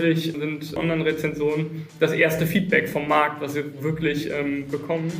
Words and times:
häufig 0.00 0.32
sind 0.32 0.76
Online-Rezensionen 0.76 1.86
das 1.98 2.12
erste 2.12 2.46
Feedback 2.46 2.88
vom 2.88 3.06
Markt, 3.06 3.40
was 3.40 3.54
wir 3.54 3.82
wirklich 3.82 4.30
ähm, 4.30 4.66
bekommen. 4.68 5.12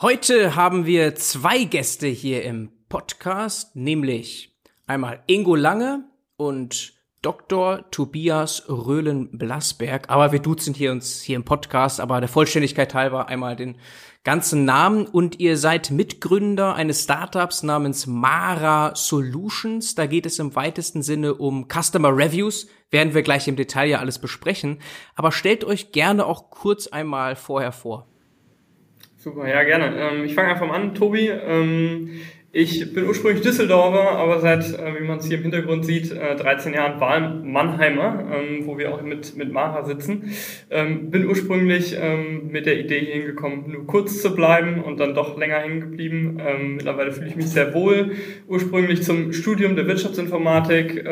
Heute 0.00 0.56
haben 0.56 0.86
wir 0.86 1.14
zwei 1.14 1.64
Gäste 1.64 2.06
hier 2.06 2.42
im 2.42 2.70
Podcast, 2.88 3.76
nämlich 3.76 4.58
einmal 4.86 5.22
Ingo 5.26 5.54
Lange 5.54 6.04
und 6.36 6.94
Dr. 7.22 7.90
Tobias 7.90 8.64
Röhlen-Blasberg. 8.68 10.08
Aber 10.08 10.32
wir 10.32 10.38
duzen 10.38 10.72
hier 10.72 10.90
uns 10.90 11.20
hier 11.20 11.36
im 11.36 11.44
Podcast, 11.44 12.00
aber 12.00 12.20
der 12.20 12.28
Vollständigkeit 12.28 12.94
halber 12.94 13.28
einmal 13.28 13.56
den 13.56 13.76
ganzen 14.24 14.64
Namen. 14.64 15.06
Und 15.06 15.38
ihr 15.38 15.56
seid 15.56 15.90
Mitgründer 15.90 16.74
eines 16.74 17.04
Startups 17.04 17.62
namens 17.62 18.06
Mara 18.06 18.94
Solutions. 18.94 19.94
Da 19.94 20.06
geht 20.06 20.24
es 20.24 20.38
im 20.38 20.56
weitesten 20.56 21.02
Sinne 21.02 21.34
um 21.34 21.68
Customer 21.68 22.16
Reviews. 22.16 22.68
Werden 22.90 23.12
wir 23.12 23.22
gleich 23.22 23.46
im 23.48 23.56
Detail 23.56 23.88
ja 23.88 23.98
alles 23.98 24.18
besprechen. 24.18 24.78
Aber 25.14 25.30
stellt 25.30 25.64
euch 25.64 25.92
gerne 25.92 26.24
auch 26.24 26.50
kurz 26.50 26.86
einmal 26.86 27.36
vorher 27.36 27.72
vor. 27.72 28.06
Super, 29.18 29.46
ja, 29.46 29.62
gerne. 29.64 29.94
Ähm, 29.94 30.24
ich 30.24 30.34
fange 30.34 30.48
einfach 30.48 30.66
mal 30.66 30.76
an, 30.76 30.94
Tobi. 30.94 31.28
Ähm, 31.28 32.22
ich 32.52 32.92
bin 32.92 33.06
ursprünglich 33.06 33.42
Düsseldorfer, 33.42 34.18
aber 34.18 34.40
seit, 34.40 34.64
äh, 34.74 35.00
wie 35.00 35.06
man 35.06 35.18
es 35.18 35.26
hier 35.26 35.36
im 35.36 35.42
Hintergrund 35.42 35.84
sieht, 35.84 36.10
13 36.10 36.72
äh, 36.72 36.76
Jahren 36.76 37.00
Wahl-Mannheimer, 37.00 38.24
ähm, 38.34 38.66
wo 38.66 38.76
wir 38.76 38.92
auch 38.92 39.02
mit, 39.02 39.36
mit 39.36 39.52
Mara 39.52 39.84
sitzen. 39.84 40.32
Ähm, 40.68 41.12
bin 41.12 41.26
ursprünglich 41.26 41.96
ähm, 42.00 42.48
mit 42.50 42.66
der 42.66 42.80
Idee 42.80 42.98
hier 42.98 43.14
hingekommen, 43.14 43.70
nur 43.70 43.86
kurz 43.86 44.20
zu 44.20 44.34
bleiben 44.34 44.82
und 44.82 44.98
dann 44.98 45.14
doch 45.14 45.38
länger 45.38 45.58
hängen 45.58 45.80
geblieben. 45.80 46.40
Mittlerweile 46.76 47.12
fühle 47.12 47.28
ich 47.28 47.36
mich 47.36 47.46
sehr 47.46 47.72
wohl. 47.74 48.12
Ursprünglich 48.48 49.02
zum 49.02 49.32
Studium 49.32 49.76
der 49.76 49.86
Wirtschaftsinformatik 49.86 51.04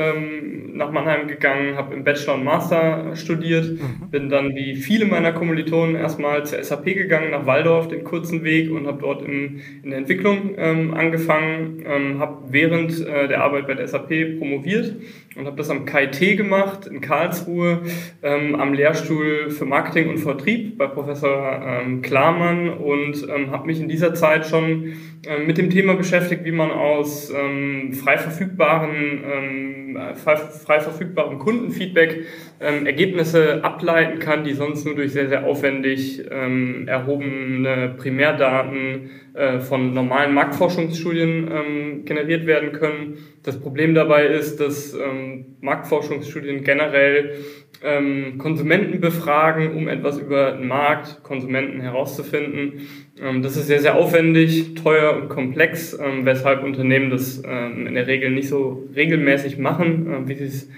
nach 0.72 0.90
Mannheim 0.90 1.28
gegangen, 1.28 1.76
habe 1.76 1.94
im 1.94 2.04
Bachelor 2.04 2.34
und 2.34 2.44
Master 2.44 3.14
studiert, 3.14 3.72
mhm. 3.72 4.10
bin 4.10 4.28
dann 4.28 4.54
wie 4.54 4.76
viele 4.76 5.04
meiner 5.04 5.32
Kommilitonen 5.32 5.96
erstmal 5.96 6.44
zur 6.46 6.62
SAP 6.62 6.84
gegangen, 6.84 7.30
nach 7.30 7.46
Waldorf, 7.46 7.88
den 7.88 8.04
kurzen 8.04 8.44
Weg 8.44 8.70
und 8.70 8.86
habe 8.86 9.00
dort 9.00 9.22
in, 9.22 9.60
in 9.82 9.90
der 9.90 9.98
Entwicklung 9.98 10.58
angefangen 10.58 11.27
angefangen, 11.28 11.84
ähm, 11.86 12.18
habe 12.18 12.38
während 12.48 13.06
äh, 13.06 13.28
der 13.28 13.42
Arbeit 13.42 13.66
bei 13.66 13.74
der 13.74 13.86
SAP 13.86 14.38
promoviert 14.38 14.94
und 15.36 15.46
habe 15.46 15.56
das 15.56 15.70
am 15.70 15.84
KIT 15.84 16.36
gemacht 16.36 16.86
in 16.86 17.00
Karlsruhe 17.00 17.82
ähm, 18.22 18.54
am 18.56 18.72
Lehrstuhl 18.72 19.50
für 19.50 19.64
Marketing 19.64 20.08
und 20.08 20.18
Vertrieb 20.18 20.78
bei 20.78 20.86
Professor 20.86 21.62
ähm, 21.64 22.02
Klarmann 22.02 22.70
und 22.70 23.26
ähm, 23.28 23.50
habe 23.50 23.66
mich 23.66 23.80
in 23.80 23.88
dieser 23.88 24.14
Zeit 24.14 24.46
schon 24.46 24.94
ähm, 25.26 25.46
mit 25.46 25.58
dem 25.58 25.70
Thema 25.70 25.94
beschäftigt, 25.94 26.44
wie 26.44 26.52
man 26.52 26.70
aus 26.70 27.30
ähm, 27.30 27.92
frei 27.92 28.18
verfügbaren 28.18 29.24
ähm, 29.24 29.78
frei, 30.14 30.36
frei 30.36 30.80
verfügbarem 30.80 31.38
Kundenfeedback 31.38 32.24
ähm, 32.60 32.86
Ergebnisse 32.86 33.64
ableiten 33.64 34.18
kann, 34.18 34.44
die 34.44 34.52
sonst 34.52 34.84
nur 34.84 34.94
durch 34.94 35.12
sehr, 35.12 35.28
sehr 35.28 35.44
aufwendig 35.44 36.22
ähm, 36.30 36.86
erhobene 36.86 37.94
Primärdaten 37.96 39.10
äh, 39.34 39.60
von 39.60 39.94
normalen 39.94 40.34
Marktforschungsstudien 40.34 41.50
ähm, 41.50 42.04
generiert 42.04 42.46
werden 42.46 42.72
können. 42.72 43.18
Das 43.42 43.60
Problem 43.60 43.94
dabei 43.94 44.26
ist, 44.26 44.60
dass 44.60 44.94
ähm, 44.94 45.56
Marktforschungsstudien 45.60 46.64
generell 46.64 47.36
ähm, 47.82 48.38
Konsumenten 48.38 49.00
befragen, 49.00 49.76
um 49.76 49.88
etwas 49.88 50.18
über 50.18 50.52
den 50.52 50.66
Markt, 50.66 51.22
Konsumenten 51.22 51.80
herauszufinden. 51.80 52.88
Ähm, 53.20 53.42
das 53.42 53.56
ist 53.56 53.68
sehr, 53.68 53.80
sehr 53.80 53.94
aufwendig, 53.94 54.74
teuer 54.74 55.16
und 55.16 55.28
komplex, 55.28 55.92
ähm, 55.94 56.24
weshalb 56.24 56.64
Unternehmen 56.64 57.10
das 57.10 57.42
ähm, 57.44 57.86
in 57.86 57.94
der 57.94 58.06
Regel 58.06 58.30
nicht 58.30 58.48
so 58.48 58.88
regelmäßig 58.94 59.58
machen, 59.58 60.12
äh, 60.12 60.28
wie 60.28 60.34
sie 60.34 60.44
es 60.44 60.68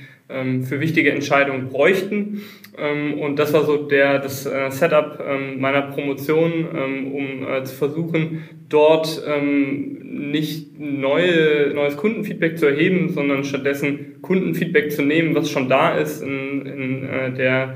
für 0.63 0.81
wichtige 0.81 1.11
Entscheidungen 1.11 1.69
bräuchten. 1.69 2.43
Ähm, 2.81 3.19
und 3.19 3.39
das 3.39 3.53
war 3.53 3.65
so 3.65 3.77
der, 3.77 4.19
das 4.19 4.47
äh, 4.47 4.71
Setup 4.71 5.23
ähm, 5.27 5.61
meiner 5.61 5.83
Promotion, 5.83 6.67
um 7.13 7.47
äh, 7.47 7.63
zu 7.65 7.75
versuchen, 7.75 8.45
dort 8.69 9.21
nicht 9.43 10.79
neue, 10.79 11.73
neues 11.75 11.97
Kundenfeedback 11.97 12.57
zu 12.57 12.67
erheben, 12.67 13.09
sondern 13.09 13.43
stattdessen 13.43 14.23
Kundenfeedback 14.23 14.93
zu 14.93 15.03
nehmen, 15.03 15.35
was 15.35 15.51
schon 15.51 15.69
da 15.69 15.97
ist 15.97 16.23
in, 16.23 16.65
in, 16.67 17.09
äh, 17.09 17.33
der, 17.33 17.75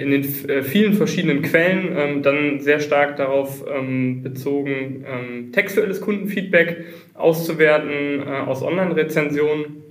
in 0.00 0.10
den 0.10 0.24
vielen 0.24 0.94
verschiedenen 0.94 1.42
Quellen, 1.42 2.22
dann 2.22 2.60
sehr 2.60 2.78
stark 2.78 3.16
darauf 3.16 3.64
bezogen, 4.22 5.04
textuelles 5.52 6.00
Kundenfeedback 6.00 6.84
auszuwerten 7.14 8.22
aus 8.22 8.62
Online-Rezensionen 8.62 9.85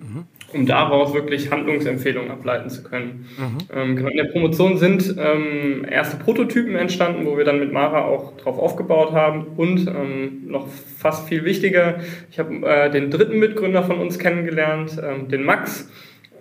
um 0.54 0.66
daraus 0.66 1.14
wirklich 1.14 1.52
Handlungsempfehlungen 1.52 2.32
ableiten 2.32 2.70
zu 2.70 2.84
können. 2.84 3.28
Mhm. 3.38 3.58
Ähm, 3.76 3.96
genau, 3.96 4.10
in 4.10 4.18
der 4.18 4.26
Promotion 4.26 4.78
sind 4.78 5.16
ähm, 5.18 5.86
erste 5.90 6.18
Prototypen 6.18 6.76
entstanden, 6.76 7.26
wo 7.26 7.38
wir 7.38 7.46
dann 7.46 7.60
mit 7.60 7.72
Mara 7.72 8.06
auch 8.06 8.38
drauf 8.38 8.58
aufgebaut 8.58 9.12
haben 9.12 9.48
und 9.58 9.88
ähm, 9.88 10.48
noch 10.48 10.68
fast 10.98 11.28
viel 11.28 11.46
wichtiger, 11.46 12.00
ich 12.32 12.40
habe 12.40 12.66
äh, 12.66 12.90
den 12.90 13.12
dritten 13.12 13.40
Mitgründer 13.40 13.84
von 13.84 14.00
uns 14.00 14.20
kennengelernt, 14.20 15.00
den 15.30 15.44
Max, 15.44 15.90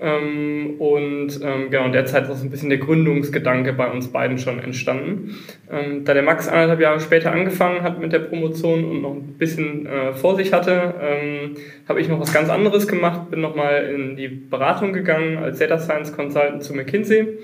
ähm, 0.05 0.75
und 0.79 1.41
ähm, 1.43 1.71
genau, 1.71 1.87
in 1.87 1.93
der 1.93 2.05
Zeit 2.05 2.29
ist 2.29 2.39
so 2.39 2.45
ein 2.45 2.51
bisschen 2.51 2.69
der 2.69 2.79
Gründungsgedanke 2.79 3.73
bei 3.73 3.91
uns 3.91 4.09
beiden 4.09 4.37
schon 4.37 4.59
entstanden. 4.59 5.37
Ähm, 5.73 6.05
da 6.05 6.13
der 6.13 6.23
Max 6.23 6.47
anderthalb 6.47 6.81
Jahre 6.81 7.01
später 7.01 7.33
angefangen 7.33 7.83
hat 7.83 7.99
mit 7.99 8.13
der 8.13 8.19
Promotion 8.19 8.85
und 8.85 9.01
noch 9.01 9.15
ein 9.15 9.39
bisschen 9.39 9.87
äh, 9.87 10.13
vor 10.13 10.37
sich 10.37 10.53
hatte, 10.53 10.95
ähm, 11.01 11.55
habe 11.89 12.03
ich 12.03 12.09
noch 12.09 12.21
was 12.21 12.35
ganz 12.35 12.51
anderes 12.51 12.87
gemacht, 12.87 13.31
bin 13.31 13.41
nochmal 13.41 13.91
in 13.95 14.17
die 14.17 14.29
Beratung 14.29 14.93
gegangen 14.93 15.39
als 15.39 15.59
Data 15.59 15.79
Science 15.79 16.15
Consultant 16.15 16.63
zu 16.63 16.75
McKinsey 16.75 17.39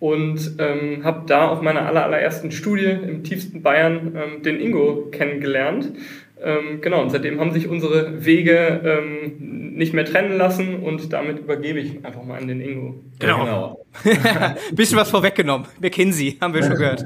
und 0.00 0.56
ähm, 0.58 1.04
habe 1.04 1.22
da 1.28 1.46
auf 1.46 1.62
meiner 1.62 1.86
aller, 1.86 2.04
allerersten 2.04 2.50
Studie 2.50 2.86
im 2.86 3.22
tiefsten 3.22 3.62
Bayern 3.62 4.16
ähm, 4.16 4.42
den 4.42 4.58
Ingo 4.58 5.10
kennengelernt. 5.12 5.92
Ähm, 6.42 6.80
genau, 6.80 7.02
und 7.02 7.10
seitdem 7.10 7.38
haben 7.38 7.52
sich 7.52 7.68
unsere 7.68 8.24
Wege 8.24 8.80
ähm, 8.82 9.69
nicht 9.80 9.94
mehr 9.94 10.04
trennen 10.04 10.36
lassen 10.36 10.82
und 10.82 11.10
damit 11.10 11.38
übergebe 11.38 11.80
ich 11.80 12.04
einfach 12.04 12.22
mal 12.22 12.38
an 12.38 12.46
den 12.46 12.60
Ingo. 12.60 13.02
Genau. 13.18 13.78
genau. 14.04 14.54
Bisschen 14.72 14.98
was 14.98 15.10
vorweggenommen. 15.10 15.66
McKinsey, 15.80 16.36
haben 16.38 16.52
wir 16.52 16.62
schon 16.62 16.76
gehört. 16.76 17.04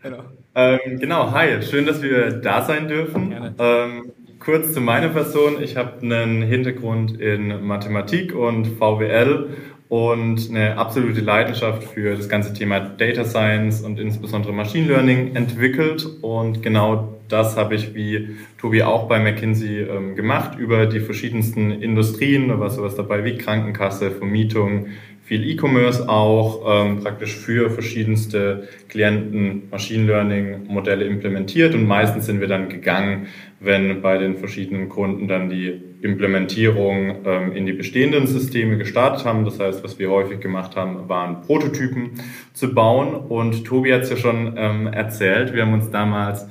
genau. 0.00 0.22
Ähm, 0.54 1.00
genau, 1.00 1.32
hi, 1.32 1.60
schön, 1.62 1.86
dass 1.86 2.00
wir 2.00 2.30
da 2.30 2.62
sein 2.62 2.86
dürfen. 2.86 3.54
Ähm, 3.58 4.12
kurz 4.38 4.72
zu 4.72 4.80
meiner 4.80 5.08
Person. 5.08 5.60
Ich 5.60 5.76
habe 5.76 6.00
einen 6.00 6.42
Hintergrund 6.42 7.20
in 7.20 7.66
Mathematik 7.66 8.36
und 8.36 8.66
VWL 8.66 9.48
und 9.90 10.50
eine 10.50 10.78
absolute 10.78 11.20
Leidenschaft 11.20 11.82
für 11.82 12.14
das 12.14 12.28
ganze 12.28 12.54
Thema 12.54 12.78
Data 12.78 13.24
Science 13.24 13.82
und 13.82 13.98
insbesondere 13.98 14.52
Machine 14.52 14.86
Learning 14.86 15.34
entwickelt. 15.34 16.06
Und 16.22 16.62
genau 16.62 17.18
das 17.28 17.56
habe 17.56 17.74
ich 17.74 17.92
wie 17.92 18.36
Tobi 18.56 18.84
auch 18.84 19.08
bei 19.08 19.18
McKinsey 19.18 19.80
ähm, 19.80 20.14
gemacht 20.14 20.56
über 20.56 20.86
die 20.86 21.00
verschiedensten 21.00 21.72
Industrien. 21.72 22.48
Da 22.48 22.60
war 22.60 22.70
sowas 22.70 22.94
dabei 22.94 23.24
wie 23.24 23.36
Krankenkasse, 23.36 24.12
Vermietung, 24.12 24.86
viel 25.24 25.48
E-Commerce 25.48 26.08
auch, 26.08 26.84
ähm, 26.84 27.00
praktisch 27.00 27.34
für 27.34 27.68
verschiedenste 27.70 28.68
Klienten 28.88 29.70
Machine 29.72 30.06
Learning 30.06 30.66
Modelle 30.68 31.04
implementiert 31.04 31.74
und 31.74 31.86
meistens 31.86 32.26
sind 32.26 32.40
wir 32.40 32.48
dann 32.48 32.68
gegangen, 32.68 33.26
wenn 33.60 34.00
bei 34.00 34.16
den 34.16 34.38
verschiedenen 34.38 34.88
Kunden 34.88 35.28
dann 35.28 35.50
die 35.50 35.80
Implementierung 36.00 37.16
ähm, 37.26 37.52
in 37.52 37.66
die 37.66 37.74
bestehenden 37.74 38.26
Systeme 38.26 38.78
gestartet 38.78 39.26
haben. 39.26 39.44
Das 39.44 39.60
heißt, 39.60 39.84
was 39.84 39.98
wir 39.98 40.10
häufig 40.10 40.40
gemacht 40.40 40.76
haben, 40.76 41.08
waren 41.08 41.42
Prototypen 41.42 42.12
zu 42.54 42.74
bauen 42.74 43.14
und 43.14 43.66
Tobi 43.66 43.92
hat 43.92 44.02
es 44.02 44.10
ja 44.10 44.16
schon 44.16 44.54
ähm, 44.56 44.86
erzählt, 44.86 45.52
wir 45.52 45.62
haben 45.62 45.74
uns 45.74 45.90
damals 45.90 46.48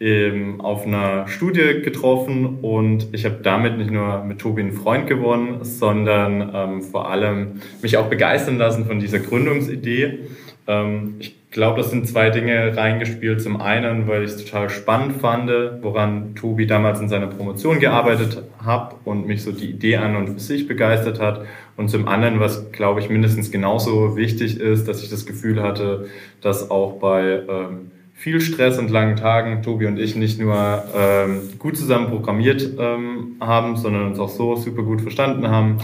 ähm, 0.00 0.60
auf 0.60 0.86
einer 0.86 1.28
Studie 1.28 1.80
getroffen 1.82 2.58
und 2.60 3.08
ich 3.12 3.24
habe 3.24 3.40
damit 3.42 3.78
nicht 3.78 3.90
nur 3.90 4.22
mit 4.24 4.38
Tobi 4.38 4.60
einen 4.60 4.72
Freund 4.72 5.06
gewonnen, 5.06 5.64
sondern 5.64 6.50
ähm, 6.54 6.82
vor 6.82 7.10
allem 7.10 7.60
mich 7.80 7.96
auch 7.96 8.08
begeistern 8.08 8.58
lassen 8.58 8.84
von 8.84 9.00
dieser 9.00 9.18
Gründungsidee. 9.18 10.20
Ähm, 10.66 11.16
ich 11.18 11.39
glaube, 11.50 11.78
das 11.80 11.90
sind 11.90 12.06
zwei 12.06 12.30
Dinge 12.30 12.76
reingespielt. 12.76 13.42
Zum 13.42 13.60
einen, 13.60 14.06
weil 14.06 14.22
ich 14.22 14.30
es 14.30 14.44
total 14.44 14.70
spannend 14.70 15.16
fand, 15.20 15.50
woran 15.82 16.34
Tobi 16.34 16.66
damals 16.66 17.00
in 17.00 17.08
seiner 17.08 17.26
Promotion 17.26 17.80
gearbeitet 17.80 18.42
hat 18.64 18.94
und 19.04 19.26
mich 19.26 19.42
so 19.42 19.52
die 19.52 19.70
Idee 19.70 19.96
an 19.96 20.16
und 20.16 20.28
für 20.28 20.40
sich 20.40 20.68
begeistert 20.68 21.20
hat. 21.20 21.44
Und 21.76 21.88
zum 21.88 22.06
anderen, 22.08 22.40
was 22.40 22.70
glaube 22.72 23.00
ich 23.00 23.08
mindestens 23.08 23.50
genauso 23.50 24.16
wichtig 24.16 24.60
ist, 24.60 24.86
dass 24.86 25.02
ich 25.02 25.10
das 25.10 25.26
Gefühl 25.26 25.62
hatte, 25.62 26.06
dass 26.40 26.70
auch 26.70 27.00
bei 27.00 27.42
ähm, 27.48 27.90
viel 28.14 28.40
Stress 28.42 28.78
und 28.78 28.90
langen 28.90 29.16
Tagen 29.16 29.62
Tobi 29.62 29.86
und 29.86 29.98
ich 29.98 30.14
nicht 30.14 30.38
nur 30.38 30.84
ähm, 30.94 31.40
gut 31.58 31.76
zusammen 31.78 32.08
programmiert 32.08 32.68
ähm, 32.78 33.36
haben, 33.40 33.76
sondern 33.76 34.08
uns 34.08 34.18
auch 34.18 34.28
so 34.28 34.56
super 34.56 34.82
gut 34.82 35.00
verstanden 35.00 35.48
haben. 35.48 35.78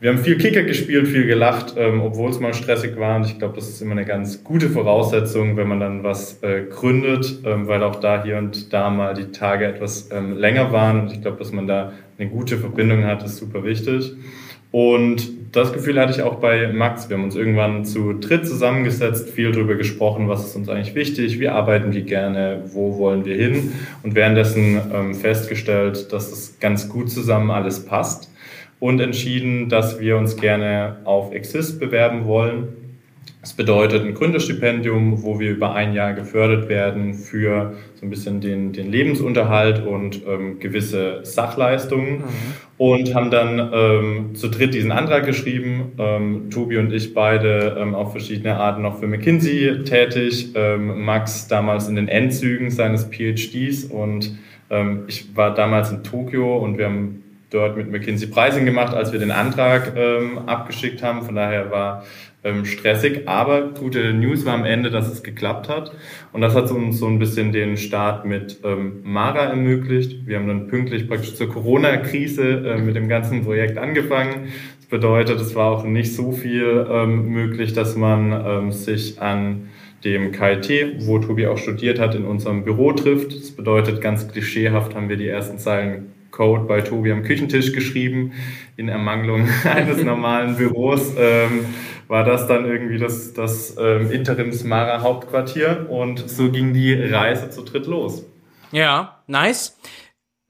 Wir 0.00 0.10
haben 0.10 0.18
viel 0.18 0.36
Kicker 0.36 0.64
gespielt, 0.64 1.08
viel 1.08 1.26
gelacht, 1.26 1.74
ähm, 1.78 2.02
obwohl 2.02 2.30
es 2.30 2.40
mal 2.40 2.52
stressig 2.52 2.98
war. 2.98 3.16
Und 3.16 3.26
ich 3.26 3.38
glaube, 3.38 3.54
das 3.54 3.68
ist 3.68 3.80
immer 3.80 3.92
eine 3.92 4.04
ganz 4.04 4.44
gute 4.44 4.68
Voraussetzung, 4.68 5.56
wenn 5.56 5.68
man 5.68 5.80
dann 5.80 6.02
was 6.02 6.42
äh, 6.42 6.64
gründet, 6.68 7.40
ähm, 7.44 7.68
weil 7.68 7.82
auch 7.82 7.96
da 7.96 8.22
hier 8.22 8.36
und 8.38 8.72
da 8.72 8.90
mal 8.90 9.14
die 9.14 9.30
Tage 9.30 9.64
etwas 9.64 10.10
ähm, 10.12 10.36
länger 10.36 10.72
waren. 10.72 11.02
Und 11.02 11.12
ich 11.12 11.22
glaube, 11.22 11.38
dass 11.38 11.52
man 11.52 11.66
da 11.66 11.92
eine 12.18 12.28
gute 12.28 12.58
Verbindung 12.58 13.04
hat, 13.04 13.24
ist 13.24 13.38
super 13.38 13.64
wichtig. 13.64 14.12
Und 14.70 15.54
das 15.54 15.72
Gefühl 15.72 16.00
hatte 16.00 16.12
ich 16.12 16.22
auch 16.22 16.34
bei 16.34 16.72
Max. 16.72 17.08
Wir 17.08 17.16
haben 17.16 17.24
uns 17.24 17.36
irgendwann 17.36 17.84
zu 17.84 18.12
dritt 18.12 18.44
zusammengesetzt, 18.44 19.30
viel 19.30 19.52
darüber 19.52 19.76
gesprochen, 19.76 20.28
was 20.28 20.44
ist 20.44 20.56
uns 20.56 20.68
eigentlich 20.68 20.96
wichtig, 20.96 21.38
wie 21.38 21.48
arbeiten 21.48 21.92
wir 21.92 22.02
gerne, 22.02 22.64
wo 22.72 22.98
wollen 22.98 23.24
wir 23.24 23.36
hin 23.36 23.72
und 24.02 24.16
währenddessen 24.16 24.80
ähm, 24.92 25.14
festgestellt, 25.14 26.12
dass 26.12 26.30
das 26.30 26.58
ganz 26.58 26.88
gut 26.88 27.08
zusammen 27.08 27.52
alles 27.52 27.86
passt 27.86 28.33
und 28.80 29.00
entschieden, 29.00 29.68
dass 29.68 30.00
wir 30.00 30.16
uns 30.16 30.36
gerne 30.36 30.96
auf 31.04 31.32
Exist 31.32 31.80
bewerben 31.80 32.26
wollen. 32.26 32.68
Das 33.44 33.52
bedeutet 33.52 34.06
ein 34.06 34.14
Gründerstipendium, 34.14 35.22
wo 35.22 35.38
wir 35.38 35.50
über 35.50 35.74
ein 35.74 35.92
Jahr 35.92 36.14
gefördert 36.14 36.70
werden 36.70 37.12
für 37.12 37.74
so 37.94 38.06
ein 38.06 38.08
bisschen 38.08 38.40
den, 38.40 38.72
den 38.72 38.90
Lebensunterhalt 38.90 39.84
und 39.84 40.22
ähm, 40.26 40.58
gewisse 40.60 41.20
Sachleistungen. 41.24 42.20
Mhm. 42.20 42.24
Und 42.78 43.14
haben 43.14 43.30
dann 43.30 43.70
ähm, 43.72 44.34
zu 44.34 44.48
dritt 44.48 44.72
diesen 44.72 44.92
Antrag 44.92 45.26
geschrieben. 45.26 45.92
Ähm, 45.98 46.48
Tobi 46.50 46.78
und 46.78 46.90
ich 46.90 47.12
beide 47.12 47.76
ähm, 47.78 47.94
auf 47.94 48.12
verschiedene 48.12 48.56
Arten 48.56 48.80
noch 48.80 48.98
für 48.98 49.06
McKinsey 49.06 49.84
tätig. 49.84 50.52
Ähm, 50.54 51.04
Max 51.04 51.46
damals 51.46 51.86
in 51.86 51.96
den 51.96 52.08
Endzügen 52.08 52.70
seines 52.70 53.04
PhDs 53.04 53.84
und 53.84 54.38
ähm, 54.70 55.04
ich 55.06 55.36
war 55.36 55.52
damals 55.52 55.90
in 55.90 56.02
Tokio 56.02 56.56
und 56.56 56.78
wir 56.78 56.86
haben 56.86 57.23
dort 57.50 57.76
mit 57.76 57.90
McKinsey 57.90 58.28
Pricing 58.28 58.64
gemacht, 58.64 58.94
als 58.94 59.12
wir 59.12 59.18
den 59.18 59.30
Antrag 59.30 59.92
ähm, 59.96 60.40
abgeschickt 60.46 61.02
haben. 61.02 61.22
Von 61.22 61.34
daher 61.34 61.70
war 61.70 62.04
ähm, 62.44 62.64
stressig. 62.64 63.26
Aber 63.26 63.70
gute 63.70 64.12
News 64.12 64.44
war 64.44 64.54
am 64.54 64.64
Ende, 64.64 64.90
dass 64.90 65.10
es 65.10 65.22
geklappt 65.22 65.68
hat. 65.68 65.92
Und 66.32 66.42
das 66.42 66.54
hat 66.54 66.70
uns 66.70 66.98
so 66.98 67.06
ein 67.06 67.18
bisschen 67.18 67.52
den 67.52 67.76
Start 67.76 68.24
mit 68.24 68.60
ähm, 68.64 69.00
Mara 69.02 69.46
ermöglicht. 69.46 70.26
Wir 70.26 70.38
haben 70.38 70.46
dann 70.46 70.68
pünktlich 70.68 71.08
praktisch 71.08 71.34
zur 71.34 71.48
Corona-Krise 71.48 72.42
äh, 72.42 72.78
mit 72.78 72.94
dem 72.94 73.08
ganzen 73.08 73.44
Projekt 73.44 73.78
angefangen. 73.78 74.48
Das 74.78 74.86
bedeutet, 74.86 75.40
es 75.40 75.54
war 75.54 75.70
auch 75.70 75.84
nicht 75.84 76.14
so 76.14 76.32
viel 76.32 76.86
ähm, 76.90 77.30
möglich, 77.30 77.72
dass 77.72 77.96
man 77.96 78.32
ähm, 78.46 78.72
sich 78.72 79.20
an 79.20 79.68
dem 80.04 80.32
KIT, 80.32 81.06
wo 81.06 81.18
Tobi 81.18 81.46
auch 81.46 81.56
studiert 81.56 81.98
hat, 81.98 82.14
in 82.14 82.26
unserem 82.26 82.62
Büro 82.64 82.92
trifft. 82.92 83.34
Das 83.34 83.52
bedeutet, 83.52 84.02
ganz 84.02 84.28
klischeehaft 84.28 84.94
haben 84.94 85.08
wir 85.08 85.16
die 85.16 85.28
ersten 85.28 85.58
Zeilen 85.58 86.12
Code 86.34 86.64
bei 86.64 86.80
Tobi 86.80 87.12
am 87.12 87.22
Küchentisch 87.22 87.72
geschrieben. 87.72 88.32
In 88.76 88.88
Ermangelung 88.88 89.48
eines 89.64 90.02
normalen 90.02 90.56
Büros 90.56 91.12
ähm, 91.16 91.66
war 92.08 92.24
das 92.24 92.46
dann 92.48 92.64
irgendwie 92.64 92.98
das, 92.98 93.32
das 93.32 93.76
ähm, 93.78 94.10
Interims-Mara 94.10 95.00
Hauptquartier 95.00 95.86
und 95.88 96.28
so 96.28 96.50
ging 96.50 96.74
die 96.74 96.92
Reise 96.92 97.50
zu 97.50 97.62
dritt 97.62 97.86
los. 97.86 98.26
Ja, 98.72 99.22
nice. 99.28 99.78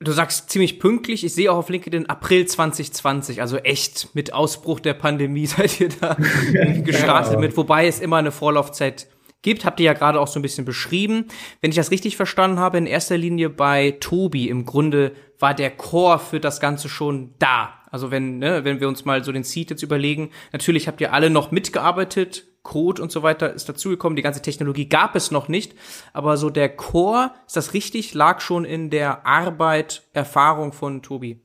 Du 0.00 0.12
sagst 0.12 0.50
ziemlich 0.50 0.80
pünktlich. 0.80 1.24
Ich 1.24 1.34
sehe 1.34 1.52
auch 1.52 1.56
auf 1.58 1.68
LinkedIn 1.68 2.06
April 2.06 2.46
2020, 2.46 3.40
also 3.40 3.58
echt 3.58 4.14
mit 4.14 4.32
Ausbruch 4.32 4.80
der 4.80 4.94
Pandemie 4.94 5.46
seid 5.46 5.80
ihr 5.80 5.90
da 6.00 6.14
gestartet 6.84 7.34
ja. 7.34 7.38
mit, 7.38 7.56
wobei 7.56 7.86
es 7.86 8.00
immer 8.00 8.16
eine 8.16 8.32
Vorlaufzeit 8.32 9.06
gibt, 9.44 9.64
habt 9.64 9.78
ihr 9.78 9.86
ja 9.86 9.92
gerade 9.92 10.20
auch 10.20 10.26
so 10.26 10.40
ein 10.40 10.42
bisschen 10.42 10.64
beschrieben. 10.64 11.26
Wenn 11.60 11.70
ich 11.70 11.76
das 11.76 11.92
richtig 11.92 12.16
verstanden 12.16 12.58
habe, 12.58 12.78
in 12.78 12.86
erster 12.86 13.16
Linie 13.16 13.50
bei 13.50 13.92
Tobi 14.00 14.48
im 14.48 14.64
Grunde 14.64 15.12
war 15.38 15.54
der 15.54 15.70
Core 15.70 16.18
für 16.18 16.40
das 16.40 16.58
Ganze 16.58 16.88
schon 16.88 17.34
da. 17.38 17.74
Also 17.92 18.10
wenn, 18.10 18.38
ne, 18.38 18.64
wenn 18.64 18.80
wir 18.80 18.88
uns 18.88 19.04
mal 19.04 19.22
so 19.22 19.30
den 19.30 19.44
Seed 19.44 19.70
jetzt 19.70 19.82
überlegen, 19.82 20.30
natürlich 20.52 20.88
habt 20.88 21.00
ihr 21.00 21.12
alle 21.12 21.30
noch 21.30 21.52
mitgearbeitet, 21.52 22.46
Code 22.64 23.02
und 23.02 23.12
so 23.12 23.22
weiter 23.22 23.52
ist 23.52 23.68
dazugekommen, 23.68 24.16
die 24.16 24.22
ganze 24.22 24.42
Technologie 24.42 24.88
gab 24.88 25.14
es 25.14 25.30
noch 25.30 25.48
nicht, 25.48 25.74
aber 26.14 26.36
so 26.38 26.48
der 26.50 26.74
Core, 26.74 27.30
ist 27.46 27.56
das 27.56 27.74
richtig, 27.74 28.14
lag 28.14 28.40
schon 28.40 28.64
in 28.64 28.88
der 28.90 29.26
Arbeit, 29.26 30.02
Erfahrung 30.14 30.72
von 30.72 31.02
Tobi. 31.02 31.43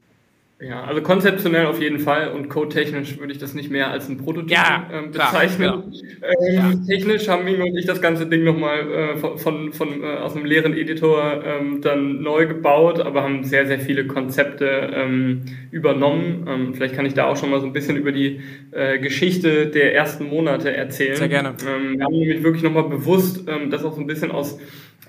Ja, 0.62 0.84
also 0.84 1.02
konzeptionell 1.02 1.68
auf 1.68 1.82
jeden 1.82 2.00
Fall 2.00 2.32
und 2.32 2.50
codetechnisch 2.50 3.18
würde 3.18 3.32
ich 3.32 3.40
das 3.40 3.54
nicht 3.54 3.72
mehr 3.72 3.92
als 3.92 4.10
ein 4.10 4.18
Prototyp 4.18 4.52
ja, 4.52 4.90
ähm, 4.92 5.12
bezeichnen. 5.12 5.94
Klar, 6.20 6.34
ähm, 6.50 6.54
ja. 6.54 6.74
Technisch 6.86 7.30
haben 7.30 7.46
wir 7.46 7.64
und 7.64 7.78
ich 7.78 7.86
das 7.86 8.02
ganze 8.02 8.26
Ding 8.28 8.44
nochmal 8.44 8.80
äh, 8.92 9.18
von, 9.18 9.38
von, 9.38 9.72
von 9.72 10.04
äh, 10.04 10.18
aus 10.18 10.36
einem 10.36 10.44
leeren 10.44 10.74
Editor 10.74 11.42
ähm, 11.46 11.80
dann 11.82 12.22
neu 12.22 12.46
gebaut, 12.46 13.00
aber 13.00 13.24
haben 13.24 13.46
sehr, 13.46 13.68
sehr 13.68 13.80
viele 13.80 14.06
Konzepte 14.06 14.92
ähm, 14.94 15.44
übernommen. 15.72 16.46
Ähm, 16.46 16.74
vielleicht 16.74 16.94
kann 16.94 17.06
ich 17.06 17.14
da 17.14 17.28
auch 17.28 17.38
schon 17.38 17.52
mal 17.52 17.62
so 17.62 17.66
ein 17.66 17.72
bisschen 17.72 17.96
über 17.96 18.12
die 18.12 18.42
äh, 18.72 19.00
Geschichte 19.00 19.68
der 19.68 19.96
ersten 19.96 20.26
Monate 20.26 20.74
erzählen. 20.74 21.16
Sehr 21.16 21.30
gerne. 21.30 21.54
Ähm, 21.66 22.00
wir 22.00 22.04
haben 22.04 22.20
nämlich 22.20 22.44
wirklich 22.44 22.64
nochmal 22.64 22.90
bewusst 22.90 23.46
ähm, 23.48 23.70
das 23.70 23.86
auch 23.86 23.94
so 23.94 24.02
ein 24.02 24.08
bisschen 24.08 24.32
aus 24.32 24.60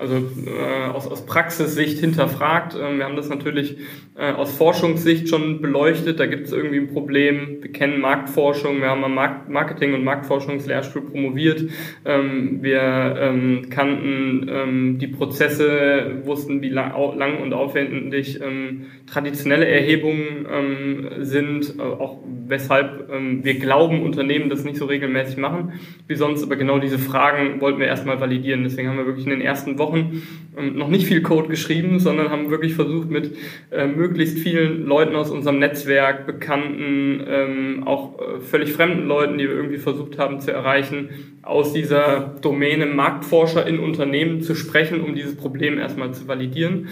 also 0.00 0.17
äh, 0.17 0.88
aus, 0.88 1.06
aus 1.06 1.26
Praxissicht 1.26 1.99
hinterfragt. 1.99 2.75
Ähm, 2.75 2.99
wir 2.99 3.05
haben 3.05 3.17
das 3.17 3.29
natürlich 3.29 3.76
äh, 4.17 4.32
aus 4.32 4.56
Forschungssicht 4.56 5.29
schon 5.29 5.61
beleuchtet. 5.61 6.19
Da 6.19 6.26
gibt 6.26 6.47
es 6.47 6.52
irgendwie 6.52 6.79
ein 6.79 6.88
Problem. 6.88 7.58
Wir 7.61 7.70
kennen 7.70 8.00
Marktforschung, 8.00 8.81
wir 8.81 8.88
haben 8.88 9.05
am 9.05 9.14
Markt 9.14 9.50
Marketing- 9.50 9.94
und 9.94 10.02
Marktforschungslehrstuhl 10.02 11.02
promoviert. 11.02 11.70
Ähm, 12.06 12.62
wir 12.62 12.81
ähm, 12.81 13.67
kannten 13.69 14.49
ähm, 14.50 14.99
die 14.99 15.08
Prozesse, 15.08 16.23
wussten, 16.25 16.62
wie 16.62 16.70
lang, 16.70 16.93
lang 17.19 17.43
und 17.43 17.53
aufwendig 17.53 18.41
ähm, 18.41 18.87
traditionelle 19.06 19.67
Erhebungen 19.67 20.46
ähm, 20.50 21.08
sind, 21.20 21.75
äh, 21.79 21.82
auch 21.82 22.19
weshalb 22.46 23.11
ähm, 23.12 23.44
wir 23.44 23.58
glauben, 23.58 24.03
Unternehmen 24.03 24.49
das 24.49 24.64
nicht 24.64 24.79
so 24.79 24.87
regelmäßig 24.87 25.37
machen 25.37 25.73
wie 26.06 26.14
sonst. 26.14 26.43
Aber 26.43 26.56
genau 26.56 26.79
diese 26.79 26.99
Fragen 26.99 27.61
wollten 27.61 27.81
wir 27.81 27.87
erstmal 27.87 28.19
validieren. 28.19 28.62
Deswegen 28.62 28.88
haben 28.88 28.96
wir 28.96 29.06
wirklich 29.06 29.26
in 29.26 29.31
den 29.31 29.43
ersten 29.43 29.79
Wochen 29.79 29.89
Wochen 29.90 30.22
noch 30.60 30.88
nicht 30.88 31.06
viel 31.06 31.22
Code 31.22 31.48
geschrieben, 31.48 32.00
sondern 32.00 32.31
haben 32.31 32.50
wirklich 32.50 32.75
versucht, 32.75 33.10
mit 33.10 33.37
äh, 33.70 33.87
möglichst 33.87 34.38
vielen 34.38 34.84
Leuten 34.84 35.14
aus 35.14 35.31
unserem 35.31 35.58
Netzwerk, 35.58 36.26
Bekannten, 36.26 37.25
ähm, 37.26 37.82
auch 37.87 38.19
äh, 38.19 38.40
völlig 38.40 38.72
fremden 38.72 39.06
Leuten, 39.06 39.38
die 39.38 39.48
wir 39.48 39.54
irgendwie 39.54 39.78
versucht 39.78 40.19
haben 40.19 40.40
zu 40.40 40.52
erreichen, 40.52 41.10
aus 41.42 41.72
dieser 41.72 42.34
Domäne 42.42 42.87
Marktforscher 42.87 43.66
in 43.66 43.78
Unternehmen 43.78 44.42
zu 44.42 44.54
sprechen, 44.54 45.00
um 45.00 45.14
dieses 45.14 45.37
Problem 45.37 45.78
erstmal 45.78 46.12
zu 46.12 46.26
validieren. 46.26 46.88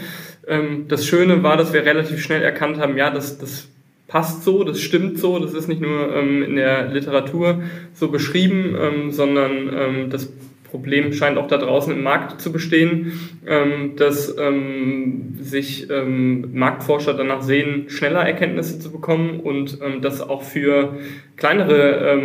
Ähm, 0.46 0.86
das 0.88 1.06
Schöne 1.06 1.42
war, 1.42 1.56
dass 1.56 1.72
wir 1.72 1.84
relativ 1.84 2.22
schnell 2.22 2.42
erkannt 2.42 2.78
haben, 2.78 2.96
ja, 2.96 3.10
das, 3.10 3.38
das 3.38 3.68
passt 4.06 4.42
so, 4.42 4.64
das 4.64 4.80
stimmt 4.80 5.18
so, 5.18 5.38
das 5.38 5.52
ist 5.52 5.68
nicht 5.68 5.82
nur 5.82 6.14
ähm, 6.14 6.42
in 6.42 6.56
der 6.56 6.88
Literatur 6.88 7.62
so 7.92 8.08
beschrieben, 8.08 8.74
ähm, 8.80 9.10
sondern 9.10 9.70
ähm, 9.72 10.10
das 10.10 10.32
Problem 10.70 11.12
scheint 11.12 11.38
auch 11.38 11.46
da 11.46 11.56
draußen 11.56 11.92
im 11.92 12.02
Markt 12.02 12.40
zu 12.40 12.52
bestehen, 12.52 13.12
ähm, 13.46 13.96
dass 13.96 14.36
ähm, 14.38 15.36
sich 15.40 15.88
ähm, 15.90 16.50
Marktforscher 16.52 17.14
danach 17.14 17.42
sehen, 17.42 17.88
schneller 17.88 18.20
Erkenntnisse 18.20 18.78
zu 18.78 18.92
bekommen 18.92 19.40
und 19.40 19.78
das 20.02 20.20
auch 20.20 20.42
für 20.42 20.98
kleinere 21.36 22.20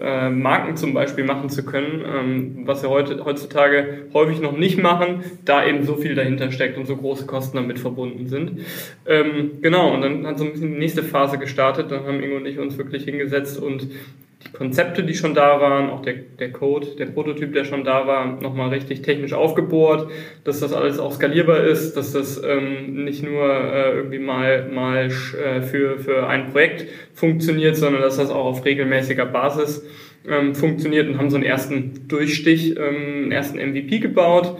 äh, 0.00 0.30
Marken 0.30 0.76
zum 0.76 0.94
Beispiel 0.94 1.24
machen 1.24 1.50
zu 1.50 1.64
können, 1.64 2.62
was 2.64 2.82
wir 2.82 2.90
heute, 2.90 3.24
heutzutage 3.24 4.06
häufig 4.14 4.40
noch 4.40 4.56
nicht 4.56 4.80
machen, 4.80 5.24
da 5.44 5.66
eben 5.66 5.82
so 5.84 5.96
viel 5.96 6.14
dahinter 6.14 6.52
steckt 6.52 6.78
und 6.78 6.86
so 6.86 6.96
große 6.96 7.26
Kosten 7.26 7.56
damit 7.56 7.78
verbunden 7.78 8.26
sind. 8.28 8.60
genau, 9.60 9.92
und 9.92 10.02
dann 10.02 10.26
hat 10.26 10.38
so 10.38 10.44
ein 10.44 10.52
bisschen 10.52 10.72
die 10.72 10.78
nächste 10.78 11.02
Phase 11.02 11.38
gestartet, 11.38 11.90
dann 11.90 12.06
haben 12.06 12.22
Ingo 12.22 12.36
und 12.36 12.46
ich 12.46 12.58
uns 12.58 12.78
wirklich 12.78 13.04
hingesetzt 13.04 13.60
und 13.60 13.88
Konzepte, 14.52 15.02
die 15.04 15.14
schon 15.14 15.34
da 15.34 15.60
waren, 15.60 15.90
auch 15.90 16.02
der, 16.02 16.14
der 16.14 16.52
Code, 16.52 16.88
der 16.98 17.06
Prototyp, 17.06 17.52
der 17.52 17.64
schon 17.64 17.84
da 17.84 18.06
war, 18.06 18.40
nochmal 18.40 18.70
richtig 18.70 19.02
technisch 19.02 19.32
aufgebohrt, 19.32 20.10
dass 20.44 20.60
das 20.60 20.72
alles 20.72 20.98
auch 20.98 21.12
skalierbar 21.12 21.64
ist, 21.64 21.96
dass 21.96 22.12
das 22.12 22.42
ähm, 22.42 23.04
nicht 23.04 23.22
nur 23.22 23.48
äh, 23.48 23.92
irgendwie 23.92 24.18
mal, 24.18 24.68
mal 24.68 25.06
äh, 25.06 25.62
für, 25.62 25.98
für 25.98 26.26
ein 26.26 26.50
Projekt 26.50 26.86
funktioniert, 27.12 27.76
sondern 27.76 28.02
dass 28.02 28.16
das 28.16 28.30
auch 28.30 28.46
auf 28.46 28.64
regelmäßiger 28.64 29.26
Basis 29.26 29.86
ähm, 30.28 30.54
funktioniert 30.54 31.08
und 31.08 31.18
haben 31.18 31.30
so 31.30 31.36
einen 31.36 31.44
ersten 31.44 32.08
Durchstich, 32.08 32.76
ähm, 32.76 33.24
einen 33.24 33.32
ersten 33.32 33.58
MVP 33.58 33.98
gebaut 33.98 34.56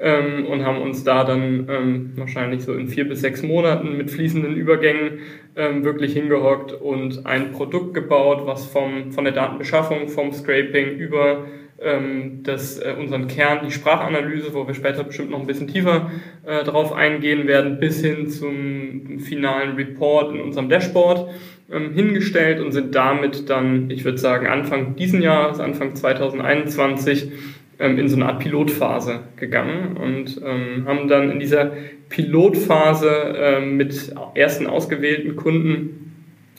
ähm, 0.00 0.46
und 0.46 0.64
haben 0.64 0.80
uns 0.80 1.04
da 1.04 1.24
dann 1.24 1.68
ähm, 1.68 2.12
wahrscheinlich 2.16 2.62
so 2.62 2.74
in 2.74 2.88
vier 2.88 3.08
bis 3.08 3.20
sechs 3.20 3.42
Monaten 3.42 3.96
mit 3.96 4.10
fließenden 4.10 4.56
Übergängen 4.56 5.20
ähm, 5.56 5.84
wirklich 5.84 6.14
hingehockt 6.14 6.72
und 6.72 7.26
ein 7.26 7.52
Produkt 7.52 7.94
gebaut, 7.94 8.42
was 8.46 8.66
vom, 8.66 9.12
von 9.12 9.24
der 9.24 9.34
Datenbeschaffung, 9.34 10.08
vom 10.08 10.32
Scraping 10.32 10.96
über 10.96 11.44
ähm, 11.82 12.42
das, 12.42 12.78
äh, 12.78 12.94
unseren 12.98 13.26
Kern, 13.26 13.60
die 13.64 13.70
Sprachanalyse, 13.70 14.52
wo 14.54 14.66
wir 14.66 14.74
später 14.74 15.04
bestimmt 15.04 15.30
noch 15.30 15.40
ein 15.40 15.46
bisschen 15.46 15.68
tiefer 15.68 16.10
äh, 16.46 16.62
drauf 16.64 16.92
eingehen 16.92 17.46
werden, 17.46 17.80
bis 17.80 18.02
hin 18.02 18.28
zum 18.28 19.18
finalen 19.20 19.76
Report 19.76 20.34
in 20.34 20.40
unserem 20.40 20.68
Dashboard 20.68 21.30
ähm, 21.72 21.92
hingestellt 21.92 22.60
und 22.60 22.72
sind 22.72 22.94
damit 22.94 23.48
dann, 23.48 23.90
ich 23.90 24.04
würde 24.04 24.18
sagen, 24.18 24.46
Anfang 24.46 24.96
diesen 24.96 25.22
Jahres, 25.22 25.60
Anfang 25.60 25.94
2021, 25.94 27.32
ähm, 27.80 27.98
in 27.98 28.08
so 28.08 28.16
eine 28.16 28.26
Art 28.26 28.38
Pilotphase 28.40 29.20
gegangen 29.36 29.96
und 29.96 30.40
ähm, 30.44 30.84
haben 30.86 31.08
dann 31.08 31.30
in 31.30 31.40
dieser 31.40 31.72
Pilotphase 32.08 33.34
ähm, 33.36 33.76
mit 33.76 34.14
ersten 34.34 34.66
ausgewählten 34.66 35.36
Kunden 35.36 36.12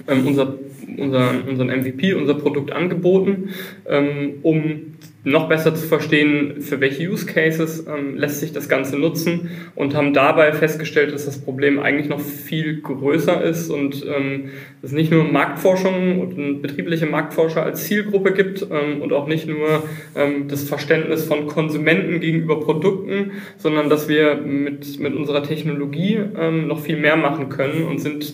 ähm, 0.08 0.28
unser 0.28 0.56
unseren, 0.98 1.44
unseren 1.44 1.68
MVP, 1.68 2.13
unser 2.13 2.34
Produkt 2.34 2.72
angeboten, 2.72 3.50
ähm, 3.88 4.40
um 4.42 4.96
noch 5.24 5.48
besser 5.48 5.75
zu 5.75 5.88
verstehen, 5.88 6.62
für 6.62 6.82
welche 6.82 7.08
Use 7.08 7.28
Cases 7.28 7.86
ähm, 7.88 8.18
lässt 8.18 8.40
sich 8.40 8.54
das 8.54 8.68
Ganze 8.68 8.98
nutzen 8.98 9.51
und 9.75 9.96
haben 9.96 10.13
dabei 10.13 10.51
festgestellt, 10.51 11.13
dass 11.13 11.25
das 11.25 11.40
Problem 11.40 11.80
eigentlich 11.80 12.10
noch 12.10 12.20
viel 12.20 12.82
größer 12.82 13.44
ist 13.44 13.70
und 13.70 14.04
ähm, 14.08 14.50
es 14.82 14.92
nicht 14.94 15.12
nur 15.12 15.24
Marktforschung 15.24 16.20
und 16.20 16.62
betriebliche 16.63 17.06
Marktforscher 17.06 17.63
als 17.63 17.84
Zielgruppe 17.84 18.34
gibt 18.34 18.63
ähm, 18.63 19.01
und 19.01 19.13
auch 19.13 19.28
nicht 19.28 19.48
nur 19.48 19.84
ähm, 20.16 20.48
das 20.48 20.63
Verständnis 20.63 21.25
von 21.25 21.46
Konsumenten 21.46 22.20
gegenüber 22.20 22.60
Produkten, 22.60 23.34
sondern 23.58 23.90
dass 23.90 24.10
wir 24.10 24.36
mit, 24.38 25.00
mit 25.00 25.13
unserer 25.13 25.44
Technologie 25.44 26.20
ähm, 26.36 26.68
noch 26.68 26.80
viel 26.80 26.98
mehr 26.98 27.16
machen 27.16 27.50
können 27.50 27.84
und 27.84 28.00
sind 28.00 28.34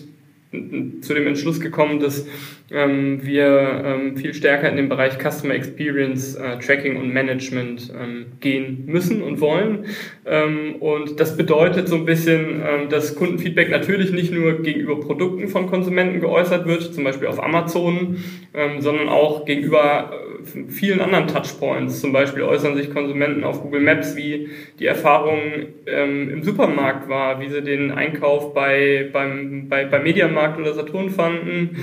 zu 0.50 1.12
dem 1.12 1.26
Entschluss 1.26 1.60
gekommen, 1.60 2.00
dass 2.00 2.26
ähm, 2.70 3.20
wir 3.24 3.82
ähm, 3.84 4.16
viel 4.16 4.34
stärker 4.34 4.68
in 4.68 4.76
den 4.76 4.88
Bereich 4.88 5.14
Customer 5.18 5.54
Experience 5.54 6.34
äh, 6.34 6.58
Tracking 6.58 6.96
und 6.96 7.12
Management 7.12 7.92
ähm, 7.98 8.26
gehen 8.40 8.84
müssen 8.86 9.22
und 9.22 9.40
wollen. 9.40 9.86
Ähm, 10.26 10.76
und 10.80 11.18
das 11.18 11.36
bedeutet 11.36 11.88
so 11.88 11.96
ein 11.96 12.04
bisschen, 12.04 12.60
ähm, 12.62 12.88
dass 12.90 13.14
Kundenfeedback 13.14 13.70
natürlich 13.70 14.12
nicht 14.12 14.32
nur 14.32 14.60
gegenüber 14.62 15.00
Produkten 15.00 15.48
von 15.48 15.66
Konsumenten 15.66 16.20
geäußert 16.20 16.66
wird, 16.66 16.82
zum 16.82 17.04
Beispiel 17.04 17.28
auf 17.28 17.42
Amazon, 17.42 18.18
ähm, 18.52 18.80
sondern 18.80 19.08
auch 19.08 19.46
gegenüber 19.46 20.10
äh, 20.12 20.70
vielen 20.70 21.00
anderen 21.00 21.26
Touchpoints. 21.26 22.00
Zum 22.00 22.12
Beispiel 22.12 22.42
äußern 22.42 22.76
sich 22.76 22.92
Konsumenten 22.92 23.44
auf 23.44 23.62
Google 23.62 23.80
Maps, 23.80 24.14
wie 24.14 24.50
die 24.78 24.86
Erfahrung 24.86 25.38
im 25.86 26.42
Supermarkt 26.42 27.08
war, 27.08 27.40
wie 27.40 27.48
sie 27.48 27.62
den 27.62 27.90
Einkauf 27.90 28.54
bei, 28.54 29.08
beim, 29.12 29.68
bei, 29.68 29.84
bei 29.84 29.98
Mediamarkt 29.98 30.60
oder 30.60 30.74
Saturn 30.74 31.10
fanden. 31.10 31.76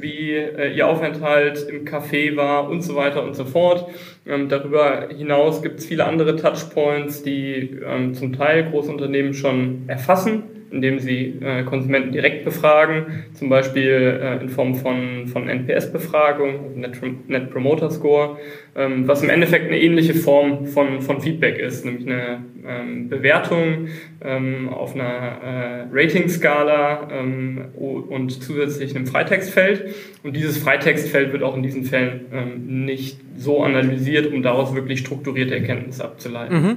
Wie 0.00 0.32
äh, 0.32 0.74
ihr 0.74 0.88
Aufenthalt 0.88 1.66
im 1.68 1.84
Café 1.84 2.36
war 2.36 2.68
und 2.68 2.82
so 2.82 2.96
weiter 2.96 3.22
und 3.22 3.34
so 3.34 3.44
fort. 3.44 3.88
Ähm, 4.26 4.48
darüber 4.48 5.08
hinaus 5.08 5.62
gibt 5.62 5.80
es 5.80 5.86
viele 5.86 6.04
andere 6.04 6.36
Touchpoints, 6.36 7.22
die 7.22 7.78
ähm, 7.86 8.14
zum 8.14 8.32
Teil 8.32 8.70
Großunternehmen 8.70 9.34
schon 9.34 9.84
erfassen 9.86 10.55
indem 10.70 10.98
sie 10.98 11.34
äh, 11.40 11.64
Konsumenten 11.64 12.12
direkt 12.12 12.44
befragen, 12.44 13.24
zum 13.34 13.48
Beispiel 13.48 14.20
äh, 14.22 14.40
in 14.40 14.48
Form 14.48 14.74
von, 14.74 15.26
von 15.26 15.48
NPS-Befragung, 15.48 16.78
Net, 16.80 17.00
Net 17.28 17.50
Promoter 17.50 17.90
Score, 17.90 18.38
ähm, 18.74 19.06
was 19.06 19.22
im 19.22 19.30
Endeffekt 19.30 19.66
eine 19.66 19.80
ähnliche 19.80 20.14
Form 20.14 20.66
von, 20.66 21.00
von 21.00 21.20
Feedback 21.20 21.58
ist, 21.58 21.84
nämlich 21.84 22.06
eine 22.06 22.44
ähm, 22.66 23.08
Bewertung 23.08 23.88
ähm, 24.22 24.68
auf 24.68 24.94
einer 24.94 25.04
äh, 25.04 25.86
Rating-Skala 25.92 27.08
ähm, 27.12 27.66
und 27.74 28.30
zusätzlich 28.42 28.94
einem 28.96 29.06
Freitextfeld. 29.06 29.94
Und 30.22 30.36
dieses 30.36 30.58
Freitextfeld 30.58 31.32
wird 31.32 31.42
auch 31.42 31.56
in 31.56 31.62
diesen 31.62 31.84
Fällen 31.84 32.26
ähm, 32.32 32.84
nicht 32.84 33.20
so 33.36 33.62
analysiert, 33.62 34.32
um 34.32 34.42
daraus 34.42 34.74
wirklich 34.74 35.00
strukturierte 35.00 35.54
Erkenntnisse 35.54 36.04
abzuleiten. 36.04 36.62
Mhm. 36.62 36.76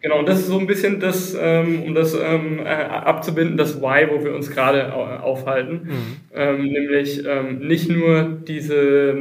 Genau, 0.00 0.20
und 0.20 0.28
das 0.28 0.38
ist 0.38 0.46
so 0.46 0.58
ein 0.58 0.66
bisschen 0.66 1.00
das, 1.00 1.36
ähm, 1.38 1.82
um 1.82 1.94
das 1.94 2.14
ähm, 2.14 2.60
äh, 2.60 2.68
abzubinden, 2.68 3.56
das 3.56 3.82
Why, 3.82 4.06
wo 4.10 4.24
wir 4.24 4.32
uns 4.34 4.50
gerade 4.50 4.94
aufhalten. 4.94 5.80
Mhm. 5.84 6.16
Ähm, 6.34 6.62
nämlich 6.68 7.22
nicht 7.60 7.90
nur 7.90 8.38
diese 8.46 9.14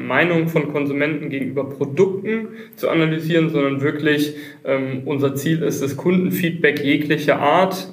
Meinung 0.00 0.48
von 0.48 0.70
Konsumenten 0.70 1.30
gegenüber 1.30 1.68
Produkten 1.68 2.48
zu 2.76 2.90
analysieren, 2.90 3.48
sondern 3.48 3.80
wirklich 3.80 4.34
unser 5.04 5.34
Ziel 5.34 5.62
ist 5.62 5.80
es, 5.80 5.96
Kundenfeedback 5.96 6.84
jeglicher 6.84 7.38
Art 7.38 7.88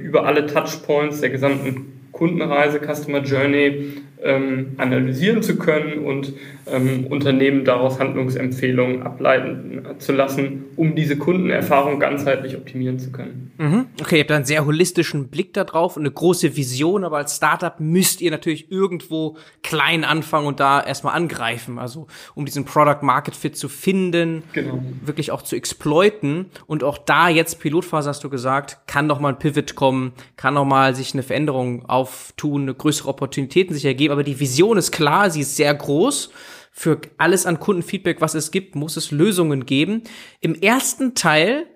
über 0.00 0.24
alle 0.26 0.46
Touchpoints 0.46 1.20
der 1.20 1.30
gesamten 1.30 1.92
Kundenreise, 2.12 2.80
Customer 2.80 3.22
Journey 3.22 3.88
ähm, 4.24 4.72
analysieren 4.76 5.42
zu 5.42 5.56
können 5.56 6.04
und 6.04 6.32
ähm, 6.66 7.06
Unternehmen 7.08 7.64
daraus 7.64 7.98
Handlungsempfehlungen 7.98 9.02
ableiten 9.02 9.82
zu 9.98 10.12
lassen, 10.12 10.64
um 10.76 10.94
diese 10.94 11.16
Kundenerfahrung 11.16 11.98
ganzheitlich 11.98 12.56
optimieren 12.56 12.98
zu 12.98 13.10
können. 13.10 13.52
Mhm. 13.58 13.86
Okay, 14.00 14.16
ihr 14.16 14.20
habt 14.22 14.30
einen 14.30 14.44
sehr 14.44 14.64
holistischen 14.64 15.28
Blick 15.28 15.52
darauf 15.54 15.96
und 15.96 16.02
eine 16.02 16.10
große 16.10 16.56
Vision, 16.56 17.04
aber 17.04 17.18
als 17.18 17.36
Startup 17.36 17.78
müsst 17.80 18.20
ihr 18.20 18.30
natürlich 18.30 18.70
irgendwo 18.70 19.36
klein 19.62 20.04
anfangen 20.04 20.46
und 20.46 20.60
da 20.60 20.82
erstmal 20.82 21.14
angreifen, 21.14 21.78
also 21.78 22.06
um 22.34 22.44
diesen 22.44 22.64
Product 22.64 23.02
Market 23.02 23.34
Fit 23.34 23.56
zu 23.56 23.68
finden, 23.68 24.44
genau. 24.52 24.82
wirklich 25.04 25.32
auch 25.32 25.42
zu 25.42 25.56
exploiten 25.56 26.46
und 26.66 26.84
auch 26.84 26.98
da 26.98 27.28
jetzt 27.28 27.60
Pilotphase 27.60 28.08
hast 28.08 28.22
du 28.24 28.30
gesagt, 28.30 28.78
kann 28.86 29.06
noch 29.06 29.20
mal 29.20 29.30
ein 29.30 29.38
Pivot 29.38 29.74
kommen, 29.74 30.12
kann 30.36 30.54
noch 30.54 30.64
mal 30.64 30.94
sich 30.94 31.12
eine 31.12 31.22
Veränderung 31.22 31.86
auftun, 31.86 32.62
eine 32.62 32.74
größere 32.74 33.08
Opportunitäten 33.08 33.74
sich 33.74 33.84
ergeben, 33.84 34.11
aber 34.12 34.24
die 34.24 34.38
Vision 34.38 34.78
ist 34.78 34.92
klar, 34.92 35.30
sie 35.30 35.40
ist 35.40 35.56
sehr 35.56 35.74
groß 35.74 36.30
für 36.70 37.00
alles 37.18 37.44
an 37.44 37.60
Kundenfeedback, 37.60 38.20
was 38.20 38.34
es 38.34 38.50
gibt, 38.50 38.74
muss 38.74 38.96
es 38.96 39.10
Lösungen 39.10 39.66
geben. 39.66 40.02
Im 40.40 40.54
ersten 40.54 41.14
Teil 41.14 41.66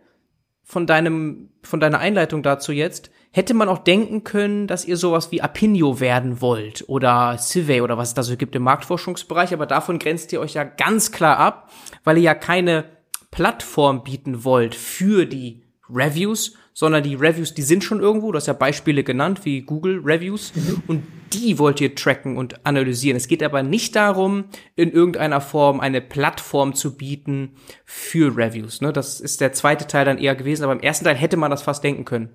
von 0.64 0.86
deinem, 0.86 1.50
von 1.62 1.80
deiner 1.80 1.98
Einleitung 1.98 2.42
dazu 2.42 2.72
jetzt, 2.72 3.10
hätte 3.30 3.52
man 3.52 3.68
auch 3.68 3.78
denken 3.78 4.24
können, 4.24 4.66
dass 4.66 4.86
ihr 4.86 4.96
sowas 4.96 5.30
wie 5.30 5.42
Apinio 5.42 6.00
werden 6.00 6.40
wollt 6.40 6.84
oder 6.88 7.36
Civey 7.38 7.82
oder 7.82 7.98
was 7.98 8.08
es 8.08 8.14
da 8.14 8.22
so 8.22 8.36
gibt 8.36 8.56
im 8.56 8.62
Marktforschungsbereich, 8.62 9.52
aber 9.52 9.66
davon 9.66 9.98
grenzt 9.98 10.32
ihr 10.32 10.40
euch 10.40 10.54
ja 10.54 10.64
ganz 10.64 11.12
klar 11.12 11.38
ab, 11.38 11.70
weil 12.02 12.16
ihr 12.16 12.22
ja 12.22 12.34
keine 12.34 12.86
Plattform 13.30 14.02
bieten 14.02 14.44
wollt 14.44 14.74
für 14.74 15.26
die 15.26 15.64
Reviews, 15.90 16.54
sondern 16.78 17.02
die 17.02 17.14
Reviews, 17.14 17.54
die 17.54 17.62
sind 17.62 17.84
schon 17.84 18.00
irgendwo, 18.00 18.32
du 18.32 18.36
hast 18.36 18.48
ja 18.48 18.52
Beispiele 18.52 19.02
genannt, 19.02 19.40
wie 19.44 19.62
Google 19.62 20.02
Reviews, 20.04 20.52
mhm. 20.54 20.82
und 20.86 21.02
die 21.32 21.58
wollt 21.58 21.80
ihr 21.80 21.94
tracken 21.94 22.36
und 22.36 22.66
analysieren. 22.66 23.16
Es 23.16 23.28
geht 23.28 23.42
aber 23.42 23.62
nicht 23.62 23.96
darum, 23.96 24.44
in 24.74 24.92
irgendeiner 24.92 25.40
Form 25.40 25.80
eine 25.80 26.02
Plattform 26.02 26.74
zu 26.74 26.98
bieten 26.98 27.52
für 27.86 28.36
Reviews. 28.36 28.82
Ne? 28.82 28.92
Das 28.92 29.22
ist 29.22 29.40
der 29.40 29.54
zweite 29.54 29.86
Teil 29.86 30.04
dann 30.04 30.18
eher 30.18 30.34
gewesen, 30.34 30.64
aber 30.64 30.74
im 30.74 30.80
ersten 30.80 31.06
Teil 31.06 31.14
hätte 31.14 31.38
man 31.38 31.50
das 31.50 31.62
fast 31.62 31.82
denken 31.82 32.04
können. 32.04 32.28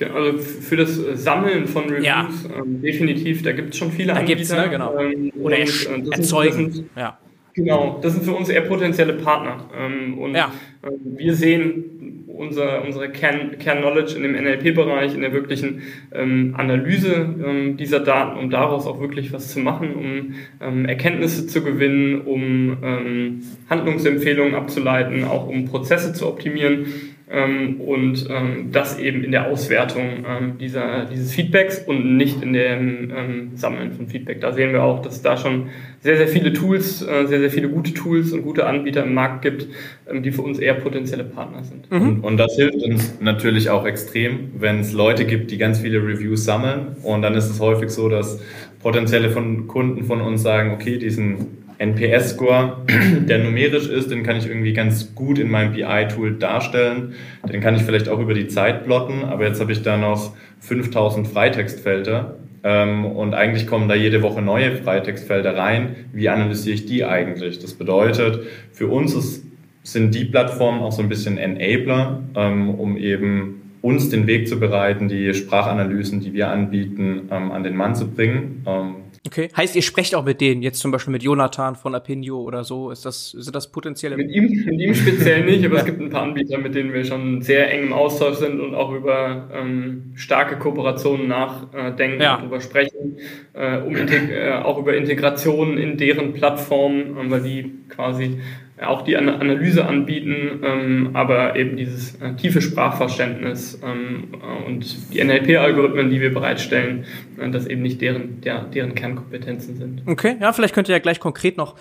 Also 0.00 0.38
für 0.38 0.78
das 0.78 0.98
Sammeln 1.22 1.68
von 1.68 1.84
Reviews 1.84 2.06
ja. 2.06 2.30
ähm, 2.56 2.80
definitiv, 2.80 3.42
da 3.42 3.52
gibt 3.52 3.74
es 3.74 3.76
schon 3.76 3.92
viele 3.92 4.14
da 4.14 4.20
Anbieter. 4.20 4.36
Gibt's, 4.36 4.52
ne? 4.52 4.70
genau. 4.70 4.98
Ähm, 4.98 5.32
Oder 5.38 5.58
und, 5.58 6.08
äh, 6.08 6.16
erzeugen. 6.16 6.72
Sind, 6.72 6.88
ja. 6.96 7.18
Genau, 7.52 7.98
das 8.00 8.14
sind 8.14 8.24
für 8.24 8.32
uns 8.32 8.48
eher 8.48 8.62
potenzielle 8.62 9.12
Partner. 9.12 9.68
Ähm, 9.76 10.18
und 10.18 10.34
ja. 10.34 10.50
Äh, 10.82 10.90
wir 11.04 11.34
sehen 11.34 12.24
unser, 12.40 12.82
unsere 12.84 13.10
Kern-Knowledge 13.10 14.16
in 14.16 14.22
dem 14.22 14.32
NLP-Bereich, 14.32 15.14
in 15.14 15.20
der 15.20 15.32
wirklichen 15.34 15.82
ähm, 16.12 16.54
Analyse 16.56 17.34
ähm, 17.44 17.76
dieser 17.76 18.00
Daten, 18.00 18.38
um 18.38 18.48
daraus 18.48 18.86
auch 18.86 18.98
wirklich 18.98 19.32
was 19.32 19.52
zu 19.52 19.60
machen, 19.60 19.94
um 19.94 20.34
ähm, 20.60 20.86
Erkenntnisse 20.86 21.46
zu 21.46 21.62
gewinnen, 21.62 22.22
um 22.22 22.78
ähm, 22.82 23.42
Handlungsempfehlungen 23.68 24.54
abzuleiten, 24.54 25.24
auch 25.24 25.48
um 25.48 25.66
Prozesse 25.66 26.14
zu 26.14 26.26
optimieren 26.26 26.86
ähm, 27.30 27.80
und 27.80 28.26
ähm, 28.28 28.70
das 28.72 28.98
eben 28.98 29.22
in 29.22 29.30
der 29.30 29.46
Auswertung 29.46 30.24
ähm, 30.28 30.58
dieser, 30.58 31.04
dieses 31.04 31.32
Feedbacks 31.32 31.78
und 31.78 32.16
nicht 32.16 32.42
in 32.42 32.52
dem 32.52 33.12
ähm, 33.16 33.50
Sammeln 33.54 33.92
von 33.92 34.08
Feedback. 34.08 34.40
Da 34.40 34.52
sehen 34.52 34.72
wir 34.72 34.82
auch, 34.82 35.00
dass 35.00 35.22
da 35.22 35.36
schon 35.36 35.68
sehr, 36.00 36.16
sehr 36.16 36.26
viele 36.26 36.52
Tools, 36.52 37.02
äh, 37.02 37.26
sehr, 37.26 37.38
sehr 37.38 37.50
viele 37.50 37.68
gute 37.68 37.94
Tools 37.94 38.32
und 38.32 38.42
gute 38.42 38.66
Anbieter 38.66 39.04
im 39.04 39.14
Markt 39.14 39.42
gibt, 39.42 39.68
ähm, 40.10 40.24
die 40.24 40.32
für 40.32 40.42
uns 40.42 40.58
eher 40.58 40.69
potenzielle 40.74 41.24
Partner 41.24 41.64
sind. 41.64 41.90
Mhm. 41.90 42.00
Und, 42.00 42.20
und 42.24 42.36
das 42.36 42.56
hilft 42.56 42.82
uns 42.82 43.20
natürlich 43.20 43.70
auch 43.70 43.86
extrem, 43.86 44.52
wenn 44.58 44.80
es 44.80 44.92
Leute 44.92 45.24
gibt, 45.24 45.50
die 45.50 45.58
ganz 45.58 45.80
viele 45.80 45.98
Reviews 45.98 46.44
sammeln 46.44 46.96
und 47.02 47.22
dann 47.22 47.34
ist 47.34 47.48
es 47.50 47.60
häufig 47.60 47.90
so, 47.90 48.08
dass 48.08 48.40
potenzielle 48.82 49.30
von 49.30 49.66
Kunden 49.66 50.04
von 50.04 50.20
uns 50.20 50.42
sagen, 50.42 50.72
okay, 50.72 50.98
diesen 50.98 51.58
NPS-Score, 51.78 52.84
der 53.26 53.38
numerisch 53.38 53.88
ist, 53.88 54.10
den 54.10 54.22
kann 54.22 54.36
ich 54.36 54.46
irgendwie 54.46 54.74
ganz 54.74 55.14
gut 55.14 55.38
in 55.38 55.50
meinem 55.50 55.72
BI-Tool 55.72 56.34
darstellen. 56.34 57.14
Den 57.50 57.60
kann 57.60 57.74
ich 57.74 57.82
vielleicht 57.82 58.08
auch 58.08 58.20
über 58.20 58.34
die 58.34 58.48
Zeit 58.48 58.84
plotten, 58.84 59.24
aber 59.24 59.46
jetzt 59.46 59.60
habe 59.60 59.72
ich 59.72 59.82
da 59.82 59.96
noch 59.96 60.34
5000 60.60 61.26
Freitextfelder 61.26 62.36
ähm, 62.62 63.06
und 63.06 63.34
eigentlich 63.34 63.66
kommen 63.66 63.88
da 63.88 63.94
jede 63.94 64.22
Woche 64.22 64.42
neue 64.42 64.76
Freitextfelder 64.76 65.56
rein. 65.56 65.96
Wie 66.12 66.28
analysiere 66.28 66.74
ich 66.74 66.86
die 66.86 67.04
eigentlich? 67.04 67.58
Das 67.58 67.74
bedeutet, 67.74 68.40
für 68.72 68.88
uns 68.88 69.14
ist, 69.14 69.46
sind 69.82 70.14
die 70.14 70.24
Plattformen 70.24 70.80
auch 70.80 70.92
so 70.92 71.02
ein 71.02 71.08
bisschen 71.08 71.38
Enabler, 71.38 72.22
ähm, 72.34 72.70
um 72.70 72.96
eben 72.96 73.62
uns 73.82 74.10
den 74.10 74.26
Weg 74.26 74.46
zu 74.46 74.60
bereiten, 74.60 75.08
die 75.08 75.32
Sprachanalysen, 75.32 76.20
die 76.20 76.32
wir 76.32 76.48
anbieten, 76.48 77.28
ähm, 77.30 77.50
an 77.50 77.62
den 77.62 77.76
Mann 77.76 77.94
zu 77.94 78.10
bringen. 78.10 78.62
Ähm, 78.66 78.94
Okay. 79.26 79.50
Heißt, 79.54 79.76
ihr 79.76 79.82
sprecht 79.82 80.14
auch 80.14 80.24
mit 80.24 80.40
denen, 80.40 80.62
jetzt 80.62 80.80
zum 80.80 80.92
Beispiel 80.92 81.12
mit 81.12 81.22
Jonathan 81.22 81.76
von 81.76 81.94
Apinio 81.94 82.40
oder 82.40 82.64
so? 82.64 82.90
Ist 82.90 83.04
das, 83.04 83.32
sind 83.32 83.54
das 83.54 83.70
potenzielle? 83.70 84.16
Mit 84.16 84.30
ihm, 84.30 84.64
mit 84.64 84.80
ihm 84.80 84.94
speziell 84.94 85.44
nicht, 85.44 85.62
aber 85.64 85.76
es 85.76 85.84
gibt 85.84 86.00
ein 86.00 86.08
paar 86.08 86.22
Anbieter, 86.22 86.56
mit 86.56 86.74
denen 86.74 86.94
wir 86.94 87.04
schon 87.04 87.42
sehr 87.42 87.70
eng 87.70 87.88
im 87.88 87.92
Austausch 87.92 88.36
sind 88.36 88.60
und 88.60 88.74
auch 88.74 88.92
über 88.92 89.50
ähm, 89.52 90.12
starke 90.14 90.56
Kooperationen 90.56 91.28
nachdenken 91.28 92.22
ja. 92.22 92.36
und 92.36 92.40
darüber 92.40 92.62
sprechen. 92.62 93.18
Äh, 93.52 93.80
um 93.80 93.94
äh, 93.94 94.52
auch 94.52 94.78
über 94.78 94.96
Integrationen 94.96 95.76
in 95.76 95.98
deren 95.98 96.32
Plattform, 96.32 97.18
äh, 97.18 97.30
weil 97.30 97.42
die 97.42 97.72
quasi 97.90 98.38
auch 98.82 99.02
die 99.02 99.16
Analyse 99.16 99.86
anbieten, 99.86 100.60
ähm, 100.64 101.10
aber 101.12 101.56
eben 101.56 101.76
dieses 101.76 102.20
äh, 102.20 102.34
tiefe 102.34 102.62
Sprachverständnis 102.62 103.80
ähm, 103.84 104.28
äh, 104.34 104.66
und 104.66 105.12
die 105.12 105.22
NLP-Algorithmen, 105.22 106.10
die 106.10 106.20
wir 106.20 106.32
bereitstellen, 106.32 107.04
äh, 107.38 107.50
das 107.50 107.66
eben 107.66 107.82
nicht 107.82 108.00
deren, 108.00 108.40
der, 108.40 108.62
deren 108.64 108.94
Kernkompetenzen 108.94 109.76
sind. 109.76 110.02
Okay, 110.06 110.36
ja, 110.40 110.52
vielleicht 110.52 110.74
könnt 110.74 110.88
ihr 110.88 110.94
ja 110.94 110.98
gleich 110.98 111.20
konkret 111.20 111.56
noch 111.56 111.76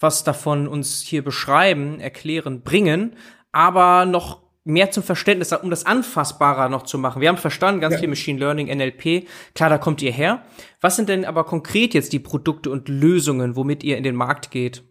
was 0.00 0.24
davon 0.24 0.68
uns 0.68 1.02
hier 1.02 1.22
beschreiben, 1.22 2.00
erklären, 2.00 2.62
bringen, 2.62 3.16
aber 3.52 4.06
noch 4.06 4.42
mehr 4.64 4.90
zum 4.90 5.02
Verständnis, 5.02 5.52
um 5.52 5.70
das 5.70 5.84
anfassbarer 5.84 6.68
noch 6.68 6.82
zu 6.82 6.98
machen. 6.98 7.20
Wir 7.20 7.28
haben 7.28 7.36
verstanden, 7.36 7.80
ganz 7.80 7.94
ja. 7.94 8.00
viel 8.00 8.08
Machine 8.08 8.38
Learning, 8.38 8.66
NLP, 8.66 9.26
klar, 9.54 9.70
da 9.70 9.78
kommt 9.78 10.02
ihr 10.02 10.12
her. 10.12 10.42
Was 10.80 10.96
sind 10.96 11.08
denn 11.08 11.24
aber 11.24 11.44
konkret 11.44 11.94
jetzt 11.94 12.12
die 12.12 12.18
Produkte 12.18 12.70
und 12.70 12.88
Lösungen, 12.88 13.56
womit 13.56 13.84
ihr 13.84 13.98
in 13.98 14.04
den 14.04 14.16
Markt 14.16 14.50
geht? 14.50 14.82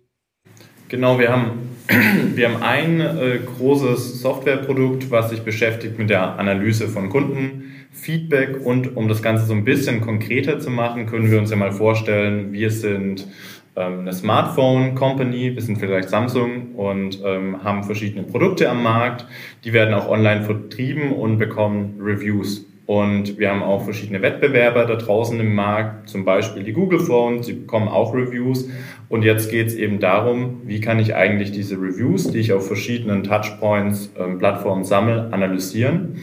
Genau, 0.93 1.17
wir 1.17 1.31
haben, 1.31 1.75
wir 2.35 2.49
haben 2.49 2.61
ein 2.61 3.01
äh, 3.01 3.39
großes 3.39 4.21
Softwareprodukt, 4.21 5.09
was 5.09 5.31
sich 5.31 5.41
beschäftigt 5.41 5.97
mit 5.97 6.11
der 6.11 6.37
Analyse 6.37 6.87
von 6.87 7.09
Kundenfeedback 7.09 8.63
und 8.63 8.95
um 8.95 9.07
das 9.07 9.23
Ganze 9.23 9.47
so 9.47 9.53
ein 9.53 9.63
bisschen 9.63 10.01
konkreter 10.01 10.59
zu 10.59 10.69
machen, 10.69 11.07
können 11.07 11.31
wir 11.31 11.39
uns 11.39 11.49
ja 11.49 11.55
mal 11.55 11.71
vorstellen, 11.71 12.53
wir 12.53 12.69
sind 12.69 13.27
ähm, 13.75 14.01
eine 14.01 14.13
Smartphone-Company, 14.13 15.55
wir 15.55 15.61
sind 15.63 15.79
vielleicht 15.79 16.09
Samsung 16.09 16.75
und 16.75 17.19
ähm, 17.25 17.63
haben 17.63 17.83
verschiedene 17.83 18.21
Produkte 18.21 18.69
am 18.69 18.83
Markt, 18.83 19.25
die 19.63 19.73
werden 19.73 19.95
auch 19.95 20.07
online 20.07 20.43
vertrieben 20.43 21.11
und 21.11 21.39
bekommen 21.39 21.99
Reviews. 21.99 22.67
Und 22.85 23.37
wir 23.37 23.49
haben 23.49 23.63
auch 23.63 23.83
verschiedene 23.83 24.21
Wettbewerber 24.21 24.85
da 24.85 24.95
draußen 24.95 25.39
im 25.39 25.55
Markt, 25.55 26.09
zum 26.09 26.25
Beispiel 26.25 26.63
die 26.63 26.73
Google 26.73 26.99
Phones, 26.99 27.47
die 27.47 27.53
bekommen 27.53 27.87
auch 27.87 28.13
Reviews. 28.13 28.69
Und 29.07 29.23
jetzt 29.23 29.49
geht 29.49 29.67
es 29.67 29.75
eben 29.75 29.99
darum, 29.99 30.61
wie 30.65 30.81
kann 30.81 30.99
ich 30.99 31.15
eigentlich 31.15 31.51
diese 31.51 31.75
Reviews, 31.75 32.31
die 32.31 32.39
ich 32.39 32.51
auf 32.51 32.67
verschiedenen 32.67 33.23
Touchpoints, 33.23 34.11
ähm, 34.19 34.37
Plattformen 34.37 34.83
sammle, 34.83 35.29
analysieren 35.31 36.17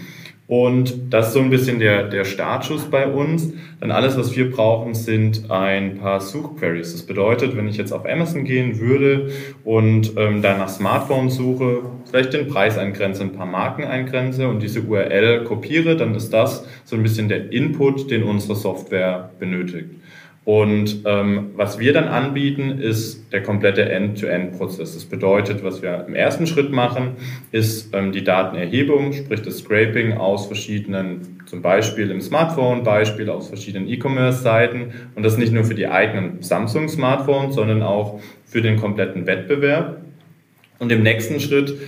und 0.50 1.12
das 1.14 1.28
ist 1.28 1.34
so 1.34 1.38
ein 1.38 1.48
bisschen 1.48 1.78
der, 1.78 2.08
der 2.08 2.24
Startschuss 2.24 2.90
bei 2.90 3.06
uns. 3.06 3.52
Dann 3.78 3.92
alles, 3.92 4.18
was 4.18 4.34
wir 4.34 4.50
brauchen, 4.50 4.94
sind 4.94 5.48
ein 5.48 5.98
paar 5.98 6.20
Suchqueries. 6.20 6.90
Das 6.90 7.04
bedeutet, 7.04 7.56
wenn 7.56 7.68
ich 7.68 7.76
jetzt 7.76 7.92
auf 7.92 8.04
Amazon 8.04 8.42
gehen 8.42 8.80
würde 8.80 9.30
und 9.62 10.14
ähm, 10.16 10.42
da 10.42 10.58
nach 10.58 10.68
Smartphone 10.68 11.30
suche, 11.30 11.82
vielleicht 12.10 12.32
den 12.32 12.48
Preis 12.48 12.78
eingrenze, 12.78 13.22
ein 13.22 13.32
paar 13.32 13.46
Marken 13.46 13.84
eingrenze 13.84 14.48
und 14.48 14.60
diese 14.60 14.80
URL 14.80 15.44
kopiere, 15.44 15.94
dann 15.94 16.16
ist 16.16 16.32
das 16.32 16.66
so 16.84 16.96
ein 16.96 17.04
bisschen 17.04 17.28
der 17.28 17.52
Input, 17.52 18.10
den 18.10 18.24
unsere 18.24 18.56
Software 18.56 19.30
benötigt. 19.38 19.99
Und 20.50 21.02
ähm, 21.04 21.52
was 21.54 21.78
wir 21.78 21.92
dann 21.92 22.08
anbieten, 22.08 22.80
ist 22.80 23.32
der 23.32 23.40
komplette 23.40 23.88
End-to-End-Prozess. 23.88 24.94
Das 24.94 25.04
bedeutet, 25.04 25.62
was 25.62 25.80
wir 25.80 26.04
im 26.08 26.16
ersten 26.16 26.48
Schritt 26.48 26.72
machen, 26.72 27.12
ist 27.52 27.94
ähm, 27.94 28.10
die 28.10 28.24
Datenerhebung, 28.24 29.12
sprich 29.12 29.42
das 29.42 29.58
Scraping 29.58 30.14
aus 30.14 30.46
verschiedenen, 30.46 31.38
zum 31.46 31.62
Beispiel 31.62 32.10
im 32.10 32.20
Smartphone, 32.20 32.82
Beispiel 32.82 33.30
aus 33.30 33.46
verschiedenen 33.46 33.88
E-Commerce-Seiten. 33.88 34.92
Und 35.14 35.22
das 35.22 35.38
nicht 35.38 35.52
nur 35.52 35.62
für 35.62 35.76
die 35.76 35.86
eigenen 35.86 36.42
Samsung-Smartphones, 36.42 37.54
sondern 37.54 37.84
auch 37.84 38.18
für 38.44 38.60
den 38.60 38.76
kompletten 38.76 39.28
Wettbewerb. 39.28 39.98
Und 40.80 40.90
im 40.90 41.04
nächsten 41.04 41.38
Schritt 41.38 41.78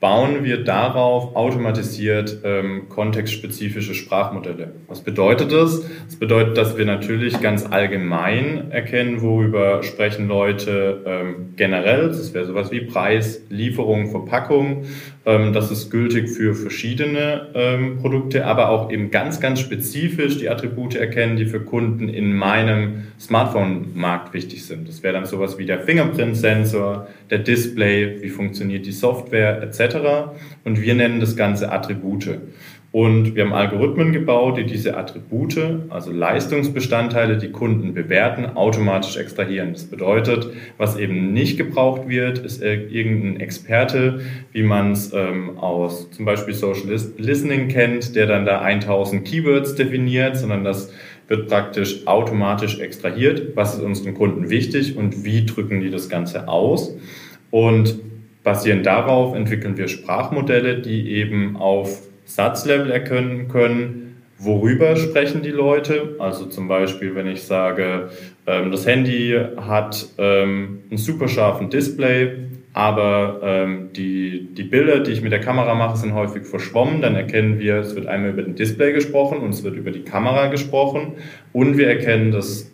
bauen 0.00 0.44
wir 0.44 0.64
darauf 0.64 1.36
automatisiert 1.36 2.38
ähm, 2.42 2.88
kontextspezifische 2.88 3.94
Sprachmodelle. 3.94 4.72
Was 4.88 5.02
bedeutet 5.02 5.52
das? 5.52 5.82
Das 6.06 6.16
bedeutet, 6.16 6.56
dass 6.56 6.78
wir 6.78 6.86
natürlich 6.86 7.40
ganz 7.40 7.66
allgemein 7.70 8.70
erkennen, 8.70 9.20
worüber 9.20 9.82
sprechen 9.82 10.26
Leute 10.26 11.02
ähm, 11.06 11.54
generell. 11.56 12.08
Das 12.08 12.32
wäre 12.32 12.46
sowas 12.46 12.72
wie 12.72 12.80
Preis, 12.80 13.42
Lieferung, 13.50 14.10
Verpackung. 14.10 14.86
Ähm, 15.26 15.52
das 15.52 15.70
ist 15.70 15.90
gültig 15.90 16.30
für 16.30 16.54
verschiedene 16.54 17.48
ähm, 17.54 17.98
Produkte, 17.98 18.46
aber 18.46 18.70
auch 18.70 18.90
eben 18.90 19.10
ganz, 19.10 19.38
ganz 19.38 19.60
spezifisch 19.60 20.38
die 20.38 20.48
Attribute 20.48 20.94
erkennen, 20.94 21.36
die 21.36 21.44
für 21.44 21.60
Kunden 21.60 22.08
in 22.08 22.32
meinem 22.32 23.04
Smartphone-Markt 23.20 24.32
wichtig 24.32 24.64
sind. 24.64 24.88
Das 24.88 25.02
wäre 25.02 25.12
dann 25.12 25.26
sowas 25.26 25.58
wie 25.58 25.66
der 25.66 25.80
Fingerprint-Sensor, 25.80 27.06
der 27.28 27.38
Display, 27.38 28.22
wie 28.22 28.30
funktioniert 28.30 28.86
die 28.86 28.92
Software 28.92 29.62
etc. 29.62 29.89
Und 30.64 30.80
wir 30.80 30.94
nennen 30.94 31.20
das 31.20 31.36
Ganze 31.36 31.72
Attribute. 31.72 32.38
Und 32.92 33.36
wir 33.36 33.44
haben 33.44 33.52
Algorithmen 33.52 34.12
gebaut, 34.12 34.58
die 34.58 34.64
diese 34.64 34.96
Attribute, 34.96 35.56
also 35.90 36.10
Leistungsbestandteile, 36.10 37.38
die 37.38 37.52
Kunden 37.52 37.94
bewerten, 37.94 38.46
automatisch 38.56 39.16
extrahieren. 39.16 39.72
Das 39.74 39.84
bedeutet, 39.84 40.48
was 40.76 40.96
eben 40.96 41.32
nicht 41.32 41.56
gebraucht 41.56 42.08
wird, 42.08 42.40
ist 42.40 42.60
irgendein 42.60 43.38
Experte, 43.38 44.22
wie 44.50 44.64
man 44.64 44.92
es 44.92 45.12
ähm, 45.12 45.56
aus 45.58 46.10
zum 46.10 46.24
Beispiel 46.24 46.52
Social 46.52 46.88
Listening 47.16 47.68
kennt, 47.68 48.16
der 48.16 48.26
dann 48.26 48.44
da 48.44 48.60
1000 48.60 49.24
Keywords 49.24 49.76
definiert, 49.76 50.36
sondern 50.36 50.64
das 50.64 50.92
wird 51.28 51.48
praktisch 51.48 52.08
automatisch 52.08 52.80
extrahiert. 52.80 53.54
Was 53.54 53.74
ist 53.76 53.82
unseren 53.82 54.14
Kunden 54.14 54.50
wichtig 54.50 54.96
und 54.96 55.24
wie 55.24 55.46
drücken 55.46 55.80
die 55.80 55.90
das 55.90 56.08
Ganze 56.08 56.48
aus? 56.48 56.96
Und 57.52 58.00
basierend 58.42 58.86
darauf 58.86 59.34
entwickeln 59.34 59.76
wir 59.76 59.88
Sprachmodelle, 59.88 60.78
die 60.78 61.10
eben 61.12 61.56
auf 61.56 62.02
Satzlevel 62.24 62.90
erkennen 62.90 63.48
können, 63.48 64.22
worüber 64.38 64.96
sprechen 64.96 65.42
die 65.42 65.50
Leute. 65.50 66.16
Also 66.18 66.46
zum 66.46 66.68
Beispiel, 66.68 67.14
wenn 67.14 67.26
ich 67.26 67.42
sage, 67.42 68.10
ähm, 68.46 68.70
das 68.70 68.86
Handy 68.86 69.38
hat 69.56 70.06
ähm, 70.18 70.80
einen 70.90 70.98
super 70.98 71.28
scharfen 71.28 71.70
Display, 71.70 72.36
aber 72.72 73.40
ähm, 73.42 73.90
die, 73.94 74.48
die 74.54 74.62
Bilder, 74.62 75.00
die 75.00 75.10
ich 75.10 75.22
mit 75.22 75.32
der 75.32 75.40
Kamera 75.40 75.74
mache, 75.74 75.96
sind 75.96 76.14
häufig 76.14 76.44
verschwommen. 76.44 77.02
Dann 77.02 77.16
erkennen 77.16 77.58
wir, 77.58 77.76
es 77.76 77.96
wird 77.96 78.06
einmal 78.06 78.30
über 78.30 78.42
den 78.42 78.54
Display 78.54 78.92
gesprochen 78.92 79.38
und 79.38 79.50
es 79.50 79.64
wird 79.64 79.76
über 79.76 79.90
die 79.90 80.04
Kamera 80.04 80.46
gesprochen. 80.46 81.14
Und 81.52 81.76
wir 81.76 81.88
erkennen 81.88 82.30
das 82.30 82.70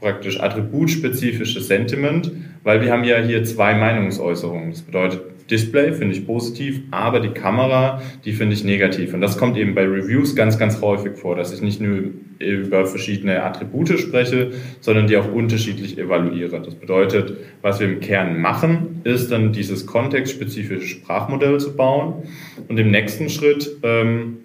praktisch 0.00 0.38
attributspezifische 0.38 1.60
Sentiment, 1.60 2.30
weil 2.64 2.80
wir 2.80 2.90
haben 2.90 3.04
ja 3.04 3.18
hier 3.18 3.44
zwei 3.44 3.74
Meinungsäußerungen. 3.74 4.70
Das 4.70 4.82
bedeutet, 4.82 5.20
Display 5.50 5.92
finde 5.92 6.14
ich 6.14 6.26
positiv, 6.26 6.80
aber 6.90 7.20
die 7.20 7.28
Kamera, 7.28 8.00
die 8.24 8.32
finde 8.32 8.54
ich 8.54 8.64
negativ. 8.64 9.12
Und 9.12 9.20
das 9.20 9.36
kommt 9.36 9.58
eben 9.58 9.74
bei 9.74 9.82
Reviews 9.82 10.34
ganz, 10.34 10.58
ganz 10.58 10.80
häufig 10.80 11.18
vor, 11.18 11.36
dass 11.36 11.52
ich 11.52 11.60
nicht 11.60 11.80
nur 11.80 11.98
über 12.38 12.86
verschiedene 12.86 13.42
Attribute 13.42 13.98
spreche, 13.98 14.52
sondern 14.80 15.06
die 15.06 15.16
auch 15.18 15.30
unterschiedlich 15.30 15.98
evaluiere. 15.98 16.62
Das 16.62 16.74
bedeutet, 16.74 17.36
was 17.60 17.78
wir 17.78 17.88
im 17.88 18.00
Kern 18.00 18.40
machen, 18.40 19.02
ist 19.04 19.30
dann 19.30 19.52
dieses 19.52 19.86
kontextspezifische 19.86 20.86
Sprachmodell 20.86 21.60
zu 21.60 21.76
bauen. 21.76 22.22
Und 22.68 22.78
im 22.78 22.90
nächsten 22.90 23.28
Schritt 23.28 23.70
ähm, 23.82 24.38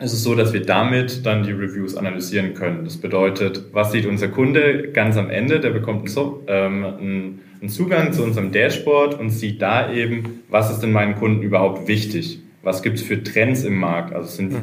ist 0.00 0.12
es 0.12 0.24
so, 0.24 0.34
dass 0.34 0.52
wir 0.52 0.62
damit 0.62 1.24
dann 1.24 1.44
die 1.44 1.52
Reviews 1.52 1.96
analysieren 1.96 2.54
können. 2.54 2.84
Das 2.84 2.96
bedeutet, 2.96 3.66
was 3.72 3.92
sieht 3.92 4.06
unser 4.06 4.28
Kunde 4.28 4.90
ganz 4.92 5.16
am 5.16 5.30
Ende? 5.30 5.60
Der 5.60 5.70
bekommt 5.70 6.08
einen, 6.16 6.34
ähm, 6.48 7.38
einen 7.62 7.70
Zugang 7.70 8.12
zu 8.12 8.24
unserem 8.24 8.50
Dashboard 8.50 9.18
und 9.18 9.30
sieht 9.30 9.62
da 9.62 9.92
eben, 9.92 10.42
was 10.50 10.70
ist 10.70 10.80
denn 10.80 10.90
meinen 10.90 11.14
Kunden 11.14 11.42
überhaupt 11.42 11.86
wichtig? 11.86 12.40
Was 12.62 12.82
gibt 12.82 12.98
es 12.98 13.02
für 13.04 13.22
Trends 13.22 13.62
im 13.62 13.78
Markt? 13.78 14.12
Also 14.12 14.28
sind 14.28 14.54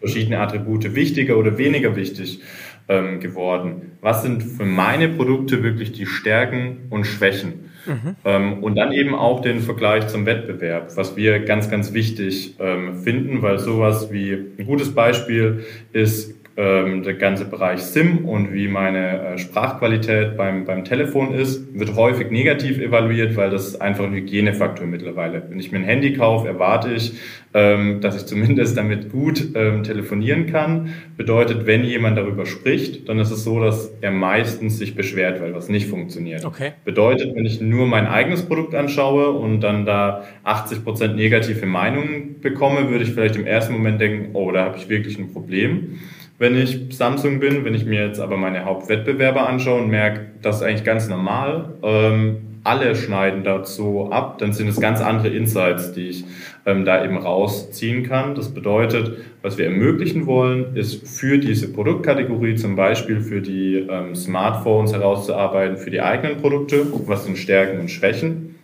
verschiedene 0.00 0.38
Attribute 0.38 0.94
wichtiger 0.94 1.38
oder 1.38 1.56
weniger 1.56 1.96
wichtig 1.96 2.40
ähm, 2.88 3.20
geworden? 3.20 3.92
Was 4.02 4.22
sind 4.22 4.42
für 4.42 4.66
meine 4.66 5.08
Produkte 5.08 5.62
wirklich 5.62 5.92
die 5.92 6.04
Stärken 6.04 6.88
und 6.90 7.06
Schwächen? 7.06 7.70
Mhm. 7.86 8.16
Ähm, 8.24 8.62
und 8.62 8.76
dann 8.76 8.92
eben 8.92 9.14
auch 9.14 9.40
den 9.40 9.60
Vergleich 9.60 10.08
zum 10.08 10.26
Wettbewerb, 10.26 10.92
was 10.94 11.16
wir 11.16 11.40
ganz, 11.40 11.70
ganz 11.70 11.94
wichtig 11.94 12.56
ähm, 12.60 12.96
finden, 13.02 13.40
weil 13.40 13.58
sowas 13.58 14.12
wie 14.12 14.32
ein 14.58 14.66
gutes 14.66 14.94
Beispiel 14.94 15.64
ist 15.92 16.34
ähm, 16.56 17.02
der 17.02 17.14
ganze 17.14 17.46
Bereich 17.46 17.80
SIM 17.80 18.26
und 18.26 18.52
wie 18.52 18.68
meine 18.68 19.22
äh, 19.22 19.38
Sprachqualität 19.38 20.36
beim, 20.36 20.66
beim 20.66 20.84
Telefon 20.84 21.32
ist, 21.32 21.78
wird 21.78 21.96
häufig 21.96 22.30
negativ 22.30 22.78
evaluiert, 22.78 23.36
weil 23.36 23.48
das 23.48 23.80
einfach 23.80 24.04
ein 24.04 24.12
Hygienefaktor 24.12 24.86
mittlerweile. 24.86 25.44
Wenn 25.48 25.58
ich 25.58 25.72
mir 25.72 25.78
ein 25.78 25.84
Handy 25.84 26.12
kaufe, 26.12 26.46
erwarte 26.48 26.92
ich, 26.92 27.14
ähm, 27.54 28.02
dass 28.02 28.16
ich 28.16 28.26
zumindest 28.26 28.76
damit 28.76 29.10
gut 29.10 29.48
ähm, 29.54 29.82
telefonieren 29.82 30.46
kann. 30.46 30.92
Bedeutet, 31.16 31.66
wenn 31.66 31.84
jemand 31.84 32.18
darüber 32.18 32.44
spricht, 32.44 33.08
dann 33.08 33.18
ist 33.18 33.30
es 33.30 33.44
so, 33.44 33.58
dass 33.58 33.90
er 34.02 34.10
meistens 34.10 34.78
sich 34.78 34.94
beschwert, 34.94 35.40
weil 35.40 35.54
was 35.54 35.70
nicht 35.70 35.86
funktioniert. 35.86 36.44
Okay. 36.44 36.72
Bedeutet, 36.84 37.34
wenn 37.34 37.46
ich 37.46 37.62
nur 37.62 37.86
mein 37.86 38.06
eigenes 38.06 38.42
Produkt 38.42 38.74
anschaue 38.74 39.30
und 39.30 39.60
dann 39.60 39.86
da 39.86 40.24
80 40.44 40.84
Prozent 40.84 41.16
negative 41.16 41.64
Meinungen 41.64 42.40
bekomme, 42.42 42.90
würde 42.90 43.04
ich 43.04 43.10
vielleicht 43.10 43.36
im 43.36 43.46
ersten 43.46 43.72
Moment 43.72 44.02
denken, 44.02 44.30
oh, 44.34 44.50
da 44.52 44.64
habe 44.64 44.76
ich 44.76 44.90
wirklich 44.90 45.18
ein 45.18 45.32
Problem 45.32 45.98
wenn 46.42 46.56
ich 46.56 46.88
Samsung 46.90 47.38
bin. 47.38 47.64
Wenn 47.64 47.72
ich 47.72 47.84
mir 47.86 48.04
jetzt 48.04 48.18
aber 48.18 48.36
meine 48.36 48.64
Hauptwettbewerber 48.64 49.48
anschaue 49.48 49.80
und 49.80 49.90
merke, 49.90 50.26
das 50.42 50.56
ist 50.56 50.62
eigentlich 50.62 50.82
ganz 50.82 51.08
normal, 51.08 51.74
ähm, 51.84 52.38
alle 52.64 52.96
schneiden 52.96 53.44
so 53.62 54.10
ab, 54.10 54.38
dann 54.38 54.52
sind 54.52 54.66
es 54.66 54.80
ganz 54.80 55.00
andere 55.00 55.28
Insights, 55.28 55.92
die 55.92 56.08
ich 56.08 56.24
ähm, 56.66 56.84
da 56.84 57.04
eben 57.04 57.16
rausziehen 57.16 58.02
kann. 58.02 58.34
Das 58.34 58.52
bedeutet, 58.52 59.18
was 59.42 59.56
wir 59.56 59.66
ermöglichen 59.66 60.26
wollen, 60.26 60.74
ist 60.74 61.08
für 61.08 61.38
diese 61.38 61.72
Produktkategorie 61.72 62.56
zum 62.56 62.74
Beispiel 62.74 63.20
für 63.20 63.40
die 63.40 63.76
ähm, 63.76 64.16
Smartphones 64.16 64.92
herauszuarbeiten, 64.92 65.76
für 65.76 65.90
die 65.90 66.00
eigenen 66.00 66.38
Produkte, 66.38 66.86
was 67.06 67.24
sind 67.24 67.38
Stärken 67.38 67.78
und 67.78 67.88
Schwächen. 67.88 68.56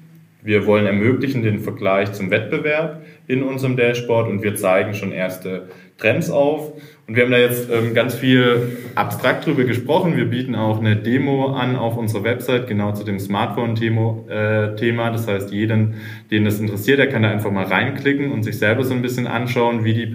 Wir 0.42 0.66
wollen 0.66 0.86
ermöglichen 0.86 1.42
den 1.42 1.60
Vergleich 1.60 2.12
zum 2.12 2.30
Wettbewerb 2.30 3.02
in 3.28 3.44
unserem 3.44 3.76
Dashboard 3.76 4.28
und 4.28 4.42
wir 4.42 4.56
zeigen 4.56 4.94
schon 4.94 5.12
erste 5.12 5.68
Trends 5.98 6.30
auf. 6.30 6.72
Und 7.08 7.16
wir 7.16 7.22
haben 7.22 7.30
da 7.30 7.38
jetzt 7.38 7.70
ähm, 7.70 7.94
ganz 7.94 8.14
viel 8.14 8.76
abstrakt 8.94 9.46
drüber 9.46 9.64
gesprochen. 9.64 10.18
Wir 10.18 10.26
bieten 10.26 10.54
auch 10.54 10.78
eine 10.78 10.94
Demo 10.94 11.54
an 11.54 11.74
auf 11.74 11.96
unserer 11.96 12.22
Website, 12.22 12.66
genau 12.66 12.92
zu 12.92 13.02
dem 13.02 13.18
Smartphone-Thema. 13.18 14.24
Äh, 14.28 15.10
das 15.10 15.26
heißt, 15.26 15.50
jeden, 15.50 15.94
den 16.30 16.44
das 16.44 16.60
interessiert, 16.60 16.98
der 16.98 17.08
kann 17.08 17.22
da 17.22 17.30
einfach 17.30 17.50
mal 17.50 17.64
reinklicken 17.64 18.30
und 18.30 18.42
sich 18.42 18.58
selber 18.58 18.84
so 18.84 18.92
ein 18.92 19.00
bisschen 19.00 19.26
anschauen, 19.26 19.84
wie 19.84 19.94
die 19.94 20.12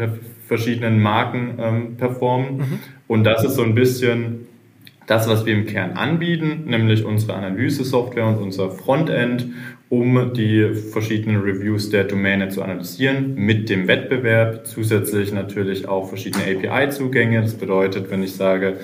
verschiedenen 0.47 1.01
Marken 1.01 1.55
ähm, 1.59 1.97
performen. 1.97 2.57
Mhm. 2.57 2.79
Und 3.07 3.23
das 3.23 3.43
ist 3.43 3.55
so 3.55 3.63
ein 3.63 3.73
bisschen 3.73 4.47
das, 5.07 5.27
was 5.27 5.47
wir 5.47 5.53
im 5.53 5.65
Kern 5.65 5.93
anbieten, 5.93 6.65
nämlich 6.67 7.03
unsere 7.03 7.33
Analyse-Software 7.33 8.27
und 8.27 8.37
unser 8.37 8.69
Frontend 8.69 9.47
um 9.93 10.33
die 10.33 10.73
verschiedenen 10.73 11.43
Reviews 11.43 11.91
der 11.91 12.05
Domäne 12.05 12.49
zu 12.49 12.63
analysieren, 12.63 13.35
mit 13.35 13.69
dem 13.69 13.87
Wettbewerb, 13.87 14.65
zusätzlich 14.65 15.31
natürlich 15.31 15.87
auch 15.87 16.09
verschiedene 16.09 16.45
API-Zugänge. 16.45 17.39
Das 17.41 17.53
bedeutet, 17.53 18.09
wenn 18.09 18.23
ich 18.23 18.33
sage, 18.33 18.77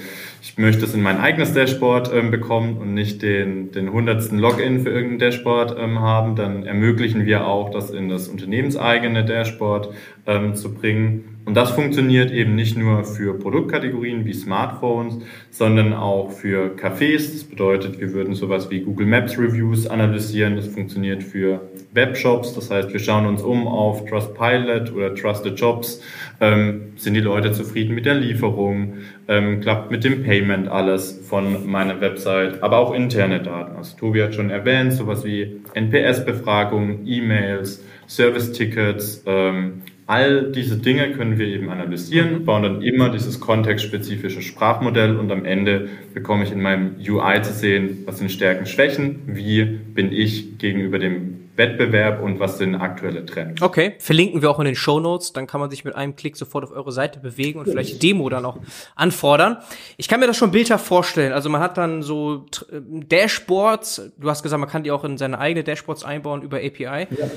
ich 0.43 0.59
möchte 0.59 0.85
es 0.85 0.93
in 0.93 1.01
mein 1.01 1.17
eigenes 1.17 1.53
Dashboard 1.53 2.13
ähm, 2.13 2.29
bekommen 2.29 2.77
und 2.77 2.93
nicht 2.93 3.23
den, 3.23 3.71
den 3.71 3.91
hundertsten 3.91 4.37
Login 4.37 4.81
für 4.81 4.91
irgendein 4.91 5.31
Dashboard 5.31 5.75
ähm, 5.79 5.99
haben, 5.99 6.35
dann 6.35 6.63
ermöglichen 6.63 7.25
wir 7.25 7.47
auch, 7.47 7.71
das 7.71 7.89
in 7.89 8.07
das 8.07 8.27
unternehmenseigene 8.27 9.25
Dashboard 9.25 9.89
ähm, 10.27 10.53
zu 10.53 10.75
bringen. 10.75 11.38
Und 11.49 11.55
das 11.55 11.71
funktioniert 11.71 12.29
eben 12.29 12.53
nicht 12.53 12.77
nur 12.77 13.03
für 13.03 13.33
Produktkategorien 13.33 14.23
wie 14.23 14.33
Smartphones, 14.33 15.17
sondern 15.49 15.93
auch 15.93 16.29
für 16.29 16.75
Cafés. 16.75 17.33
Das 17.33 17.43
bedeutet, 17.43 17.99
wir 17.99 18.13
würden 18.13 18.35
sowas 18.35 18.69
wie 18.69 18.81
Google 18.81 19.07
Maps 19.07 19.35
Reviews 19.35 19.87
analysieren. 19.87 20.57
Das 20.57 20.67
funktioniert 20.67 21.23
für 21.23 21.67
Webshops. 21.91 22.53
Das 22.53 22.69
heißt, 22.69 22.93
wir 22.93 22.99
schauen 22.99 23.25
uns 23.25 23.41
um 23.41 23.67
auf 23.67 24.05
Trustpilot 24.05 24.93
oder 24.93 25.15
Trusted 25.15 25.59
Jobs. 25.59 26.03
Ähm, 26.39 26.93
sind 26.97 27.15
die 27.15 27.19
Leute 27.19 27.51
zufrieden 27.51 27.95
mit 27.95 28.05
der 28.05 28.13
Lieferung? 28.13 28.97
Ähm, 29.27 29.59
klappt 29.59 29.89
mit 29.89 30.03
dem 30.03 30.21
Payment 30.21 30.67
alles 30.67 31.19
von 31.27 31.65
meiner 31.67 31.99
Website? 31.99 32.61
Aber 32.61 32.77
auch 32.77 32.93
interne 32.93 33.41
Daten. 33.41 33.75
Also 33.75 33.97
Tobi 33.97 34.21
hat 34.21 34.35
schon 34.35 34.51
erwähnt, 34.51 34.93
sowas 34.93 35.25
wie 35.25 35.61
NPS-Befragungen, 35.73 37.07
E-Mails, 37.07 37.83
Service-Tickets, 38.05 39.23
ähm, 39.25 39.81
All 40.09 40.51
diese 40.51 40.77
Dinge 40.77 41.11
können 41.11 41.37
wir 41.37 41.45
eben 41.45 41.69
analysieren, 41.69 42.43
bauen 42.43 42.63
dann 42.63 42.81
immer 42.81 43.11
dieses 43.11 43.39
kontextspezifische 43.39 44.41
Sprachmodell 44.41 45.15
und 45.15 45.31
am 45.31 45.45
Ende 45.45 45.87
bekomme 46.15 46.45
ich 46.45 46.51
in 46.51 46.61
meinem 46.61 46.95
UI 46.97 47.43
zu 47.43 47.53
sehen, 47.53 47.99
was 48.07 48.17
sind 48.17 48.31
Stärken, 48.31 48.65
Schwächen, 48.65 49.21
wie 49.27 49.63
bin 49.63 50.11
ich 50.11 50.57
gegenüber 50.57 50.97
dem 50.97 51.51
Wettbewerb 51.57 52.23
und 52.23 52.39
was 52.39 52.57
sind 52.57 52.73
aktuelle 52.73 53.23
Trends. 53.23 53.61
Okay, 53.61 53.97
verlinken 53.99 54.41
wir 54.41 54.49
auch 54.49 54.57
in 54.57 54.65
den 54.65 54.75
Show 54.75 54.99
Notes, 54.99 55.31
dann 55.31 55.45
kann 55.45 55.61
man 55.61 55.69
sich 55.69 55.85
mit 55.85 55.93
einem 55.93 56.15
Klick 56.15 56.37
sofort 56.37 56.63
auf 56.63 56.71
eure 56.71 56.91
Seite 56.91 57.19
bewegen 57.19 57.59
und 57.59 57.65
vielleicht 57.67 58.01
Demo 58.01 58.29
dann 58.29 58.45
auch 58.45 58.57
anfordern. 58.95 59.57
Ich 59.97 60.07
kann 60.07 60.19
mir 60.19 60.25
das 60.25 60.37
schon 60.37 60.49
bildhaft 60.49 60.87
vorstellen. 60.87 61.33
Also 61.33 61.51
man 61.51 61.61
hat 61.61 61.77
dann 61.77 62.01
so 62.01 62.47
Dashboards, 62.71 64.11
du 64.17 64.27
hast 64.27 64.41
gesagt, 64.41 64.59
man 64.59 64.69
kann 64.69 64.81
die 64.81 64.89
auch 64.89 65.03
in 65.03 65.19
seine 65.19 65.37
eigene 65.37 65.63
Dashboards 65.63 66.03
einbauen 66.03 66.41
über 66.41 66.57
API. 66.57 67.05
Ja. 67.11 67.29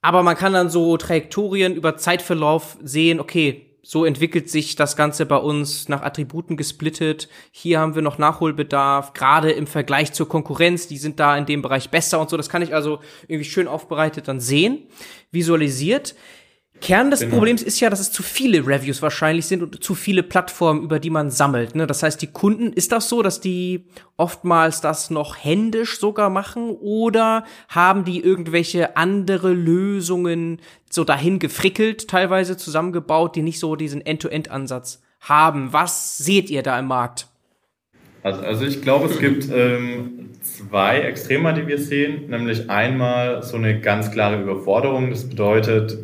Aber 0.00 0.22
man 0.22 0.36
kann 0.36 0.52
dann 0.52 0.70
so 0.70 0.96
Trajektorien 0.96 1.74
über 1.74 1.96
Zeitverlauf 1.96 2.76
sehen, 2.82 3.20
okay, 3.20 3.68
so 3.82 4.04
entwickelt 4.04 4.50
sich 4.50 4.76
das 4.76 4.96
Ganze 4.96 5.24
bei 5.24 5.38
uns 5.38 5.88
nach 5.88 6.02
Attributen 6.02 6.58
gesplittet. 6.58 7.28
Hier 7.50 7.80
haben 7.80 7.94
wir 7.94 8.02
noch 8.02 8.18
Nachholbedarf, 8.18 9.14
gerade 9.14 9.50
im 9.50 9.66
Vergleich 9.66 10.12
zur 10.12 10.28
Konkurrenz, 10.28 10.88
die 10.88 10.98
sind 10.98 11.18
da 11.18 11.36
in 11.38 11.46
dem 11.46 11.62
Bereich 11.62 11.88
besser 11.88 12.20
und 12.20 12.28
so. 12.28 12.36
Das 12.36 12.50
kann 12.50 12.60
ich 12.60 12.74
also 12.74 13.00
irgendwie 13.28 13.48
schön 13.48 13.66
aufbereitet 13.66 14.28
dann 14.28 14.40
sehen, 14.40 14.88
visualisiert. 15.30 16.14
Kern 16.80 17.10
des 17.10 17.20
genau. 17.20 17.34
Problems 17.34 17.62
ist 17.62 17.80
ja, 17.80 17.90
dass 17.90 18.00
es 18.00 18.12
zu 18.12 18.22
viele 18.22 18.66
Reviews 18.66 19.02
wahrscheinlich 19.02 19.46
sind 19.46 19.62
und 19.62 19.82
zu 19.82 19.94
viele 19.94 20.22
Plattformen, 20.22 20.82
über 20.82 20.98
die 20.98 21.10
man 21.10 21.30
sammelt. 21.30 21.74
Ne? 21.74 21.86
Das 21.86 22.02
heißt, 22.02 22.20
die 22.22 22.28
Kunden, 22.28 22.72
ist 22.72 22.92
das 22.92 23.08
so, 23.08 23.22
dass 23.22 23.40
die 23.40 23.84
oftmals 24.16 24.80
das 24.80 25.10
noch 25.10 25.36
händisch 25.36 25.98
sogar 25.98 26.30
machen 26.30 26.70
oder 26.70 27.44
haben 27.68 28.04
die 28.04 28.20
irgendwelche 28.20 28.96
andere 28.96 29.52
Lösungen 29.52 30.60
so 30.90 31.04
dahin 31.04 31.38
gefrickelt, 31.38 32.08
teilweise 32.08 32.56
zusammengebaut, 32.56 33.36
die 33.36 33.42
nicht 33.42 33.58
so 33.58 33.76
diesen 33.76 34.04
End-to-End-Ansatz 34.04 35.02
haben? 35.20 35.72
Was 35.72 36.18
seht 36.18 36.50
ihr 36.50 36.62
da 36.62 36.78
im 36.78 36.86
Markt? 36.86 37.26
Also, 38.22 38.42
also 38.42 38.64
ich 38.64 38.82
glaube, 38.82 39.06
es 39.06 39.18
gibt 39.18 39.48
ähm, 39.52 40.30
zwei 40.42 41.00
Extreme, 41.00 41.54
die 41.54 41.66
wir 41.66 41.78
sehen, 41.78 42.28
nämlich 42.28 42.68
einmal 42.68 43.42
so 43.42 43.56
eine 43.56 43.80
ganz 43.80 44.10
klare 44.10 44.42
Überforderung. 44.42 45.10
Das 45.10 45.28
bedeutet, 45.28 45.98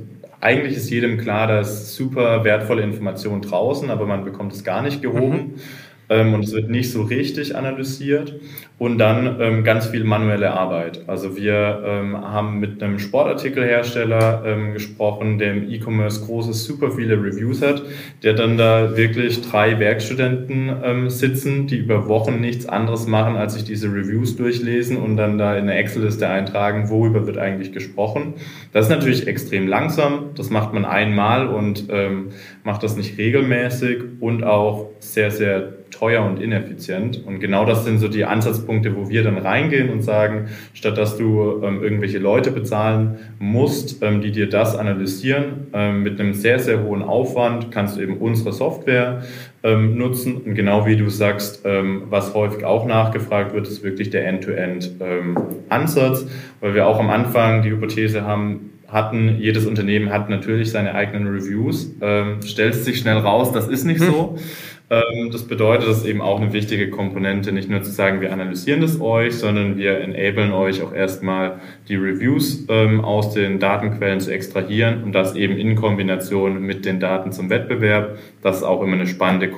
eigentlich 0.44 0.76
ist 0.76 0.90
jedem 0.90 1.16
klar, 1.16 1.46
dass 1.46 1.96
super 1.96 2.44
wertvolle 2.44 2.82
Information 2.82 3.40
draußen, 3.40 3.90
aber 3.90 4.06
man 4.06 4.24
bekommt 4.24 4.52
es 4.52 4.62
gar 4.62 4.82
nicht 4.82 5.00
gehoben. 5.00 5.36
Mhm 5.36 5.60
und 6.08 6.44
es 6.44 6.52
wird 6.52 6.68
nicht 6.70 6.90
so 6.90 7.02
richtig 7.02 7.56
analysiert. 7.56 8.34
Und 8.76 8.98
dann 8.98 9.40
ähm, 9.40 9.62
ganz 9.62 9.86
viel 9.86 10.02
manuelle 10.02 10.52
Arbeit. 10.52 11.04
Also 11.06 11.36
wir 11.36 11.84
ähm, 11.86 12.16
haben 12.16 12.58
mit 12.58 12.82
einem 12.82 12.98
Sportartikelhersteller 12.98 14.42
ähm, 14.44 14.72
gesprochen, 14.72 15.38
der 15.38 15.52
im 15.52 15.70
E-Commerce 15.70 16.26
großes, 16.26 16.64
super 16.64 16.90
viele 16.90 17.14
Reviews 17.14 17.62
hat, 17.62 17.82
der 18.24 18.32
dann 18.32 18.58
da 18.58 18.96
wirklich 18.96 19.42
drei 19.42 19.78
Werkstudenten 19.78 20.72
ähm, 20.82 21.08
sitzen, 21.08 21.68
die 21.68 21.76
über 21.76 22.08
Wochen 22.08 22.40
nichts 22.40 22.66
anderes 22.66 23.06
machen, 23.06 23.36
als 23.36 23.54
sich 23.54 23.62
diese 23.62 23.86
Reviews 23.86 24.34
durchlesen 24.34 24.96
und 24.96 25.16
dann 25.16 25.38
da 25.38 25.54
in 25.56 25.62
eine 25.62 25.74
Excel-Liste 25.74 26.28
eintragen, 26.28 26.90
worüber 26.90 27.28
wird 27.28 27.38
eigentlich 27.38 27.70
gesprochen. 27.70 28.34
Das 28.72 28.86
ist 28.86 28.90
natürlich 28.90 29.28
extrem 29.28 29.68
langsam. 29.68 30.30
Das 30.34 30.50
macht 30.50 30.72
man 30.74 30.84
einmal 30.84 31.46
und 31.46 31.84
ähm, 31.90 32.30
macht 32.64 32.82
das 32.82 32.96
nicht 32.96 33.18
regelmäßig 33.18 34.02
und 34.18 34.42
auch 34.42 34.90
sehr, 34.98 35.30
sehr 35.30 35.83
teuer 35.98 36.24
und 36.24 36.40
ineffizient. 36.40 37.24
Und 37.24 37.40
genau 37.40 37.64
das 37.64 37.84
sind 37.84 37.98
so 37.98 38.08
die 38.08 38.24
Ansatzpunkte, 38.24 38.96
wo 38.96 39.08
wir 39.08 39.22
dann 39.22 39.38
reingehen 39.38 39.90
und 39.90 40.02
sagen, 40.02 40.48
statt 40.72 40.98
dass 40.98 41.16
du 41.16 41.62
ähm, 41.62 41.82
irgendwelche 41.82 42.18
Leute 42.18 42.50
bezahlen 42.50 43.18
musst, 43.38 44.02
ähm, 44.02 44.20
die 44.20 44.32
dir 44.32 44.48
das 44.48 44.76
analysieren, 44.76 45.68
ähm, 45.72 46.02
mit 46.02 46.20
einem 46.20 46.34
sehr, 46.34 46.58
sehr 46.58 46.82
hohen 46.82 47.02
Aufwand 47.02 47.70
kannst 47.70 47.96
du 47.96 48.02
eben 48.02 48.18
unsere 48.18 48.52
Software 48.52 49.22
ähm, 49.62 49.96
nutzen. 49.96 50.36
Und 50.36 50.54
genau 50.54 50.86
wie 50.86 50.96
du 50.96 51.08
sagst, 51.08 51.62
ähm, 51.64 52.04
was 52.10 52.34
häufig 52.34 52.64
auch 52.64 52.86
nachgefragt 52.86 53.54
wird, 53.54 53.66
ist 53.66 53.82
wirklich 53.82 54.10
der 54.10 54.26
End-to-End-Ansatz, 54.26 56.22
ähm, 56.22 56.28
weil 56.60 56.74
wir 56.74 56.86
auch 56.86 56.98
am 56.98 57.10
Anfang 57.10 57.62
die 57.62 57.70
Hypothese 57.70 58.22
haben, 58.22 58.70
hatten, 58.88 59.38
jedes 59.40 59.66
Unternehmen 59.66 60.10
hat 60.10 60.28
natürlich 60.28 60.70
seine 60.70 60.94
eigenen 60.94 61.26
Reviews, 61.26 61.90
ähm, 62.00 62.40
stellt 62.42 62.74
sich 62.74 62.98
schnell 62.98 63.18
raus, 63.18 63.52
das 63.52 63.68
ist 63.68 63.84
nicht 63.84 64.00
so. 64.00 64.38
Ähm, 64.94 65.30
das 65.30 65.44
bedeutet, 65.44 65.88
das 65.88 65.98
ist 65.98 66.06
eben 66.06 66.20
auch 66.20 66.40
eine 66.40 66.52
wichtige 66.52 66.90
Komponente, 66.90 67.52
nicht 67.52 67.68
nur 67.68 67.82
zu 67.82 67.90
sagen, 67.90 68.20
wir 68.20 68.32
analysieren 68.32 68.80
das 68.80 69.00
euch, 69.00 69.34
sondern 69.34 69.76
wir 69.76 69.98
enablen 69.98 70.52
euch 70.52 70.82
auch 70.82 70.92
erstmal 70.92 71.60
die 71.88 71.96
Reviews 71.96 72.66
ähm, 72.68 73.00
aus 73.00 73.32
den 73.32 73.58
Datenquellen 73.58 74.20
zu 74.20 74.32
extrahieren 74.32 75.02
und 75.04 75.12
das 75.12 75.36
eben 75.36 75.56
in 75.56 75.76
Kombination 75.76 76.62
mit 76.62 76.84
den 76.84 77.00
Daten 77.00 77.32
zum 77.32 77.50
Wettbewerb. 77.50 78.18
Das 78.42 78.58
ist 78.58 78.62
auch 78.62 78.82
immer 78.82 78.94
eine 78.94 79.06
spannende 79.06 79.50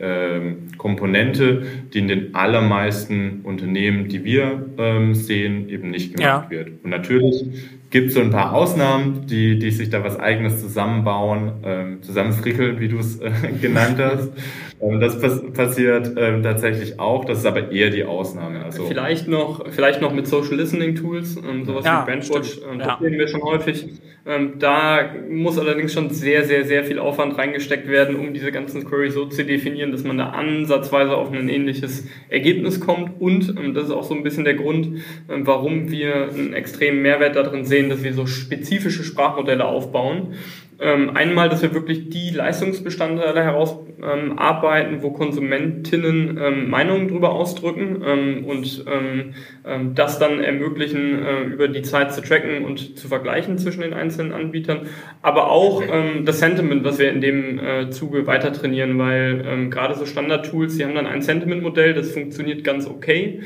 ähm, 0.00 0.68
Komponente, 0.78 1.62
die 1.92 1.98
in 1.98 2.08
den 2.08 2.34
allermeisten 2.34 3.40
Unternehmen, 3.44 4.08
die 4.08 4.24
wir 4.24 4.66
sehen, 5.12 5.68
eben 5.68 5.90
nicht 5.90 6.16
gemacht 6.16 6.50
ja. 6.50 6.50
wird. 6.50 6.84
Und 6.84 6.90
natürlich 6.90 7.46
gibt 7.90 8.12
so 8.12 8.20
ein 8.20 8.30
paar 8.30 8.52
Ausnahmen, 8.52 9.26
die, 9.26 9.58
die 9.58 9.70
sich 9.70 9.90
da 9.90 10.02
was 10.02 10.18
Eigenes 10.18 10.60
zusammenbauen, 10.60 11.52
ähm, 11.64 12.02
zusammenfrickeln, 12.02 12.80
wie 12.80 12.88
du 12.88 12.98
es 12.98 13.20
äh, 13.20 13.30
genannt 13.60 13.98
hast. 13.98 14.32
Ähm, 14.80 15.00
das 15.00 15.20
pass 15.20 15.42
passiert 15.52 16.12
ähm, 16.16 16.42
tatsächlich 16.42 17.00
auch, 17.00 17.24
das 17.24 17.38
ist 17.38 17.46
aber 17.46 17.70
eher 17.70 17.90
die 17.90 18.04
Ausnahme. 18.04 18.64
Also 18.64 18.84
vielleicht 18.86 19.28
noch, 19.28 19.66
vielleicht 19.70 20.00
noch 20.00 20.12
mit 20.12 20.26
Social 20.26 20.56
Listening 20.56 20.94
Tools, 20.94 21.36
ähm, 21.36 21.64
sowas 21.64 21.84
ja, 21.84 22.02
wie 22.02 22.10
Benchwatch, 22.10 22.60
ähm, 22.70 22.78
das 22.78 22.98
sehen 23.00 23.18
wir 23.18 23.28
schon 23.28 23.42
häufig. 23.42 23.88
Ähm, 24.28 24.54
da 24.58 25.14
muss 25.30 25.56
allerdings 25.56 25.92
schon 25.92 26.10
sehr, 26.10 26.44
sehr, 26.44 26.64
sehr 26.64 26.82
viel 26.82 26.98
Aufwand 26.98 27.38
reingesteckt 27.38 27.86
werden, 27.86 28.16
um 28.16 28.34
diese 28.34 28.50
ganzen 28.50 28.84
Queries 28.84 29.14
so 29.14 29.26
zu 29.26 29.44
definieren, 29.44 29.92
dass 29.92 30.02
man 30.02 30.18
da 30.18 30.30
ansatzweise 30.30 31.16
auf 31.16 31.30
ein 31.32 31.48
ähnliches 31.48 32.08
Ergebnis 32.28 32.80
kommt. 32.80 33.20
Und 33.20 33.50
ähm, 33.50 33.72
das 33.72 33.84
ist 33.84 33.92
auch 33.92 34.02
so 34.02 34.14
ein 34.14 34.24
bisschen 34.24 34.44
der 34.44 34.54
Grund, 34.54 35.04
ähm, 35.30 35.46
warum 35.46 35.92
wir 35.92 36.30
einen 36.30 36.54
extremen 36.54 37.02
Mehrwert 37.02 37.36
darin 37.36 37.64
sehen, 37.64 37.88
dass 37.88 38.02
wir 38.02 38.14
so 38.14 38.26
spezifische 38.26 39.04
Sprachmodelle 39.04 39.64
aufbauen 39.64 40.34
Ähm, 40.78 41.16
einmal, 41.16 41.48
dass 41.48 41.62
wir 41.62 41.72
wirklich 41.72 42.10
die 42.10 42.30
Leistungsbestandteile 42.30 43.42
herausarbeiten, 43.42 44.94
ähm, 44.94 45.02
wo 45.02 45.10
Konsumentinnen 45.10 46.38
ähm, 46.38 46.68
Meinungen 46.68 47.08
darüber 47.08 47.32
ausdrücken 47.32 48.02
ähm, 48.06 48.44
und 48.44 48.84
ähm, 48.86 49.32
ähm, 49.64 49.94
das 49.94 50.18
dann 50.18 50.38
ermöglichen, 50.40 51.24
äh, 51.24 51.42
über 51.44 51.68
die 51.68 51.80
Zeit 51.80 52.12
zu 52.12 52.20
tracken 52.20 52.66
und 52.66 52.98
zu 52.98 53.08
vergleichen 53.08 53.56
zwischen 53.56 53.80
den 53.80 53.94
einzelnen 53.94 54.32
Anbietern. 54.32 54.80
Aber 55.22 55.50
auch 55.50 55.82
das 56.24 56.38
Sentiment, 56.38 56.84
was 56.84 56.98
wir 56.98 57.10
in 57.10 57.20
dem 57.20 57.58
äh, 57.58 57.90
Zuge 57.90 58.26
weiter 58.26 58.52
trainieren, 58.52 58.98
weil 58.98 59.68
gerade 59.70 59.94
so 59.94 60.06
Standard-Tools, 60.06 60.76
die 60.76 60.84
haben 60.84 60.94
dann 60.94 61.06
ein 61.06 61.22
Sentiment-Modell, 61.22 61.94
das 61.94 62.12
funktioniert 62.12 62.64
ganz 62.64 62.86
okay, 62.86 63.40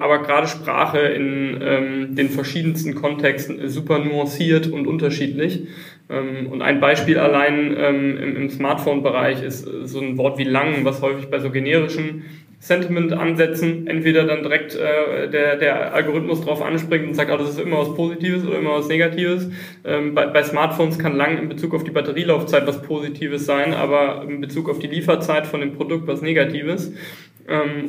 aber 0.00 0.22
gerade 0.22 0.46
Sprache 0.46 0.98
in 0.98 2.14
den 2.14 2.28
verschiedensten 2.28 2.94
Kontexten 2.94 3.58
ist 3.58 3.74
super 3.74 3.98
nuanciert 3.98 4.66
und 4.66 4.86
unterschiedlich. 4.86 5.66
Ähm, 6.10 6.48
und 6.50 6.62
ein 6.62 6.80
Beispiel 6.80 7.18
allein 7.18 7.74
ähm, 7.78 8.36
im, 8.36 8.50
Smartphone-Bereich 8.50 9.42
ist 9.42 9.66
äh, 9.66 9.86
so 9.86 10.00
ein 10.00 10.18
Wort 10.18 10.38
wie 10.38 10.44
lang, 10.44 10.84
was 10.84 11.00
häufig 11.00 11.30
bei 11.30 11.38
so 11.38 11.50
generischen 11.50 12.24
Sentiment-Ansätzen 12.60 13.86
entweder 13.86 14.24
dann 14.24 14.42
direkt 14.42 14.74
äh, 14.74 15.28
der, 15.28 15.56
der 15.56 15.94
Algorithmus 15.94 16.42
drauf 16.42 16.62
anspringt 16.62 17.06
und 17.06 17.14
sagt, 17.14 17.30
oh, 17.30 17.36
das 17.36 17.50
ist 17.50 17.60
immer 17.60 17.78
was 17.78 17.94
Positives 17.94 18.46
oder 18.46 18.58
immer 18.58 18.72
was 18.72 18.88
Negatives. 18.88 19.50
Ähm, 19.84 20.14
bei, 20.14 20.26
bei 20.26 20.42
Smartphones 20.42 20.98
kann 20.98 21.16
lang 21.16 21.38
in 21.38 21.48
Bezug 21.48 21.74
auf 21.74 21.84
die 21.84 21.90
Batterielaufzeit 21.90 22.66
was 22.66 22.82
Positives 22.82 23.46
sein, 23.46 23.72
aber 23.72 24.24
in 24.28 24.40
Bezug 24.40 24.68
auf 24.68 24.78
die 24.78 24.86
Lieferzeit 24.86 25.46
von 25.46 25.60
dem 25.60 25.72
Produkt 25.72 26.06
was 26.06 26.22
Negatives. 26.22 26.92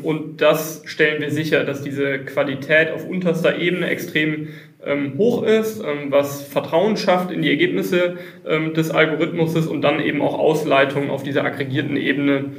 Und 0.04 0.41
das 0.41 0.82
stellen 0.84 1.21
wir 1.21 1.32
sicher, 1.32 1.63
dass 1.63 1.82
diese 1.82 2.19
Qualität 2.19 2.91
auf 2.91 3.08
unterster 3.08 3.58
Ebene 3.58 3.88
extrem 3.88 4.49
hoch 5.17 5.43
ist, 5.43 5.82
ähm, 5.82 6.12
was 6.12 6.43
Vertrauen 6.43 6.98
schafft 6.98 7.32
in 7.32 7.41
die 7.41 7.50
Ergebnisse 7.50 8.15
des 8.76 8.91
Algorithmuses 8.91 9.65
und 9.67 9.82
dann 9.82 10.00
eben 10.00 10.21
auch 10.21 10.38
Ausleitungen 10.38 11.10
auf 11.10 11.24
dieser 11.24 11.43
aggregierten 11.43 11.98
Ebene 11.98 12.52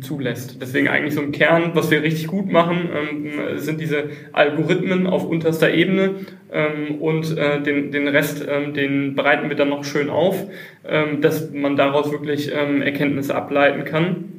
zulässt. 0.00 0.60
Deswegen 0.60 0.88
eigentlich 0.88 1.14
so 1.14 1.22
im 1.22 1.30
Kern, 1.30 1.70
was 1.74 1.92
wir 1.92 2.02
richtig 2.02 2.26
gut 2.26 2.50
machen, 2.50 2.88
sind 3.54 3.80
diese 3.80 4.10
Algorithmen 4.32 5.06
auf 5.06 5.24
unterster 5.24 5.72
Ebene 5.72 6.16
und 6.98 7.38
äh, 7.38 7.62
den, 7.62 7.92
den 7.92 8.08
Rest, 8.08 8.44
den 8.74 9.14
bereiten 9.14 9.48
wir 9.48 9.56
dann 9.56 9.68
noch 9.68 9.84
schön 9.84 10.10
auf, 10.10 10.44
dass 11.20 11.52
man 11.52 11.76
daraus 11.76 12.10
wirklich 12.10 12.52
Erkenntnisse 12.52 13.36
ableiten 13.36 13.84
kann. 13.84 14.37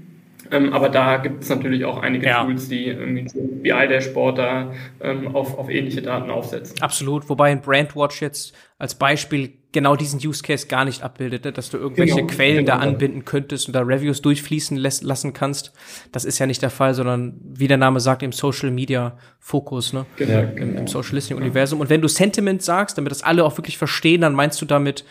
Ähm, 0.51 0.73
aber 0.73 0.89
da 0.89 1.17
gibt 1.17 1.43
es 1.43 1.49
natürlich 1.49 1.85
auch 1.85 1.97
einige 1.97 2.27
ja. 2.27 2.43
Tools, 2.43 2.69
die 2.69 2.87
irgendwie 2.87 3.27
BI-Dashboard 3.33 4.37
da 4.37 4.73
ähm, 5.01 5.35
auf, 5.35 5.57
auf 5.57 5.69
ähnliche 5.69 6.01
Daten 6.01 6.29
aufsetzen. 6.29 6.81
Absolut, 6.81 7.29
wobei 7.29 7.51
ein 7.51 7.61
Brandwatch 7.61 8.21
jetzt 8.21 8.53
als 8.77 8.95
Beispiel 8.95 9.53
genau 9.71 9.95
diesen 9.95 10.19
Use 10.25 10.41
Case 10.41 10.67
gar 10.67 10.85
nicht 10.85 11.03
abbildet, 11.03 11.45
ne? 11.45 11.51
dass 11.51 11.69
du 11.69 11.77
irgendwelche 11.77 12.15
genau, 12.15 12.27
Quellen 12.27 12.65
genau. 12.65 12.77
da 12.77 12.81
anbinden 12.81 13.25
könntest 13.25 13.67
und 13.67 13.73
da 13.73 13.81
Reviews 13.81 14.21
durchfließen 14.21 14.77
lässt, 14.77 15.03
lassen 15.03 15.33
kannst. 15.33 15.73
Das 16.11 16.25
ist 16.25 16.39
ja 16.39 16.47
nicht 16.47 16.61
der 16.61 16.69
Fall, 16.69 16.93
sondern 16.93 17.39
wie 17.43 17.67
der 17.67 17.77
Name 17.77 17.99
sagt, 17.99 18.23
im 18.23 18.31
Social 18.31 18.71
Media 18.71 19.17
Fokus, 19.39 19.93
ne? 19.93 20.05
Genau, 20.15 20.39
Im, 20.39 20.57
im 20.57 20.75
genau. 20.75 20.87
Social 20.87 21.15
Listening 21.15 21.41
Universum. 21.41 21.79
Und 21.79 21.89
wenn 21.89 22.01
du 22.01 22.07
Sentiment 22.07 22.63
sagst, 22.63 22.97
damit 22.97 23.11
das 23.11 23.21
alle 23.21 23.45
auch 23.45 23.57
wirklich 23.57 23.77
verstehen, 23.77 24.21
dann 24.21 24.33
meinst 24.33 24.59
du 24.61 24.65
damit, 24.65 25.05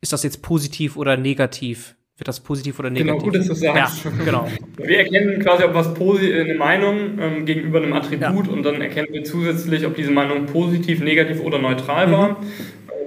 ist 0.00 0.12
das 0.12 0.22
jetzt 0.24 0.42
positiv 0.42 0.96
oder 0.96 1.16
negativ? 1.16 1.94
Wird 2.22 2.28
das 2.28 2.38
positiv 2.38 2.78
oder 2.78 2.88
negativ? 2.88 3.14
Genau, 3.14 3.24
gut, 3.24 3.34
dass 3.34 3.48
du 3.48 3.54
sagst. 3.54 4.04
Ja, 4.04 4.10
genau. 4.24 4.46
Wir 4.76 4.98
erkennen 4.98 5.40
quasi, 5.42 5.64
ob 5.64 5.74
was 5.74 5.88
eine 5.88 6.54
Meinung 6.54 7.18
ähm, 7.18 7.44
gegenüber 7.44 7.82
einem 7.82 7.94
Attribut 7.94 8.46
ja. 8.46 8.52
und 8.52 8.62
dann 8.62 8.80
erkennen 8.80 9.08
wir 9.10 9.24
zusätzlich, 9.24 9.84
ob 9.84 9.96
diese 9.96 10.12
Meinung 10.12 10.46
positiv, 10.46 11.00
negativ 11.00 11.40
oder 11.40 11.58
neutral 11.58 12.06
mhm. 12.06 12.12
war. 12.12 12.36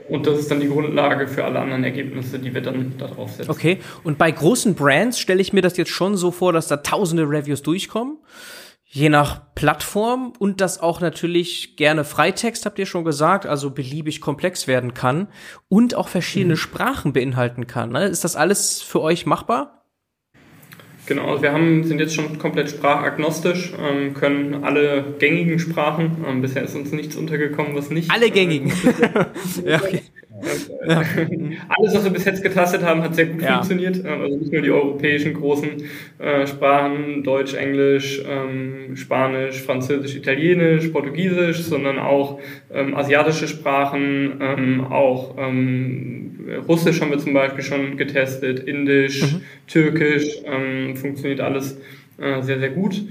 Und 0.09 0.27
das 0.27 0.37
ist 0.37 0.51
dann 0.51 0.59
die 0.59 0.67
Grundlage 0.67 1.29
für 1.29 1.45
alle 1.45 1.61
anderen 1.61 1.85
Ergebnisse, 1.85 2.39
die 2.39 2.53
wir 2.53 2.59
dann 2.59 2.95
da 2.97 3.07
drauf 3.07 3.31
setzen. 3.31 3.49
Okay, 3.49 3.77
und 4.03 4.17
bei 4.17 4.29
großen 4.31 4.75
Brands 4.75 5.17
stelle 5.17 5.39
ich 5.39 5.53
mir 5.53 5.61
das 5.61 5.77
jetzt 5.77 5.91
schon 5.91 6.17
so 6.17 6.31
vor, 6.31 6.51
dass 6.51 6.67
da 6.67 6.75
tausende 6.75 7.23
Reviews 7.23 7.61
durchkommen 7.61 8.17
je 8.95 9.09
nach 9.09 9.53
Plattform 9.55 10.31
und 10.39 10.61
das 10.61 10.79
auch 10.79 11.01
natürlich 11.01 11.75
gerne 11.75 12.05
Freitext, 12.05 12.65
habt 12.65 12.79
ihr 12.79 12.85
schon 12.85 13.03
gesagt, 13.03 13.45
also 13.45 13.71
beliebig 13.71 14.21
komplex 14.21 14.67
werden 14.67 14.93
kann 14.93 15.27
und 15.67 15.95
auch 15.95 16.07
verschiedene 16.07 16.53
mhm. 16.53 16.59
Sprachen 16.59 17.11
beinhalten 17.11 17.67
kann. 17.67 17.91
Ne? 17.91 18.05
Ist 18.05 18.23
das 18.23 18.37
alles 18.37 18.81
für 18.81 19.01
euch 19.01 19.25
machbar? 19.25 19.83
Genau, 21.07 21.29
also 21.29 21.43
wir 21.43 21.51
haben, 21.51 21.83
sind 21.83 21.99
jetzt 21.99 22.15
schon 22.15 22.39
komplett 22.39 22.69
sprachagnostisch, 22.69 23.73
ähm, 23.77 24.13
können 24.13 24.63
alle 24.63 25.15
gängigen 25.19 25.59
Sprachen. 25.59 26.23
Ähm, 26.25 26.41
bisher 26.41 26.63
ist 26.63 26.73
uns 26.73 26.93
nichts 26.93 27.17
untergekommen, 27.17 27.75
was 27.75 27.89
nicht. 27.89 28.09
Alle 28.09 28.31
gängigen. 28.31 28.71
Äh, 28.71 29.25
ja, 29.71 29.75
okay. 29.83 30.03
Ja. 30.87 31.01
Alles, 31.69 31.95
was 31.95 32.03
wir 32.03 32.11
bis 32.11 32.25
jetzt 32.25 32.43
getastet 32.43 32.83
haben, 32.83 33.01
hat 33.01 33.15
sehr 33.15 33.27
gut 33.27 33.41
ja. 33.41 33.55
funktioniert. 33.55 33.97
Ähm, 34.05 34.21
also 34.21 34.37
nicht 34.37 34.51
nur 34.51 34.61
die 34.61 34.71
europäischen 34.71 35.33
großen 35.33 35.69
äh, 36.19 36.45
Sprachen, 36.45 37.23
Deutsch, 37.23 37.53
Englisch, 37.53 38.21
ähm, 38.27 38.95
Spanisch, 38.95 39.61
Französisch, 39.61 40.15
Italienisch, 40.15 40.89
Portugiesisch, 40.89 41.61
sondern 41.63 41.99
auch 41.99 42.39
ähm, 42.73 42.95
asiatische 42.95 43.47
Sprachen, 43.47 44.39
ähm, 44.41 44.85
auch 44.89 45.35
ähm, 45.37 46.39
Russisch 46.67 47.01
haben 47.01 47.11
wir 47.11 47.17
zum 47.17 47.33
Beispiel 47.33 47.63
schon 47.63 47.97
getestet, 47.97 48.59
Indisch, 48.59 49.21
mhm. 49.21 49.41
Türkisch, 49.67 50.41
ähm, 50.45 50.95
funktioniert 50.95 51.41
alles 51.41 51.79
äh, 52.17 52.41
sehr, 52.41 52.59
sehr 52.59 52.69
gut. 52.69 53.01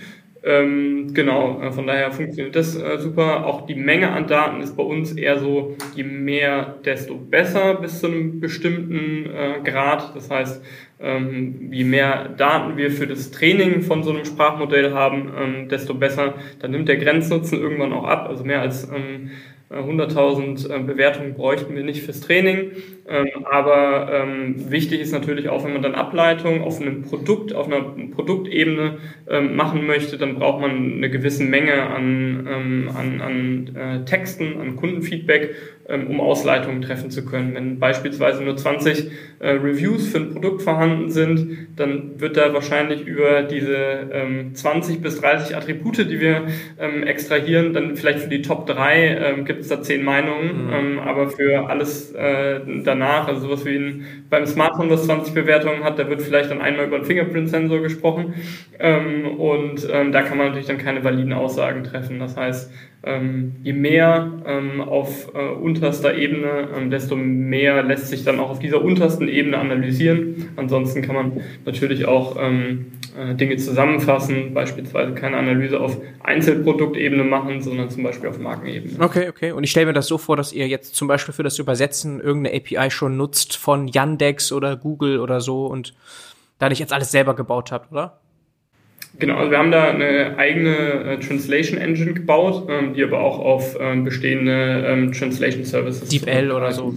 Ähm, 0.47 1.15
genau, 1.15 1.63
äh, 1.63 1.73
von 1.73 1.87
daher 1.87 2.13
funktioniert 2.13 2.55
das 2.55 2.77
äh, 2.77 2.99
super. 2.99 3.47
Auch 3.47 3.65
die 3.67 3.75
Menge 3.75 4.11
an 4.11 4.27
Daten 4.27 4.61
ist 4.61 4.77
bei 4.77 4.83
uns 4.83 5.13
eher 5.13 5.39
so, 5.39 5.75
je 5.95 6.05
mehr, 6.05 6.77
desto 6.85 7.15
besser 7.15 7.77
bis 7.77 8.01
zu 8.01 8.09
einem 8.09 8.41
bestimmten 8.41 9.25
äh, 9.25 9.61
Grad. 9.65 10.15
Das 10.15 10.31
heißt, 10.31 10.63
ähm, 11.01 11.73
je 11.73 11.85
mehr 11.85 12.29
Daten 12.29 12.77
wir 12.77 12.91
für 12.91 13.07
das 13.07 13.31
Training 13.31 13.81
von 13.81 14.03
so 14.03 14.11
einem 14.11 14.27
Sprachmodell 14.27 14.93
haben, 14.93 15.33
ähm, 15.41 15.69
desto 15.71 15.95
besser. 15.95 16.35
Dann 16.61 16.73
nimmt 16.73 16.89
der 16.89 16.99
Grenznutzen 16.99 17.59
irgendwann 17.59 17.95
auch 17.95 18.05
ab. 18.05 18.29
Also 18.29 18.45
mehr 18.45 18.61
als 18.61 18.85
ähm, 18.91 19.31
100.000 19.71 20.71
äh, 20.71 20.83
Bewertungen 20.83 21.35
bräuchten 21.35 21.75
wir 21.75 21.83
nicht 21.83 22.03
fürs 22.03 22.21
Training. 22.21 22.73
Ähm, 23.07 23.29
aber 23.51 24.11
ähm, 24.13 24.71
wichtig 24.71 25.01
ist 25.01 25.13
natürlich 25.13 25.49
auch, 25.49 25.65
wenn 25.65 25.73
man 25.73 25.83
dann 25.83 25.95
Ableitungen 25.95 26.63
auf 26.63 26.81
einem 26.81 27.03
Produkt, 27.03 27.55
auf 27.55 27.67
einer 27.67 27.83
Produktebene 28.15 28.99
ähm, 29.29 29.57
machen 29.57 29.87
möchte, 29.87 30.17
dann 30.17 30.37
braucht 30.37 30.61
man 30.61 30.95
eine 30.95 31.11
gewisse 31.11 31.45
Menge 31.45 31.83
an, 31.83 32.47
an, 32.95 33.21
an 33.21 33.77
äh, 33.77 34.05
Texten, 34.05 34.59
an 34.61 34.77
Kundenfeedback, 34.77 35.55
um 35.89 36.21
Ausleitungen 36.21 36.81
treffen 36.83 37.11
zu 37.11 37.25
können. 37.25 37.55
Wenn 37.55 37.79
beispielsweise 37.79 38.43
nur 38.43 38.57
20 38.57 39.11
äh, 39.41 39.51
Reviews 39.51 40.09
für 40.09 40.19
ein 40.19 40.31
Produkt 40.31 40.63
vorhanden 40.63 41.11
sind, 41.11 41.69
dann 41.77 42.21
wird 42.21 42.37
da 42.37 42.55
wahrscheinlich 42.55 43.07
über 43.07 43.43
diese 43.43 43.75
20 44.55 45.03
bis 45.03 45.21
30 45.21 45.57
Attribute, 45.57 45.99
die 45.99 46.21
wir 46.21 46.43
extrahieren, 47.05 47.73
dann 47.73 47.97
vielleicht 47.97 48.21
für 48.21 48.29
die 48.29 48.43
Top 48.43 48.67
3 48.67 49.43
gibt 49.45 49.61
es 49.61 49.69
da 49.69 49.83
10 49.83 50.05
Meinungen, 50.05 50.67
mhm. 50.67 50.99
aber 51.01 51.29
für 51.29 51.69
alles 51.69 52.13
äh, 52.13 52.61
danach, 52.85 53.29
also 53.29 53.41
sowas 53.41 53.65
wie 53.65 53.77
ein, 53.77 54.07
beim 54.31 54.47
Smartphone, 54.47 54.89
das 54.89 55.05
20 55.07 55.35
Bewertungen 55.35 55.85
hat, 55.85 55.99
da 55.99 56.09
wird 56.09 56.23
vielleicht 56.23 56.51
dann 56.51 56.61
einmal 56.61 56.87
über 56.87 56.97
einen 56.97 57.05
Fingerprint-Sensor 57.05 57.81
gesprochen 57.81 58.35
ähm, 58.79 59.39
und 59.39 59.89
ähm, 59.91 60.13
da 60.13 60.23
kann 60.23 60.39
man 60.39 60.49
natürlich 60.49 60.67
dann 60.67 60.79
keine 60.79 61.05
validen 61.05 61.33
Aussagen 61.33 61.85
treffen. 61.85 62.19
Das 62.19 62.37
heißt, 62.37 62.73
ähm, 63.05 63.57
je 63.63 63.73
mehr 63.73 64.33
ähm, 64.47 64.81
auf 64.81 65.33
äh, 65.35 65.39
unterster 65.75 66.17
Ebene, 66.17 66.69
ähm, 66.77 66.91
desto 66.91 67.17
mehr 67.17 67.83
lässt 67.83 68.09
sich 68.09 68.25
dann 68.25 68.39
auch 68.39 68.51
auf 68.51 68.59
dieser 68.59 68.83
untersten 68.83 69.29
Ebene 69.29 69.59
analysieren. 69.59 70.51
Ansonsten 70.57 71.03
kann 71.03 71.15
man 71.15 71.33
natürlich 71.65 72.07
auch 72.07 72.37
ähm, 72.41 72.93
äh, 73.19 73.35
Dinge 73.35 73.57
zusammenfassen, 73.57 74.55
beispielsweise 74.55 75.15
keine 75.15 75.37
Analyse 75.37 75.81
auf 75.81 75.97
Einzelproduktebene 76.23 77.25
machen, 77.25 77.61
sondern 77.61 77.91
zum 77.91 78.05
Beispiel 78.05 78.29
auf 78.29 78.39
Markenebene. 78.39 79.03
Okay, 79.05 79.29
okay. 79.29 79.53
Und 79.53 79.65
ich 79.65 79.71
stelle 79.71 79.87
mir 79.87 79.93
das 79.93 80.07
so 80.07 80.19
vor, 80.19 80.37
dass 80.37 80.53
ihr 80.53 80.69
jetzt 80.69 80.95
zum 80.95 81.09
Beispiel 81.09 81.35
für 81.35 81.43
das 81.43 81.59
Übersetzen 81.59 82.21
irgendeine 82.21 82.57
API 82.57 82.91
schon 82.91 83.17
nutzt 83.17 83.57
von 83.57 83.89
Yandex 83.89 84.53
oder 84.53 84.77
Google 84.77 85.19
oder 85.19 85.41
so 85.41 85.67
und 85.67 85.95
da 86.59 86.69
nicht 86.69 86.79
jetzt 86.79 86.93
alles 86.93 87.11
selber 87.11 87.35
gebaut 87.35 87.73
habt, 87.73 87.91
oder? 87.91 88.21
Genau, 89.19 89.37
also 89.37 89.51
wir 89.51 89.59
haben 89.59 89.71
da 89.71 89.91
eine 89.91 90.37
eigene 90.39 90.77
äh, 90.77 91.19
Translation 91.19 91.79
Engine 91.79 92.15
gebaut, 92.15 92.69
ähm, 92.69 92.95
die 92.95 93.05
aber 93.05 93.21
auch 93.21 93.39
auf 93.39 93.77
ähm, 93.81 94.05
bestehende 94.05 94.85
ähm, 94.87 95.13
Translation 95.13 95.65
Services 95.65 96.09
DeepL 96.09 96.51
oder 96.51 96.73
so. 96.73 96.95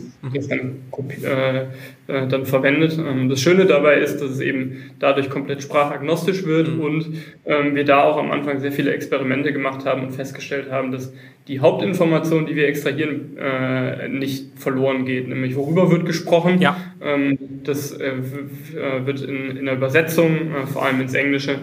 dann, 0.50 0.78
äh, 1.24 1.66
äh, 2.08 2.28
dann 2.28 2.46
verwendet. 2.46 2.98
Ähm, 2.98 3.28
das 3.30 3.42
Schöne 3.42 3.66
dabei 3.66 4.00
ist, 4.00 4.22
dass 4.22 4.32
es 4.32 4.40
eben 4.40 4.92
dadurch 5.00 5.30
komplett 5.30 5.62
sprachagnostisch 5.62 6.46
wird 6.46 6.74
mhm. 6.74 6.80
und 6.80 7.06
ähm, 7.46 7.76
wir 7.76 7.84
da 7.84 8.04
auch 8.04 8.18
am 8.18 8.32
Anfang 8.32 8.60
sehr 8.60 8.72
viele 8.72 8.92
Experimente 8.92 9.52
gemacht 9.52 9.86
haben 9.86 10.04
und 10.04 10.12
festgestellt 10.12 10.72
haben, 10.72 10.92
dass 10.92 11.14
die 11.48 11.60
Hauptinformation, 11.60 12.46
die 12.46 12.56
wir 12.56 12.68
extrahieren, 12.68 13.38
äh, 13.38 14.10
nicht 14.10 14.58
verloren 14.58 15.06
geht. 15.06 15.28
Nämlich 15.28 15.56
worüber 15.56 15.92
wird 15.92 16.06
gesprochen. 16.06 16.60
Ja. 16.60 16.78
Ähm, 17.02 17.38
das 17.64 17.94
äh, 17.94 18.14
wird 19.06 19.22
in, 19.22 19.58
in 19.58 19.66
der 19.66 19.76
Übersetzung, 19.76 20.52
äh, 20.54 20.66
vor 20.66 20.86
allem 20.86 21.02
ins 21.02 21.14
Englische, 21.14 21.60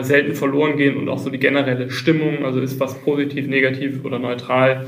selten 0.00 0.34
verloren 0.34 0.76
gehen 0.76 0.96
und 0.96 1.08
auch 1.08 1.18
so 1.18 1.30
die 1.30 1.38
generelle 1.38 1.90
Stimmung, 1.90 2.44
also 2.44 2.60
ist 2.60 2.78
was 2.78 3.00
positiv, 3.00 3.48
negativ 3.48 4.04
oder 4.04 4.18
neutral, 4.18 4.86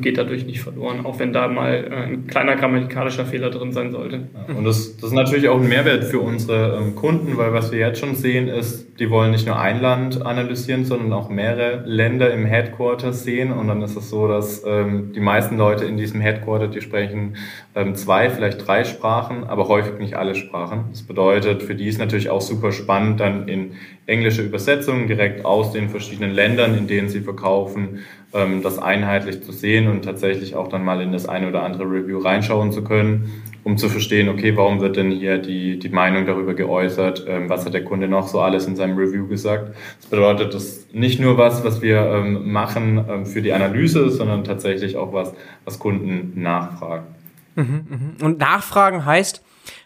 geht 0.00 0.18
dadurch 0.18 0.46
nicht 0.46 0.60
verloren, 0.60 1.04
auch 1.04 1.18
wenn 1.18 1.32
da 1.32 1.48
mal 1.48 1.74
äh, 1.74 1.94
ein 2.06 2.26
kleiner 2.26 2.54
grammatikalischer 2.56 3.26
Fehler 3.26 3.50
drin 3.50 3.72
sein 3.72 3.90
sollte. 3.90 4.28
und 4.48 4.64
das, 4.64 4.96
das 4.96 5.10
ist 5.10 5.12
natürlich 5.12 5.48
auch 5.48 5.60
ein 5.60 5.68
Mehrwert 5.68 6.04
für 6.04 6.20
unsere 6.20 6.78
ähm, 6.78 6.94
Kunden, 6.94 7.36
weil 7.36 7.52
was 7.52 7.72
wir 7.72 7.80
jetzt 7.80 7.98
schon 7.98 8.14
sehen 8.14 8.48
ist, 8.48 8.98
die 9.00 9.10
wollen 9.10 9.32
nicht 9.32 9.46
nur 9.46 9.58
ein 9.58 9.80
Land 9.80 10.24
analysieren, 10.24 10.84
sondern 10.84 11.12
auch 11.12 11.28
mehrere 11.28 11.82
Länder 11.84 12.32
im 12.32 12.46
Headquarter 12.46 13.12
sehen. 13.12 13.52
Und 13.52 13.66
dann 13.66 13.82
ist 13.82 13.96
es 13.96 14.08
so, 14.08 14.28
dass 14.28 14.62
ähm, 14.64 15.12
die 15.12 15.20
meisten 15.20 15.56
Leute 15.56 15.84
in 15.84 15.96
diesem 15.96 16.20
Headquarter, 16.20 16.68
die 16.68 16.80
sprechen 16.80 17.36
ähm, 17.74 17.96
zwei, 17.96 18.30
vielleicht 18.30 18.64
drei 18.66 18.84
Sprachen, 18.84 19.44
aber 19.44 19.66
häufig 19.66 19.98
nicht 19.98 20.14
alle 20.14 20.36
Sprachen. 20.36 20.84
Das 20.90 21.02
bedeutet, 21.02 21.64
für 21.64 21.74
die 21.74 21.88
ist 21.88 21.98
natürlich 21.98 22.30
auch 22.30 22.40
super 22.40 22.70
spannend, 22.70 23.18
dann 23.18 23.48
in 23.48 23.72
englische 24.06 24.42
Übersetzungen 24.42 25.06
direkt 25.06 25.44
aus 25.44 25.72
den 25.72 25.88
verschiedenen 25.88 26.32
Ländern, 26.32 26.76
in 26.76 26.86
denen 26.86 27.08
sie 27.08 27.20
verkaufen, 27.20 28.00
ähm, 28.34 28.62
das 28.62 28.78
einheitlich 28.78 29.42
zu 29.42 29.52
sehen 29.52 29.88
und 29.88 30.02
tatsächlich 30.02 30.54
auch 30.54 30.68
dann 30.68 30.84
mal 30.84 31.00
in 31.00 31.12
das 31.12 31.26
eine 31.26 31.48
oder 31.48 31.62
andere 31.62 31.84
Review 31.84 32.18
reinschauen 32.18 32.70
zu 32.70 32.84
können, 32.84 33.42
um 33.62 33.78
zu 33.78 33.88
verstehen, 33.88 34.28
okay, 34.28 34.56
warum 34.56 34.80
wird 34.80 34.96
denn 34.96 35.10
hier 35.10 35.38
die, 35.38 35.78
die 35.78 35.88
Meinung 35.88 36.26
darüber 36.26 36.52
geäußert, 36.52 37.24
ähm, 37.26 37.48
was 37.48 37.64
hat 37.64 37.72
der 37.72 37.84
Kunde 37.84 38.06
noch 38.08 38.28
so 38.28 38.40
alles 38.40 38.66
in 38.66 38.76
seinem 38.76 38.98
Review 38.98 39.26
gesagt. 39.26 39.74
Das 40.00 40.10
bedeutet, 40.10 40.52
das 40.52 40.64
ist 40.64 40.94
nicht 40.94 41.18
nur 41.18 41.38
was, 41.38 41.64
was 41.64 41.80
wir 41.80 42.00
ähm, 42.00 42.52
machen 42.52 43.24
für 43.24 43.40
die 43.40 43.52
Analyse, 43.52 44.10
sondern 44.10 44.44
tatsächlich 44.44 44.96
auch 44.96 45.12
was, 45.12 45.32
was 45.64 45.78
Kunden 45.78 46.40
nachfragen. 46.42 47.06
Mhm, 47.56 47.64
mhm. 47.64 48.24
Und 48.24 48.38
nachfragen 48.38 49.04
heißt, 49.04 49.42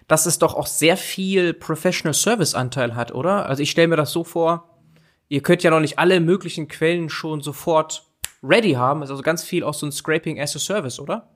dass 0.08 0.26
es 0.26 0.38
doch 0.38 0.54
auch 0.54 0.66
sehr 0.66 0.96
viel 0.96 1.54
Professional 1.54 2.14
Service 2.14 2.54
Anteil 2.54 2.96
hat, 2.96 3.14
oder? 3.14 3.46
Also 3.46 3.62
ich 3.62 3.70
stelle 3.70 3.88
mir 3.88 3.96
das 3.96 4.10
so 4.10 4.24
vor, 4.24 4.80
ihr 5.28 5.42
könnt 5.42 5.62
ja 5.62 5.70
noch 5.70 5.80
nicht 5.80 5.98
alle 5.98 6.18
möglichen 6.18 6.66
Quellen 6.66 7.10
schon 7.10 7.42
sofort 7.42 8.10
ready 8.42 8.72
haben. 8.72 9.02
also 9.02 9.20
ganz 9.22 9.44
viel 9.44 9.62
auch 9.62 9.74
so 9.74 9.86
ein 9.86 9.92
Scraping 9.92 10.40
as 10.40 10.56
a 10.56 10.58
Service, 10.58 10.98
oder? 10.98 11.28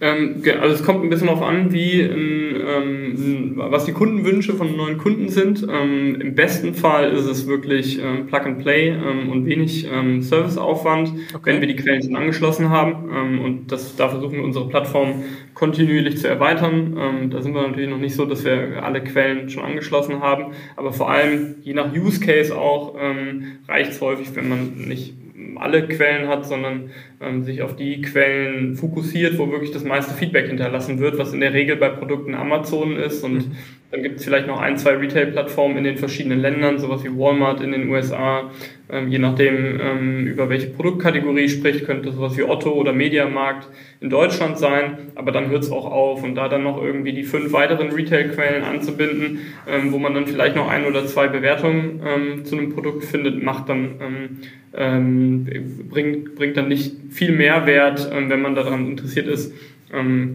Ähm, 0.00 0.42
also 0.60 0.74
es 0.74 0.82
kommt 0.82 1.04
ein 1.04 1.10
bisschen 1.10 1.26
darauf 1.26 1.42
an, 1.42 1.72
wie, 1.72 2.00
ähm, 2.00 3.52
was 3.56 3.84
die 3.84 3.92
Kundenwünsche 3.92 4.54
von 4.54 4.74
neuen 4.74 4.96
Kunden 4.96 5.28
sind. 5.28 5.66
Ähm, 5.70 6.18
Im 6.20 6.34
besten 6.34 6.74
Fall 6.74 7.12
ist 7.12 7.26
es 7.26 7.46
wirklich 7.46 8.00
ähm, 8.02 8.26
Plug 8.26 8.40
and 8.40 8.58
Play 8.60 8.88
ähm, 8.88 9.28
und 9.28 9.44
wenig 9.44 9.86
ähm, 9.92 10.22
Serviceaufwand, 10.22 11.12
okay. 11.34 11.40
wenn 11.44 11.60
wir 11.60 11.68
die 11.68 11.76
Quellen 11.76 12.02
schon 12.02 12.16
angeschlossen 12.16 12.70
haben. 12.70 13.10
Ähm, 13.14 13.40
und 13.40 13.72
das, 13.72 13.94
da 13.96 14.08
versuchen 14.08 14.38
wir 14.38 14.44
unsere 14.44 14.68
Plattform 14.68 15.22
kontinuierlich 15.52 16.16
zu 16.16 16.28
erweitern. 16.28 16.96
Ähm, 16.98 17.30
da 17.30 17.42
sind 17.42 17.54
wir 17.54 17.62
natürlich 17.62 17.90
noch 17.90 17.98
nicht 17.98 18.14
so, 18.14 18.24
dass 18.24 18.44
wir 18.44 18.82
alle 18.82 19.04
Quellen 19.04 19.50
schon 19.50 19.62
angeschlossen 19.62 20.20
haben. 20.20 20.52
Aber 20.76 20.92
vor 20.94 21.10
allem, 21.10 21.56
je 21.60 21.74
nach 21.74 21.94
Use 21.94 22.20
Case 22.20 22.56
auch, 22.56 22.96
ähm, 22.98 23.58
reicht 23.68 23.90
es 23.90 24.00
häufig, 24.00 24.34
wenn 24.34 24.48
man 24.48 24.72
nicht 24.88 25.19
alle 25.58 25.86
Quellen 25.88 26.28
hat, 26.28 26.46
sondern 26.46 26.90
ähm, 27.20 27.42
sich 27.42 27.62
auf 27.62 27.76
die 27.76 28.00
Quellen 28.02 28.76
fokussiert, 28.76 29.38
wo 29.38 29.50
wirklich 29.50 29.70
das 29.70 29.84
meiste 29.84 30.14
Feedback 30.14 30.46
hinterlassen 30.48 30.98
wird, 30.98 31.18
was 31.18 31.32
in 31.32 31.40
der 31.40 31.52
Regel 31.52 31.76
bei 31.76 31.88
Produkten 31.88 32.34
Amazon 32.34 32.96
ist. 32.96 33.22
Und 33.24 33.48
mhm. 33.48 33.56
Dann 33.90 34.02
gibt 34.02 34.18
es 34.18 34.24
vielleicht 34.24 34.46
noch 34.46 34.60
ein, 34.60 34.76
zwei 34.76 34.92
Retail-Plattformen 34.92 35.78
in 35.78 35.84
den 35.84 35.96
verschiedenen 35.96 36.40
Ländern, 36.40 36.78
sowas 36.78 37.02
wie 37.02 37.08
Walmart 37.08 37.60
in 37.60 37.72
den 37.72 37.88
USA. 37.88 38.50
Ähm, 38.88 39.08
je 39.10 39.18
nachdem, 39.18 39.80
ähm, 39.80 40.26
über 40.28 40.48
welche 40.48 40.68
Produktkategorie 40.68 41.48
spricht, 41.48 41.86
könnte 41.86 42.12
sowas 42.12 42.36
wie 42.36 42.44
Otto 42.44 42.70
oder 42.70 42.92
Mediamarkt 42.92 43.68
in 44.00 44.08
Deutschland 44.08 44.58
sein. 44.58 44.98
Aber 45.16 45.32
dann 45.32 45.48
hört 45.50 45.64
es 45.64 45.72
auch 45.72 45.86
auf. 45.86 46.22
Und 46.22 46.36
da 46.36 46.48
dann 46.48 46.62
noch 46.62 46.80
irgendwie 46.80 47.12
die 47.12 47.24
fünf 47.24 47.52
weiteren 47.52 47.90
Retail-Quellen 47.90 48.62
anzubinden, 48.62 49.40
ähm, 49.68 49.92
wo 49.92 49.98
man 49.98 50.14
dann 50.14 50.26
vielleicht 50.26 50.54
noch 50.54 50.68
ein 50.68 50.86
oder 50.86 51.06
zwei 51.06 51.26
Bewertungen 51.26 52.00
ähm, 52.06 52.44
zu 52.44 52.56
einem 52.56 52.72
Produkt 52.72 53.04
findet, 53.04 53.42
macht 53.42 53.68
dann 53.68 53.96
ähm, 54.00 54.28
ähm, 54.72 55.46
bringt, 55.90 56.36
bringt 56.36 56.56
dann 56.56 56.68
nicht 56.68 56.94
viel 57.10 57.32
Mehrwert, 57.32 58.08
ähm, 58.12 58.30
wenn 58.30 58.40
man 58.40 58.54
daran 58.54 58.86
interessiert 58.86 59.26
ist, 59.26 59.52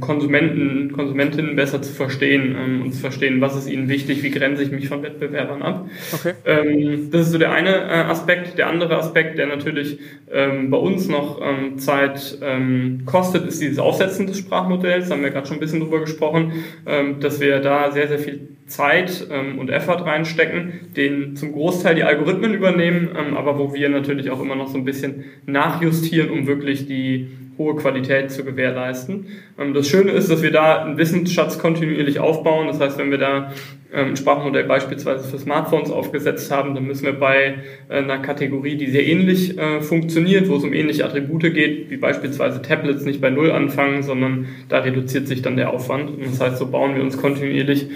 Konsumenten, 0.01 0.91
Konsumentinnen 0.91 1.55
besser 1.55 1.81
zu 1.81 1.93
verstehen 1.93 2.55
ähm, 2.57 2.81
und 2.81 2.93
zu 2.93 2.99
verstehen, 2.99 3.39
was 3.39 3.55
ist 3.55 3.69
ihnen 3.69 3.87
wichtig, 3.87 4.21
wie 4.21 4.31
grenze 4.31 4.63
ich 4.63 4.71
mich 4.71 4.89
von 4.89 5.01
Wettbewerbern 5.01 5.61
ab. 5.61 5.89
Okay. 6.13 6.33
Ähm, 6.45 7.09
das 7.11 7.27
ist 7.27 7.31
so 7.31 7.37
der 7.37 7.51
eine 7.51 7.69
äh, 7.69 8.03
Aspekt. 8.09 8.57
Der 8.57 8.67
andere 8.67 8.97
Aspekt, 8.97 9.37
der 9.37 9.47
natürlich 9.47 9.99
ähm, 10.31 10.69
bei 10.69 10.77
uns 10.77 11.07
noch 11.07 11.41
ähm, 11.41 11.77
Zeit 11.77 12.37
ähm, 12.41 13.03
kostet, 13.05 13.47
ist 13.47 13.61
dieses 13.61 13.79
Aufsetzen 13.79 14.27
des 14.27 14.39
Sprachmodells. 14.39 15.07
Da 15.07 15.15
haben 15.15 15.23
wir 15.23 15.31
gerade 15.31 15.47
schon 15.47 15.57
ein 15.57 15.61
bisschen 15.61 15.79
drüber 15.79 16.01
gesprochen, 16.01 16.53
ähm, 16.85 17.21
dass 17.21 17.39
wir 17.39 17.59
da 17.59 17.91
sehr, 17.91 18.09
sehr 18.09 18.19
viel 18.19 18.49
Zeit 18.67 19.27
ähm, 19.31 19.59
und 19.59 19.69
Effort 19.69 20.05
reinstecken, 20.05 20.93
den 20.95 21.35
zum 21.35 21.51
Großteil 21.51 21.95
die 21.95 22.03
Algorithmen 22.03 22.53
übernehmen, 22.53 23.09
ähm, 23.15 23.37
aber 23.37 23.59
wo 23.59 23.73
wir 23.73 23.89
natürlich 23.89 24.31
auch 24.31 24.41
immer 24.41 24.55
noch 24.55 24.67
so 24.67 24.77
ein 24.77 24.85
bisschen 24.85 25.25
nachjustieren, 25.45 26.29
um 26.29 26.47
wirklich 26.47 26.87
die 26.87 27.29
hohe 27.57 27.75
Qualität 27.75 28.31
zu 28.31 28.43
gewährleisten. 28.43 29.27
Ähm, 29.57 29.73
das 29.73 29.87
Schöne 29.87 30.11
ist, 30.11 30.29
dass 30.29 30.41
wir 30.41 30.51
da 30.51 30.83
einen 30.83 30.97
Wissensschatz 30.97 31.59
kontinuierlich 31.59 32.19
aufbauen. 32.19 32.67
Das 32.67 32.79
heißt, 32.79 32.97
wenn 32.97 33.11
wir 33.11 33.17
da 33.17 33.51
ähm, 33.95 34.09
ein 34.09 34.17
Sprachmodell 34.17 34.65
beispielsweise 34.65 35.27
für 35.27 35.37
Smartphones 35.37 35.89
aufgesetzt 35.89 36.51
haben, 36.51 36.75
dann 36.75 36.85
müssen 36.85 37.05
wir 37.05 37.13
bei 37.13 37.55
äh, 37.87 37.97
einer 37.97 38.17
Kategorie, 38.17 38.75
die 38.75 38.87
sehr 38.87 39.07
ähnlich 39.07 39.57
äh, 39.57 39.79
funktioniert, 39.81 40.49
wo 40.49 40.57
es 40.57 40.63
um 40.63 40.73
ähnliche 40.73 41.05
Attribute 41.05 41.53
geht, 41.53 41.89
wie 41.89 41.97
beispielsweise 41.97 42.61
Tablets, 42.61 43.05
nicht 43.05 43.21
bei 43.21 43.29
Null 43.29 43.51
anfangen, 43.51 44.03
sondern 44.03 44.47
da 44.67 44.79
reduziert 44.79 45.27
sich 45.27 45.41
dann 45.41 45.55
der 45.55 45.69
Aufwand. 45.69 46.11
Das 46.21 46.41
heißt, 46.41 46.57
so 46.57 46.67
bauen 46.67 46.95
wir 46.95 47.03
uns 47.03 47.17
kontinuierlich 47.17 47.87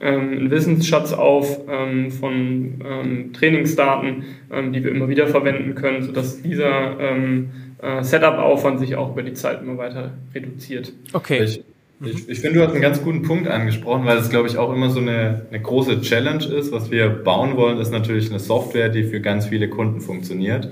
ähm, 0.00 0.30
einen 0.30 0.50
Wissensschatz 0.50 1.12
auf 1.12 1.66
von 2.20 3.32
Trainingsdaten, 3.32 4.24
die 4.72 4.84
wir 4.84 4.90
immer 4.90 5.08
wieder 5.08 5.26
verwenden 5.26 5.74
können, 5.74 6.02
sodass 6.02 6.40
dieser 6.40 6.96
äh, 7.80 8.02
Setup-Aufwand 8.02 8.80
sich 8.80 8.96
auch 8.96 9.12
über 9.12 9.22
die 9.22 9.34
Zeit 9.34 9.62
immer 9.62 9.78
weiter 9.78 10.12
reduziert. 10.34 10.92
Okay. 11.12 11.42
Ich, 11.42 11.64
ich, 12.00 12.28
ich 12.28 12.40
finde, 12.40 12.60
du 12.60 12.64
hast 12.64 12.72
einen 12.72 12.82
ganz 12.82 13.02
guten 13.02 13.22
Punkt 13.22 13.48
angesprochen, 13.48 14.04
weil 14.04 14.18
es, 14.18 14.30
glaube 14.30 14.48
ich, 14.48 14.56
auch 14.56 14.72
immer 14.72 14.90
so 14.90 15.00
eine, 15.00 15.46
eine 15.50 15.60
große 15.60 16.00
Challenge 16.00 16.44
ist. 16.44 16.70
Was 16.72 16.90
wir 16.90 17.08
bauen 17.08 17.56
wollen, 17.56 17.78
ist 17.78 17.90
natürlich 17.90 18.30
eine 18.30 18.38
Software, 18.38 18.88
die 18.88 19.04
für 19.04 19.20
ganz 19.20 19.46
viele 19.46 19.68
Kunden 19.68 20.00
funktioniert. 20.00 20.70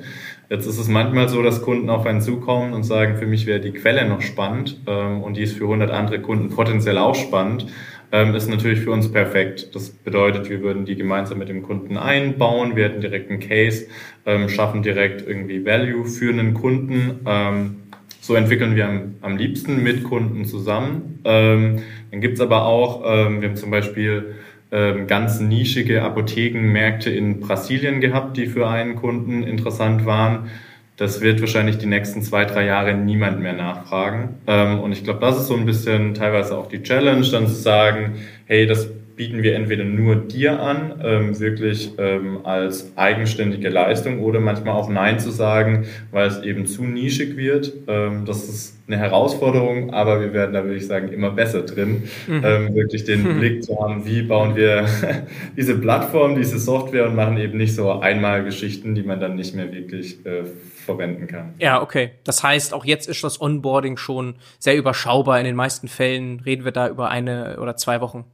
Jetzt 0.48 0.66
ist 0.66 0.78
es 0.78 0.86
manchmal 0.86 1.28
so, 1.28 1.42
dass 1.42 1.62
Kunden 1.62 1.90
auf 1.90 2.06
einen 2.06 2.20
zukommen 2.20 2.72
und 2.72 2.84
sagen, 2.84 3.16
für 3.16 3.26
mich 3.26 3.46
wäre 3.46 3.58
die 3.58 3.72
Quelle 3.72 4.08
noch 4.08 4.20
spannend 4.20 4.80
ähm, 4.86 5.22
und 5.22 5.36
die 5.36 5.42
ist 5.42 5.56
für 5.56 5.64
100 5.64 5.90
andere 5.90 6.20
Kunden 6.20 6.50
potenziell 6.50 6.98
auch 6.98 7.16
spannend 7.16 7.66
ähm, 8.12 8.34
ist 8.34 8.48
natürlich 8.48 8.80
für 8.80 8.90
uns 8.90 9.10
perfekt. 9.10 9.74
Das 9.74 9.90
bedeutet, 9.90 10.48
wir 10.48 10.62
würden 10.62 10.84
die 10.84 10.96
gemeinsam 10.96 11.38
mit 11.38 11.48
dem 11.48 11.62
Kunden 11.62 11.96
einbauen, 11.96 12.76
wir 12.76 12.84
hätten 12.84 13.00
direkt 13.00 13.30
einen 13.30 13.40
Case, 13.40 13.86
ähm, 14.24 14.48
schaffen 14.48 14.82
direkt 14.82 15.26
irgendwie 15.26 15.64
Value 15.64 16.06
für 16.06 16.32
einen 16.32 16.54
Kunden. 16.54 17.20
Ähm, 17.26 17.76
so 18.20 18.34
entwickeln 18.34 18.74
wir 18.74 18.88
am, 18.88 19.14
am, 19.20 19.36
liebsten 19.36 19.82
mit 19.82 20.02
Kunden 20.04 20.44
zusammen. 20.44 21.20
Ähm, 21.24 21.82
dann 22.10 22.20
gibt's 22.20 22.40
aber 22.40 22.66
auch, 22.66 23.02
ähm, 23.06 23.40
wir 23.40 23.48
haben 23.48 23.56
zum 23.56 23.70
Beispiel 23.70 24.34
ähm, 24.72 25.06
ganz 25.06 25.38
nischige 25.40 26.02
Apothekenmärkte 26.02 27.10
in 27.10 27.40
Brasilien 27.40 28.00
gehabt, 28.00 28.36
die 28.36 28.46
für 28.46 28.68
einen 28.68 28.96
Kunden 28.96 29.44
interessant 29.44 30.06
waren 30.06 30.50
das 30.96 31.20
wird 31.20 31.40
wahrscheinlich 31.40 31.78
die 31.78 31.87
nächsten 31.87 32.22
zwei, 32.22 32.44
drei 32.44 32.64
Jahre 32.64 32.94
niemand 32.94 33.40
mehr 33.40 33.52
nachfragen. 33.52 34.37
Ähm, 34.46 34.80
und 34.80 34.92
ich 34.92 35.04
glaube, 35.04 35.20
das 35.20 35.38
ist 35.38 35.48
so 35.48 35.54
ein 35.54 35.66
bisschen 35.66 36.14
teilweise 36.14 36.56
auch 36.56 36.66
die 36.66 36.82
Challenge, 36.82 37.26
dann 37.30 37.46
zu 37.46 37.54
sagen, 37.54 38.16
hey, 38.46 38.66
das 38.66 38.88
bieten 39.16 39.42
wir 39.42 39.55
entweder 39.55 39.85
nur 39.85 40.16
dir 40.16 40.61
an, 40.61 41.00
ähm, 41.02 41.40
wirklich 41.40 41.92
ähm, 41.98 42.44
als 42.44 42.92
eigenständige 42.96 43.70
Leistung 43.70 44.20
oder 44.20 44.40
manchmal 44.40 44.74
auch 44.74 44.90
Nein 44.90 45.18
zu 45.18 45.31
sagen, 45.31 45.87
weil 46.11 46.29
es 46.29 46.42
eben 46.42 46.66
zu 46.66 46.85
nischig 46.85 47.37
wird. 47.37 47.72
Ähm, 47.88 48.24
das 48.26 48.48
ist 48.48 48.76
eine 48.87 48.98
Herausforderung, 48.98 49.92
aber 49.92 50.20
wir 50.20 50.33
werden 50.33 50.52
da, 50.52 50.62
würde 50.62 50.76
ich 50.76 50.87
sagen, 50.87 51.09
immer 51.09 51.31
besser 51.31 51.62
drin, 51.62 52.05
mhm. 52.26 52.42
ähm, 52.44 52.74
wirklich 52.74 53.05
den 53.05 53.22
mhm. 53.22 53.38
Blick 53.38 53.64
zu 53.64 53.81
haben, 53.81 54.07
wie 54.07 54.22
bauen 54.22 54.55
wir 54.55 54.87
diese 55.57 55.79
Plattform, 55.79 56.37
diese 56.37 56.59
Software 56.59 57.07
und 57.07 57.16
machen 57.16 57.38
eben 57.38 57.57
nicht 57.57 57.74
so 57.74 57.90
einmal 57.90 58.44
Geschichten, 58.44 58.94
die 58.94 59.02
man 59.02 59.18
dann 59.18 59.35
nicht 59.35 59.55
mehr 59.55 59.72
wirklich 59.72 60.24
äh, 60.26 60.44
verwenden 60.85 61.26
kann. 61.26 61.55
Ja, 61.59 61.83
okay. 61.83 62.11
Das 62.24 62.42
heißt, 62.42 62.74
auch 62.74 62.85
jetzt 62.85 63.09
ist 63.09 63.24
das 63.24 63.40
Onboarding 63.40 63.96
schon 63.96 64.37
sehr 64.59 64.76
überschaubar. 64.76 65.38
In 65.38 65.46
den 65.46 65.57
meisten 65.57 65.88
Fällen 65.88 66.40
reden 66.40 66.64
wir 66.64 66.72
da 66.72 66.88
über 66.88 67.09
eine 67.11 67.59
oder 67.61 67.76
zwei 67.76 68.00
Wochen. 68.00 68.24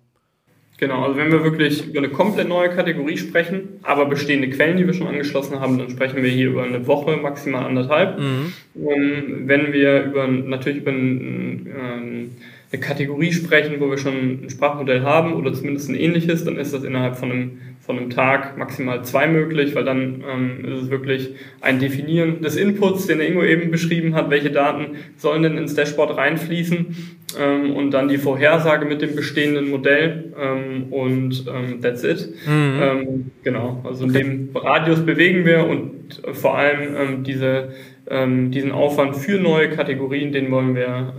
Genau, 0.83 1.05
also 1.05 1.17
wenn 1.17 1.31
wir 1.31 1.45
wirklich 1.45 1.87
über 1.87 1.99
eine 1.99 2.09
komplett 2.09 2.49
neue 2.49 2.69
Kategorie 2.69 3.17
sprechen, 3.17 3.79
aber 3.85 4.07
bestehende 4.07 4.51
Quellen, 4.51 4.79
die 4.79 4.85
wir 4.85 4.95
schon 4.95 5.07
angeschlossen 5.07 5.61
haben, 5.61 5.79
dann 5.79 5.89
sprechen 5.91 6.25
wir 6.25 6.29
hier 6.29 6.49
über 6.49 6.65
eine 6.65 6.89
Woche, 6.89 7.19
maximal 7.19 7.65
anderthalb. 7.67 8.19
Mhm. 8.19 8.53
Um, 8.75 9.47
wenn 9.47 9.73
wir 9.73 10.03
über 10.07 10.27
natürlich 10.27 10.79
über 10.79 10.91
ein, 10.91 11.69
ähm, 11.69 12.31
eine 12.73 12.81
Kategorie 12.81 13.33
sprechen, 13.33 13.77
wo 13.79 13.91
wir 13.91 13.97
schon 13.97 14.41
ein 14.43 14.51
Sprachmodell 14.51 15.03
haben 15.03 15.35
oder 15.35 15.53
zumindest 15.53 15.89
ein 15.89 15.95
ähnliches, 15.95 16.43
dann 16.43 16.57
ist 16.57 16.75
das 16.75 16.83
innerhalb 16.83 17.17
von 17.17 17.31
einem 17.31 17.61
von 17.85 17.99
einem 17.99 18.11
Tag 18.11 18.57
maximal 18.57 19.05
zwei 19.05 19.27
möglich, 19.27 19.75
weil 19.75 19.85
dann 19.85 20.23
ähm, 20.29 20.65
ist 20.65 20.85
es 20.85 20.91
wirklich 20.91 21.35
ein 21.61 21.81
Definieren 21.81 22.41
des 22.41 22.57
Inputs, 22.57 23.09
den 23.09 23.19
der 23.19 23.29
Ingo 23.29 23.43
eben 23.43 23.73
beschrieben 23.73 24.15
hat, 24.15 24.31
welche 24.31 24.51
Daten 24.51 24.97
sollen 25.17 25.43
denn 25.43 25.59
ins 25.59 25.75
Dashboard 25.75 26.17
reinfließen 26.17 26.97
ähm, 27.41 27.75
und 27.75 27.91
dann 27.91 28.07
die 28.09 28.19
Vorhersage 28.19 28.87
mit 28.87 29.03
dem 29.03 29.17
bestehenden 29.17 29.69
Modell 29.69 30.33
ähm, 30.41 30.93
und 30.93 31.45
ähm, 31.49 31.81
that's 31.83 32.05
it. 32.05 32.33
Mhm. 32.47 32.81
Ähm, 32.81 33.31
genau, 33.43 33.83
also 33.85 34.05
okay. 34.05 34.21
in 34.21 34.49
dem 34.53 34.57
Radius 34.57 35.05
bewegen 35.05 35.45
wir 35.45 35.67
und 35.67 36.23
vor 36.35 36.57
allem 36.57 36.95
ähm, 36.97 37.25
diese 37.25 37.71
diesen 38.05 38.73
Aufwand 38.73 39.17
für 39.17 39.39
neue 39.39 39.71
Kategorien, 39.71 40.33
den 40.33 40.51
wollen 40.51 40.75
wir 40.75 41.15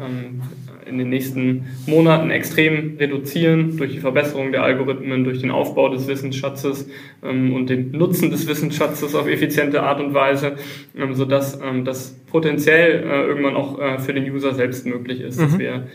in 0.87 0.97
den 0.97 1.09
nächsten 1.09 1.65
Monaten 1.85 2.29
extrem 2.31 2.97
reduzieren 2.97 3.77
durch 3.77 3.93
die 3.93 3.99
Verbesserung 3.99 4.51
der 4.51 4.63
Algorithmen, 4.63 5.23
durch 5.23 5.39
den 5.39 5.51
Aufbau 5.51 5.89
des 5.89 6.07
Wissensschatzes 6.07 6.89
ähm, 7.23 7.53
und 7.53 7.69
den 7.69 7.91
Nutzen 7.91 8.29
des 8.29 8.47
Wissensschatzes 8.47 9.15
auf 9.15 9.27
effiziente 9.27 9.83
Art 9.83 9.99
und 9.99 10.13
Weise, 10.13 10.55
ähm, 10.97 11.13
sodass 11.13 11.59
ähm, 11.61 11.85
das 11.85 12.19
potenziell 12.27 13.03
äh, 13.03 13.27
irgendwann 13.27 13.55
auch 13.55 13.79
äh, 13.79 13.99
für 13.99 14.13
den 14.13 14.29
User 14.31 14.53
selbst 14.53 14.85
möglich 14.85 15.21
ist, 15.21 15.39
mhm. 15.39 15.43
dass 15.43 15.59
wir 15.59 15.87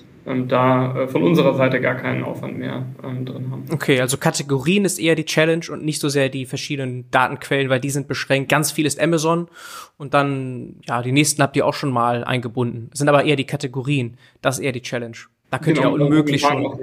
da 0.48 0.96
äh, 0.96 1.08
von 1.08 1.22
unserer 1.22 1.54
Seite 1.54 1.80
gar 1.80 1.94
keinen 1.94 2.22
Aufwand 2.22 2.58
mehr 2.58 2.86
ähm, 3.02 3.24
drin 3.24 3.50
haben. 3.50 3.64
Okay, 3.72 4.00
also 4.00 4.16
Kategorien 4.16 4.84
ist 4.84 4.98
eher 4.98 5.14
die 5.14 5.24
Challenge 5.24 5.64
und 5.70 5.84
nicht 5.84 6.00
so 6.00 6.08
sehr 6.08 6.28
die 6.28 6.46
verschiedenen 6.46 7.10
Datenquellen, 7.10 7.70
weil 7.70 7.80
die 7.80 7.90
sind 7.90 8.08
beschränkt. 8.08 8.50
Ganz 8.50 8.70
viel 8.70 8.86
ist 8.86 9.00
Amazon 9.00 9.48
und 9.96 10.14
dann, 10.14 10.76
ja, 10.86 11.02
die 11.02 11.12
nächsten 11.12 11.42
habt 11.42 11.56
ihr 11.56 11.66
auch 11.66 11.74
schon 11.74 11.90
mal 11.90 12.24
eingebunden. 12.24 12.88
Das 12.90 12.98
sind 12.98 13.08
aber 13.08 13.24
eher 13.24 13.36
die 13.36 13.46
Kategorien. 13.46 14.18
Das 14.42 14.58
ist 14.58 14.64
eher 14.64 14.72
die 14.72 14.82
Challenge. 14.82 15.16
Da 15.50 15.58
könnt 15.58 15.78
genau, 15.78 15.96
ihr 15.96 16.04
unmöglich 16.04 16.42
schon. 16.42 16.78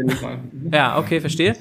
Ja, 0.71 0.97
okay, 0.97 1.21
verstehe. 1.21 1.55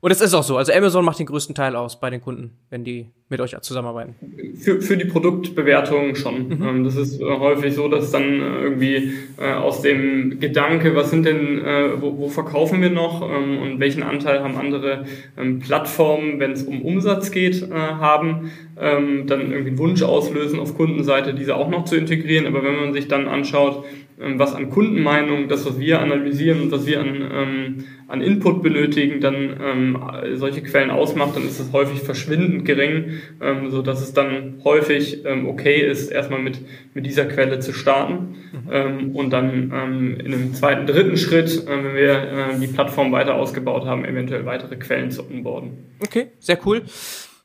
Und 0.00 0.12
es 0.12 0.20
ist 0.20 0.32
auch 0.34 0.44
so. 0.44 0.56
Also 0.56 0.72
Amazon 0.72 1.04
macht 1.04 1.18
den 1.18 1.26
größten 1.26 1.54
Teil 1.54 1.74
aus 1.74 1.98
bei 1.98 2.08
den 2.08 2.20
Kunden, 2.20 2.52
wenn 2.70 2.84
die 2.84 3.06
mit 3.28 3.40
euch 3.40 3.54
zusammenarbeiten. 3.60 4.14
Für, 4.58 4.80
für 4.80 4.96
die 4.96 5.04
Produktbewertung 5.04 6.14
schon. 6.14 6.48
Mhm. 6.48 6.62
Ähm, 6.62 6.84
das 6.84 6.96
ist 6.96 7.20
äh, 7.20 7.24
häufig 7.24 7.74
so, 7.74 7.88
dass 7.88 8.10
dann 8.12 8.22
äh, 8.22 8.62
irgendwie 8.62 9.12
äh, 9.38 9.52
aus 9.52 9.82
dem 9.82 10.38
Gedanke, 10.38 10.94
was 10.94 11.10
sind 11.10 11.26
denn, 11.26 11.60
wo, 12.00 12.16
wo 12.18 12.28
verkaufen 12.28 12.80
wir 12.80 12.90
noch 12.90 13.22
ähm, 13.22 13.58
und 13.58 13.80
welchen 13.80 14.02
Anteil 14.02 14.42
haben 14.42 14.56
andere 14.56 15.04
ähm, 15.36 15.58
Plattformen, 15.58 16.38
wenn 16.38 16.52
es 16.52 16.62
um 16.62 16.82
Umsatz 16.82 17.30
geht, 17.30 17.68
haben, 17.70 18.50
dann 18.76 19.26
irgendwie 19.26 19.70
einen 19.70 19.78
Wunsch 19.78 20.02
auslösen 20.02 20.60
auf 20.60 20.76
Kundenseite, 20.76 21.34
diese 21.34 21.56
auch 21.56 21.68
noch 21.68 21.84
zu 21.84 21.96
integrieren. 21.96 22.46
Aber 22.46 22.62
wenn 22.62 22.76
man 22.76 22.92
sich 22.92 23.08
dann 23.08 23.26
anschaut, 23.26 23.84
was 24.20 24.54
an 24.54 24.70
Kundenmeinung, 24.70 25.48
das, 25.48 25.64
was 25.64 25.78
wir 25.78 26.00
analysieren 26.00 26.62
und 26.62 26.72
was 26.72 26.86
wir 26.86 27.00
an, 27.00 27.30
ähm, 27.32 27.84
an 28.08 28.20
Input 28.20 28.62
benötigen, 28.62 29.20
dann 29.20 29.56
ähm, 29.62 29.98
solche 30.34 30.62
Quellen 30.62 30.90
ausmacht, 30.90 31.36
dann 31.36 31.46
ist 31.46 31.60
es 31.60 31.72
häufig 31.72 32.00
verschwindend 32.00 32.64
gering, 32.64 33.20
ähm, 33.40 33.70
so 33.70 33.80
dass 33.80 34.00
es 34.00 34.12
dann 34.12 34.60
häufig 34.64 35.24
ähm, 35.24 35.46
okay 35.46 35.80
ist, 35.80 36.10
erstmal 36.10 36.40
mit, 36.40 36.58
mit 36.94 37.06
dieser 37.06 37.26
Quelle 37.26 37.60
zu 37.60 37.72
starten 37.72 38.36
mhm. 38.52 38.72
ähm, 38.72 39.16
und 39.16 39.30
dann 39.30 39.72
ähm, 39.72 40.20
in 40.20 40.34
einem 40.34 40.54
zweiten, 40.54 40.86
dritten 40.86 41.16
Schritt, 41.16 41.66
äh, 41.66 41.70
wenn 41.70 41.94
wir 41.94 42.54
äh, 42.54 42.58
die 42.60 42.66
Plattform 42.66 43.12
weiter 43.12 43.34
ausgebaut 43.36 43.84
haben, 43.84 44.04
eventuell 44.04 44.44
weitere 44.46 44.76
Quellen 44.76 45.10
zu 45.10 45.22
onboarden. 45.22 45.70
Okay, 46.00 46.28
sehr 46.40 46.58
cool. 46.66 46.82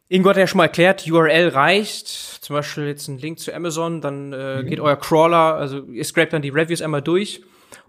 Ingo 0.10 0.30
hat 0.30 0.38
ja 0.38 0.48
schon 0.48 0.58
mal 0.58 0.66
erklärt, 0.66 1.06
URL 1.10 1.50
reicht. 1.50 2.33
Zum 2.44 2.58
Beispiel 2.58 2.88
jetzt 2.88 3.08
ein 3.08 3.20
Link 3.20 3.40
zu 3.40 3.54
Amazon, 3.54 4.02
dann 4.02 4.34
äh, 4.34 4.62
mhm. 4.62 4.68
geht 4.68 4.82
euer 4.82 4.98
Crawler, 4.98 5.56
also 5.56 5.86
ihr 5.86 6.04
scrapt 6.04 6.34
dann 6.34 6.42
die 6.42 6.50
Reviews 6.50 6.82
einmal 6.82 7.02
durch 7.02 7.42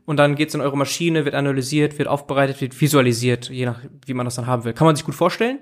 und 0.06 0.16
dann 0.16 0.36
geht's 0.36 0.54
in 0.54 0.60
eure 0.60 0.76
Maschine, 0.76 1.24
wird 1.24 1.34
analysiert, 1.34 1.98
wird 1.98 2.06
aufbereitet, 2.06 2.60
wird 2.60 2.80
visualisiert, 2.80 3.50
je 3.50 3.66
nach 3.66 3.80
wie 4.06 4.14
man 4.14 4.26
das 4.26 4.36
dann 4.36 4.46
haben 4.46 4.62
will. 4.64 4.72
Kann 4.72 4.86
man 4.86 4.94
sich 4.94 5.04
gut 5.04 5.16
vorstellen. 5.16 5.58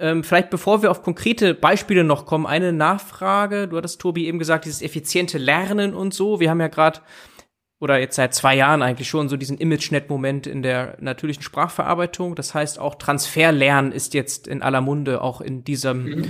Ähm, 0.00 0.24
vielleicht 0.24 0.50
bevor 0.50 0.82
wir 0.82 0.90
auf 0.90 1.04
konkrete 1.04 1.54
Beispiele 1.54 2.02
noch 2.02 2.26
kommen, 2.26 2.44
eine 2.44 2.72
Nachfrage. 2.72 3.68
Du 3.68 3.76
hattest, 3.76 4.00
Tobi, 4.00 4.26
eben 4.26 4.40
gesagt, 4.40 4.64
dieses 4.64 4.82
effiziente 4.82 5.38
Lernen 5.38 5.94
und 5.94 6.12
so. 6.12 6.40
Wir 6.40 6.50
haben 6.50 6.60
ja 6.60 6.66
gerade 6.66 7.02
oder 7.84 7.98
jetzt 7.98 8.16
seit 8.16 8.32
zwei 8.32 8.56
Jahren 8.56 8.80
eigentlich 8.80 9.10
schon 9.10 9.28
so 9.28 9.36
diesen 9.36 9.58
ImageNet-Moment 9.58 10.46
in 10.46 10.62
der 10.62 10.96
natürlichen 11.00 11.42
Sprachverarbeitung. 11.42 12.34
Das 12.34 12.54
heißt, 12.54 12.78
auch 12.78 12.94
Transferlernen 12.94 13.92
ist 13.92 14.14
jetzt 14.14 14.48
in 14.48 14.62
aller 14.62 14.80
Munde, 14.80 15.20
auch 15.20 15.42
in 15.42 15.64
diesem 15.64 16.04
mhm. 16.04 16.24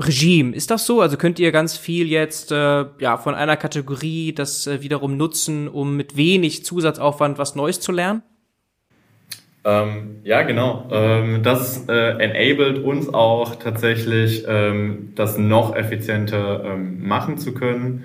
Regime. 0.00 0.56
Ist 0.56 0.72
das 0.72 0.86
so? 0.86 1.00
Also 1.00 1.16
könnt 1.16 1.38
ihr 1.38 1.52
ganz 1.52 1.76
viel 1.76 2.08
jetzt 2.08 2.50
äh, 2.50 2.86
ja 2.98 3.16
von 3.16 3.36
einer 3.36 3.56
Kategorie 3.56 4.32
das 4.32 4.66
äh, 4.66 4.82
wiederum 4.82 5.16
nutzen, 5.16 5.68
um 5.68 5.96
mit 5.96 6.16
wenig 6.16 6.64
Zusatzaufwand 6.64 7.38
was 7.38 7.54
Neues 7.54 7.78
zu 7.78 7.92
lernen? 7.92 8.22
Ähm, 9.64 10.16
ja, 10.24 10.42
genau. 10.42 10.88
Ähm, 10.90 11.44
das 11.44 11.88
äh, 11.88 11.92
enabled 11.92 12.82
uns 12.82 13.12
auch 13.14 13.56
tatsächlich, 13.56 14.44
ähm, 14.48 15.12
das 15.14 15.38
noch 15.38 15.76
effizienter 15.76 16.64
ähm, 16.64 17.06
machen 17.06 17.38
zu 17.38 17.54
können. 17.54 18.02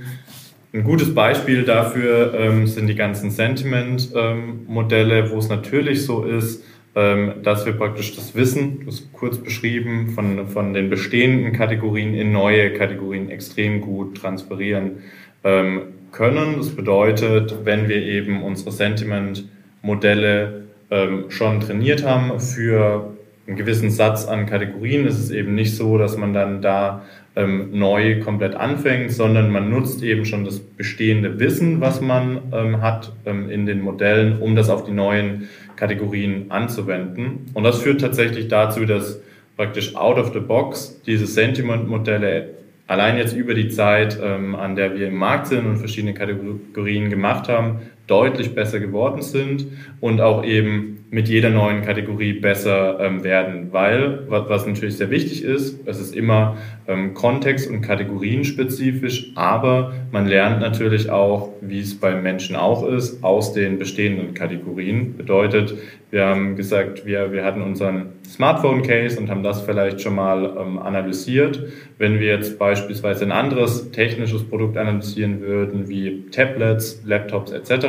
Ein 0.76 0.84
gutes 0.84 1.14
Beispiel 1.14 1.66
dafür 1.66 2.34
ähm, 2.34 2.66
sind 2.66 2.88
die 2.88 2.96
ganzen 2.96 3.30
Sentiment-Modelle, 3.30 5.20
ähm, 5.20 5.30
wo 5.30 5.38
es 5.38 5.48
natürlich 5.48 6.04
so 6.04 6.24
ist, 6.24 6.64
ähm, 6.96 7.34
dass 7.44 7.68
wir 7.68 7.74
praktisch 7.74 8.16
das 8.16 8.34
Wissen, 8.34 8.82
das 8.88 9.08
kurz 9.14 9.38
beschrieben, 9.38 10.10
von, 10.16 10.48
von 10.48 10.74
den 10.74 10.90
bestehenden 10.90 11.54
Kategorien 11.54 12.16
in 12.16 12.32
neue 12.32 12.74
Kategorien 12.74 13.30
extrem 13.30 13.82
gut 13.82 14.18
transferieren 14.18 15.04
ähm, 15.44 15.82
können. 16.12 16.56
Das 16.58 16.70
bedeutet, 16.70 17.54
wenn 17.66 17.88
wir 17.88 17.98
eben 17.98 18.42
unsere 18.42 18.72
Sentiment-Modelle 18.72 20.64
ähm, 20.90 21.26
schon 21.30 21.60
trainiert 21.60 22.04
haben 22.04 22.40
für 22.40 23.14
einen 23.46 23.58
gewissen 23.58 23.92
Satz 23.92 24.26
an 24.26 24.48
Kategorien, 24.48 25.06
ist 25.06 25.20
es 25.20 25.30
eben 25.30 25.54
nicht 25.54 25.76
so, 25.76 26.00
dass 26.00 26.18
man 26.18 26.34
dann 26.34 26.64
da 26.64 27.04
ähm, 27.36 27.70
neu 27.72 28.20
komplett 28.20 28.56
anfängt, 28.56 29.12
sondern 29.12 29.52
man 29.52 29.70
nutzt 29.70 30.04
eben 30.04 30.26
schon 30.26 30.46
das 30.46 30.60
bestehende 30.60 31.40
Wissen, 31.40 31.82
was 31.82 32.00
man 32.00 32.42
ähm, 32.54 32.82
hat 32.82 33.12
ähm, 33.26 33.50
in 33.50 33.66
den 33.66 33.82
Modellen, 33.82 34.40
um 34.40 34.56
das 34.56 34.70
auf 34.70 34.86
die 34.86 34.92
neuen 34.92 35.50
Kategorien 35.76 36.46
anzuwenden. 36.50 37.48
Und 37.54 37.64
das 37.64 37.82
führt 37.82 38.02
tatsächlich 38.02 38.48
dazu, 38.50 38.86
dass 38.86 39.20
praktisch 39.58 39.96
out 39.96 40.18
of 40.18 40.34
the 40.34 40.40
box 40.40 41.02
diese 41.06 41.26
Sentiment-Modelle 41.26 42.50
allein 42.88 43.18
jetzt 43.18 43.36
über 43.36 43.54
die 43.54 43.70
Zeit, 43.70 44.20
ähm, 44.22 44.56
an 44.56 44.76
der 44.76 44.96
wir 44.96 45.08
im 45.08 45.16
Markt 45.16 45.48
sind 45.48 45.66
und 45.66 45.78
verschiedene 45.78 46.14
Kategorien 46.14 47.10
gemacht 47.10 47.48
haben, 47.48 47.80
deutlich 48.08 48.54
besser 48.54 48.80
geworden 48.80 49.22
sind 49.22 49.68
und 50.02 50.22
auch 50.22 50.44
eben 50.44 51.06
mit 51.14 51.30
jeder 51.30 51.52
neuen 51.52 51.84
Kategorie 51.84 52.34
besser 52.34 53.00
ähm, 53.00 53.24
werden, 53.24 53.68
weil, 53.72 54.24
was, 54.30 54.50
was, 54.50 54.66
natürlich 54.66 54.98
sehr 54.98 55.12
wichtig 55.12 55.44
ist, 55.44 55.80
es 55.86 56.00
ist 56.00 56.16
immer 56.16 56.58
ähm, 56.88 57.14
kontext- 57.14 57.70
und 57.70 57.82
kategorienspezifisch, 57.82 59.32
aber 59.36 59.94
man 60.12 60.26
lernt 60.26 60.60
natürlich 60.60 61.12
auch, 61.12 61.54
wie 61.62 61.82
es 61.82 62.00
beim 62.00 62.24
Menschen 62.24 62.56
auch 62.56 62.88
ist, 62.88 63.24
aus 63.24 63.54
den 63.54 63.78
bestehenden 63.78 64.34
Kategorien. 64.34 65.16
Bedeutet, 65.16 65.76
wir 66.14 66.28
haben 66.28 66.56
gesagt, 66.56 67.08
wir, 67.08 67.32
wir 67.32 67.44
hatten 67.44 67.64
unseren 67.64 68.10
Smartphone-Case 68.30 69.20
und 69.20 69.32
haben 69.32 69.42
das 69.42 69.64
vielleicht 69.64 70.00
schon 70.00 70.14
mal 70.14 70.56
ähm, 70.60 70.78
analysiert. 70.78 71.60
Wenn 71.98 72.20
wir 72.20 72.28
jetzt 72.28 72.60
beispielsweise 72.60 73.26
ein 73.26 73.32
anderes 73.32 73.90
technisches 73.90 74.44
Produkt 74.44 74.78
analysieren 74.78 75.42
würden, 75.42 75.90
wie 75.90 76.28
Tablets, 76.30 77.02
Laptops 77.04 77.52
etc., 77.52 77.88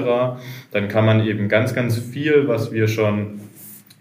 dann 0.70 0.89
kann 0.89 1.05
man 1.05 1.27
eben 1.27 1.51
ganz, 1.51 1.75
ganz 1.75 1.99
viel, 1.99 2.49
was 2.49 2.72
wir 2.72 2.89
schon 2.89 3.41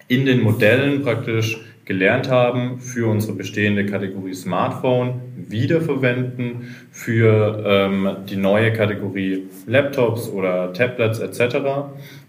in 0.08 0.26
den 0.26 0.42
Modellen 0.42 1.04
praktisch 1.04 1.60
gelernt 1.84 2.30
haben, 2.30 2.80
für 2.80 3.10
unsere 3.10 3.34
bestehende 3.34 3.86
Kategorie 3.86 4.34
Smartphone 4.34 5.20
wiederverwenden, 5.36 6.76
für 6.92 7.62
ähm, 7.66 8.10
die 8.30 8.38
neue 8.38 8.72
Kategorie 8.72 9.50
Laptops 9.68 10.30
oder 10.30 10.72
Tablets 10.72 11.20
etc. 11.20 11.58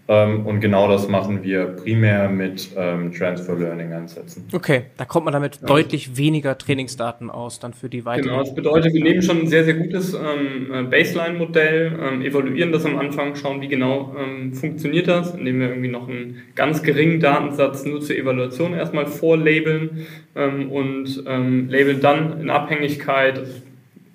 Ähm, 0.07 0.45
und 0.45 0.59
genau 0.59 0.87
das 0.87 1.07
machen 1.07 1.43
wir 1.43 1.65
primär 1.65 2.29
mit 2.29 2.69
ähm, 2.77 3.11
Transfer 3.11 3.55
Learning 3.55 3.91
Ansätzen. 3.91 4.45
Okay, 4.53 4.83
da 4.97 5.05
kommt 5.05 5.25
man 5.25 5.33
damit 5.33 5.61
ja. 5.61 5.67
deutlich 5.67 6.15
weniger 6.15 6.57
Trainingsdaten 6.57 7.31
aus, 7.31 7.59
dann 7.59 7.73
für 7.73 7.89
die 7.89 8.05
weiteren. 8.05 8.29
Genau, 8.29 8.43
das 8.43 8.53
bedeutet, 8.53 8.93
wir 8.93 9.03
nehmen 9.03 9.23
schon 9.23 9.41
ein 9.41 9.47
sehr, 9.47 9.63
sehr 9.63 9.73
gutes 9.73 10.13
ähm, 10.13 10.71
äh, 10.71 10.83
Baseline-Modell, 10.83 11.99
ähm, 11.99 12.21
evaluieren 12.21 12.71
das 12.71 12.85
am 12.85 12.99
Anfang, 12.99 13.35
schauen, 13.35 13.61
wie 13.61 13.67
genau 13.67 14.15
funktioniert 14.53 15.07
das, 15.07 15.33
indem 15.33 15.59
wir 15.59 15.69
irgendwie 15.69 15.89
noch 15.89 16.07
einen 16.07 16.41
ganz 16.55 16.83
geringen 16.83 17.19
Datensatz 17.19 17.85
nur 17.85 18.01
zur 18.01 18.15
Evaluation 18.15 18.73
erstmal 18.73 19.07
vorlabeln 19.07 20.05
und 20.33 21.23
labeln 21.25 22.01
dann 22.01 22.41
in 22.41 22.49
Abhängigkeit, 22.49 23.41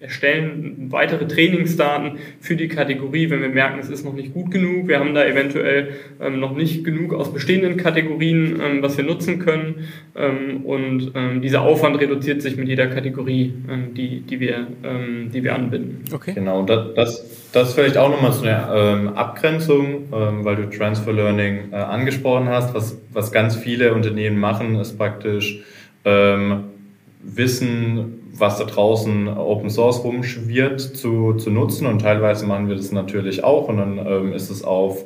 erstellen 0.01 0.87
weitere 0.89 1.29
Trainingsdaten 1.29 2.19
für 2.41 2.57
die 2.57 2.69
Kategorie, 2.69 3.29
wenn 3.29 3.43
wir 3.43 3.51
merken, 3.51 3.79
es 3.79 3.91
ist 3.91 4.03
noch 4.03 4.15
nicht 4.15 4.33
gut 4.33 4.51
genug. 4.51 4.89
Wir 4.89 4.99
haben 4.99 5.15
da 5.15 5.27
eventuell 5.27 5.91
ähm, 6.23 6.41
noch 6.41 6.57
nicht 6.57 6.85
genug 6.85 7.13
aus 7.13 7.35
bestehenden 7.35 7.77
Kategorien, 7.77 8.59
ähm, 8.61 8.83
was 8.83 8.97
wir 8.97 9.05
nutzen 9.05 9.39
können. 9.41 9.89
Ähm, 10.17 10.65
und 10.65 11.13
ähm, 11.15 11.43
dieser 11.43 11.61
Aufwand 11.61 12.01
reduziert 12.01 12.41
sich 12.41 12.57
mit 12.57 12.67
jeder 12.67 12.87
Kategorie, 12.87 13.53
ähm, 13.71 13.93
die, 13.93 14.23
die, 14.23 14.41
wir, 14.41 14.69
ähm, 14.83 15.31
die 15.35 15.45
wir 15.45 15.55
anbinden. 15.55 16.03
Okay. 16.15 16.33
Genau, 16.33 16.63
das, 16.63 16.95
das, 16.95 17.51
das 17.53 17.75
vielleicht 17.75 17.99
auch 17.99 18.09
nochmal 18.09 18.33
zu 18.33 18.45
einer 18.45 19.13
Abgrenzung, 19.17 20.05
weil 20.11 20.57
du 20.57 20.71
Transfer 20.71 21.13
Learning 21.13 21.73
äh, 21.73 21.77
angesprochen 21.77 22.49
hast. 22.49 22.75
Was, 22.75 22.99
was 23.13 23.33
ganz 23.33 23.55
viele 23.55 23.93
Unternehmen 23.93 24.39
machen, 24.39 24.77
ist 24.77 24.97
praktisch 24.97 25.61
Wissen 27.23 28.20
was 28.41 28.59
da 28.59 28.65
draußen 28.65 29.29
Open 29.29 29.71
Source 29.71 30.03
rumschwirrt, 30.03 30.81
zu, 30.81 31.35
zu 31.35 31.51
nutzen. 31.51 31.87
Und 31.87 32.01
teilweise 32.01 32.47
machen 32.47 32.69
wir 32.69 32.77
das 32.77 32.93
natürlich 32.93 33.45
auch. 33.45 33.69
Und 33.69 33.77
dann 33.77 33.99
ähm, 33.99 34.33
ist 34.33 34.51
es 34.51 34.65
auf 34.65 35.05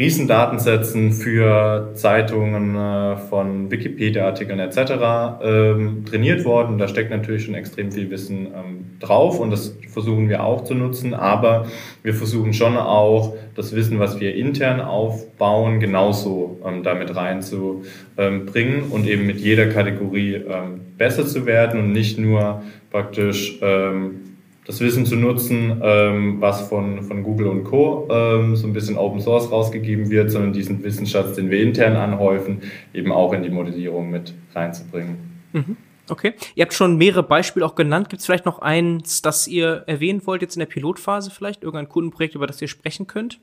riesen 0.00 0.26
Datensätzen 0.26 1.12
für 1.12 1.90
Zeitungen 1.92 2.74
äh, 2.74 3.18
von 3.18 3.70
Wikipedia-Artikeln 3.70 4.58
etc. 4.58 5.42
Ähm, 5.42 6.06
trainiert 6.06 6.46
worden. 6.46 6.78
Da 6.78 6.88
steckt 6.88 7.10
natürlich 7.10 7.44
schon 7.44 7.54
extrem 7.54 7.92
viel 7.92 8.08
Wissen 8.08 8.46
ähm, 8.46 8.86
drauf 8.98 9.38
und 9.38 9.50
das 9.50 9.76
versuchen 9.92 10.30
wir 10.30 10.42
auch 10.42 10.64
zu 10.64 10.74
nutzen, 10.74 11.12
aber 11.12 11.66
wir 12.02 12.14
versuchen 12.14 12.54
schon 12.54 12.78
auch 12.78 13.34
das 13.54 13.76
Wissen, 13.76 13.98
was 13.98 14.20
wir 14.20 14.34
intern 14.34 14.80
aufbauen, 14.80 15.80
genauso 15.80 16.58
ähm, 16.64 16.82
damit 16.82 17.14
reinzubringen 17.14 18.84
und 18.90 19.06
eben 19.06 19.26
mit 19.26 19.38
jeder 19.38 19.66
Kategorie 19.66 20.40
besser 20.96 21.26
zu 21.26 21.44
werden 21.44 21.78
und 21.78 21.92
nicht 21.92 22.18
nur 22.18 22.62
praktisch 22.90 23.60
das 24.70 24.80
Wissen 24.80 25.04
zu 25.04 25.16
nutzen, 25.16 25.80
ähm, 25.82 26.40
was 26.40 26.68
von, 26.68 27.02
von 27.02 27.24
Google 27.24 27.48
und 27.48 27.64
Co. 27.64 28.08
Ähm, 28.08 28.54
so 28.54 28.68
ein 28.68 28.72
bisschen 28.72 28.96
Open 28.96 29.20
Source 29.20 29.50
rausgegeben 29.50 30.10
wird, 30.10 30.30
sondern 30.30 30.52
diesen 30.52 30.82
Wissensschatz, 30.84 31.34
den 31.34 31.50
wir 31.50 31.60
intern 31.60 31.96
anhäufen, 31.96 32.62
eben 32.94 33.10
auch 33.10 33.32
in 33.32 33.42
die 33.42 33.50
Modellierung 33.50 34.10
mit 34.10 34.32
reinzubringen. 34.54 35.16
Mhm. 35.52 35.76
Okay. 36.08 36.34
Ihr 36.54 36.62
habt 36.64 36.74
schon 36.74 36.96
mehrere 36.96 37.24
Beispiele 37.24 37.66
auch 37.66 37.74
genannt. 37.74 38.10
Gibt 38.10 38.20
es 38.20 38.26
vielleicht 38.26 38.46
noch 38.46 38.60
eins, 38.60 39.22
das 39.22 39.48
ihr 39.48 39.84
erwähnen 39.86 40.24
wollt, 40.24 40.42
jetzt 40.42 40.54
in 40.54 40.60
der 40.60 40.66
Pilotphase 40.66 41.30
vielleicht? 41.30 41.64
Irgendein 41.64 41.88
Kundenprojekt, 41.88 42.36
über 42.36 42.46
das 42.46 42.62
ihr 42.62 42.68
sprechen 42.68 43.08
könnt? 43.08 43.40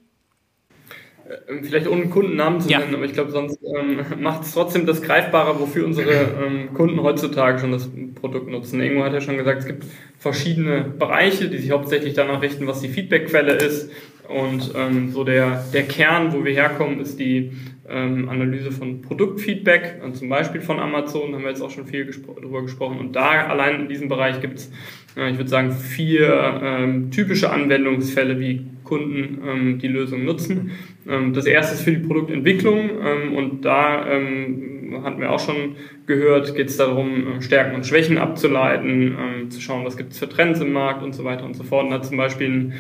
Äh, 1.28 1.64
vielleicht 1.64 1.88
ohne 1.88 2.08
Kundennamen 2.08 2.62
zu 2.62 2.70
ja. 2.70 2.80
nennen, 2.80 2.96
aber 2.96 3.06
ich 3.06 3.14
glaube, 3.14 3.32
sonst 3.32 3.60
ähm, 3.64 4.00
macht 4.22 4.44
es 4.44 4.54
trotzdem 4.54 4.86
das 4.86 5.02
greifbarer, 5.02 5.60
wofür 5.60 5.86
unsere 5.86 6.12
ähm, 6.12 6.74
Kunden 6.74 7.02
heutzutage 7.04 7.60
schon 7.60 7.72
das 7.72 7.90
Produkt 8.16 8.50
nutzen. 8.50 8.82
Ingo 8.82 9.04
hat 9.04 9.14
ja 9.14 9.22
schon 9.22 9.38
gesagt, 9.38 9.60
es 9.60 9.68
gibt 9.68 9.86
verschiedene 10.18 10.82
Bereiche, 10.82 11.50
die 11.50 11.58
sich 11.58 11.72
hauptsächlich 11.72 12.14
danach 12.14 12.42
richten, 12.42 12.68
was 12.68 12.82
die 12.82 12.90
Feedbackquelle 12.90 13.54
ist. 13.54 13.92
Und 14.28 14.74
ähm, 14.76 15.12
so 15.12 15.24
der, 15.24 15.64
der 15.74 15.84
Kern, 15.84 16.34
wo 16.34 16.44
wir 16.44 16.52
herkommen, 16.52 17.00
ist 17.00 17.18
die 17.18 17.54
ähm, 17.88 18.28
Analyse 18.28 18.72
von 18.72 19.02
Produktfeedback, 19.02 20.02
äh, 20.06 20.14
zum 20.14 20.28
Beispiel 20.28 20.60
von 20.60 20.80
Amazon, 20.80 21.34
haben 21.34 21.44
wir 21.44 21.50
jetzt 21.50 21.62
auch 21.62 21.72
schon 21.72 21.86
viel 21.86 22.06
gespro 22.06 22.34
darüber 22.34 22.62
gesprochen. 22.62 23.00
Und 23.00 23.16
da 23.16 23.48
allein 23.48 23.82
in 23.82 23.88
diesem 23.88 24.10
Bereich 24.10 24.42
gibt 24.42 24.60
es, 24.60 24.72
äh, 25.16 25.32
ich 25.32 25.38
würde 25.38 25.50
sagen, 25.50 25.72
vier 25.72 26.60
ähm, 26.62 27.12
typische 27.12 27.52
Anwendungsfälle, 27.52 28.40
wie 28.40 28.66
Kunden 28.84 29.42
ähm, 29.48 29.80
die 29.80 29.88
Lösung 29.88 30.26
nutzen. 30.26 30.72
Ähm, 31.08 31.34
das 31.34 31.46
erste 31.46 31.76
ist 31.76 31.84
für 31.84 31.92
die 31.92 32.06
Produktentwicklung 32.06 32.90
ähm, 33.04 33.36
und 33.36 33.66
da 33.66 34.08
ähm, 34.10 35.02
hatten 35.04 35.20
wir 35.20 35.32
auch 35.32 35.40
schon 35.40 35.76
gehört, 36.06 36.56
geht 36.56 36.70
es 36.70 36.78
darum, 36.78 37.42
Stärken 37.42 37.76
und 37.76 37.86
Schwächen 37.86 38.18
abzuleiten, 38.18 39.50
zu 39.50 39.60
schauen, 39.60 39.84
was 39.84 39.98
gibt 39.98 40.14
es 40.14 40.20
für 40.20 40.30
Trends 40.30 40.62
im 40.62 40.72
Markt 40.72 41.04
und 41.04 41.14
so 41.14 41.26
weiter 41.26 41.44
und 41.44 41.56
so 41.56 41.64
fort. 41.64 41.88
Und 41.88 41.94
hat 41.94 42.06
zum 42.06 42.16
Beispiel 42.16 42.72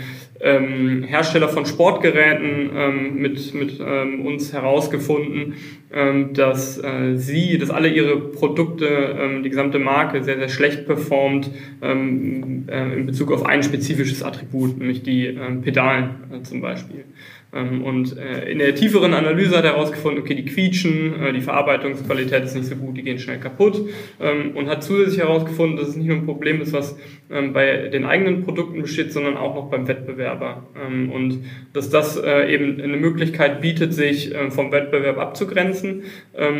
ein 0.42 1.04
Hersteller 1.04 1.50
von 1.50 1.66
Sportgeräten 1.66 3.20
mit, 3.20 3.54
mit 3.54 3.82
uns 3.82 4.54
herausgefunden, 4.54 5.56
dass 6.34 6.82
äh, 6.82 7.18
sie, 7.18 7.58
dass 7.58 7.70
alle 7.72 7.90
ihre 7.90 8.18
Produkte, 8.18 9.42
die 9.44 9.50
gesamte 9.50 9.80
Marke 9.80 10.24
sehr, 10.24 10.38
sehr 10.38 10.50
schlecht 10.50 10.86
performt 10.86 11.52
äh, 11.82 11.92
in 11.92 13.06
Bezug 13.06 13.34
auf 13.34 13.46
ein 13.46 13.64
spezifisches 13.64 14.24
Attribut, 14.24 14.78
nämlich 14.78 15.04
die 15.04 15.38
Pedalen 15.62 16.10
äh, 16.32 16.42
zum 16.44 16.62
Beispiel. 16.62 17.04
Ähm, 17.54 17.84
und 17.84 18.18
äh, 18.18 18.50
in 18.52 18.60
der 18.60 18.76
tieferen 18.76 19.14
Analyse 19.14 19.58
hat 19.58 19.64
er 19.64 19.72
herausgefunden, 19.72 20.22
okay, 20.22 20.36
die 20.36 20.45
quietschen, 20.45 21.22
äh, 21.22 21.34
die 21.34 21.41
Verarbeitungsqualität 21.41 22.43
ist 22.43 22.56
nicht 22.56 22.68
so 22.68 22.76
gut, 22.76 22.98
die 22.98 23.04
gehen 23.04 23.20
schnell 23.20 23.39
kaputt 23.39 23.82
ähm, 24.20 24.52
und 24.56 24.68
hat 24.68 24.84
zusätzlich 24.84 25.20
herausgefunden, 25.20 25.78
dass 25.78 25.89
es 25.89 25.95
nicht 25.95 26.08
nur 26.08 26.18
ein 26.18 26.26
Problem 26.26 26.62
ist, 26.62 26.74
was 26.74 26.98
ähm, 27.30 27.54
bei 27.54 27.88
den 27.88 28.04
eigenen 28.04 28.43
Produkten 28.43 28.82
besteht, 28.82 29.14
sondern 29.14 29.38
auch 29.38 29.56
noch 29.56 29.70
beim 29.70 29.88
Wettbewerber. 29.88 30.68
Und 31.14 31.43
dass 31.74 31.89
das 31.89 32.18
äh, 32.18 32.54
eben 32.54 32.82
eine 32.82 32.98
Möglichkeit 32.98 33.62
bietet, 33.62 33.93
sich 33.93 34.34
vom 34.50 34.72
Wettbewerb 34.72 35.18
abzugrenzen 35.18 36.04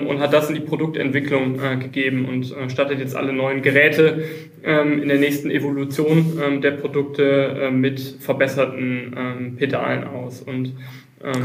und 0.08 0.20
hat 0.20 0.34
das 0.34 0.50
in 0.50 0.56
die 0.56 0.62
Produktentwicklung 0.62 1.60
gegeben 1.80 2.26
und 2.26 2.54
stattet 2.72 3.00
jetzt 3.00 3.16
alle 3.16 3.34
neuen 3.34 3.62
Geräte 3.62 4.24
in 4.64 5.08
der 5.08 5.18
nächsten 5.18 5.52
Evolution 5.52 6.62
der 6.62 6.72
Produkte 6.72 7.70
mit 7.72 8.00
verbesserten 8.20 9.56
Pedalen 9.58 10.04
aus. 10.06 10.42
Und 10.42 10.74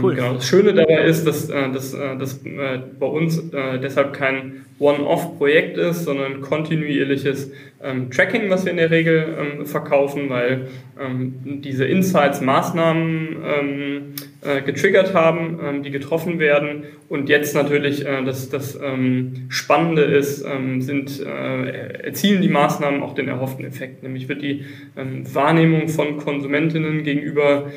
cool. 0.02 0.14
Genau. 0.14 0.34
Das 0.34 0.46
Schöne 0.46 0.74
dabei 0.74 1.04
ist, 1.04 1.26
dass, 1.26 1.48
äh, 1.48 1.70
dass, 1.72 1.94
äh, 1.94 2.16
dass 2.16 2.44
äh, 2.44 2.80
bei 2.98 3.06
uns 3.06 3.40
deshalb 3.52 4.12
kein 4.12 4.66
One-Off-Projekt 4.82 5.78
ist, 5.78 6.04
sondern 6.04 6.40
kontinuierliches 6.40 7.52
ähm, 7.82 8.10
Tracking, 8.10 8.50
was 8.50 8.64
wir 8.64 8.72
in 8.72 8.78
der 8.78 8.90
Regel 8.90 9.36
ähm, 9.38 9.66
verkaufen, 9.66 10.28
weil 10.28 10.68
ähm, 11.00 11.34
diese 11.62 11.84
Insights 11.84 12.40
Maßnahmen 12.40 13.36
ähm, 13.44 14.14
äh, 14.42 14.60
getriggert 14.62 15.14
haben, 15.14 15.60
ähm, 15.64 15.82
die 15.84 15.90
getroffen 15.90 16.40
werden. 16.40 16.84
Und 17.08 17.28
jetzt 17.28 17.54
natürlich 17.54 18.04
äh, 18.04 18.24
das, 18.24 18.48
das 18.50 18.78
ähm, 18.82 19.46
Spannende 19.48 20.02
ist, 20.02 20.44
sind, 20.78 21.24
äh, 21.24 22.02
erzielen 22.04 22.42
die 22.42 22.48
Maßnahmen 22.48 23.02
auch 23.02 23.14
den 23.14 23.28
erhofften 23.28 23.64
Effekt. 23.64 24.02
Nämlich 24.02 24.28
wird 24.28 24.42
die 24.42 24.64
Wahrnehmung 24.96 25.88
von 25.88 26.16
Konsumentinnen 26.16 27.04
gegenüber 27.04 27.70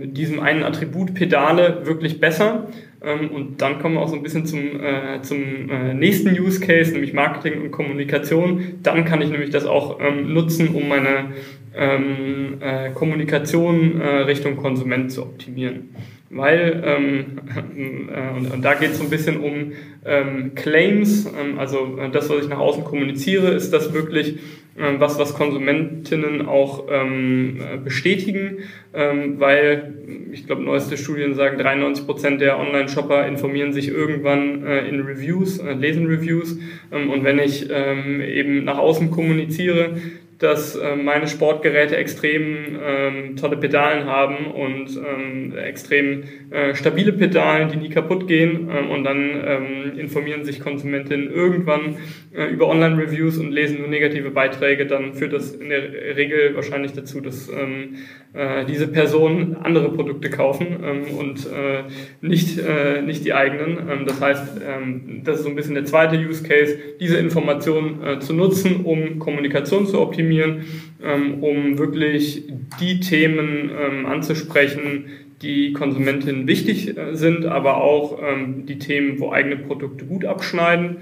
diesem 0.00 0.40
einen 0.40 0.62
Attribut 0.62 1.14
Pedale 1.14 1.84
wirklich 1.84 2.20
besser. 2.20 2.68
Ähm, 3.04 3.30
und 3.30 3.60
dann 3.60 3.78
kommen 3.78 3.96
wir 3.96 4.02
auch 4.02 4.08
so 4.08 4.16
ein 4.16 4.22
bisschen 4.22 4.46
zum, 4.46 4.80
äh, 4.80 5.20
zum 5.22 5.70
äh, 5.70 5.94
nächsten 5.94 6.30
Use 6.38 6.60
Case, 6.60 6.92
nämlich 6.92 7.12
Marketing 7.12 7.62
und 7.62 7.70
Kommunikation. 7.70 8.78
Dann 8.82 9.04
kann 9.04 9.20
ich 9.22 9.30
nämlich 9.30 9.50
das 9.50 9.66
auch 9.66 9.98
ähm, 10.00 10.32
nutzen, 10.32 10.74
um 10.74 10.88
meine 10.88 11.32
ähm, 11.74 12.58
äh, 12.60 12.90
Kommunikation 12.90 14.00
äh, 14.00 14.06
Richtung 14.22 14.56
Konsument 14.56 15.10
zu 15.10 15.22
optimieren. 15.22 15.94
Weil, 16.34 16.82
ähm, 16.84 17.24
äh, 18.08 18.38
und, 18.38 18.50
und, 18.52 18.64
da 18.64 18.74
geht 18.74 18.92
es 18.92 18.98
so 18.98 19.04
ein 19.04 19.10
bisschen 19.10 19.40
um 19.40 19.72
ähm, 20.04 20.54
Claims, 20.54 21.26
ähm, 21.26 21.58
also 21.58 21.98
äh, 22.00 22.10
das, 22.10 22.30
was 22.30 22.44
ich 22.44 22.48
nach 22.48 22.58
außen 22.58 22.84
kommuniziere, 22.84 23.50
ist 23.50 23.72
das 23.72 23.92
wirklich 23.92 24.38
ähm, 24.78 24.98
was, 24.98 25.18
was 25.18 25.34
Konsumentinnen 25.34 26.48
auch 26.48 26.86
ähm, 26.90 27.60
bestätigen, 27.84 28.60
ähm, 28.94 29.38
weil 29.38 29.92
ich 30.32 30.46
glaube, 30.46 30.62
neueste 30.62 30.96
Studien 30.96 31.34
sagen, 31.34 31.58
93 31.58 32.06
Prozent 32.06 32.40
der 32.40 32.58
Online-Shopper 32.58 33.26
informieren 33.26 33.74
sich 33.74 33.88
irgendwann 33.88 34.66
äh, 34.66 34.88
in 34.88 35.02
Reviews, 35.02 35.58
äh, 35.58 35.74
lesen 35.74 36.06
Reviews. 36.06 36.56
Ähm, 36.90 37.10
und 37.10 37.24
wenn 37.24 37.38
ich 37.38 37.68
ähm, 37.70 38.22
eben 38.22 38.64
nach 38.64 38.78
außen 38.78 39.10
kommuniziere, 39.10 39.96
dass 40.42 40.74
äh, 40.74 40.96
meine 40.96 41.28
Sportgeräte 41.28 41.96
extrem 41.96 42.76
ähm, 42.82 43.36
tolle 43.36 43.56
Pedalen 43.56 44.06
haben 44.06 44.46
und 44.46 44.88
ähm, 44.96 45.56
extrem 45.56 46.24
äh, 46.50 46.74
stabile 46.74 47.12
Pedalen, 47.12 47.68
die 47.68 47.76
nie 47.76 47.90
kaputt 47.90 48.26
gehen. 48.26 48.68
Ähm, 48.70 48.90
und 48.90 49.04
dann 49.04 49.30
ähm, 49.44 49.98
informieren 49.98 50.44
sich 50.44 50.58
Konsumentinnen 50.58 51.30
irgendwann 51.30 51.96
äh, 52.34 52.46
über 52.46 52.68
Online-Reviews 52.68 53.38
und 53.38 53.52
lesen 53.52 53.78
nur 53.78 53.88
negative 53.88 54.30
Beiträge. 54.30 54.86
Dann 54.86 55.14
führt 55.14 55.32
das 55.32 55.52
in 55.52 55.68
der 55.68 56.16
Regel 56.16 56.56
wahrscheinlich 56.56 56.92
dazu, 56.92 57.20
dass 57.20 57.48
ähm, 57.48 57.98
äh, 58.34 58.64
diese 58.64 58.88
Personen 58.88 59.56
andere 59.62 59.90
Produkte 59.90 60.30
kaufen 60.30 60.66
ähm, 60.82 61.18
und 61.18 61.46
äh, 61.46 61.84
nicht, 62.20 62.58
äh, 62.58 63.02
nicht 63.02 63.24
die 63.24 63.34
eigenen. 63.34 63.78
Ähm, 63.90 64.06
das 64.06 64.20
heißt, 64.20 64.60
ähm, 64.66 65.20
das 65.24 65.38
ist 65.38 65.44
so 65.44 65.50
ein 65.50 65.56
bisschen 65.56 65.74
der 65.74 65.84
zweite 65.84 66.16
Use 66.16 66.42
Case, 66.42 66.76
diese 67.00 67.18
Information 67.18 68.02
äh, 68.02 68.18
zu 68.20 68.32
nutzen, 68.32 68.84
um 68.84 69.18
Kommunikation 69.18 69.86
zu 69.86 70.00
optimieren 70.00 70.22
optimieren, 70.22 70.64
ähm, 71.02 71.42
um 71.42 71.78
wirklich 71.78 72.44
die 72.80 73.00
Themen 73.00 73.70
ähm, 73.70 74.06
anzusprechen, 74.06 75.06
die 75.40 75.72
Konsumentinnen 75.72 76.46
wichtig 76.46 76.96
äh, 76.96 77.14
sind, 77.14 77.46
aber 77.46 77.78
auch 77.78 78.18
ähm, 78.22 78.66
die 78.66 78.78
Themen, 78.78 79.18
wo 79.18 79.32
eigene 79.32 79.56
Produkte 79.56 80.04
gut 80.04 80.24
abschneiden 80.24 80.98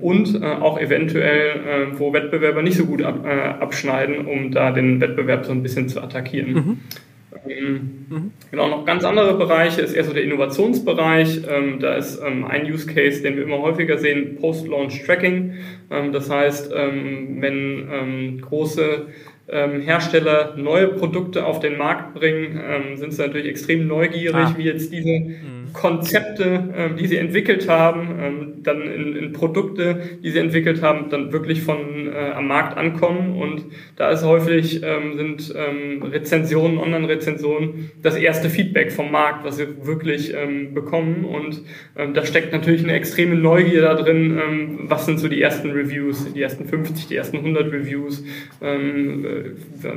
und 0.00 0.42
äh, 0.42 0.44
auch 0.44 0.80
eventuell, 0.80 1.50
äh, 1.50 1.98
wo 1.98 2.12
Wettbewerber 2.12 2.62
nicht 2.62 2.76
so 2.76 2.86
gut 2.86 3.02
abschneiden, 3.02 4.26
um 4.26 4.50
da 4.50 4.72
den 4.72 5.00
Wettbewerb 5.00 5.44
so 5.44 5.52
ein 5.52 5.62
bisschen 5.62 5.88
zu 5.88 6.02
attackieren. 6.02 6.52
Mhm. 6.52 6.76
Mhm. 7.46 8.32
Genau, 8.50 8.68
noch 8.68 8.84
ganz 8.84 9.04
andere 9.04 9.34
Bereiche 9.34 9.80
ist 9.80 9.94
eher 9.94 10.04
so 10.04 10.12
der 10.12 10.24
Innovationsbereich. 10.24 11.42
Ähm, 11.48 11.78
da 11.78 11.94
ist 11.94 12.20
ähm, 12.24 12.44
ein 12.44 12.70
Use 12.70 12.86
Case, 12.92 13.22
den 13.22 13.36
wir 13.36 13.44
immer 13.44 13.58
häufiger 13.58 13.98
sehen, 13.98 14.36
Post-Launch 14.36 15.04
Tracking. 15.04 15.54
Ähm, 15.90 16.12
das 16.12 16.28
heißt, 16.28 16.72
ähm, 16.74 17.36
wenn 17.40 17.88
ähm, 17.92 18.40
große 18.40 19.06
ähm, 19.48 19.80
Hersteller 19.80 20.54
neue 20.56 20.88
Produkte 20.88 21.46
auf 21.46 21.60
den 21.60 21.78
Markt 21.78 22.14
bringen, 22.14 22.96
sind 22.96 23.12
sie 23.12 23.22
natürlich 23.22 23.48
extrem 23.48 23.86
neugierig, 23.86 24.34
ah. 24.34 24.54
wie 24.56 24.64
jetzt 24.64 24.92
diese 24.92 25.20
mhm 25.20 25.59
Konzepte, 25.72 26.72
ähm, 26.76 26.96
die 26.96 27.06
sie 27.06 27.16
entwickelt 27.16 27.68
haben, 27.68 28.18
ähm, 28.20 28.52
dann 28.62 28.82
in, 28.82 29.16
in, 29.16 29.32
Produkte, 29.32 30.00
die 30.22 30.30
sie 30.30 30.38
entwickelt 30.38 30.82
haben, 30.82 31.10
dann 31.10 31.32
wirklich 31.32 31.62
von 31.62 32.08
äh, 32.08 32.32
am 32.32 32.48
Markt 32.48 32.76
ankommen. 32.76 33.40
Und 33.40 33.64
da 33.96 34.10
ist 34.10 34.24
häufig 34.24 34.82
ähm, 34.82 35.16
sind 35.16 35.54
ähm, 35.56 36.02
Rezensionen, 36.02 36.78
Online-Rezensionen 36.78 37.90
das 38.02 38.16
erste 38.16 38.50
Feedback 38.50 38.92
vom 38.92 39.10
Markt, 39.10 39.44
was 39.44 39.56
sie 39.56 39.66
wirklich 39.86 40.34
ähm, 40.34 40.74
bekommen. 40.74 41.24
Und 41.24 41.62
ähm, 41.96 42.14
da 42.14 42.24
steckt 42.24 42.52
natürlich 42.52 42.82
eine 42.82 42.94
extreme 42.94 43.36
Neugier 43.36 43.82
da 43.82 43.94
drin. 43.94 44.80
was 44.82 45.06
sind 45.06 45.18
so 45.18 45.28
die 45.28 45.40
ersten 45.40 45.70
Reviews, 45.70 46.32
die 46.32 46.42
ersten 46.42 46.66
50, 46.66 47.06
die 47.06 47.16
ersten 47.16 47.38
100 47.38 47.72
Reviews? 47.72 48.24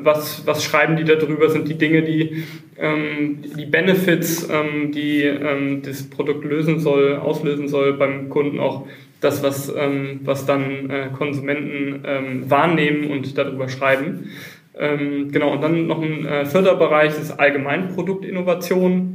was, 0.03 0.45
was 0.45 0.63
schreiben 0.63 0.95
die 0.95 1.03
darüber? 1.03 1.49
Sind 1.49 1.67
die 1.67 1.78
Dinge, 1.78 2.01
die 2.03 2.43
ähm, 2.78 3.38
die 3.57 3.65
Benefits, 3.65 4.47
ähm, 4.49 4.91
die 4.91 5.24
ähm, 5.64 5.82
das 5.82 6.09
Produkt 6.09 6.45
lösen 6.45 6.80
soll, 6.80 7.16
auslösen 7.18 7.68
soll 7.68 7.93
beim 7.93 8.30
Kunden 8.30 8.59
auch 8.59 8.88
das, 9.22 9.41
was, 9.41 9.74
ähm, 9.76 10.20
was 10.24 10.45
dann 10.45 10.89
äh, 10.89 11.09
Konsumenten 11.18 12.03
ähm, 12.05 12.49
wahrnehmen 12.49 13.09
und 13.09 13.38
darüber 13.38 13.70
schreiben. 13.70 14.30
Ähm, 14.78 15.32
genau, 15.32 15.53
und 15.53 15.61
dann 15.61 15.88
noch 15.88 16.01
ein 16.01 16.26
äh, 16.26 16.45
vierter 16.45 16.76
Bereich 16.76 17.18
ist 17.20 17.32
Allgemeinproduktinnovation. 17.32 19.14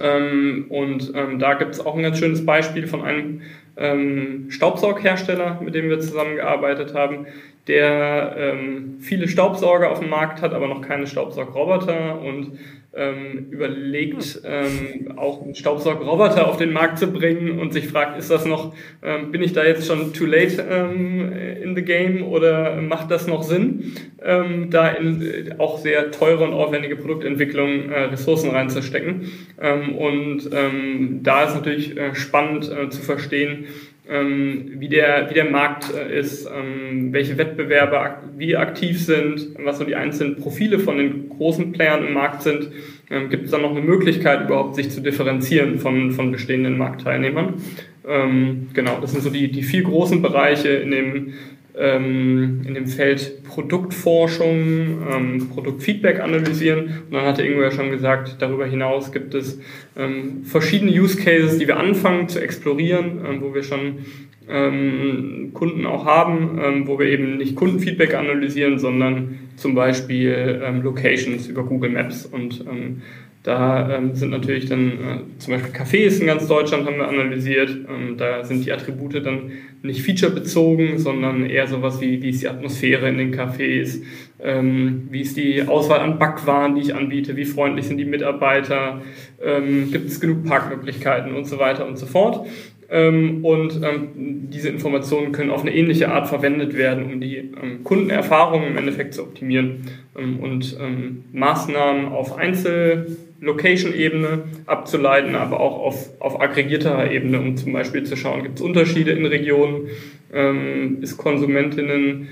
Ähm, 0.00 0.66
und 0.68 1.12
ähm, 1.14 1.38
da 1.38 1.54
gibt 1.54 1.74
es 1.74 1.84
auch 1.84 1.96
ein 1.96 2.02
ganz 2.02 2.18
schönes 2.18 2.44
Beispiel 2.44 2.86
von 2.86 3.02
einem 3.02 3.42
ähm, 3.76 4.46
Staubsaughersteller, 4.50 5.60
mit 5.62 5.74
dem 5.74 5.88
wir 5.88 6.00
zusammengearbeitet 6.00 6.94
haben, 6.94 7.26
der 7.66 8.36
ähm, 8.38 8.96
viele 9.00 9.28
Staubsauger 9.28 9.90
auf 9.90 10.00
dem 10.00 10.08
Markt 10.08 10.40
hat, 10.40 10.54
aber 10.54 10.68
noch 10.68 10.82
keine 10.82 11.06
Staubsaugroboter 11.06 12.20
und 12.20 12.58
ähm, 12.96 13.48
überlegt, 13.50 14.40
ähm, 14.44 15.18
auch 15.18 15.42
einen 15.42 15.54
Staubsaugroboter 15.54 16.48
auf 16.48 16.56
den 16.56 16.72
Markt 16.72 16.98
zu 16.98 17.08
bringen 17.08 17.58
und 17.58 17.72
sich 17.74 17.88
fragt, 17.88 18.18
ist 18.18 18.30
das 18.30 18.46
noch, 18.46 18.74
ähm, 19.02 19.30
bin 19.32 19.42
ich 19.42 19.52
da 19.52 19.64
jetzt 19.64 19.86
schon 19.86 20.14
too 20.14 20.24
late 20.24 20.64
ähm, 20.68 21.30
in 21.62 21.76
the 21.76 21.82
game 21.82 22.22
oder 22.22 22.80
macht 22.80 23.10
das 23.10 23.26
noch 23.26 23.42
Sinn, 23.42 23.92
ähm, 24.24 24.70
da 24.70 24.88
in 24.88 25.20
äh, 25.20 25.54
auch 25.58 25.78
sehr 25.78 26.10
teure 26.10 26.44
und 26.44 26.54
aufwendige 26.54 26.96
Produktentwicklung 26.96 27.90
äh, 27.90 28.04
Ressourcen 28.04 28.50
reinzustecken. 28.50 29.30
Ähm, 29.60 29.94
und 29.94 30.50
ähm, 30.52 31.20
da 31.22 31.44
ist 31.44 31.54
natürlich 31.54 31.98
äh, 31.98 32.14
spannend 32.14 32.70
äh, 32.72 32.88
zu 32.88 33.02
verstehen, 33.02 33.65
ähm, 34.08 34.72
wie, 34.78 34.88
der, 34.88 35.28
wie 35.30 35.34
der 35.34 35.50
Markt 35.50 35.92
äh, 35.92 36.18
ist, 36.18 36.46
ähm, 36.46 37.12
welche 37.12 37.38
Wettbewerber 37.38 38.22
wie 38.36 38.56
aktiv 38.56 39.04
sind, 39.04 39.48
was 39.64 39.78
so 39.78 39.84
die 39.84 39.96
einzelnen 39.96 40.36
Profile 40.36 40.78
von 40.78 40.98
den 40.98 41.28
großen 41.28 41.72
Playern 41.72 42.06
im 42.06 42.14
Markt 42.14 42.42
sind. 42.42 42.70
Ähm, 43.10 43.30
Gibt 43.30 43.46
es 43.46 43.50
dann 43.50 43.62
noch 43.62 43.72
eine 43.72 43.80
Möglichkeit, 43.80 44.44
überhaupt 44.46 44.76
sich 44.76 44.90
zu 44.90 45.00
differenzieren 45.00 45.78
von, 45.78 46.12
von 46.12 46.30
bestehenden 46.32 46.78
Marktteilnehmern? 46.78 47.54
Genau, 48.08 49.00
das 49.00 49.10
sind 49.10 49.24
so 49.24 49.30
die, 49.30 49.50
die 49.50 49.64
vier 49.64 49.82
großen 49.82 50.22
Bereiche 50.22 50.68
in 50.68 50.92
dem 50.92 51.32
ähm, 51.78 52.62
in 52.66 52.74
dem 52.74 52.86
Feld 52.86 53.44
Produktforschung, 53.44 55.02
ähm, 55.10 55.48
Produktfeedback 55.52 56.20
analysieren. 56.20 56.84
Und 57.06 57.12
dann 57.12 57.26
hatte 57.26 57.46
Ingo 57.46 57.62
ja 57.62 57.70
schon 57.70 57.90
gesagt, 57.90 58.36
darüber 58.40 58.66
hinaus 58.66 59.12
gibt 59.12 59.34
es 59.34 59.60
ähm, 59.96 60.44
verschiedene 60.44 60.90
Use 60.90 61.16
Cases, 61.22 61.58
die 61.58 61.66
wir 61.66 61.78
anfangen 61.78 62.28
zu 62.28 62.40
explorieren, 62.40 63.20
ähm, 63.26 63.40
wo 63.42 63.54
wir 63.54 63.62
schon 63.62 64.06
ähm, 64.48 65.50
Kunden 65.52 65.86
auch 65.86 66.06
haben, 66.06 66.58
ähm, 66.62 66.86
wo 66.86 66.98
wir 66.98 67.06
eben 67.06 67.36
nicht 67.36 67.56
Kundenfeedback 67.56 68.14
analysieren, 68.14 68.78
sondern 68.78 69.38
zum 69.56 69.74
Beispiel 69.74 70.60
Locations 70.82 71.48
über 71.48 71.64
Google 71.64 71.90
Maps 71.90 72.26
und 72.26 72.62
da 73.46 73.88
ähm, 73.94 74.12
sind 74.12 74.30
natürlich 74.30 74.68
dann 74.68 74.90
äh, 74.90 75.38
zum 75.38 75.52
Beispiel 75.52 75.72
Cafés 75.72 76.20
in 76.20 76.26
ganz 76.26 76.48
Deutschland 76.48 76.84
haben 76.84 76.96
wir 76.96 77.06
analysiert. 77.06 77.70
Ähm, 77.88 78.16
da 78.16 78.42
sind 78.42 78.66
die 78.66 78.72
Attribute 78.72 79.24
dann 79.24 79.52
nicht 79.82 80.02
featurebezogen, 80.02 80.98
sondern 80.98 81.46
eher 81.46 81.68
sowas 81.68 82.00
wie, 82.00 82.20
wie 82.22 82.30
ist 82.30 82.42
die 82.42 82.48
Atmosphäre 82.48 83.08
in 83.08 83.18
den 83.18 83.32
Cafés, 83.32 84.02
ähm, 84.42 85.06
wie 85.12 85.20
ist 85.20 85.36
die 85.36 85.62
Auswahl 85.62 86.00
an 86.00 86.18
Backwaren, 86.18 86.74
die 86.74 86.80
ich 86.80 86.94
anbiete, 86.96 87.36
wie 87.36 87.44
freundlich 87.44 87.86
sind 87.86 87.98
die 87.98 88.04
Mitarbeiter, 88.04 89.00
ähm, 89.40 89.92
gibt 89.92 90.08
es 90.08 90.20
genug 90.20 90.44
Parkmöglichkeiten 90.44 91.32
und 91.32 91.44
so 91.44 91.60
weiter 91.60 91.86
und 91.86 91.98
so 91.98 92.06
fort. 92.06 92.48
Ähm, 92.88 93.44
und 93.44 93.80
ähm, 93.82 94.48
diese 94.50 94.68
Informationen 94.68 95.32
können 95.32 95.50
auf 95.50 95.62
eine 95.62 95.74
ähnliche 95.74 96.10
Art 96.10 96.28
verwendet 96.28 96.76
werden, 96.76 97.04
um 97.04 97.20
die 97.20 97.36
ähm, 97.36 97.82
Kundenerfahrung 97.82 98.64
im 98.64 98.76
Endeffekt 98.76 99.14
zu 99.14 99.22
optimieren. 99.22 99.88
Und 100.14 100.78
Maßnahmen 101.34 102.06
auf 102.06 102.38
Einzel-Location-Ebene 102.38 104.44
abzuleiten, 104.64 105.34
aber 105.34 105.60
auch 105.60 105.78
auf, 105.78 106.22
auf 106.22 106.40
aggregierterer 106.40 107.10
Ebene, 107.10 107.38
um 107.38 107.54
zum 107.58 107.74
Beispiel 107.74 108.04
zu 108.04 108.16
schauen, 108.16 108.42
gibt 108.42 108.58
es 108.58 108.64
Unterschiede 108.64 109.10
in 109.10 109.26
Regionen, 109.26 109.88
ist 111.02 111.18
Konsumentinnen 111.18 112.28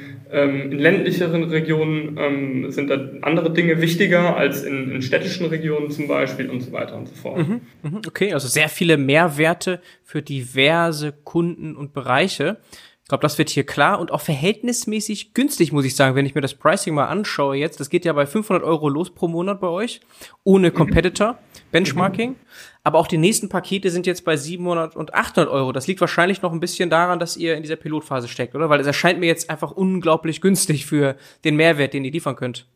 in 0.72 0.78
ländlicheren 0.78 1.44
Regionen 1.44 2.18
ähm, 2.18 2.70
sind 2.70 2.90
da 2.90 2.98
andere 3.22 3.52
Dinge 3.52 3.80
wichtiger 3.80 4.36
als 4.36 4.62
in, 4.62 4.90
in, 4.90 5.02
städtischen 5.02 5.46
Regionen 5.46 5.90
zum 5.90 6.08
Beispiel 6.08 6.50
und 6.50 6.60
so 6.60 6.72
weiter 6.72 6.96
und 6.96 7.08
so 7.08 7.14
fort. 7.14 7.38
Mhm, 7.38 7.60
mhm, 7.82 8.00
okay, 8.06 8.32
also 8.32 8.48
sehr 8.48 8.68
viele 8.68 8.96
Mehrwerte 8.96 9.80
für 10.02 10.22
diverse 10.22 11.12
Kunden 11.12 11.76
und 11.76 11.92
Bereiche. 11.92 12.58
Ich 13.02 13.08
glaube, 13.08 13.22
das 13.22 13.36
wird 13.38 13.50
hier 13.50 13.64
klar 13.64 14.00
und 14.00 14.10
auch 14.10 14.22
verhältnismäßig 14.22 15.34
günstig, 15.34 15.72
muss 15.72 15.84
ich 15.84 15.94
sagen, 15.94 16.16
wenn 16.16 16.26
ich 16.26 16.34
mir 16.34 16.40
das 16.40 16.54
Pricing 16.54 16.94
mal 16.94 17.06
anschaue 17.06 17.56
jetzt. 17.56 17.78
Das 17.78 17.90
geht 17.90 18.04
ja 18.04 18.12
bei 18.12 18.26
500 18.26 18.64
Euro 18.64 18.88
los 18.88 19.14
pro 19.14 19.28
Monat 19.28 19.60
bei 19.60 19.68
euch, 19.68 20.00
ohne 20.42 20.70
mhm. 20.70 20.74
Benchmarking. 21.74 22.30
Mhm. 22.30 22.36
Aber 22.84 22.98
auch 23.00 23.08
die 23.08 23.18
nächsten 23.18 23.48
Pakete 23.48 23.90
sind 23.90 24.06
jetzt 24.06 24.24
bei 24.24 24.36
700 24.36 24.94
und 24.94 25.12
800 25.12 25.50
Euro. 25.50 25.72
Das 25.72 25.88
liegt 25.88 26.00
wahrscheinlich 26.00 26.40
noch 26.40 26.52
ein 26.52 26.60
bisschen 26.60 26.88
daran, 26.88 27.18
dass 27.18 27.36
ihr 27.36 27.56
in 27.56 27.62
dieser 27.62 27.74
Pilotphase 27.76 28.28
steckt, 28.28 28.54
oder? 28.54 28.70
Weil 28.70 28.78
es 28.80 28.86
erscheint 28.86 29.18
mir 29.18 29.26
jetzt 29.26 29.50
einfach 29.50 29.72
unglaublich 29.72 30.40
günstig 30.40 30.86
für 30.86 31.16
den 31.44 31.56
Mehrwert, 31.56 31.92
den 31.92 32.04
ihr 32.04 32.12
liefern 32.12 32.36
könnt. 32.36 32.66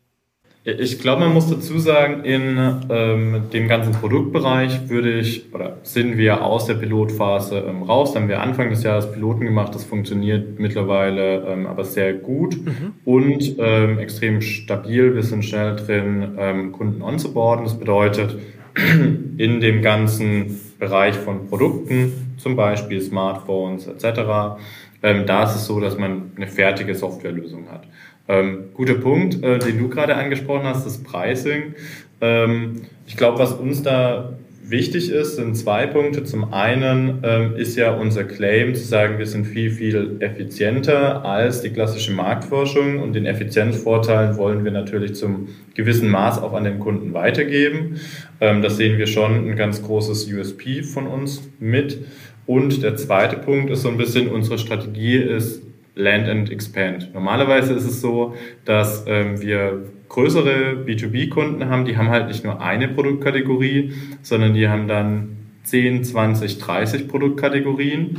Ich 0.64 0.98
glaube, 0.98 1.20
man 1.20 1.32
muss 1.32 1.48
dazu 1.48 1.78
sagen, 1.78 2.24
in 2.24 2.58
ähm, 2.90 3.42
dem 3.52 3.68
ganzen 3.68 3.92
Produktbereich 3.92 4.90
würde 4.90 5.12
ich 5.12 5.54
oder 5.54 5.78
sind 5.82 6.18
wir 6.18 6.44
aus 6.44 6.66
der 6.66 6.74
Pilotphase 6.74 7.60
ähm, 7.60 7.84
raus. 7.84 8.12
Da 8.12 8.20
haben 8.20 8.28
wir 8.28 8.42
Anfang 8.42 8.68
des 8.68 8.82
Jahres 8.82 9.10
Piloten 9.12 9.44
gemacht. 9.44 9.74
Das 9.74 9.84
funktioniert 9.84 10.58
mittlerweile 10.58 11.46
ähm, 11.46 11.66
aber 11.66 11.84
sehr 11.84 12.12
gut 12.12 12.56
mhm. 12.56 12.94
und 13.04 13.54
ähm, 13.58 13.98
extrem 13.98 14.42
stabil. 14.42 15.14
Wir 15.14 15.22
sind 15.22 15.44
schnell 15.44 15.76
drin, 15.76 16.34
ähm, 16.36 16.72
Kunden 16.72 17.02
onzuboarden. 17.02 17.64
Das 17.64 17.78
bedeutet, 17.78 18.36
in 19.38 19.60
dem 19.60 19.82
ganzen 19.82 20.60
Bereich 20.78 21.16
von 21.16 21.48
Produkten, 21.48 22.34
zum 22.38 22.56
Beispiel 22.56 23.00
Smartphones 23.00 23.86
etc., 23.86 24.60
ähm, 25.02 25.26
da 25.26 25.44
ist 25.44 25.54
es 25.54 25.66
so, 25.66 25.78
dass 25.78 25.96
man 25.96 26.32
eine 26.36 26.48
fertige 26.48 26.94
Softwarelösung 26.94 27.70
hat. 27.70 27.86
Ähm, 28.26 28.70
guter 28.74 28.94
Punkt, 28.94 29.42
äh, 29.42 29.58
den 29.58 29.78
du 29.78 29.88
gerade 29.88 30.16
angesprochen 30.16 30.64
hast, 30.64 30.84
das 30.84 31.02
Pricing. 31.02 31.74
Ähm, 32.20 32.82
ich 33.06 33.16
glaube, 33.16 33.38
was 33.38 33.52
uns 33.52 33.82
da 33.82 34.32
wichtig 34.70 35.10
ist, 35.10 35.36
sind 35.36 35.56
zwei 35.56 35.86
Punkte. 35.86 36.24
Zum 36.24 36.52
einen 36.52 37.20
ähm, 37.22 37.56
ist 37.56 37.76
ja 37.76 37.92
unser 37.94 38.24
Claim 38.24 38.74
zu 38.74 38.84
sagen, 38.84 39.18
wir 39.18 39.26
sind 39.26 39.46
viel, 39.46 39.70
viel 39.70 40.16
effizienter 40.20 41.24
als 41.24 41.62
die 41.62 41.70
klassische 41.70 42.12
Marktforschung 42.12 43.00
und 43.00 43.14
den 43.14 43.26
Effizienzvorteil 43.26 44.36
wollen 44.36 44.64
wir 44.64 44.70
natürlich 44.72 45.14
zum 45.14 45.48
gewissen 45.74 46.08
Maß 46.10 46.42
auch 46.42 46.52
an 46.52 46.64
den 46.64 46.78
Kunden 46.78 47.14
weitergeben. 47.14 48.00
Ähm, 48.40 48.62
das 48.62 48.76
sehen 48.76 48.98
wir 48.98 49.06
schon 49.06 49.48
ein 49.48 49.56
ganz 49.56 49.82
großes 49.82 50.32
USP 50.32 50.82
von 50.82 51.06
uns 51.06 51.48
mit. 51.58 51.98
Und 52.46 52.82
der 52.82 52.96
zweite 52.96 53.36
Punkt 53.36 53.70
ist 53.70 53.82
so 53.82 53.88
ein 53.88 53.98
bisschen, 53.98 54.28
unsere 54.28 54.58
Strategie 54.58 55.16
ist 55.16 55.62
Land 55.94 56.28
and 56.28 56.50
Expand. 56.50 57.12
Normalerweise 57.12 57.74
ist 57.74 57.84
es 57.84 58.00
so, 58.00 58.34
dass 58.64 59.04
ähm, 59.06 59.40
wir 59.40 59.82
größere 60.08 60.84
B2B-Kunden 60.86 61.68
haben, 61.68 61.84
die 61.84 61.96
haben 61.96 62.08
halt 62.08 62.28
nicht 62.28 62.44
nur 62.44 62.60
eine 62.60 62.88
Produktkategorie, 62.88 63.92
sondern 64.22 64.54
die 64.54 64.68
haben 64.68 64.88
dann 64.88 65.36
10, 65.64 66.04
20, 66.04 66.58
30 66.58 67.08
Produktkategorien. 67.08 68.18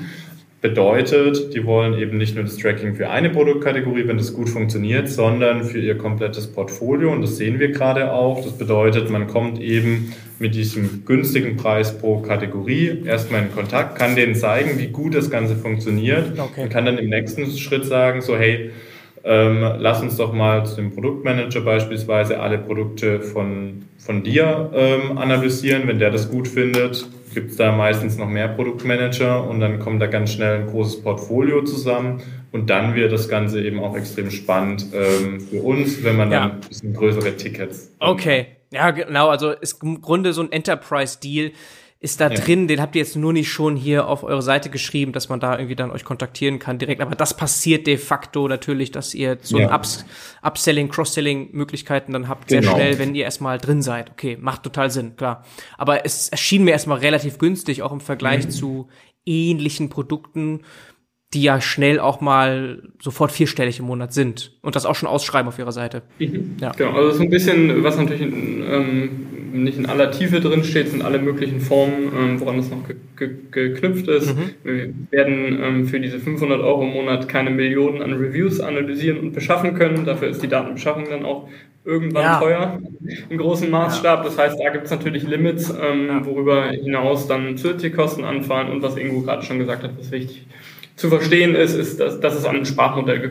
Bedeutet, 0.62 1.54
die 1.54 1.66
wollen 1.66 1.98
eben 1.98 2.18
nicht 2.18 2.36
nur 2.36 2.44
das 2.44 2.58
Tracking 2.58 2.96
für 2.96 3.10
eine 3.10 3.30
Produktkategorie, 3.30 4.08
wenn 4.08 4.18
das 4.18 4.34
gut 4.34 4.50
funktioniert, 4.50 5.08
sondern 5.08 5.64
für 5.64 5.80
ihr 5.80 5.98
komplettes 5.98 6.52
Portfolio. 6.52 7.14
Und 7.14 7.22
das 7.22 7.38
sehen 7.38 7.60
wir 7.60 7.72
gerade 7.72 8.12
auch. 8.12 8.44
Das 8.44 8.58
bedeutet, 8.58 9.10
man 9.10 9.28
kommt 9.28 9.62
eben 9.62 10.12
mit 10.38 10.56
diesem 10.56 11.06
günstigen 11.06 11.56
Preis 11.56 11.98
pro 11.98 12.20
Kategorie 12.20 13.04
erstmal 13.06 13.44
in 13.44 13.54
Kontakt, 13.54 13.98
kann 13.98 14.18
denen 14.18 14.36
zeigen, 14.36 14.78
wie 14.80 14.88
gut 14.88 15.16
das 15.16 15.30
Ganze 15.30 15.56
funktioniert 15.56 16.38
okay. 16.38 16.64
und 16.64 16.70
kann 16.70 16.86
dann 16.86 16.98
im 16.98 17.10
nächsten 17.10 17.50
Schritt 17.52 17.86
sagen, 17.86 18.22
so 18.22 18.38
hey, 18.38 18.72
ähm, 19.24 19.62
lass 19.78 20.02
uns 20.02 20.18
doch 20.18 20.34
mal 20.34 20.66
zu 20.66 20.76
dem 20.76 20.94
Produktmanager 20.94 21.62
beispielsweise 21.62 22.40
alle 22.40 22.58
Produkte 22.58 23.22
von, 23.22 23.86
von 23.98 24.24
dir 24.24 24.72
ähm, 24.74 25.18
analysieren. 25.18 25.88
Wenn 25.88 26.00
der 26.00 26.12
das 26.12 26.30
gut 26.30 26.48
findet, 26.48 27.06
gibt 27.34 27.52
es 27.52 27.58
da 27.58 27.72
meistens 27.72 28.18
noch 28.18 28.28
mehr 28.30 28.48
Produktmanager 28.48 29.48
und 29.48 29.60
dann 29.60 29.80
kommt 29.80 30.02
da 30.02 30.08
ganz 30.08 30.34
schnell 30.34 30.62
ein 30.62 30.68
großes 30.68 31.02
Portfolio 31.02 31.64
zusammen 31.64 32.22
und 32.52 32.70
dann 32.70 32.96
wird 32.96 33.12
das 33.12 33.30
Ganze 33.30 33.62
eben 33.62 33.80
auch 33.80 33.96
extrem 33.96 34.32
spannend 34.32 34.88
ähm, 34.94 35.40
für 35.40 35.62
uns, 35.62 36.04
wenn 36.04 36.18
man 36.18 36.32
ja. 36.32 36.40
dann 36.40 36.52
ein 36.52 36.60
bisschen 36.62 36.94
größere 36.94 37.36
Tickets. 37.36 37.92
Okay, 38.00 38.48
ja 38.72 38.92
genau, 38.92 39.30
also 39.30 39.52
ist 39.52 39.84
im 39.84 40.02
Grunde 40.02 40.34
so 40.34 40.42
ein 40.42 40.52
Enterprise-Deal 40.52 41.52
ist 42.02 42.22
da 42.22 42.30
ja. 42.30 42.40
drin, 42.40 42.70
den 42.70 42.80
habt 42.80 42.96
ihr 42.96 43.02
jetzt 43.02 43.18
nur 43.18 43.34
nicht 43.34 43.52
schon 43.52 43.76
hier 43.76 44.08
auf 44.08 44.24
eure 44.24 44.42
Seite 44.42 44.70
geschrieben, 44.70 45.12
dass 45.12 45.28
man 45.28 45.42
da 45.42 45.58
irgendwie 45.58 45.76
dann 45.76 45.92
euch 45.92 46.06
kontaktieren 46.06 46.58
kann 46.58 46.78
direkt, 46.78 47.02
aber 47.02 47.16
das 47.16 47.36
passiert 47.36 47.88
de 47.88 47.98
facto 47.98 48.48
natürlich, 48.48 48.92
dass 48.92 49.14
ihr 49.14 49.38
so 49.42 49.60
ja. 49.60 49.76
Ups, 49.76 50.06
Upselling, 50.42 50.88
Cross-Selling 50.88 51.50
Möglichkeiten 51.52 52.14
dann 52.14 52.30
habt 52.30 52.48
genau. 52.48 52.62
sehr 52.62 52.72
schnell, 52.72 53.00
wenn 53.00 53.16
ihr 53.16 53.26
erstmal 53.26 53.58
drin 53.58 53.82
seid. 53.82 54.12
Okay, 54.12 54.38
macht 54.40 54.64
total 54.64 54.90
Sinn, 54.90 55.18
klar. 55.18 55.44
Aber 55.78 56.06
es 56.06 56.30
erschien 56.30 56.64
mir 56.64 56.72
erstmal 56.72 57.00
relativ 57.00 57.38
günstig, 57.38 57.82
auch 57.82 57.92
im 57.92 58.00
Vergleich 58.00 58.46
mhm. 58.46 58.52
zu 58.52 58.88
ähnlichen 59.26 59.90
Produkten, 59.90 60.62
die 61.34 61.44
ja 61.44 61.62
schnell 61.62 62.00
auch 62.00 62.22
mal 62.22 62.82
sofort 63.00 63.32
vierstellig 63.32 63.80
im 63.80 63.86
Monat 63.86 64.14
sind 64.14 64.54
und 64.62 64.76
das 64.76 64.86
auch 64.86 64.96
schon 64.96 65.08
ausschreiben 65.08 65.48
auf 65.48 65.60
ihrer 65.60 65.72
Seite. 65.72 66.02
Mhm. 66.18 66.58
Ja. 66.60 66.72
Genau, 66.72 66.92
also 66.94 67.18
so 67.18 67.24
ein 67.24 67.30
bisschen, 67.30 67.84
was 67.84 67.98
natürlich 67.98 68.22
ähm, 68.22 69.28
nicht 69.54 69.78
in 69.78 69.86
aller 69.86 70.10
Tiefe 70.10 70.40
drin 70.40 70.64
steht, 70.64 70.90
sind 70.90 71.04
alle 71.04 71.20
möglichen 71.20 71.60
Formen, 71.60 72.12
ähm, 72.18 72.40
woran 72.40 72.58
das 72.58 72.72
noch 72.72 72.88
ge 72.88 72.96
ge 73.16 73.30
geknüpft 73.52 74.08
ist. 74.08 74.36
Mhm. 74.36 74.50
Wir 74.64 74.94
werden 75.12 75.60
ähm, 75.62 75.86
für 75.86 76.00
diese 76.00 76.20
500 76.20 76.62
Euro 76.62 76.82
im 76.84 76.94
Monat 76.94 77.30
keine 77.30 77.52
Millionen 77.52 78.02
an 78.02 78.14
Reviews 78.14 78.60
analysieren 78.60 79.20
und 79.20 79.34
beschaffen 79.34 79.76
können. 79.76 80.06
Dafür 80.06 80.30
ist 80.30 80.42
die 80.42 80.48
Datenbeschaffung 80.48 81.06
dann 81.10 81.26
auch 81.26 81.48
irgendwann 81.86 82.24
ja. 82.24 82.40
teuer 82.40 82.80
im 83.30 83.38
großen 83.38 83.70
Maßstab. 83.70 84.24
Das 84.24 84.38
heißt, 84.38 84.60
da 84.60 84.70
gibt 84.70 84.86
es 84.86 84.92
natürlich 84.92 85.24
Limits, 85.24 85.70
ähm, 85.70 86.26
worüber 86.26 86.70
hinaus 86.70 87.28
dann 87.28 87.56
zusätzliche 87.58 87.96
Kosten 87.96 88.24
anfallen 88.24 88.72
und 88.72 88.82
was 88.82 88.98
Ingo 88.98 89.22
gerade 89.22 89.44
schon 89.44 89.60
gesagt 89.60 89.84
hat, 89.84 89.92
was 89.98 90.12
wichtig 90.12 90.46
zu 91.00 91.08
verstehen 91.08 91.56
ist, 91.56 91.76
ist, 91.76 92.00
dass, 92.00 92.20
dass 92.20 92.36
es 92.36 92.44
an 92.44 92.58
ein 92.58 92.66
Sprachmodell 92.66 93.22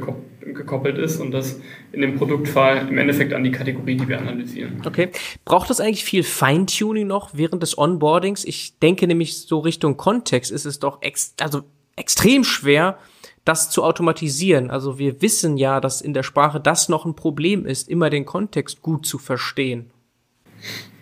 gekoppelt 0.40 0.96
ist 0.96 1.20
und 1.20 1.32
das 1.32 1.60
in 1.92 2.00
dem 2.00 2.16
Produktfall 2.16 2.88
im 2.88 2.96
Endeffekt 2.96 3.34
an 3.34 3.44
die 3.44 3.50
Kategorie, 3.50 3.96
die 3.96 4.08
wir 4.08 4.18
analysieren. 4.18 4.82
Okay. 4.86 5.10
Braucht 5.44 5.68
das 5.68 5.78
eigentlich 5.78 6.04
viel 6.04 6.22
Feintuning 6.22 7.06
noch 7.06 7.30
während 7.34 7.62
des 7.62 7.76
Onboardings? 7.76 8.46
Ich 8.46 8.78
denke 8.78 9.06
nämlich 9.06 9.38
so 9.42 9.58
Richtung 9.58 9.98
Kontext 9.98 10.50
ist 10.50 10.64
es 10.64 10.78
doch 10.78 11.02
ex 11.02 11.34
also 11.40 11.62
extrem 11.96 12.42
schwer, 12.42 12.98
das 13.44 13.70
zu 13.70 13.84
automatisieren. 13.84 14.70
Also 14.70 14.98
wir 14.98 15.20
wissen 15.20 15.58
ja, 15.58 15.80
dass 15.80 16.00
in 16.00 16.14
der 16.14 16.22
Sprache 16.22 16.60
das 16.60 16.88
noch 16.88 17.04
ein 17.04 17.16
Problem 17.16 17.66
ist, 17.66 17.88
immer 17.90 18.08
den 18.08 18.24
Kontext 18.24 18.80
gut 18.80 19.04
zu 19.04 19.18
verstehen. 19.18 19.90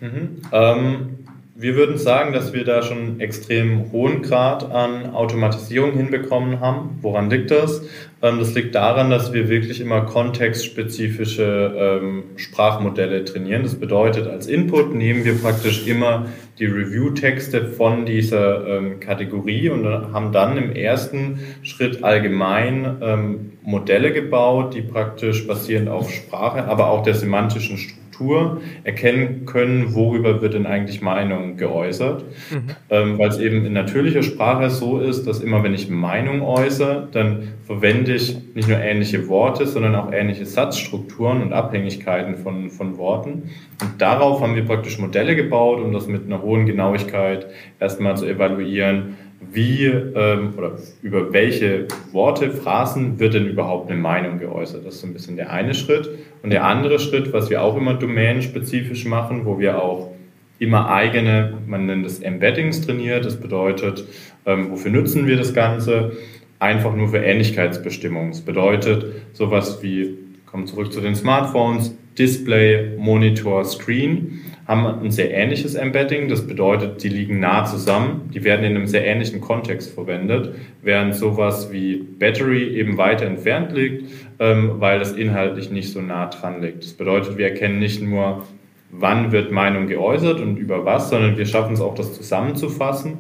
Mhm. 0.01 0.43
Ähm, 0.51 1.27
wir 1.59 1.75
würden 1.75 1.97
sagen, 1.97 2.35
dass 2.35 2.53
wir 2.53 2.65
da 2.65 2.83
schon 2.83 2.99
einen 2.99 3.21
extrem 3.21 3.91
hohen 3.91 4.21
Grad 4.21 4.71
an 4.71 5.15
Automatisierung 5.15 5.93
hinbekommen 5.93 6.61
haben. 6.61 6.99
Woran 7.01 7.31
liegt 7.31 7.51
das? 7.51 7.81
Ähm, 8.21 8.39
das 8.39 8.55
liegt 8.55 8.75
daran, 8.75 9.09
dass 9.09 9.33
wir 9.33 9.49
wirklich 9.49 9.81
immer 9.81 10.03
kontextspezifische 10.03 12.01
ähm, 12.03 12.25
Sprachmodelle 12.37 13.25
trainieren. 13.25 13.63
Das 13.63 13.75
bedeutet, 13.75 14.27
als 14.27 14.49
Input 14.49 14.95
nehmen 14.95 15.25
wir 15.25 15.39
praktisch 15.39 15.87
immer 15.87 16.27
die 16.59 16.67
Review-Texte 16.67 17.69
von 17.69 18.05
dieser 18.05 18.67
ähm, 18.67 19.01
Kategorie 19.01 19.71
und 19.71 19.87
haben 19.87 20.33
dann 20.33 20.59
im 20.59 20.73
ersten 20.73 21.41
Schritt 21.63 22.05
allgemein 22.05 23.53
Modelle 23.63 24.13
gebaut, 24.13 24.75
die 24.75 24.83
praktisch 24.83 25.47
basierend 25.47 25.89
auf 25.89 26.11
Sprache, 26.11 26.65
aber 26.65 26.89
auch 26.89 27.03
der 27.03 27.15
semantischen 27.15 27.79
Struktur 27.79 28.06
Struktur 28.17 28.61
erkennen 28.85 29.47
können, 29.47 29.95
worüber 29.95 30.41
wird 30.41 30.55
denn 30.55 30.67
eigentlich 30.67 31.03
Meinung 31.03 31.57
geäußert. 31.57 32.25
Mhm. 32.51 32.63
Ähm, 32.91 33.19
Weil 33.19 33.29
es 33.29 33.39
eben 33.39 33.65
in 33.65 33.73
natürlicher 33.73 34.23
Sprache 34.23 34.71
so 34.71 35.01
ist, 35.01 35.27
dass 35.27 35.41
immer 35.41 35.63
wenn 35.63 35.75
ich 35.75 35.89
Meinung 35.91 36.43
äußere, 36.43 37.09
dann 37.13 37.49
verwende 37.65 38.15
ich 38.15 38.37
nicht 38.55 38.69
nur 38.69 38.79
ähnliche 38.79 39.29
Worte, 39.29 39.67
sondern 39.67 39.95
auch 39.95 40.13
ähnliche 40.13 40.47
Satzstrukturen 40.47 41.43
und 41.43 41.53
Abhängigkeiten 41.53 42.37
von, 42.37 42.71
von 42.71 42.97
Worten. 42.97 43.51
Und 43.83 44.01
darauf 44.01 44.41
haben 44.41 44.55
wir 44.55 44.65
praktisch 44.65 44.99
Modelle 44.99 45.37
gebaut, 45.37 45.81
um 45.81 45.93
das 45.93 46.07
mit 46.07 46.27
einer 46.27 46.43
hohen 46.43 46.67
Genauigkeit 46.67 47.47
erstmal 47.79 48.17
zu 48.17 48.27
evaluieren 48.27 49.17
wie 49.41 49.85
ähm, 49.85 50.55
oder 50.57 50.79
über 51.03 51.33
welche 51.33 51.87
Worte, 52.13 52.51
Phrasen 52.51 53.19
wird 53.19 53.35
denn 53.35 53.47
überhaupt 53.47 53.91
eine 53.91 54.01
Meinung 54.01 54.39
geäußert. 54.39 54.87
Das 54.87 54.95
ist 54.95 55.01
so 55.03 55.07
ein 55.07 55.13
bisschen 55.13 55.37
der 55.37 55.51
eine 55.51 55.75
Schritt. 55.75 56.09
Und 56.43 56.51
der 56.51 56.65
andere 56.65 56.99
Schritt, 56.99 57.33
was 57.33 57.51
wir 57.51 57.63
auch 57.63 57.77
immer 57.77 57.95
domänenspezifisch 57.95 59.05
machen, 59.05 59.45
wo 59.45 59.59
wir 59.59 59.83
auch 59.83 60.13
immer 60.59 60.91
eigene, 60.91 61.59
man 61.67 61.87
nennt 61.87 62.07
es 62.07 62.21
Embeddings 62.21 62.81
trainiert. 62.81 63.25
Das 63.25 63.37
bedeutet, 63.37 64.05
ähm, 64.47 64.71
wofür 64.71 64.91
nutzen 64.91 65.27
wir 65.27 65.37
das 65.37 65.53
Ganze? 65.53 66.13
Einfach 66.59 66.95
nur 66.95 67.09
für 67.09 67.19
Ähnlichkeitsbestimmungen. 67.19 68.31
Das 68.31 68.41
bedeutet 68.41 69.05
sowas 69.35 69.83
wie, 69.83 70.17
kommen 70.47 70.67
zurück 70.67 70.93
zu 70.93 71.03
den 71.03 71.15
Smartphones, 71.15 71.95
Display, 72.19 72.97
Monitor, 72.97 73.65
Screen 73.65 74.41
haben 74.67 74.87
ein 74.87 75.11
sehr 75.11 75.33
ähnliches 75.33 75.75
Embedding. 75.75 76.29
Das 76.29 76.47
bedeutet, 76.47 77.03
die 77.03 77.09
liegen 77.09 77.39
nah 77.39 77.65
zusammen. 77.65 78.31
Die 78.35 78.43
werden 78.43 78.65
in 78.65 78.77
einem 78.77 78.87
sehr 78.87 79.07
ähnlichen 79.07 79.41
Kontext 79.41 79.95
verwendet, 79.95 80.55
während 80.83 81.15
sowas 81.15 81.71
wie 81.71 81.97
Battery 81.97 82.77
eben 82.77 82.99
weiter 82.99 83.27
entfernt 83.27 83.73
liegt, 83.73 84.11
ähm, 84.41 84.73
weil 84.79 84.99
das 84.99 85.13
inhaltlich 85.13 85.71
nicht 85.71 85.93
so 85.93 86.01
nah 86.01 86.27
dran 86.27 86.61
liegt. 86.63 86.83
Das 86.83 86.93
bedeutet, 86.95 87.39
wir 87.39 87.47
erkennen 87.47 87.79
nicht 87.79 88.03
nur, 88.03 88.45
wann 88.91 89.31
wird 89.31 89.53
Meinung 89.53 89.87
geäußert 89.87 90.41
und 90.41 90.57
über 90.57 90.85
was, 90.85 91.11
sondern 91.11 91.37
wir 91.39 91.47
schaffen 91.47 91.75
es 91.75 91.81
auch, 91.81 91.95
das 91.95 92.15
zusammenzufassen 92.15 93.19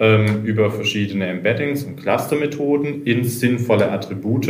ähm, 0.00 0.44
über 0.44 0.70
verschiedene 0.70 1.26
Embeddings 1.26 1.84
und 1.84 1.96
Clustermethoden 1.96 3.04
in 3.04 3.24
sinnvolle 3.24 3.90
Attribute. 3.90 4.48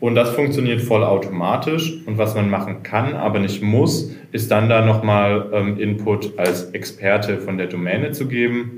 Und 0.00 0.14
das 0.14 0.30
funktioniert 0.30 0.80
vollautomatisch. 0.80 2.06
Und 2.06 2.18
was 2.18 2.34
man 2.34 2.50
machen 2.50 2.82
kann, 2.82 3.14
aber 3.14 3.40
nicht 3.40 3.62
muss, 3.62 4.14
ist 4.30 4.50
dann 4.50 4.68
da 4.68 4.84
nochmal 4.84 5.50
ähm, 5.52 5.78
Input 5.78 6.38
als 6.38 6.70
Experte 6.70 7.38
von 7.38 7.58
der 7.58 7.66
Domäne 7.66 8.12
zu 8.12 8.28
geben. 8.28 8.77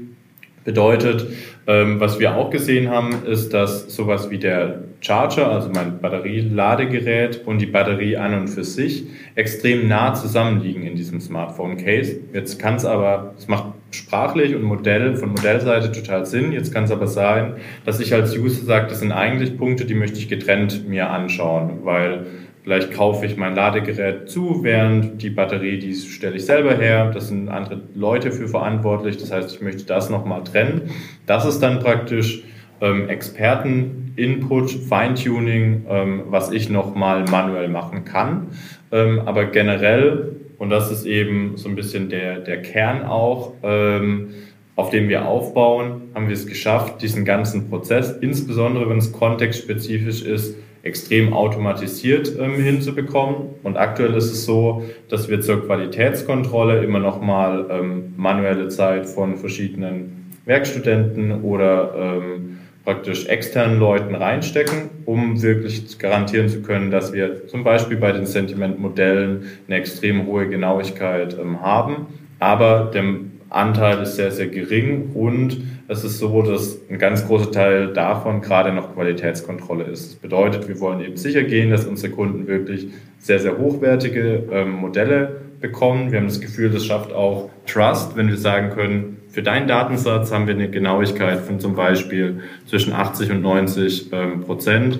Bedeutet, 0.65 1.27
ähm, 1.67 2.01
was 2.01 2.19
wir 2.19 2.37
auch 2.37 2.51
gesehen 2.51 2.91
haben, 2.91 3.25
ist, 3.27 3.55
dass 3.55 3.95
sowas 3.95 4.31
wie 4.31 4.39
der 4.39 4.81
Charger, 5.01 5.51
also 5.51 5.71
mein 5.75 6.01
Batterieladegerät 6.01 7.47
und 7.47 7.61
die 7.61 7.67
Batterie 7.67 8.17
an 8.17 8.35
und 8.35 8.49
für 8.49 8.65
sich 8.65 9.05
extrem 9.35 9.89
nah 9.89 10.13
zusammenliegen 10.13 10.83
in 10.83 10.97
diesem 10.97 11.21
Smartphone-Case. 11.21 12.21
Jetzt 12.35 12.59
kann 12.59 12.75
es 12.75 12.85
aber, 12.85 13.35
es 13.39 13.49
macht 13.49 13.73
sprachlich 13.91 14.55
und 14.55 14.63
Modell 14.63 15.17
von 15.17 15.31
Modellseite 15.31 15.91
total 15.93 16.27
Sinn. 16.27 16.53
Jetzt 16.53 16.73
kann 16.73 16.85
es 16.85 16.91
aber 16.91 17.07
sein, 17.07 17.55
dass 17.85 17.99
ich 18.01 18.13
als 18.13 18.37
User 18.37 18.65
sage, 18.65 18.89
das 18.89 19.01
sind 19.01 19.13
eigentlich 19.13 19.57
Punkte, 19.57 19.85
die 19.85 19.95
möchte 19.95 20.19
ich 20.19 20.29
getrennt 20.29 20.89
mir 20.89 21.09
anschauen, 21.11 21.81
weil 21.85 22.27
Vielleicht 22.63 22.93
kaufe 22.93 23.25
ich 23.25 23.37
mein 23.37 23.55
Ladegerät 23.55 24.29
zu, 24.29 24.63
während 24.63 25.23
die 25.23 25.31
Batterie, 25.31 25.79
die 25.79 25.95
stelle 25.95 26.37
ich 26.37 26.45
selber 26.45 26.75
her. 26.75 27.11
Das 27.11 27.29
sind 27.29 27.49
andere 27.49 27.81
Leute 27.95 28.33
für 28.33 28.49
verantwortlich. 28.49 29.17
Das 29.17 29.33
heißt, 29.33 29.55
ich 29.55 29.63
möchte 29.63 29.85
das 29.85 30.11
nochmal 30.11 30.45
trennen. 30.45 30.91
Das 31.27 31.47
ist 31.47 31.61
dann 31.61 31.81
praktisch 31.81 32.43
ähm, 32.83 33.09
Experten-Input, 33.09 34.71
Feintuning, 34.71 35.87
ähm, 35.89 36.23
was 36.27 36.53
ich 36.53 36.69
nochmal 36.69 37.25
manuell 37.31 37.69
machen 37.69 38.05
kann. 38.05 38.49
Ähm, 38.93 39.23
aber 39.25 39.47
generell, 39.47 40.37
und 40.59 40.69
das 40.69 40.91
ist 40.91 41.07
eben 41.07 41.57
so 41.57 41.69
ein 41.69 41.77
bisschen 41.77 42.11
der, 42.11 42.41
der 42.41 42.61
Kern 42.61 43.05
auch, 43.05 43.55
ähm, 43.63 44.35
auf 44.77 44.91
dem 44.91 45.09
wir 45.09 45.27
aufbauen, 45.27 46.03
haben 46.15 46.29
wir 46.29 46.35
es 46.35 46.47
geschafft, 46.47 47.03
diesen 47.03 47.25
ganzen 47.25 47.69
Prozess, 47.69 48.17
insbesondere 48.21 48.89
wenn 48.89 48.99
es 48.99 49.13
kontextspezifisch 49.13 50.23
ist, 50.23 50.57
extrem 50.83 51.33
automatisiert 51.33 52.33
ähm, 52.39 52.55
hinzubekommen. 52.55 53.51
Und 53.63 53.77
aktuell 53.77 54.15
ist 54.15 54.33
es 54.33 54.45
so, 54.45 54.85
dass 55.09 55.29
wir 55.29 55.41
zur 55.41 55.65
Qualitätskontrolle 55.67 56.83
immer 56.83 56.99
noch 56.99 57.21
mal 57.21 57.67
ähm, 57.71 58.15
manuelle 58.17 58.69
Zeit 58.69 59.07
von 59.07 59.37
verschiedenen 59.37 60.31
Werkstudenten 60.47 61.43
oder 61.43 61.95
ähm, 61.97 62.59
praktisch 62.85 63.27
externen 63.27 63.79
Leuten 63.79 64.15
reinstecken, 64.15 64.91
um 65.05 65.43
wirklich 65.43 65.99
garantieren 65.99 66.49
zu 66.49 66.63
können, 66.63 66.91
dass 66.91 67.13
wir 67.13 67.47
zum 67.47 67.63
Beispiel 67.63 67.99
bei 67.99 68.13
den 68.13 68.27
Sentimentmodellen 68.27 69.45
eine 69.67 69.77
extrem 69.77 70.27
hohe 70.27 70.49
Genauigkeit 70.49 71.37
ähm, 71.39 71.61
haben. 71.61 72.07
Aber 72.39 72.91
der 72.93 73.05
Anteil 73.51 74.03
ist 74.03 74.17
sehr, 74.17 74.31
sehr 74.31 74.47
gering 74.47 75.11
und 75.15 75.59
es 75.89 76.05
ist 76.05 76.19
so, 76.19 76.41
dass 76.43 76.79
ein 76.89 76.99
ganz 76.99 77.27
großer 77.27 77.51
Teil 77.51 77.93
davon 77.93 78.41
gerade 78.41 78.73
noch 78.73 78.95
Qualitätskontrolle 78.95 79.85
ist. 79.85 80.07
Das 80.07 80.15
bedeutet, 80.15 80.69
wir 80.69 80.79
wollen 80.81 81.01
eben 81.01 81.17
sicher 81.17 81.43
gehen, 81.43 81.71
dass 81.71 81.85
unsere 81.85 82.13
Kunden 82.13 82.47
wirklich 82.47 82.89
sehr, 83.19 83.41
sehr 83.41 83.59
hochwertige 83.59 84.45
ähm, 84.53 84.71
Modelle 84.73 85.41
bekommen. 85.61 86.13
Wir 86.13 86.21
haben 86.21 86.29
das 86.29 86.41
Gefühl, 86.41 86.71
das 86.71 86.87
schafft 86.87 87.13
auch 87.13 87.51
Trust, 87.67 88.17
wenn 88.17 88.29
wir 88.29 88.37
sagen 88.37 88.71
können, 88.71 89.17
für 89.31 89.43
deinen 89.43 89.69
Datensatz 89.69 90.33
haben 90.33 90.49
wir 90.49 90.55
eine 90.55 90.71
Genauigkeit 90.71 91.39
von 91.41 91.61
zum 91.61 91.77
Beispiel 91.77 92.41
zwischen 92.67 92.93
80 92.93 93.31
und 93.31 93.43
90 93.43 94.13
ähm, 94.13 94.41
Prozent. 94.41 94.99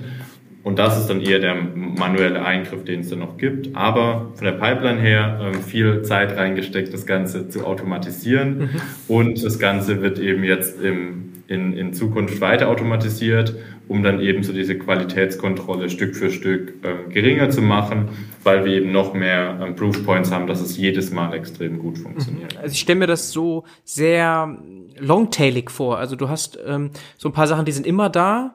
Und 0.63 0.77
das 0.77 0.99
ist 0.99 1.07
dann 1.07 1.21
eher 1.21 1.39
der 1.39 1.55
manuelle 1.55 2.45
Eingriff, 2.45 2.83
den 2.83 2.99
es 2.99 3.09
dann 3.09 3.19
noch 3.19 3.37
gibt. 3.37 3.75
Aber 3.75 4.31
von 4.35 4.45
der 4.45 4.53
Pipeline 4.53 4.99
her 4.99 5.39
ähm, 5.41 5.61
viel 5.61 6.03
Zeit 6.03 6.37
reingesteckt, 6.37 6.93
das 6.93 7.05
Ganze 7.05 7.49
zu 7.49 7.65
automatisieren. 7.65 8.59
Mhm. 8.59 8.69
Und 9.07 9.43
das 9.43 9.57
Ganze 9.57 10.01
wird 10.01 10.19
eben 10.19 10.43
jetzt 10.43 10.79
im, 10.79 11.33
in, 11.47 11.73
in 11.73 11.93
Zukunft 11.93 12.41
weiter 12.41 12.69
automatisiert, 12.69 13.55
um 13.87 14.03
dann 14.03 14.21
eben 14.21 14.43
so 14.43 14.53
diese 14.53 14.77
Qualitätskontrolle 14.77 15.89
Stück 15.89 16.15
für 16.15 16.29
Stück 16.29 16.73
ähm, 16.83 17.09
geringer 17.09 17.49
zu 17.49 17.61
machen, 17.63 18.09
weil 18.43 18.63
wir 18.63 18.73
eben 18.73 18.91
noch 18.91 19.15
mehr 19.15 19.59
ähm, 19.61 19.75
Proofpoints 19.75 20.31
haben, 20.31 20.45
dass 20.45 20.61
es 20.61 20.77
jedes 20.77 21.11
Mal 21.11 21.33
extrem 21.33 21.79
gut 21.79 21.97
funktioniert. 21.97 22.53
Mhm. 22.53 22.59
Also 22.61 22.73
ich 22.73 22.79
stelle 22.79 22.99
mir 22.99 23.07
das 23.07 23.31
so 23.31 23.63
sehr 23.83 24.59
longtailig 24.99 25.71
vor. 25.71 25.97
Also 25.97 26.15
du 26.15 26.29
hast 26.29 26.59
ähm, 26.63 26.91
so 27.17 27.29
ein 27.29 27.33
paar 27.33 27.47
Sachen, 27.47 27.65
die 27.65 27.71
sind 27.71 27.87
immer 27.87 28.09
da, 28.09 28.53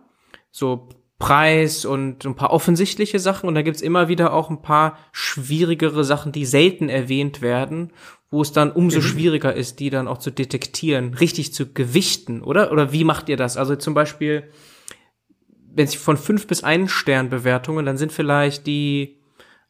so 0.53 0.89
Preis 1.19 1.87
und 1.87 2.27
ein 2.27 2.35
paar 2.35 2.51
offensichtliche 2.51 3.19
Sachen 3.19 3.49
und 3.49 3.55
da 3.55 3.63
gibt's 3.63 3.81
immer 3.81 4.09
wieder 4.09 4.35
auch 4.35 4.51
ein 4.51 4.61
paar 4.61 4.99
schwierigere 5.13 6.05
Sachen, 6.05 6.31
die 6.31 6.45
selten 6.45 6.91
erwähnt 6.91 7.41
werden, 7.41 7.93
wo 8.31 8.43
es 8.43 8.53
dann 8.53 8.71
umso 8.71 8.99
mhm. 8.99 9.05
schwieriger 9.05 9.55
ist, 9.55 9.81
die 9.81 9.89
dann 9.89 10.09
auch 10.09 10.19
zu 10.19 10.31
detektieren, 10.31 11.15
richtig 11.15 11.55
zu 11.55 11.73
gewichten, 11.73 12.43
oder? 12.43 12.71
Oder 12.71 12.93
wie 12.93 13.05
macht 13.05 13.29
ihr 13.31 13.39
das? 13.39 13.57
Also 13.57 13.77
zum 13.77 13.95
Beispiel, 13.95 14.51
wenn 15.73 15.89
ich 15.89 15.99
von 15.99 16.19
fünf 16.19 16.47
bis 16.47 16.63
ein 16.63 16.89
Stern 16.89 17.31
Bewertungen, 17.31 17.87
dann 17.87 17.97
sind 17.97 18.13
vielleicht 18.13 18.67
die 18.67 19.21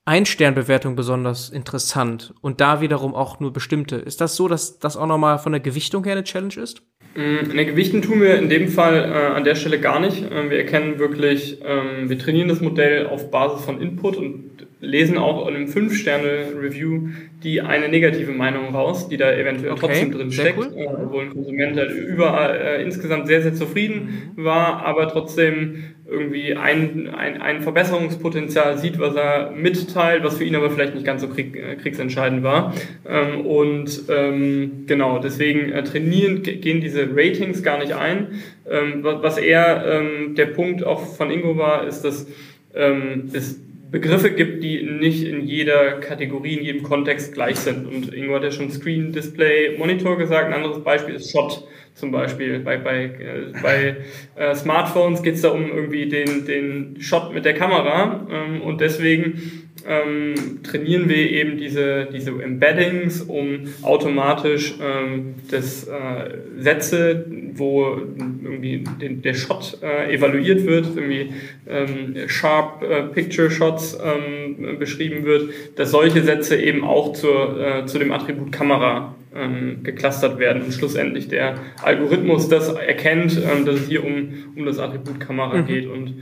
Ein-Stern-Bewertungen 0.06 0.94
besonders 0.94 1.50
interessant 1.50 2.32
und 2.40 2.60
da 2.60 2.80
wiederum 2.80 3.12
auch 3.12 3.40
nur 3.40 3.52
bestimmte. 3.52 3.96
Ist 3.96 4.20
das 4.20 4.36
so, 4.36 4.46
dass 4.46 4.78
das 4.78 4.96
auch 4.96 5.06
nochmal 5.06 5.38
von 5.38 5.50
der 5.50 5.60
Gewichtung 5.60 6.04
her 6.04 6.12
eine 6.12 6.22
Challenge 6.22 6.54
ist? 6.56 6.82
Mm, 7.16 7.50
eine 7.50 7.66
Gewichten 7.66 8.02
tun 8.02 8.20
wir 8.20 8.38
in 8.38 8.48
dem 8.48 8.68
Fall 8.68 8.96
äh, 8.96 9.34
an 9.34 9.42
der 9.42 9.56
Stelle 9.56 9.80
gar 9.80 9.98
nicht. 9.98 10.24
Ähm, 10.30 10.48
wir 10.48 10.58
erkennen 10.58 11.00
wirklich, 11.00 11.60
ähm, 11.64 12.08
wir 12.08 12.18
trainieren 12.18 12.46
das 12.46 12.60
Modell 12.60 13.08
auf 13.08 13.32
Basis 13.32 13.64
von 13.64 13.80
Input 13.80 14.16
und 14.16 14.66
lesen 14.80 15.18
auch 15.18 15.48
in 15.48 15.56
einem 15.56 15.66
5-Sterne-Review 15.66 17.08
die 17.42 17.62
eine 17.62 17.88
negative 17.88 18.32
Meinung 18.32 18.74
raus, 18.74 19.08
die 19.08 19.16
da 19.16 19.32
eventuell 19.32 19.72
okay, 19.72 19.80
trotzdem 19.80 20.12
drin 20.12 20.30
steckt, 20.30 20.58
cool. 20.58 20.72
äh, 20.76 20.86
wo 21.10 21.18
ein 21.18 21.30
Konsument 21.30 21.76
halt 21.76 21.90
überall 21.90 22.54
äh, 22.54 22.82
insgesamt 22.82 23.26
sehr, 23.26 23.42
sehr 23.42 23.54
zufrieden 23.54 24.32
mhm. 24.36 24.44
war, 24.44 24.84
aber 24.84 25.08
trotzdem 25.08 25.95
irgendwie 26.08 26.54
ein, 26.54 27.08
ein, 27.12 27.40
ein 27.42 27.62
Verbesserungspotenzial 27.62 28.78
sieht, 28.78 28.98
was 28.98 29.16
er 29.16 29.50
mitteilt, 29.50 30.22
was 30.22 30.38
für 30.38 30.44
ihn 30.44 30.54
aber 30.54 30.70
vielleicht 30.70 30.94
nicht 30.94 31.04
ganz 31.04 31.20
so 31.20 31.28
krieg, 31.28 31.56
äh, 31.56 31.76
kriegsentscheidend 31.76 32.42
war. 32.42 32.72
Ähm, 33.08 33.44
und 33.44 34.02
ähm, 34.08 34.84
genau, 34.86 35.18
deswegen 35.18 35.72
äh, 35.72 35.82
trainieren, 35.82 36.42
gehen 36.42 36.80
diese 36.80 37.08
Ratings 37.12 37.62
gar 37.62 37.78
nicht 37.78 37.92
ein. 37.92 38.40
Ähm, 38.70 39.00
was 39.02 39.38
eher 39.38 39.84
ähm, 39.86 40.34
der 40.36 40.46
Punkt 40.46 40.84
auch 40.84 41.16
von 41.16 41.30
Ingo 41.30 41.56
war, 41.56 41.86
ist, 41.86 42.02
dass 42.02 42.28
ähm, 42.74 43.30
es 43.32 43.60
Begriffe 43.96 44.30
gibt, 44.30 44.62
die 44.62 44.82
nicht 44.82 45.26
in 45.26 45.46
jeder 45.46 46.00
Kategorie, 46.00 46.58
in 46.58 46.64
jedem 46.64 46.82
Kontext 46.82 47.32
gleich 47.32 47.56
sind. 47.56 47.86
Und 47.86 48.12
Ingo 48.12 48.34
hat 48.34 48.42
ja 48.42 48.50
schon 48.50 48.70
Screen, 48.70 49.10
Display, 49.10 49.78
Monitor 49.78 50.18
gesagt. 50.18 50.48
Ein 50.48 50.52
anderes 50.52 50.84
Beispiel 50.84 51.14
ist 51.14 51.30
Shot 51.30 51.66
zum 51.94 52.10
Beispiel. 52.10 52.58
Bei, 52.58 52.76
bei, 52.76 53.04
äh, 53.04 53.52
bei 53.62 53.96
äh, 54.34 54.54
Smartphones 54.54 55.22
geht 55.22 55.36
es 55.36 55.40
da 55.40 55.48
um 55.48 55.70
irgendwie 55.70 56.10
den, 56.10 56.44
den 56.44 57.00
Shot 57.00 57.32
mit 57.32 57.46
der 57.46 57.54
Kamera. 57.54 58.26
Ähm, 58.30 58.60
und 58.60 58.82
deswegen 58.82 59.65
ähm, 59.88 60.34
trainieren 60.62 61.08
wir 61.08 61.30
eben 61.30 61.56
diese, 61.56 62.08
diese 62.12 62.30
Embeddings, 62.30 63.22
um 63.22 63.60
automatisch 63.82 64.74
ähm, 64.82 65.34
das 65.50 65.86
äh, 65.86 66.38
Sätze, 66.58 67.24
wo 67.54 67.96
irgendwie 67.96 68.84
den, 69.00 69.22
der 69.22 69.34
Shot 69.34 69.78
äh, 69.82 70.12
evaluiert 70.14 70.66
wird, 70.66 70.86
irgendwie 70.96 71.32
ähm, 71.68 72.16
Sharp 72.26 72.82
äh, 72.82 73.02
Picture 73.04 73.50
Shots 73.50 73.98
ähm, 74.02 74.78
beschrieben 74.78 75.24
wird, 75.24 75.50
dass 75.76 75.90
solche 75.90 76.22
Sätze 76.22 76.56
eben 76.56 76.84
auch 76.84 77.12
zur, 77.12 77.60
äh, 77.60 77.86
zu 77.86 77.98
dem 77.98 78.12
Attribut 78.12 78.52
Kamera 78.52 79.14
ähm, 79.34 79.82
geclustert 79.82 80.38
werden 80.38 80.62
und 80.62 80.72
schlussendlich 80.72 81.28
der 81.28 81.56
Algorithmus 81.82 82.48
das 82.48 82.68
erkennt, 82.68 83.36
ähm, 83.36 83.64
dass 83.64 83.80
es 83.80 83.88
hier 83.88 84.04
um, 84.04 84.28
um 84.56 84.64
das 84.64 84.78
Attribut 84.78 85.20
Kamera 85.20 85.58
mhm. 85.58 85.66
geht 85.66 85.86
und 85.86 86.14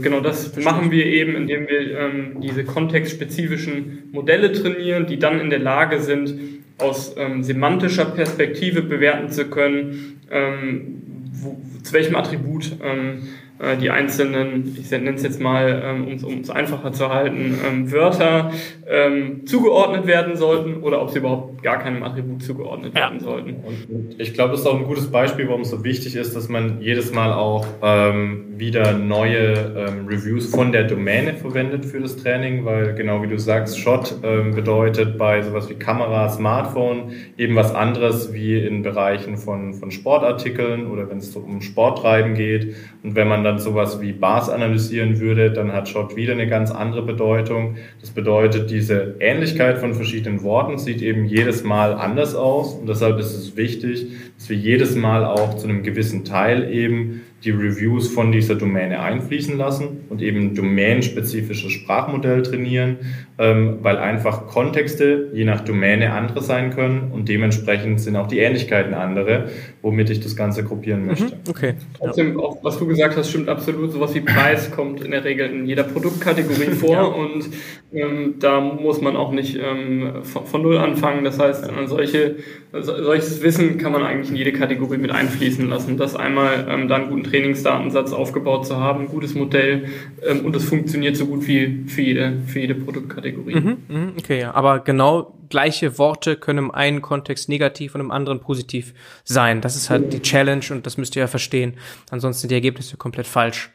genau 0.00 0.20
das 0.20 0.56
machen 0.56 0.90
wir 0.90 1.06
eben, 1.06 1.36
indem 1.36 1.68
wir 1.68 1.98
ähm, 1.98 2.40
diese 2.40 2.64
kontextspezifischen 2.64 4.10
Modelle 4.12 4.52
trainieren, 4.52 5.06
die 5.06 5.18
dann 5.18 5.40
in 5.40 5.50
der 5.50 5.60
Lage 5.60 6.00
sind, 6.00 6.34
aus 6.78 7.14
ähm, 7.16 7.42
semantischer 7.42 8.06
Perspektive 8.06 8.82
bewerten 8.82 9.30
zu 9.30 9.48
können, 9.48 10.20
ähm, 10.30 11.02
wo, 11.32 11.60
zu 11.82 11.92
welchem 11.92 12.16
Attribut 12.16 12.72
ähm, 12.82 13.28
äh, 13.58 13.76
die 13.76 13.90
einzelnen, 13.90 14.76
ich 14.80 14.90
nenne 14.90 15.12
es 15.12 15.22
jetzt 15.22 15.40
mal, 15.40 15.82
ähm, 15.84 16.24
um 16.24 16.40
es 16.40 16.50
einfacher 16.50 16.92
zu 16.92 17.10
halten, 17.10 17.58
ähm, 17.66 17.92
Wörter 17.92 18.52
ähm, 18.88 19.46
zugeordnet 19.46 20.06
werden 20.06 20.36
sollten 20.36 20.82
oder 20.82 21.02
ob 21.02 21.10
sie 21.10 21.18
überhaupt 21.18 21.49
gar 21.62 21.78
keinem 21.78 22.02
Attribut 22.02 22.42
zugeordnet 22.42 22.94
ja. 22.94 23.02
werden 23.02 23.20
sollten. 23.20 23.56
Und 23.64 24.18
ich 24.18 24.34
glaube, 24.34 24.52
das 24.52 24.60
ist 24.60 24.66
auch 24.66 24.78
ein 24.78 24.84
gutes 24.84 25.10
Beispiel, 25.10 25.48
warum 25.48 25.62
es 25.62 25.70
so 25.70 25.84
wichtig 25.84 26.16
ist, 26.16 26.34
dass 26.34 26.48
man 26.48 26.80
jedes 26.80 27.12
Mal 27.12 27.32
auch 27.32 27.66
ähm, 27.82 28.46
wieder 28.56 28.92
neue 28.92 29.54
ähm, 29.76 30.06
Reviews 30.06 30.50
von 30.50 30.72
der 30.72 30.84
Domäne 30.84 31.34
verwendet 31.34 31.84
für 31.84 32.00
das 32.00 32.16
Training, 32.16 32.64
weil 32.64 32.94
genau 32.94 33.22
wie 33.22 33.26
du 33.26 33.38
sagst, 33.38 33.78
Shot 33.78 34.16
ähm, 34.22 34.54
bedeutet 34.54 35.18
bei 35.18 35.42
sowas 35.42 35.68
wie 35.70 35.74
Kamera, 35.74 36.28
Smartphone 36.28 37.12
eben 37.36 37.56
was 37.56 37.74
anderes 37.74 38.32
wie 38.32 38.58
in 38.58 38.82
Bereichen 38.82 39.36
von, 39.36 39.74
von 39.74 39.90
Sportartikeln 39.90 40.86
oder 40.86 41.08
wenn 41.10 41.18
es 41.18 41.32
so 41.32 41.40
um 41.40 41.60
Sporttreiben 41.60 42.34
geht. 42.34 42.74
Und 43.02 43.14
wenn 43.14 43.28
man 43.28 43.44
dann 43.44 43.58
sowas 43.58 44.00
wie 44.00 44.12
Bars 44.12 44.50
analysieren 44.50 45.20
würde, 45.20 45.50
dann 45.50 45.72
hat 45.72 45.88
Shot 45.88 46.16
wieder 46.16 46.34
eine 46.34 46.46
ganz 46.46 46.70
andere 46.70 47.02
Bedeutung. 47.02 47.76
Das 48.00 48.10
bedeutet, 48.10 48.70
diese 48.70 49.16
Ähnlichkeit 49.20 49.78
von 49.78 49.94
verschiedenen 49.94 50.42
Worten 50.42 50.78
sieht 50.78 51.00
eben 51.00 51.24
jedes 51.24 51.49
Mal 51.64 51.94
anders 51.94 52.34
aus. 52.34 52.74
Und 52.74 52.88
deshalb 52.88 53.18
ist 53.18 53.34
es 53.34 53.56
wichtig, 53.56 54.06
dass 54.38 54.48
wir 54.48 54.56
jedes 54.56 54.94
Mal 54.94 55.24
auch 55.24 55.56
zu 55.56 55.68
einem 55.68 55.82
gewissen 55.82 56.24
Teil 56.24 56.72
eben 56.72 57.22
die 57.44 57.50
Reviews 57.50 58.08
von 58.08 58.32
dieser 58.32 58.54
Domäne 58.54 59.00
einfließen 59.00 59.56
lassen 59.56 60.04
und 60.10 60.20
eben 60.20 60.54
domänenspezifisches 60.54 61.72
Sprachmodell 61.72 62.42
trainieren, 62.42 62.98
ähm, 63.38 63.78
weil 63.80 63.96
einfach 63.96 64.46
Kontexte 64.46 65.30
je 65.32 65.44
nach 65.44 65.62
Domäne 65.62 66.12
andere 66.12 66.42
sein 66.42 66.70
können 66.70 67.10
und 67.12 67.28
dementsprechend 67.28 68.00
sind 68.00 68.16
auch 68.16 68.26
die 68.26 68.40
Ähnlichkeiten 68.40 68.92
andere, 68.92 69.48
womit 69.80 70.10
ich 70.10 70.20
das 70.20 70.36
Ganze 70.36 70.64
gruppieren 70.64 71.06
möchte. 71.06 71.24
Mhm, 71.24 71.32
okay. 71.48 71.74
Trotzdem, 71.96 72.38
auch 72.38 72.62
was 72.62 72.78
du 72.78 72.86
gesagt 72.86 73.16
hast, 73.16 73.30
stimmt 73.30 73.48
absolut. 73.48 73.92
Sowas 73.92 74.14
wie 74.14 74.20
Preis 74.20 74.70
kommt 74.70 75.02
in 75.02 75.10
der 75.10 75.24
Regel 75.24 75.48
in 75.48 75.66
jeder 75.66 75.84
Produktkategorie 75.84 76.70
vor 76.72 76.92
ja. 76.92 77.02
und 77.04 77.48
ähm, 77.92 78.34
da 78.38 78.60
muss 78.60 79.00
man 79.00 79.16
auch 79.16 79.32
nicht 79.32 79.58
ähm, 79.60 80.22
von, 80.22 80.44
von, 80.44 80.62
Null 80.62 80.76
anfangen. 80.76 81.24
Das 81.24 81.38
heißt, 81.38 81.64
äh, 81.64 81.86
solche, 81.86 82.36
solches 82.72 83.42
Wissen 83.42 83.78
kann 83.78 83.92
man 83.92 84.02
eigentlich 84.02 84.30
in 84.30 84.36
jede 84.36 84.52
Kategorie 84.52 84.98
mit 84.98 85.10
einfließen 85.10 85.68
lassen. 85.68 85.96
Das 85.96 86.14
einmal 86.14 86.66
ähm, 86.68 86.88
da 86.88 86.96
einen 86.96 87.08
guten 87.08 87.24
Trainingsdatensatz 87.30 88.12
aufgebaut 88.12 88.66
zu 88.66 88.76
haben, 88.76 89.02
ein 89.02 89.08
gutes 89.08 89.34
Modell 89.34 89.88
ähm, 90.26 90.44
und 90.44 90.54
es 90.56 90.64
funktioniert 90.64 91.16
so 91.16 91.26
gut 91.26 91.46
wie 91.46 91.84
für 91.86 92.02
jede, 92.02 92.38
für 92.46 92.60
jede 92.60 92.74
Produktkategorie. 92.74 93.54
Mhm, 93.54 93.76
mhm, 93.88 94.12
okay, 94.18 94.40
ja. 94.40 94.54
Aber 94.54 94.80
genau 94.80 95.34
gleiche 95.48 95.98
Worte 95.98 96.36
können 96.36 96.58
im 96.58 96.70
einen 96.70 97.02
Kontext 97.02 97.48
negativ 97.48 97.94
und 97.94 98.00
im 98.00 98.10
anderen 98.10 98.40
positiv 98.40 98.94
sein. 99.24 99.60
Das 99.60 99.76
ist 99.76 99.90
halt 99.90 100.12
die 100.12 100.22
Challenge 100.22 100.64
und 100.70 100.86
das 100.86 100.96
müsst 100.96 101.16
ihr 101.16 101.20
ja 101.20 101.26
verstehen. 101.26 101.74
Ansonsten 102.10 102.42
sind 102.42 102.50
die 102.50 102.54
Ergebnisse 102.54 102.96
komplett 102.96 103.26
falsch. 103.26 103.70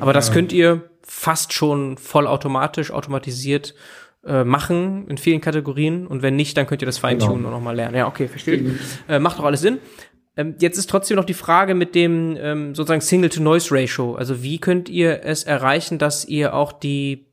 Aber 0.00 0.12
das 0.12 0.32
könnt 0.32 0.52
ihr 0.52 0.88
fast 1.02 1.52
schon 1.52 1.96
vollautomatisch, 1.98 2.90
automatisiert 2.90 3.74
äh, 4.26 4.44
machen 4.44 5.06
in 5.08 5.16
vielen 5.16 5.40
Kategorien 5.40 6.06
und 6.06 6.22
wenn 6.22 6.36
nicht, 6.36 6.56
dann 6.56 6.66
könnt 6.66 6.82
ihr 6.82 6.86
das 6.86 6.98
Feintunen 6.98 7.36
genau. 7.36 7.48
und 7.48 7.54
nochmal 7.54 7.76
lernen. 7.76 7.96
Ja, 7.96 8.06
okay, 8.06 8.28
verstehe. 8.28 8.58
Mhm. 8.58 8.78
Äh, 9.08 9.18
macht 9.18 9.38
doch 9.38 9.44
alles 9.44 9.60
Sinn. 9.60 9.78
Ähm, 10.38 10.54
jetzt 10.60 10.78
ist 10.78 10.88
trotzdem 10.88 11.16
noch 11.16 11.24
die 11.24 11.34
Frage 11.34 11.74
mit 11.74 11.94
dem 11.96 12.36
ähm, 12.40 12.74
sozusagen 12.74 13.00
Signal-to-Noise-Ratio. 13.00 14.14
Also 14.14 14.42
wie 14.42 14.58
könnt 14.58 14.88
ihr 14.88 15.24
es 15.24 15.42
erreichen, 15.42 15.98
dass 15.98 16.24
ihr 16.24 16.54
auch 16.54 16.72
die 16.72 17.26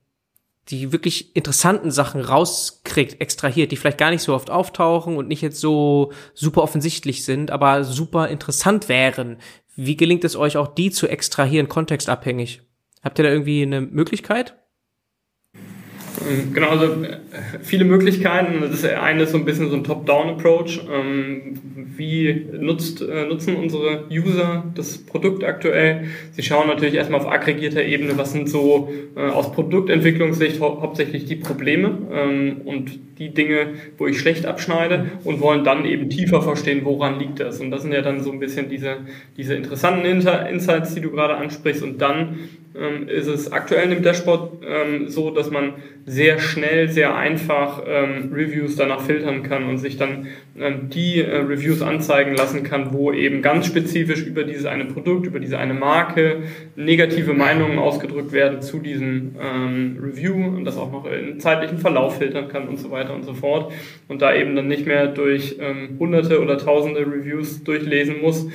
die 0.69 0.91
wirklich 0.91 1.35
interessanten 1.35 1.91
Sachen 1.91 2.21
rauskriegt, 2.21 3.21
extrahiert, 3.21 3.71
die 3.71 3.75
vielleicht 3.75 3.99
gar 3.99 4.09
nicht 4.09 4.23
so 4.23 4.33
oft 4.33 4.49
auftauchen 4.49 5.15
und 5.15 5.27
nicht 5.27 5.43
jetzt 5.43 5.59
so 5.59 6.11
super 6.33 6.63
offensichtlich 6.63 7.23
sind, 7.23 7.51
aber 7.51 7.83
super 7.83 8.29
interessant 8.29 8.89
wären. 8.89 9.37
Wie 9.75 9.95
gelingt 9.95 10.23
es 10.23 10.35
euch 10.35 10.57
auch, 10.57 10.67
die 10.67 10.89
zu 10.89 11.07
extrahieren, 11.07 11.69
kontextabhängig? 11.69 12.63
Habt 13.03 13.19
ihr 13.19 13.25
da 13.25 13.29
irgendwie 13.29 13.61
eine 13.61 13.81
Möglichkeit? 13.81 14.55
Genau, 16.53 16.69
also 16.69 16.85
äh, 16.85 17.17
viele 17.61 17.85
Möglichkeiten. 17.85 18.61
Das 18.61 18.71
ist 18.71 18.85
eine 18.85 19.25
so 19.27 19.37
ein 19.37 19.45
bisschen 19.45 19.69
so 19.69 19.75
ein 19.75 19.83
Top-Down-Approach. 19.83 20.81
Ähm, 20.91 21.59
wie 21.97 22.47
nutzt, 22.59 23.01
äh, 23.01 23.25
nutzen 23.25 23.55
unsere 23.55 24.05
User 24.09 24.63
das 24.75 24.97
Produkt 24.97 25.43
aktuell? 25.43 26.05
Sie 26.31 26.43
schauen 26.43 26.67
natürlich 26.67 26.95
erstmal 26.95 27.19
auf 27.21 27.27
aggregierter 27.27 27.83
Ebene, 27.83 28.17
was 28.17 28.33
sind 28.33 28.49
so 28.49 28.91
äh, 29.15 29.21
aus 29.21 29.51
Produktentwicklungssicht 29.51 30.59
hau 30.59 30.81
hauptsächlich 30.81 31.25
die 31.25 31.35
Probleme 31.35 31.97
ähm, 32.11 32.61
und 32.65 32.99
die 33.17 33.33
Dinge, 33.33 33.67
wo 33.97 34.07
ich 34.07 34.19
schlecht 34.19 34.45
abschneide 34.45 35.05
und 35.23 35.39
wollen 35.39 35.63
dann 35.63 35.85
eben 35.85 36.09
tiefer 36.09 36.41
verstehen, 36.41 36.81
woran 36.83 37.19
liegt 37.19 37.39
das. 37.39 37.61
Und 37.61 37.71
das 37.71 37.83
sind 37.83 37.93
ja 37.93 38.01
dann 38.01 38.21
so 38.21 38.31
ein 38.31 38.39
bisschen 38.39 38.69
diese, 38.69 38.97
diese 39.37 39.55
interessanten 39.55 40.05
Insights, 40.05 40.95
die 40.95 41.01
du 41.01 41.11
gerade 41.11 41.35
ansprichst. 41.35 41.81
Und 41.81 42.01
dann 42.01 42.39
ähm, 42.77 43.07
ist 43.07 43.27
es 43.27 43.51
aktuell 43.51 43.91
im 43.91 44.03
Dashboard 44.03 44.63
ähm, 44.67 45.07
so, 45.07 45.31
dass 45.31 45.49
man 45.49 45.73
sehr 46.05 46.39
schnell, 46.39 46.87
sehr 46.89 47.15
einfach 47.15 47.81
ähm, 47.87 48.31
Reviews 48.31 48.75
danach 48.75 49.01
filtern 49.01 49.41
kann 49.41 49.67
und 49.67 49.79
sich 49.79 49.97
dann 49.97 50.27
ähm, 50.57 50.89
die 50.89 51.21
äh, 51.21 51.37
Reviews 51.37 51.81
anzeigen 51.81 52.35
lassen 52.35 52.63
kann, 52.63 52.93
wo 52.93 53.11
eben 53.11 53.41
ganz 53.41 53.65
spezifisch 53.65 54.23
über 54.23 54.43
dieses 54.43 54.65
eine 54.65 54.85
Produkt, 54.85 55.25
über 55.25 55.39
diese 55.39 55.57
eine 55.57 55.73
Marke 55.73 56.43
negative 56.75 57.33
Meinungen 57.33 57.79
ausgedrückt 57.79 58.33
werden 58.33 58.61
zu 58.61 58.79
diesem 58.79 59.35
ähm, 59.41 59.97
Review 59.99 60.35
und 60.35 60.65
das 60.65 60.77
auch 60.77 60.91
noch 60.91 61.05
in 61.11 61.39
zeitlichen 61.39 61.79
Verlauf 61.79 62.19
filtern 62.19 62.49
kann 62.49 62.67
und 62.67 62.77
so 62.77 62.91
weiter 62.91 63.15
und 63.15 63.23
so 63.23 63.33
fort. 63.33 63.73
Und 64.07 64.21
da 64.21 64.35
eben 64.35 64.55
dann 64.55 64.67
nicht 64.67 64.85
mehr 64.85 65.07
durch 65.07 65.57
ähm, 65.59 65.97
hunderte 65.99 66.39
oder 66.39 66.59
tausende 66.59 67.01
Reviews 67.01 67.63
durchlesen 67.63 68.21
muss, 68.21 68.47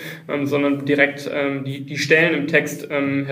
sondern 0.44 0.84
direkt 0.84 1.30
die, 1.66 1.80
die 1.80 1.98
Stellen 1.98 2.34
im 2.34 2.46
Text 2.46 2.88
ähm, 2.90 3.26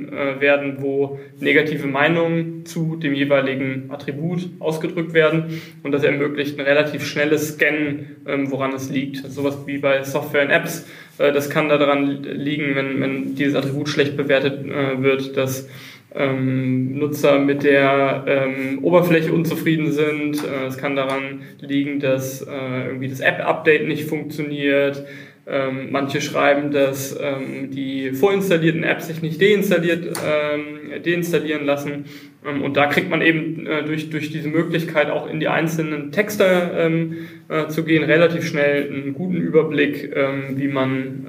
hervorgeheben 0.00 0.12
äh, 0.12 0.40
werden, 0.40 0.76
wo 0.80 1.18
negative 1.40 1.86
Meinungen 1.86 2.64
zu 2.66 2.96
dem 2.96 3.14
jeweiligen 3.14 3.90
Attribut 3.90 4.48
ausgedrückt 4.58 5.12
werden 5.12 5.60
und 5.82 5.92
das 5.92 6.02
ermöglicht 6.02 6.58
ein 6.58 6.64
relativ 6.64 7.04
schnelles 7.04 7.54
Scannen, 7.54 8.16
ähm, 8.26 8.50
woran 8.50 8.72
es 8.72 8.90
liegt. 8.90 9.18
Sowas 9.30 9.58
wie 9.66 9.78
bei 9.78 10.02
Software 10.02 10.44
und 10.44 10.50
Apps. 10.50 10.86
Äh, 11.18 11.32
das 11.32 11.50
kann 11.50 11.68
daran 11.68 12.22
liegen, 12.22 12.74
wenn, 12.74 13.00
wenn 13.00 13.34
dieses 13.34 13.54
Attribut 13.54 13.88
schlecht 13.88 14.16
bewertet 14.16 14.64
äh, 14.66 15.02
wird, 15.02 15.36
dass 15.36 15.68
ähm, 16.12 16.98
Nutzer 16.98 17.38
mit 17.38 17.62
der 17.62 18.24
ähm, 18.26 18.80
Oberfläche 18.82 19.32
unzufrieden 19.32 19.92
sind. 19.92 20.42
Äh, 20.44 20.66
es 20.66 20.76
kann 20.76 20.96
daran 20.96 21.42
liegen, 21.60 22.00
dass 22.00 22.42
äh, 22.42 22.86
irgendwie 22.86 23.08
das 23.08 23.20
App-Update 23.20 23.86
nicht 23.86 24.08
funktioniert. 24.08 25.04
Ähm, 25.52 25.88
manche 25.90 26.20
schreiben, 26.20 26.70
dass 26.70 27.18
ähm, 27.20 27.70
die 27.72 28.12
vorinstallierten 28.12 28.84
Apps 28.84 29.08
sich 29.08 29.20
nicht 29.20 29.42
deinstalliert, 29.42 30.16
ähm, 30.24 31.02
deinstallieren 31.04 31.66
lassen. 31.66 32.04
Ähm, 32.46 32.62
und 32.62 32.76
da 32.76 32.86
kriegt 32.86 33.10
man 33.10 33.20
eben 33.20 33.66
äh, 33.66 33.82
durch, 33.82 34.10
durch 34.10 34.30
diese 34.30 34.48
Möglichkeit 34.48 35.10
auch 35.10 35.28
in 35.28 35.40
die 35.40 35.48
einzelnen 35.48 36.12
Texte 36.12 36.70
ähm, 36.76 37.16
äh, 37.48 37.66
zu 37.66 37.82
gehen, 37.82 38.04
relativ 38.04 38.46
schnell 38.46 38.92
einen 38.92 39.12
guten 39.12 39.38
Überblick, 39.38 40.12
ähm, 40.14 40.56
wie 40.56 40.68
man 40.68 41.26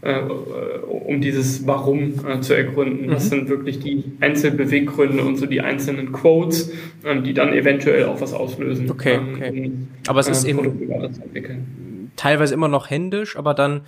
äh, 0.00 0.20
um 0.20 1.20
dieses 1.20 1.66
Warum 1.66 2.14
äh, 2.26 2.40
zu 2.40 2.54
ergründen. 2.54 3.10
Was 3.10 3.26
mhm. 3.26 3.28
sind 3.28 3.48
wirklich 3.48 3.80
die 3.80 4.04
Einzelbeweggründe 4.20 5.22
und 5.22 5.36
so 5.36 5.46
die 5.46 5.60
einzelnen 5.60 6.12
Quotes, 6.12 6.72
die 7.26 7.34
dann 7.34 7.52
eventuell 7.52 8.04
auch 8.04 8.20
was 8.20 8.32
auslösen. 8.32 8.88
Okay, 8.90 9.18
okay. 9.34 9.72
Aber 10.06 10.20
es 10.20 10.28
ist 10.28 10.44
äh, 10.44 10.50
eben 10.50 10.60
teilweise 12.18 12.52
immer 12.52 12.68
noch 12.68 12.90
händisch, 12.90 13.36
aber 13.36 13.54
dann 13.54 13.82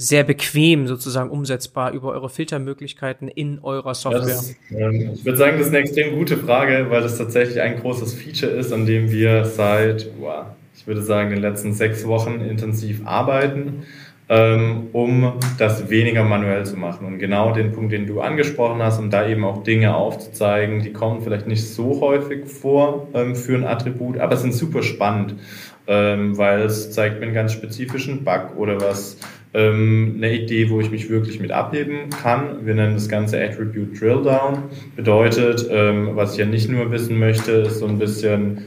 sehr 0.00 0.22
bequem 0.22 0.86
sozusagen 0.86 1.28
umsetzbar 1.28 1.92
über 1.92 2.12
eure 2.12 2.30
Filtermöglichkeiten 2.30 3.26
in 3.26 3.58
eurer 3.58 3.94
Software? 3.94 4.20
Das, 4.20 4.54
ähm, 4.70 5.10
ich 5.14 5.24
würde 5.24 5.36
sagen, 5.36 5.58
das 5.58 5.66
ist 5.66 5.74
eine 5.74 5.82
extrem 5.82 6.14
gute 6.14 6.36
Frage, 6.36 6.86
weil 6.88 7.02
das 7.02 7.18
tatsächlich 7.18 7.60
ein 7.60 7.80
großes 7.80 8.14
Feature 8.14 8.52
ist, 8.52 8.72
an 8.72 8.86
dem 8.86 9.10
wir 9.10 9.44
seit, 9.44 10.08
wow, 10.20 10.46
ich 10.76 10.86
würde 10.86 11.02
sagen, 11.02 11.30
den 11.30 11.40
letzten 11.40 11.74
sechs 11.74 12.06
Wochen 12.06 12.40
intensiv 12.40 13.04
arbeiten, 13.06 13.82
um 14.28 15.32
das 15.58 15.88
weniger 15.88 16.22
manuell 16.22 16.66
zu 16.66 16.76
machen. 16.76 17.06
Und 17.06 17.18
genau 17.18 17.52
den 17.52 17.72
Punkt, 17.72 17.92
den 17.92 18.06
du 18.06 18.20
angesprochen 18.20 18.82
hast, 18.82 18.98
um 18.98 19.08
da 19.08 19.26
eben 19.26 19.44
auch 19.44 19.62
Dinge 19.62 19.94
aufzuzeigen, 19.96 20.82
die 20.82 20.92
kommen 20.92 21.22
vielleicht 21.22 21.46
nicht 21.46 21.66
so 21.66 22.00
häufig 22.02 22.46
vor 22.46 23.08
ähm, 23.14 23.34
für 23.34 23.56
ein 23.56 23.64
Attribut, 23.64 24.18
aber 24.18 24.36
sind 24.36 24.52
super 24.52 24.82
spannend, 24.82 25.36
ähm, 25.86 26.36
weil 26.36 26.60
es 26.60 26.90
zeigt 26.90 27.20
mir 27.20 27.26
einen 27.26 27.34
ganz 27.34 27.52
spezifischen 27.52 28.22
Bug 28.24 28.56
oder 28.56 28.78
was 28.80 29.16
ähm, 29.54 30.14
eine 30.18 30.32
Idee, 30.34 30.68
wo 30.68 30.80
ich 30.80 30.90
mich 30.90 31.08
wirklich 31.08 31.40
mit 31.40 31.50
abheben 31.50 32.10
kann. 32.10 32.66
Wir 32.66 32.74
nennen 32.74 32.94
das 32.94 33.08
Ganze 33.08 33.42
Attribute 33.42 33.98
Drill 33.98 34.22
Down. 34.22 34.64
Bedeutet, 34.94 35.66
ähm, 35.70 36.10
was 36.16 36.32
ich 36.32 36.38
ja 36.38 36.44
nicht 36.44 36.68
nur 36.68 36.90
wissen 36.90 37.18
möchte, 37.18 37.52
ist 37.52 37.78
so 37.78 37.86
ein 37.86 37.98
bisschen, 37.98 38.66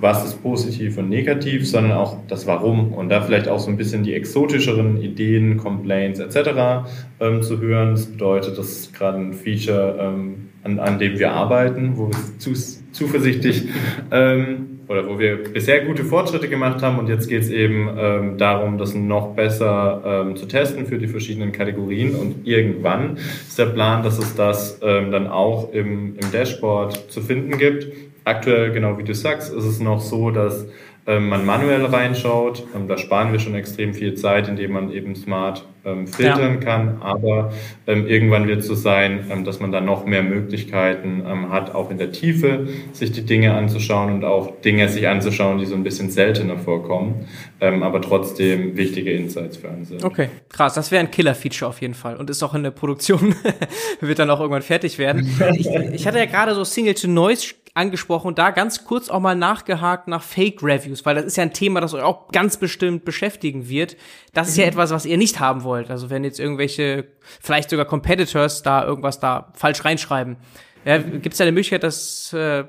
was 0.00 0.24
ist 0.24 0.42
positiv 0.42 0.98
und 0.98 1.08
negativ, 1.08 1.68
sondern 1.68 1.92
auch 1.92 2.18
das 2.26 2.46
Warum 2.46 2.92
und 2.92 3.08
da 3.08 3.20
vielleicht 3.20 3.48
auch 3.48 3.60
so 3.60 3.70
ein 3.70 3.76
bisschen 3.76 4.02
die 4.02 4.14
exotischeren 4.14 5.00
Ideen, 5.00 5.56
Complaints 5.56 6.18
etc. 6.18 6.88
Ähm, 7.20 7.42
zu 7.42 7.60
hören. 7.60 7.92
Das 7.92 8.06
bedeutet, 8.06 8.58
das 8.58 8.70
ist 8.70 8.94
gerade 8.94 9.18
ein 9.18 9.32
Feature, 9.32 9.96
ähm, 10.00 10.48
an, 10.64 10.78
an 10.80 10.98
dem 10.98 11.18
wir 11.18 11.32
arbeiten, 11.32 11.92
wo 11.96 12.08
wir 12.08 12.38
zu, 12.38 12.52
zuversichtlich 12.92 13.68
ähm, 14.10 14.80
oder 14.88 15.06
wo 15.06 15.18
wir 15.18 15.44
bisher 15.44 15.84
gute 15.84 16.04
Fortschritte 16.04 16.48
gemacht 16.48 16.82
haben 16.82 16.98
und 16.98 17.08
jetzt 17.08 17.28
geht 17.28 17.42
es 17.42 17.50
eben 17.50 17.88
ähm, 17.96 18.38
darum, 18.38 18.78
das 18.78 18.94
noch 18.94 19.34
besser 19.34 20.02
ähm, 20.04 20.34
zu 20.34 20.46
testen 20.46 20.86
für 20.86 20.98
die 20.98 21.06
verschiedenen 21.06 21.52
Kategorien 21.52 22.14
und 22.14 22.46
irgendwann 22.46 23.16
ist 23.16 23.58
der 23.58 23.66
Plan, 23.66 24.02
dass 24.02 24.18
es 24.18 24.34
das 24.34 24.80
ähm, 24.82 25.12
dann 25.12 25.26
auch 25.26 25.72
im, 25.72 26.16
im 26.16 26.32
Dashboard 26.32 27.10
zu 27.12 27.20
finden 27.20 27.58
gibt. 27.58 27.86
Aktuell, 28.28 28.72
genau 28.72 28.98
wie 28.98 29.04
du 29.04 29.14
sagst, 29.14 29.52
ist 29.52 29.64
es 29.64 29.80
noch 29.80 30.00
so, 30.00 30.30
dass 30.30 30.66
ähm, 31.08 31.30
man 31.30 31.46
manuell 31.46 31.86
reinschaut. 31.86 32.64
Ähm, 32.76 32.86
da 32.86 32.98
sparen 32.98 33.32
wir 33.32 33.38
schon 33.38 33.54
extrem 33.54 33.94
viel 33.94 34.14
Zeit, 34.16 34.46
indem 34.46 34.72
man 34.72 34.92
eben 34.92 35.16
smart 35.16 35.64
ähm, 35.86 36.06
filtern 36.06 36.56
ja. 36.56 36.60
kann. 36.60 36.98
Aber 37.00 37.50
irgendwann 37.86 38.46
wird 38.46 38.60
es 38.60 38.66
so 38.66 38.74
sein, 38.74 39.42
dass 39.46 39.58
man 39.58 39.72
dann 39.72 39.86
noch 39.86 40.04
mehr 40.04 40.22
Möglichkeiten 40.22 41.24
hat, 41.50 41.74
auch 41.74 41.90
in 41.90 41.96
der 41.96 42.12
Tiefe 42.12 42.68
sich 42.92 43.12
die 43.12 43.24
Dinge 43.24 43.54
anzuschauen 43.54 44.12
und 44.12 44.24
auch 44.24 44.60
Dinge 44.60 44.90
sich 44.90 45.08
anzuschauen, 45.08 45.56
die 45.56 45.64
so 45.64 45.74
ein 45.74 45.84
bisschen 45.84 46.10
seltener 46.10 46.58
vorkommen, 46.58 47.26
aber 47.60 48.02
trotzdem 48.02 48.76
wichtige 48.76 49.12
Insights 49.12 49.56
für 49.56 49.70
einen 49.70 49.86
sind. 49.86 50.04
Okay, 50.04 50.28
krass. 50.50 50.74
Das 50.74 50.90
wäre 50.90 51.02
ein 51.02 51.10
Killer-Feature 51.10 51.70
auf 51.70 51.80
jeden 51.80 51.94
Fall 51.94 52.16
und 52.16 52.28
ist 52.28 52.42
auch 52.42 52.54
in 52.54 52.62
der 52.62 52.72
Produktion, 52.72 53.34
wird 54.00 54.18
dann 54.18 54.28
auch 54.28 54.40
irgendwann 54.40 54.62
fertig 54.62 54.98
werden. 54.98 55.26
Ich, 55.54 55.66
ich 55.66 56.06
hatte 56.06 56.18
ja 56.18 56.26
gerade 56.26 56.54
so 56.54 56.62
Single-to-Noise 56.62 57.54
angesprochen 57.78 58.28
und 58.28 58.38
da 58.38 58.50
ganz 58.50 58.84
kurz 58.84 59.08
auch 59.08 59.20
mal 59.20 59.36
nachgehakt 59.36 60.08
nach 60.08 60.22
Fake 60.22 60.62
Reviews, 60.62 61.06
weil 61.06 61.14
das 61.14 61.24
ist 61.24 61.36
ja 61.36 61.44
ein 61.44 61.52
Thema, 61.52 61.80
das 61.80 61.94
euch 61.94 62.02
auch 62.02 62.28
ganz 62.28 62.56
bestimmt 62.56 63.04
beschäftigen 63.04 63.68
wird. 63.68 63.96
Das 64.34 64.48
ist 64.48 64.56
ja 64.56 64.64
mhm. 64.64 64.70
etwas, 64.70 64.90
was 64.90 65.06
ihr 65.06 65.16
nicht 65.16 65.40
haben 65.40 65.62
wollt. 65.62 65.90
Also 65.90 66.10
wenn 66.10 66.24
jetzt 66.24 66.40
irgendwelche, 66.40 67.06
vielleicht 67.40 67.70
sogar 67.70 67.86
Competitors 67.86 68.62
da 68.62 68.84
irgendwas 68.84 69.20
da 69.20 69.52
falsch 69.54 69.84
reinschreiben. 69.84 70.36
Ja, 70.84 70.98
Gibt 70.98 71.32
es 71.32 71.38
da 71.38 71.44
eine 71.44 71.52
Möglichkeit, 71.52 71.82
das 71.82 72.32
äh, 72.32 72.64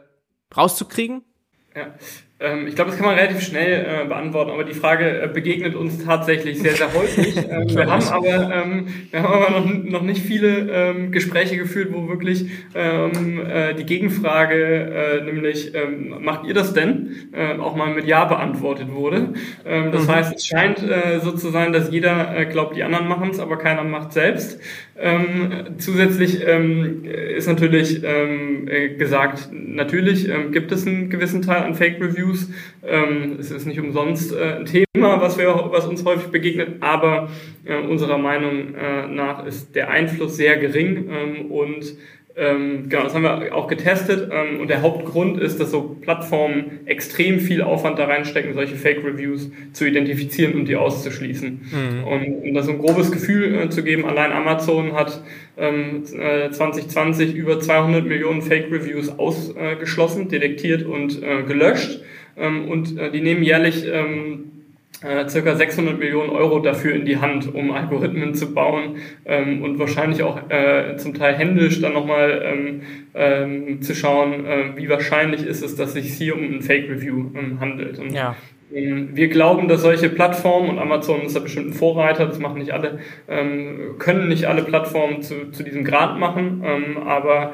rauszukriegen? 0.55 1.23
Ja, 1.75 1.93
ähm, 2.41 2.67
ich 2.67 2.75
glaube, 2.75 2.91
das 2.91 2.97
kann 2.97 3.07
man 3.07 3.15
relativ 3.15 3.41
schnell 3.41 3.85
äh, 3.85 4.07
beantworten, 4.07 4.51
aber 4.51 4.63
die 4.63 4.73
Frage 4.73 5.21
äh, 5.21 5.27
begegnet 5.27 5.75
uns 5.75 6.05
tatsächlich 6.05 6.59
sehr, 6.59 6.73
sehr 6.73 6.93
häufig. 6.93 7.35
Ähm, 7.49 7.67
wir, 7.67 7.87
haben 7.87 8.03
aber, 8.03 8.27
ähm, 8.27 8.87
wir 9.09 9.23
haben 9.23 9.33
aber 9.33 9.59
noch, 9.59 9.65
noch 9.65 10.01
nicht 10.03 10.21
viele 10.21 10.69
ähm, 10.71 11.11
Gespräche 11.11 11.57
geführt, 11.57 11.89
wo 11.91 12.07
wirklich 12.07 12.45
ähm, 12.75 13.41
äh, 13.43 13.73
die 13.73 13.85
Gegenfrage, 13.85 14.55
äh, 14.55 15.23
nämlich, 15.23 15.73
ähm, 15.73 16.15
macht 16.19 16.45
ihr 16.45 16.53
das 16.53 16.73
denn, 16.73 17.29
äh, 17.31 17.57
auch 17.57 17.75
mal 17.75 17.93
mit 17.93 18.05
Ja 18.05 18.25
beantwortet 18.25 18.91
wurde. 18.91 19.33
Das 19.63 20.05
mhm. 20.05 20.11
heißt, 20.11 20.35
es 20.35 20.45
scheint 20.45 20.83
äh, 20.83 21.19
so 21.21 21.31
zu 21.31 21.49
sein, 21.49 21.73
dass 21.73 21.91
jeder 21.91 22.45
glaubt, 22.45 22.75
die 22.75 22.83
anderen 22.83 23.07
machen 23.07 23.29
es, 23.31 23.39
aber 23.39 23.57
keiner 23.57 23.83
macht 23.83 24.13
selbst. 24.13 24.59
Ähm, 25.01 25.75
zusätzlich 25.77 26.45
ähm, 26.45 27.05
ist 27.05 27.47
natürlich 27.47 28.03
ähm, 28.03 28.67
äh, 28.67 28.89
gesagt, 28.95 29.49
natürlich 29.51 30.27
ähm, 30.27 30.51
gibt 30.51 30.71
es 30.71 30.85
einen 30.85 31.09
gewissen 31.09 31.41
Teil 31.41 31.63
an 31.63 31.75
Fake 31.75 32.01
Reviews. 32.01 32.49
Ähm, 32.85 33.37
es 33.39 33.49
ist 33.51 33.65
nicht 33.65 33.79
umsonst 33.79 34.33
äh, 34.33 34.57
ein 34.57 34.65
Thema, 34.65 35.21
was, 35.21 35.37
wir, 35.37 35.47
was 35.71 35.85
uns 35.85 36.03
häufig 36.03 36.31
begegnet, 36.31 36.81
aber 36.81 37.29
äh, 37.63 37.77
unserer 37.77 38.17
Meinung 38.17 38.75
äh, 38.75 39.07
nach 39.07 39.45
ist 39.45 39.73
der 39.75 39.89
Einfluss 39.89 40.35
sehr 40.35 40.57
gering 40.57 41.09
ähm, 41.09 41.51
und 41.51 41.95
ähm, 42.35 42.89
genau, 42.89 43.03
das 43.03 43.13
haben 43.13 43.23
wir 43.23 43.53
auch 43.55 43.67
getestet 43.67 44.29
ähm, 44.31 44.59
und 44.61 44.69
der 44.69 44.81
Hauptgrund 44.81 45.39
ist, 45.39 45.59
dass 45.59 45.71
so 45.71 45.97
Plattformen 45.99 46.81
extrem 46.85 47.39
viel 47.39 47.61
Aufwand 47.61 47.99
da 47.99 48.05
reinstecken, 48.05 48.53
solche 48.53 48.75
Fake-Reviews 48.75 49.51
zu 49.73 49.85
identifizieren 49.85 50.53
und 50.53 50.65
die 50.65 50.75
auszuschließen. 50.75 51.49
Mhm. 51.49 52.03
Und 52.05 52.43
um 52.43 52.53
das 52.53 52.67
so 52.67 52.71
ein 52.71 52.79
grobes 52.79 53.11
Gefühl 53.11 53.55
äh, 53.55 53.69
zu 53.69 53.83
geben, 53.83 54.05
allein 54.05 54.31
Amazon 54.31 54.93
hat 54.93 55.21
ähm, 55.57 56.03
äh, 56.17 56.49
2020 56.49 57.33
über 57.35 57.59
200 57.59 58.05
Millionen 58.05 58.41
Fake-Reviews 58.41 59.17
ausgeschlossen, 59.19 60.29
detektiert 60.29 60.83
und 60.83 61.21
äh, 61.21 61.43
gelöscht 61.43 62.01
ähm, 62.37 62.69
und 62.69 62.97
äh, 62.97 63.11
die 63.11 63.21
nehmen 63.21 63.43
jährlich 63.43 63.85
ähm, 63.91 64.58
äh, 65.01 65.27
circa 65.29 65.55
600 65.55 65.97
Millionen 65.97 66.29
Euro 66.29 66.59
dafür 66.59 66.93
in 66.93 67.05
die 67.05 67.17
Hand, 67.17 67.53
um 67.53 67.71
Algorithmen 67.71 68.33
zu 68.33 68.53
bauen 68.53 68.97
ähm, 69.25 69.61
und 69.63 69.79
wahrscheinlich 69.79 70.23
auch 70.23 70.49
äh, 70.49 70.97
zum 70.97 71.13
Teil 71.13 71.35
händisch 71.35 71.81
dann 71.81 71.93
nochmal 71.93 72.41
ähm, 72.43 72.81
ähm, 73.13 73.81
zu 73.81 73.95
schauen, 73.95 74.45
äh, 74.45 74.75
wie 74.75 74.89
wahrscheinlich 74.89 75.45
ist 75.45 75.63
es, 75.63 75.75
dass 75.75 75.93
sich 75.93 76.13
hier 76.13 76.35
um 76.35 76.43
ein 76.43 76.61
Fake 76.61 76.89
Review 76.89 77.31
ähm, 77.35 77.59
handelt. 77.59 77.99
Und 77.99 78.11
ja. 78.11 78.35
Ähm, 78.73 79.09
wir 79.13 79.29
glauben, 79.29 79.67
dass 79.67 79.81
solche 79.81 80.09
Plattformen, 80.09 80.69
und 80.69 80.79
Amazon 80.79 81.21
ist 81.21 81.35
da 81.35 81.39
bestimmt 81.39 81.67
ein 81.67 81.73
Vorreiter, 81.73 82.27
das 82.27 82.39
machen 82.39 82.59
nicht 82.59 82.71
alle, 82.71 82.99
ähm, 83.27 83.95
können 83.97 84.27
nicht 84.27 84.45
alle 84.45 84.63
Plattformen 84.63 85.21
zu, 85.21 85.51
zu 85.51 85.63
diesem 85.63 85.83
Grad 85.83 86.19
machen, 86.19 86.63
ähm, 86.65 86.97
aber 86.97 87.53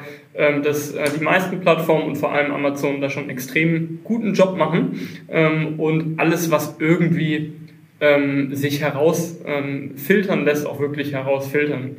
dass 0.62 0.92
äh, 0.92 1.04
die 1.18 1.22
meisten 1.22 1.60
Plattformen 1.60 2.04
und 2.04 2.16
vor 2.16 2.32
allem 2.32 2.52
Amazon 2.52 3.00
da 3.00 3.10
schon 3.10 3.24
einen 3.24 3.30
extrem 3.30 4.00
guten 4.04 4.34
Job 4.34 4.56
machen 4.56 5.08
ähm, 5.28 5.78
und 5.78 6.18
alles, 6.18 6.50
was 6.50 6.76
irgendwie 6.78 7.52
ähm, 8.00 8.54
sich 8.54 8.82
herausfiltern 8.82 10.44
lässt, 10.44 10.66
auch 10.66 10.80
wirklich 10.80 11.12
herausfiltern. 11.14 11.96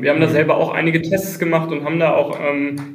wir 0.00 0.10
haben 0.10 0.20
da 0.20 0.26
mhm. 0.26 0.32
selber 0.32 0.56
auch 0.56 0.74
einige 0.74 1.00
Tests 1.00 1.38
gemacht 1.38 1.70
und 1.70 1.84
haben 1.84 2.00
da 2.00 2.14
auch 2.14 2.36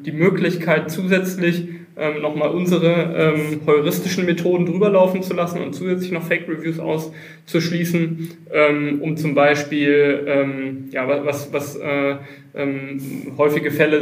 die 0.06 0.12
Möglichkeit 0.12 0.92
zusätzlich 0.92 1.70
ähm, 1.98 2.22
nochmal 2.22 2.50
unsere 2.50 3.14
ähm, 3.16 3.62
heuristischen 3.66 4.26
Methoden 4.26 4.66
drüber 4.66 4.90
laufen 4.90 5.22
zu 5.22 5.34
lassen 5.34 5.62
und 5.62 5.74
zusätzlich 5.74 6.12
noch 6.12 6.24
Fake 6.24 6.48
Reviews 6.48 6.80
aus 6.80 7.12
zu 7.46 7.60
schließen, 7.60 8.30
ähm, 8.52 9.02
um 9.02 9.18
zum 9.18 9.36
Beispiel, 9.36 10.24
ähm, 10.26 10.86
ja, 10.92 11.08
was, 11.26 11.52
was 11.54 11.76
äh, 11.76 12.16
ähm, 12.54 13.00
häufige 13.38 13.72
Fälle 13.72 14.02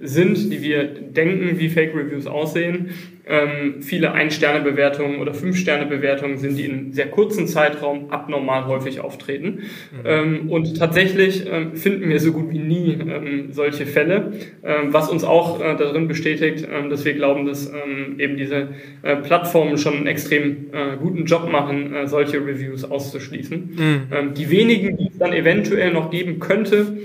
sind, 0.00 0.52
die 0.52 0.62
wir 0.62 0.84
denken, 0.84 1.58
wie 1.58 1.68
Fake 1.68 1.94
Reviews 1.94 2.26
aussehen. 2.26 2.90
Ähm, 3.30 3.82
viele 3.82 4.12
Ein-Sterne-Bewertungen 4.12 5.20
oder 5.20 5.34
Fünf-Sterne-Bewertungen 5.34 6.38
sind, 6.38 6.56
die 6.56 6.64
in 6.64 6.72
einem 6.72 6.92
sehr 6.94 7.08
kurzen 7.08 7.46
Zeitraum 7.46 8.10
abnormal 8.10 8.66
häufig 8.66 9.00
auftreten. 9.00 9.64
Mhm. 9.92 10.06
Ähm, 10.06 10.50
und 10.50 10.78
tatsächlich 10.78 11.44
ähm, 11.46 11.76
finden 11.76 12.08
wir 12.08 12.20
so 12.20 12.32
gut 12.32 12.50
wie 12.50 12.58
nie 12.58 12.92
ähm, 12.92 13.48
solche 13.50 13.84
Fälle, 13.84 14.32
ähm, 14.64 14.92
was 14.94 15.10
uns 15.10 15.24
auch 15.24 15.60
äh, 15.60 15.76
darin 15.76 16.08
bestätigt, 16.08 16.66
ähm, 16.72 16.88
dass 16.88 17.04
wir 17.04 17.12
glauben, 17.12 17.44
dass 17.44 17.70
eben 18.18 18.36
diese 18.36 18.68
äh, 19.02 19.16
Plattformen 19.16 19.78
schon 19.78 19.94
einen 19.94 20.06
extrem 20.06 20.70
äh, 20.72 20.96
guten 20.98 21.24
Job 21.26 21.50
machen, 21.50 21.94
äh, 21.94 22.06
solche 22.06 22.38
Reviews 22.38 22.84
auszuschließen. 22.84 23.58
Mhm. 23.58 24.34
die 24.34 24.50
wenigen, 24.50 24.96
die 24.96 25.08
es 25.08 25.18
dann 25.18 25.32
eventuell 25.32 25.92
noch 25.92 26.10
geben 26.10 26.38
könnte, 26.38 26.98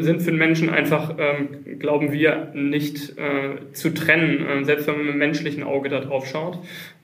sind 0.00 0.22
für 0.26 0.32
den 0.32 0.38
Menschen 0.38 0.68
einfach, 0.68 1.14
glauben 1.78 2.12
wir, 2.12 2.50
nicht 2.52 3.16
äh, 3.16 3.72
zu 3.72 3.94
trennen, 3.94 4.64
selbst 4.64 4.86
wenn 4.86 4.96
man 4.96 5.06
mit 5.06 5.16
menschlichen 5.16 5.62
Auge 5.62 5.88
da 5.88 6.00
drauf 6.00 6.26
schaut. 6.26 6.58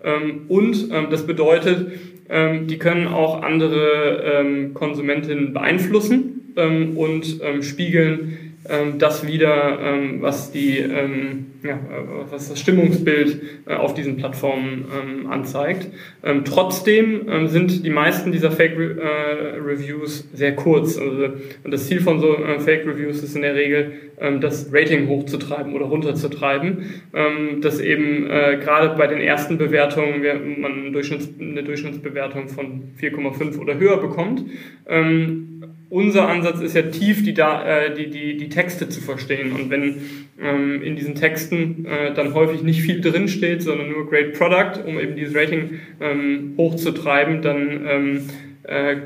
Ähm, 0.05 0.43
und 0.49 0.89
ähm, 0.93 1.07
das 1.11 1.27
bedeutet, 1.27 1.93
ähm, 2.29 2.67
die 2.67 2.79
können 2.79 3.09
auch 3.09 3.43
andere 3.43 4.41
ähm, 4.41 4.75
Konsumentinnen 4.75 5.53
beeinflussen 5.53 6.53
ähm, 6.57 6.97
und 6.97 7.41
ähm, 7.43 7.63
spiegeln 7.63 8.55
ähm, 8.69 8.99
das 8.99 9.27
wieder, 9.27 9.79
ähm, 9.81 10.23
was 10.23 10.53
die, 10.53 10.79
ähm, 10.79 11.47
ja, 11.63 11.75
äh, 11.75 12.31
was 12.31 12.49
das 12.49 12.61
Stimmungsbild 12.61 13.41
äh, 13.67 13.75
auf 13.75 13.95
diesen 13.95 14.17
Plattformen 14.17 14.87
ähm, 14.93 15.31
anzeigt. 15.31 15.89
Ähm, 16.23 16.45
trotzdem 16.45 17.29
ähm, 17.29 17.49
sind 17.49 17.85
die 17.85 17.91
meisten 17.91 18.33
dieser 18.33 18.51
Fake 18.51 18.77
Re 18.77 19.01
äh, 19.01 19.59
Reviews 19.59 20.29
sehr 20.33 20.55
kurz. 20.57 20.99
Also, 20.99 21.35
und 21.65 21.71
das 21.71 21.87
Ziel 21.87 22.01
von 22.01 22.21
so 22.21 22.37
äh, 22.37 22.59
Fake 22.61 22.87
Reviews 22.87 23.23
ist 23.23 23.37
in 23.37 23.43
der 23.43 23.55
Regel, 23.55 23.93
ähm, 24.21 24.41
das 24.41 24.71
Rating 24.73 25.09
hochzutreiben 25.09 25.75
oder 25.75 25.87
runterzutreiben, 25.87 26.87
ähm, 27.15 27.61
dass 27.61 27.81
eben 27.81 28.29
äh, 28.29 28.59
gerade 28.61 28.97
bei 28.97 29.07
den 29.07 29.21
ersten 29.21 29.59
Bewertungen 29.59 30.23
wir, 30.23 30.35
man 30.35 30.73
eine, 30.73 30.93
Durchschnitts 30.93 31.31
eine 31.39 31.63
Durchschnittsbewertung 31.63 32.49
von 32.49 32.95
4,5 33.01 33.59
oder 33.59 33.79
höher 33.79 33.99
bekommt. 33.99 34.45
Ähm, 34.89 35.53
unser 35.93 36.27
Ansatz 36.27 36.63
ist 36.63 36.75
ja 36.75 36.83
tief 36.83 37.23
die, 37.23 37.39
äh, 37.39 37.95
die, 37.95 38.09
die, 38.09 38.39
die 38.39 38.49
Texte 38.49 38.89
zu 38.89 39.03
verstehen. 39.03 39.53
Und 39.53 39.69
wenn 39.69 39.97
ähm, 40.41 40.81
in 40.83 40.97
diesen 40.97 41.15
Texten 41.15 41.52
äh, 41.53 42.15
dann 42.15 42.35
häufig 42.35 42.63
nicht 42.63 42.83
viel 42.83 43.01
drinsteht, 43.01 43.63
sondern 43.63 43.91
nur 43.91 44.09
Great 44.09 44.39
Product, 44.39 44.85
um 44.87 44.99
eben 44.99 45.17
dieses 45.17 45.35
Rating 45.35 45.81
ähm, 46.01 46.55
hochzutreiben, 46.57 47.43
dann 47.43 47.87
ähm, 47.87 48.21
äh, 48.65 48.97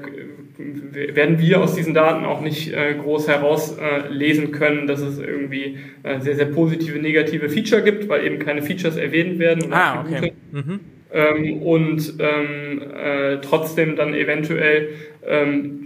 werden 0.58 1.38
wir 1.38 1.60
aus 1.60 1.74
diesen 1.74 1.94
Daten 1.94 2.24
auch 2.24 2.40
nicht 2.40 2.72
äh, 2.72 2.94
groß 2.94 3.28
herauslesen 3.28 4.44
äh, 4.46 4.50
können, 4.52 4.86
dass 4.86 5.00
es 5.00 5.18
irgendwie 5.18 5.78
äh, 6.02 6.20
sehr, 6.20 6.34
sehr 6.36 6.46
positive, 6.46 6.98
negative 6.98 7.48
Feature 7.48 7.82
gibt, 7.82 8.08
weil 8.08 8.24
eben 8.24 8.38
keine 8.38 8.62
Features 8.62 8.96
erwähnt 8.96 9.38
werden. 9.38 9.72
Ah, 9.72 10.04
okay. 10.06 10.32
Mhm. 10.52 10.80
Ähm, 11.12 11.62
und 11.62 12.14
ähm, 12.18 12.82
äh, 12.94 13.38
trotzdem 13.40 13.96
dann 13.96 14.14
eventuell 14.14 14.88
ähm, 15.26 15.85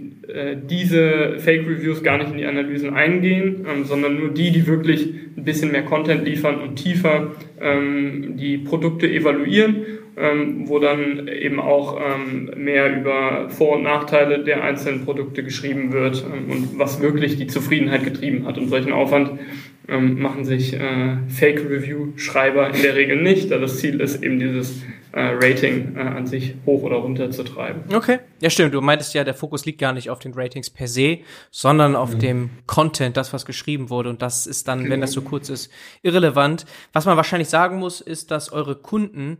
diese 0.55 1.39
Fake 1.39 1.67
Reviews 1.67 2.03
gar 2.03 2.17
nicht 2.17 2.31
in 2.31 2.37
die 2.37 2.45
Analysen 2.45 2.93
eingehen, 2.93 3.65
ähm, 3.69 3.85
sondern 3.85 4.17
nur 4.17 4.29
die, 4.29 4.51
die 4.51 4.67
wirklich 4.67 5.09
ein 5.37 5.43
bisschen 5.43 5.71
mehr 5.71 5.83
Content 5.83 6.25
liefern 6.25 6.59
und 6.61 6.75
tiefer 6.75 7.31
ähm, 7.59 8.37
die 8.37 8.57
Produkte 8.57 9.09
evaluieren, 9.09 9.85
ähm, 10.17 10.67
wo 10.67 10.79
dann 10.79 11.27
eben 11.27 11.59
auch 11.59 11.99
ähm, 11.99 12.51
mehr 12.55 12.99
über 12.99 13.49
Vor- 13.49 13.77
und 13.77 13.83
Nachteile 13.83 14.43
der 14.43 14.63
einzelnen 14.63 15.05
Produkte 15.05 15.43
geschrieben 15.43 15.91
wird 15.91 16.23
ähm, 16.25 16.51
und 16.51 16.79
was 16.79 17.01
wirklich 17.01 17.37
die 17.37 17.47
Zufriedenheit 17.47 18.03
getrieben 18.03 18.45
hat. 18.45 18.57
Und 18.57 18.69
solchen 18.69 18.93
Aufwand 18.93 19.39
ähm, 19.87 20.19
machen 20.19 20.45
sich 20.45 20.73
äh, 20.73 21.17
Fake 21.27 21.59
Review 21.69 22.13
Schreiber 22.15 22.69
in 22.73 22.81
der 22.81 22.95
Regel 22.95 23.21
nicht, 23.21 23.51
da 23.51 23.57
das 23.57 23.77
Ziel 23.77 23.99
ist 23.99 24.23
eben 24.23 24.39
dieses 24.39 24.83
äh, 25.13 25.21
Rating 25.21 25.95
äh, 25.95 25.99
an 25.99 26.25
sich 26.25 26.55
hoch 26.65 26.83
oder 26.83 26.97
runter 26.97 27.31
zu 27.31 27.43
treiben. 27.43 27.83
Okay, 27.93 28.19
ja 28.41 28.49
stimmt. 28.49 28.73
Du 28.73 28.81
meintest 28.81 29.13
ja, 29.13 29.23
der 29.23 29.33
Fokus 29.33 29.65
liegt 29.65 29.79
gar 29.79 29.93
nicht 29.93 30.09
auf 30.09 30.19
den 30.19 30.33
Ratings 30.33 30.69
per 30.69 30.87
se, 30.87 31.19
sondern 31.49 31.95
auf 31.95 32.15
mhm. 32.15 32.19
dem 32.19 32.49
Content, 32.67 33.17
das 33.17 33.33
was 33.33 33.45
geschrieben 33.45 33.89
wurde. 33.89 34.09
Und 34.09 34.21
das 34.21 34.47
ist 34.47 34.67
dann, 34.67 34.79
genau. 34.79 34.91
wenn 34.91 35.01
das 35.01 35.11
so 35.11 35.21
kurz 35.21 35.49
ist, 35.49 35.71
irrelevant. 36.01 36.65
Was 36.93 37.05
man 37.05 37.17
wahrscheinlich 37.17 37.49
sagen 37.49 37.77
muss, 37.77 38.01
ist, 38.01 38.31
dass 38.31 38.51
eure 38.51 38.75
Kunden 38.75 39.39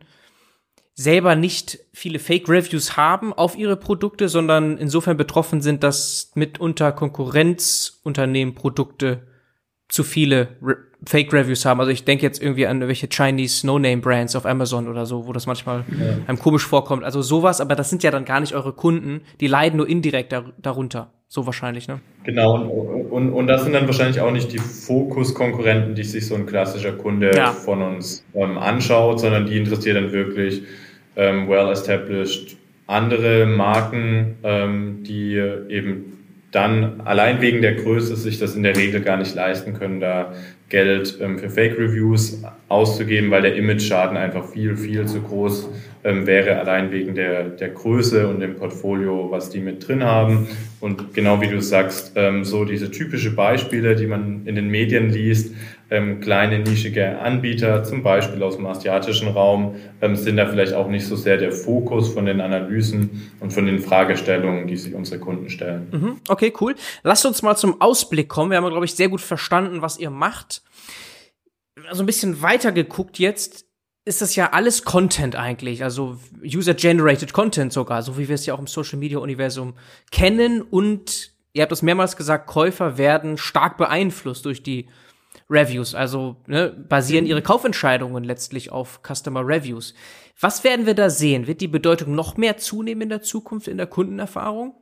selber 0.94 1.36
nicht 1.36 1.80
viele 1.94 2.20
Fake-Reviews 2.20 2.98
haben 2.98 3.34
auf 3.34 3.58
ihre 3.58 3.78
Produkte, 3.78 4.28
sondern 4.28 4.78
insofern 4.78 5.16
betroffen 5.16 5.62
sind, 5.62 5.84
dass 5.84 6.32
mitunter 6.36 6.92
Konkurrenzunternehmen 6.92 8.56
Produkte 8.56 9.31
zu 9.92 10.04
viele 10.04 10.50
Re 10.64 10.78
Fake-Reviews 11.04 11.66
haben. 11.66 11.80
Also 11.80 11.92
ich 11.92 12.06
denke 12.06 12.24
jetzt 12.24 12.40
irgendwie 12.42 12.68
an 12.68 12.80
welche 12.88 13.08
Chinese 13.08 13.66
No-Name-Brands 13.66 14.36
auf 14.36 14.46
Amazon 14.46 14.88
oder 14.88 15.08
so, 15.08 15.26
wo 15.26 15.34
das 15.34 15.48
manchmal 15.48 15.84
ja. 15.90 16.18
einem 16.28 16.38
komisch 16.38 16.66
vorkommt. 16.68 17.04
Also 17.04 17.24
sowas, 17.24 17.60
aber 17.60 17.76
das 17.76 17.90
sind 17.90 18.04
ja 18.04 18.12
dann 18.12 18.24
gar 18.24 18.40
nicht 18.40 18.54
eure 18.54 18.72
Kunden, 18.72 19.22
die 19.40 19.48
leiden 19.48 19.78
nur 19.78 19.90
indirekt 19.90 20.32
dar 20.32 20.54
darunter. 20.62 21.10
So 21.28 21.48
wahrscheinlich, 21.48 21.88
ne? 21.88 22.02
Genau, 22.24 22.62
und, 22.62 23.10
und, 23.10 23.34
und 23.34 23.48
das 23.48 23.64
sind 23.64 23.74
dann 23.74 23.88
wahrscheinlich 23.88 24.22
auch 24.22 24.32
nicht 24.32 24.52
die 24.52 24.60
Fokus-Konkurrenten, 24.60 25.96
die 25.96 26.04
sich 26.04 26.28
so 26.28 26.36
ein 26.36 26.46
klassischer 26.46 26.92
Kunde 26.92 27.32
ja. 27.36 27.52
von 27.52 27.82
uns 27.82 28.24
ähm, 28.36 28.60
anschaut, 28.60 29.22
sondern 29.22 29.48
die 29.48 29.58
interessiert 29.58 29.96
dann 29.96 30.12
wirklich 30.12 30.62
ähm, 31.16 31.50
well-established 31.50 32.58
andere 32.86 33.48
Marken, 33.48 34.36
ähm, 34.44 35.04
die 35.04 35.36
eben 35.70 36.21
dann 36.52 37.02
allein 37.06 37.42
wegen 37.42 37.62
der 37.62 37.76
Größe 37.76 38.16
sich 38.16 38.38
das 38.38 38.56
in 38.56 38.64
der 38.64 38.76
Regel 38.76 39.02
gar 39.02 39.18
nicht 39.18 39.34
leisten 39.36 39.74
können, 39.74 40.00
da 40.00 40.34
Geld 40.70 41.18
ähm, 41.22 41.38
für 41.38 41.50
Fake-Reviews 41.50 42.44
auszugeben, 42.70 43.30
weil 43.30 43.42
der 43.42 43.56
Image-Schaden 43.56 44.18
einfach 44.18 44.50
viel, 44.50 44.76
viel 44.78 45.06
zu 45.06 45.22
groß 45.22 45.70
ähm, 46.04 46.26
wäre, 46.26 46.60
allein 46.60 46.92
wegen 46.92 47.14
der, 47.14 47.44
der 47.44 47.70
Größe 47.70 48.28
und 48.28 48.40
dem 48.40 48.56
Portfolio, 48.56 49.30
was 49.30 49.50
die 49.50 49.60
mit 49.60 49.88
drin 49.88 50.04
haben. 50.04 50.48
Und 50.80 51.14
genau 51.14 51.42
wie 51.42 51.48
du 51.48 51.62
sagst, 51.62 52.14
ähm, 52.16 52.44
so 52.44 52.66
diese 52.66 52.90
typische 52.90 53.32
Beispiele, 53.32 53.96
die 53.96 54.08
man 54.08 54.42
in 54.46 54.56
den 54.56 54.70
Medien 54.70 55.10
liest, 55.10 55.54
ähm, 55.92 56.22
kleine 56.22 56.60
nischige 56.60 57.20
Anbieter, 57.20 57.84
zum 57.84 58.02
Beispiel 58.02 58.42
aus 58.42 58.56
dem 58.56 58.66
asiatischen 58.66 59.28
Raum, 59.28 59.76
ähm, 60.02 60.16
sind 60.16 60.38
da 60.38 60.48
vielleicht 60.48 60.74
auch 60.74 60.88
nicht 60.88 61.06
so 61.06 61.18
sehr 61.18 61.36
der 61.36 61.52
Fokus 61.52 62.14
von 62.14 62.26
den 62.26 62.40
Analysen 62.40 63.30
und 63.42 63.52
von 63.52 63.66
den 63.66 63.80
Fragestellungen, 63.80 64.68
die 64.68 64.78
sich 64.78 64.96
unsere 64.96 65.20
Kunden 65.20 65.50
stellen. 65.50 65.90
Mhm. 65.92 66.22
Okay, 66.30 66.54
cool. 66.62 66.76
Lasst 67.04 67.26
uns 67.26 67.42
mal 67.42 67.58
zum 67.58 67.82
Ausblick 67.82 68.30
kommen. 68.30 68.52
Wir 68.52 68.58
haben, 68.58 68.70
glaube 68.70 68.86
ich, 68.86 68.96
sehr 68.96 69.10
gut 69.10 69.20
verstanden, 69.20 69.82
was 69.82 70.00
ihr 70.00 70.10
macht. 70.10 70.64
Also 71.90 72.04
ein 72.04 72.06
bisschen 72.06 72.42
weiter 72.42 72.72
geguckt 72.72 73.20
jetzt 73.20 73.66
ist 74.06 74.22
das 74.22 74.36
ja 74.36 74.52
alles 74.52 74.84
Content 74.84 75.36
eigentlich, 75.36 75.84
also 75.84 76.18
User-Generated 76.44 77.34
Content 77.34 77.72
sogar, 77.72 78.02
so 78.02 78.18
wie 78.18 78.28
wir 78.28 78.36
es 78.36 78.48
ja 78.48 78.56
auch 78.56 78.60
im 78.60 78.66
Social-Media-Universum 78.66 79.76
kennen. 80.10 80.62
Und 80.64 81.34
ihr 81.54 81.62
habt 81.62 81.72
es 81.72 81.84
mehrmals 81.84 82.18
gesagt, 82.18 82.48
Käufer 82.48 82.98
werden 82.98 83.38
stark 83.38 83.78
beeinflusst 83.78 84.46
durch 84.46 84.64
die 84.64 84.88
Reviews, 85.52 85.94
also 85.94 86.38
ne, 86.48 86.74
basieren 86.88 87.26
ihre 87.26 87.42
Kaufentscheidungen 87.42 88.24
letztlich 88.24 88.72
auf 88.72 89.02
Customer 89.04 89.46
Reviews. 89.46 89.94
Was 90.40 90.64
werden 90.64 90.86
wir 90.86 90.96
da 90.96 91.10
sehen? 91.10 91.46
Wird 91.46 91.62
die 91.62 91.68
Bedeutung 91.68 92.16
noch 92.16 92.38
mehr 92.38 92.58
zunehmen 92.58 93.04
in 93.04 93.10
der 93.10 93.22
Zukunft 93.22 93.68
in 93.68 93.78
der 93.78 93.88
Kundenerfahrung? 93.88 94.74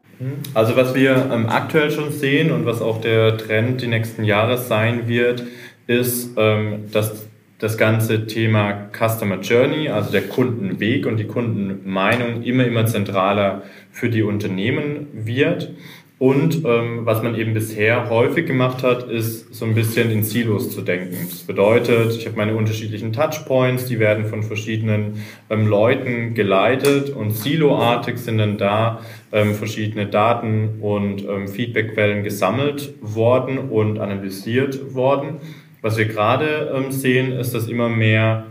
Also 0.54 0.76
was 0.76 0.96
wir 0.96 1.30
ähm, 1.32 1.48
aktuell 1.48 1.92
schon 1.92 2.12
sehen 2.12 2.52
und 2.52 2.66
was 2.66 2.82
auch 2.82 3.02
der 3.02 3.38
Trend 3.38 3.82
die 3.82 3.88
nächsten 3.88 4.24
Jahre 4.24 4.58
sein 4.58 5.08
wird, 5.08 5.44
ist, 5.88 6.32
ähm, 6.38 6.92
dass 6.92 7.28
das 7.60 7.78
ganze 7.78 8.26
Thema 8.26 8.90
Customer 8.94 9.40
Journey, 9.40 9.90
also 9.90 10.12
der 10.12 10.22
Kundenweg 10.22 11.06
und 11.06 11.18
die 11.18 11.28
Kundenmeinung 11.28 12.44
immer, 12.44 12.66
immer 12.66 12.86
zentraler 12.86 13.64
für 13.92 14.10
die 14.10 14.24
Unternehmen 14.24 15.08
wird. 15.14 15.74
Und 16.20 16.66
ähm, 16.66 17.06
was 17.06 17.24
man 17.24 17.34
eben 17.36 17.54
bisher 17.54 18.10
häufig 18.10 18.46
gemacht 18.46 18.84
hat, 18.84 19.04
ist 19.04 19.56
so 19.56 19.64
ein 19.64 19.74
bisschen 19.74 20.12
in 20.12 20.24
Silos 20.24 20.70
zu 20.70 20.82
denken. 20.82 21.16
Das 21.30 21.40
bedeutet, 21.44 22.14
ich 22.18 22.26
habe 22.26 22.36
meine 22.36 22.56
unterschiedlichen 22.56 23.14
Touchpoints, 23.14 23.86
die 23.86 24.00
werden 24.00 24.26
von 24.26 24.44
verschiedenen 24.44 25.24
ähm, 25.50 25.66
Leuten 25.66 26.34
geleitet 26.34 27.10
und 27.12 27.32
siloartig 27.32 28.18
sind 28.18 28.40
dann 28.40 28.58
da 28.58 29.00
ähm, 29.32 29.56
verschiedene 29.56 30.08
Daten 30.08 30.80
und 30.82 31.24
ähm, 31.24 31.48
Feedbackquellen 31.48 32.26
gesammelt 32.26 32.94
worden 33.00 33.58
und 33.58 34.00
analysiert 34.00 34.94
worden. 34.94 35.38
Was 35.82 35.98
wir 35.98 36.06
gerade 36.06 36.74
ähm, 36.76 36.92
sehen, 36.92 37.32
ist, 37.32 37.56
dass 37.56 37.70
immer 37.70 37.88
mehr 37.88 38.46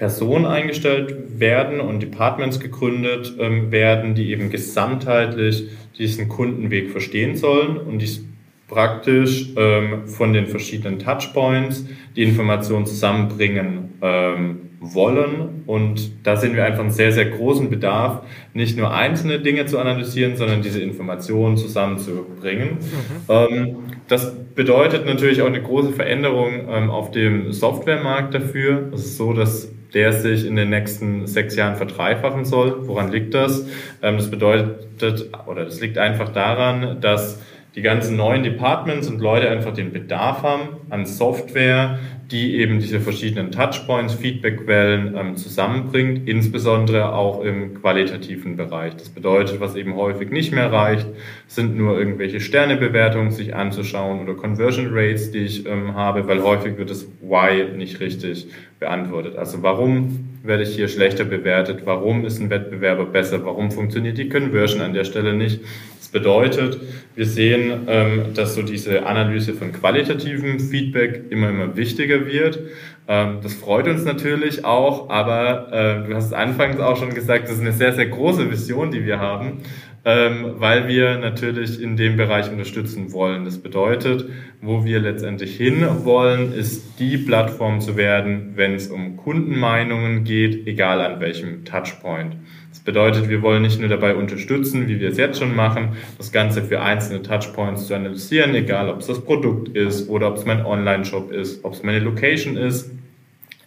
Personen 0.00 0.46
eingestellt 0.46 1.38
werden 1.38 1.78
und 1.78 2.02
Departments 2.02 2.58
gegründet 2.58 3.34
ähm, 3.38 3.70
werden, 3.70 4.14
die 4.14 4.30
eben 4.30 4.48
gesamtheitlich 4.48 5.68
diesen 5.98 6.30
Kundenweg 6.30 6.90
verstehen 6.90 7.36
sollen 7.36 7.76
und 7.76 7.98
die 7.98 8.08
praktisch 8.66 9.50
ähm, 9.58 10.06
von 10.06 10.32
den 10.32 10.46
verschiedenen 10.46 11.00
Touchpoints 11.00 11.84
die 12.16 12.22
Informationen 12.22 12.86
zusammenbringen, 12.86 13.92
ähm, 14.00 14.70
wollen. 14.80 15.64
Und 15.66 16.26
da 16.26 16.36
sehen 16.36 16.56
wir 16.56 16.64
einfach 16.64 16.80
einen 16.80 16.92
sehr, 16.92 17.12
sehr 17.12 17.26
großen 17.26 17.68
Bedarf, 17.68 18.22
nicht 18.54 18.78
nur 18.78 18.94
einzelne 18.94 19.40
Dinge 19.40 19.66
zu 19.66 19.78
analysieren, 19.78 20.34
sondern 20.34 20.62
diese 20.62 20.80
Informationen 20.80 21.58
zusammenzubringen. 21.58 22.78
Mhm. 22.78 22.78
Ähm, 23.28 23.76
das 24.08 24.34
bedeutet 24.54 25.04
natürlich 25.04 25.42
auch 25.42 25.46
eine 25.46 25.60
große 25.60 25.92
Veränderung 25.92 26.52
ähm, 26.70 26.88
auf 26.88 27.10
dem 27.10 27.52
Softwaremarkt 27.52 28.32
dafür. 28.32 28.88
Es 28.94 29.04
ist 29.04 29.18
so, 29.18 29.34
dass 29.34 29.70
der 29.94 30.12
sich 30.12 30.46
in 30.46 30.56
den 30.56 30.70
nächsten 30.70 31.26
sechs 31.26 31.56
Jahren 31.56 31.76
verdreifachen 31.76 32.44
soll. 32.44 32.86
Woran 32.86 33.10
liegt 33.10 33.34
das? 33.34 33.66
Ähm, 34.02 34.16
das 34.16 34.30
bedeutet, 34.30 35.30
oder 35.46 35.64
das 35.64 35.80
liegt 35.80 35.98
einfach 35.98 36.30
daran, 36.30 37.00
dass 37.00 37.40
die 37.74 37.82
ganzen 37.82 38.16
neuen 38.16 38.42
Departments 38.42 39.08
und 39.08 39.20
Leute 39.20 39.48
einfach 39.48 39.72
den 39.72 39.92
Bedarf 39.92 40.42
haben 40.42 40.68
an 40.90 41.06
Software, 41.06 41.98
die 42.30 42.56
eben 42.56 42.78
diese 42.78 43.00
verschiedenen 43.00 43.50
Touchpoints, 43.50 44.14
Feedbackquellen 44.14 45.16
ähm, 45.16 45.36
zusammenbringt, 45.36 46.28
insbesondere 46.28 47.12
auch 47.12 47.42
im 47.42 47.74
qualitativen 47.74 48.56
Bereich. 48.56 48.96
Das 48.96 49.08
bedeutet, 49.08 49.60
was 49.60 49.74
eben 49.74 49.96
häufig 49.96 50.30
nicht 50.30 50.52
mehr 50.52 50.72
reicht, 50.72 51.08
sind 51.48 51.76
nur 51.76 51.98
irgendwelche 51.98 52.40
Sternebewertungen 52.40 53.32
sich 53.32 53.54
anzuschauen 53.54 54.20
oder 54.20 54.34
Conversion 54.34 54.88
Rates, 54.92 55.32
die 55.32 55.38
ich 55.38 55.66
ähm, 55.66 55.94
habe, 55.94 56.28
weil 56.28 56.42
häufig 56.42 56.76
wird 56.78 56.90
das 56.90 57.06
Why 57.20 57.76
nicht 57.76 58.00
richtig 58.00 58.46
beantwortet. 58.78 59.36
Also 59.36 59.62
warum 59.62 60.29
werde 60.42 60.62
ich 60.62 60.74
hier 60.74 60.88
schlechter 60.88 61.24
bewertet? 61.24 61.82
Warum 61.84 62.24
ist 62.24 62.40
ein 62.40 62.50
Wettbewerber 62.50 63.06
besser? 63.06 63.44
Warum 63.44 63.70
funktioniert 63.70 64.18
die 64.18 64.28
Conversion 64.28 64.80
an 64.80 64.94
der 64.94 65.04
Stelle 65.04 65.34
nicht? 65.34 65.60
bedeutet, 66.12 66.78
wir 67.14 67.26
sehen, 67.26 67.86
ähm, 67.86 68.34
dass 68.34 68.54
so 68.54 68.62
diese 68.62 69.06
Analyse 69.06 69.54
von 69.54 69.72
qualitativem 69.72 70.60
Feedback 70.60 71.24
immer, 71.30 71.50
immer 71.50 71.76
wichtiger 71.76 72.26
wird. 72.26 72.58
Ähm, 73.08 73.38
das 73.42 73.54
freut 73.54 73.86
uns 73.86 74.04
natürlich 74.04 74.64
auch, 74.64 75.08
aber 75.08 75.68
äh, 75.72 76.08
du 76.08 76.14
hast 76.14 76.26
es 76.26 76.32
anfangs 76.32 76.78
auch 76.80 76.96
schon 76.96 77.14
gesagt, 77.14 77.44
das 77.44 77.54
ist 77.54 77.60
eine 77.60 77.72
sehr, 77.72 77.92
sehr 77.92 78.06
große 78.06 78.50
Vision, 78.50 78.90
die 78.90 79.04
wir 79.04 79.18
haben, 79.18 79.58
ähm, 80.04 80.54
weil 80.56 80.88
wir 80.88 81.18
natürlich 81.18 81.80
in 81.80 81.96
dem 81.96 82.16
Bereich 82.16 82.50
unterstützen 82.50 83.12
wollen. 83.12 83.44
Das 83.44 83.58
bedeutet, 83.58 84.26
wo 84.62 84.84
wir 84.84 85.00
letztendlich 85.00 85.56
hin 85.56 85.86
wollen, 86.04 86.52
ist 86.54 86.98
die 86.98 87.18
Plattform 87.18 87.80
zu 87.80 87.96
werden, 87.96 88.52
wenn 88.54 88.74
es 88.74 88.88
um 88.88 89.16
Kundenmeinungen 89.16 90.24
geht, 90.24 90.66
egal 90.66 91.00
an 91.00 91.20
welchem 91.20 91.64
Touchpoint. 91.64 92.36
Das 92.70 92.80
bedeutet, 92.80 93.28
wir 93.28 93.42
wollen 93.42 93.62
nicht 93.62 93.80
nur 93.80 93.88
dabei 93.88 94.14
unterstützen, 94.14 94.88
wie 94.88 95.00
wir 95.00 95.10
es 95.10 95.18
jetzt 95.18 95.38
schon 95.38 95.54
machen, 95.54 95.96
das 96.16 96.32
Ganze 96.32 96.62
für 96.62 96.80
einzelne 96.80 97.20
Touchpoints 97.20 97.86
zu 97.86 97.94
analysieren, 97.94 98.54
egal 98.54 98.88
ob 98.88 99.00
es 99.00 99.06
das 99.06 99.20
Produkt 99.22 99.68
ist 99.70 100.08
oder 100.08 100.28
ob 100.28 100.36
es 100.36 100.46
mein 100.46 100.64
Online-Shop 100.64 101.30
ist, 101.30 101.64
ob 101.64 101.74
es 101.74 101.82
meine 101.82 101.98
Location 101.98 102.56
ist, 102.56 102.90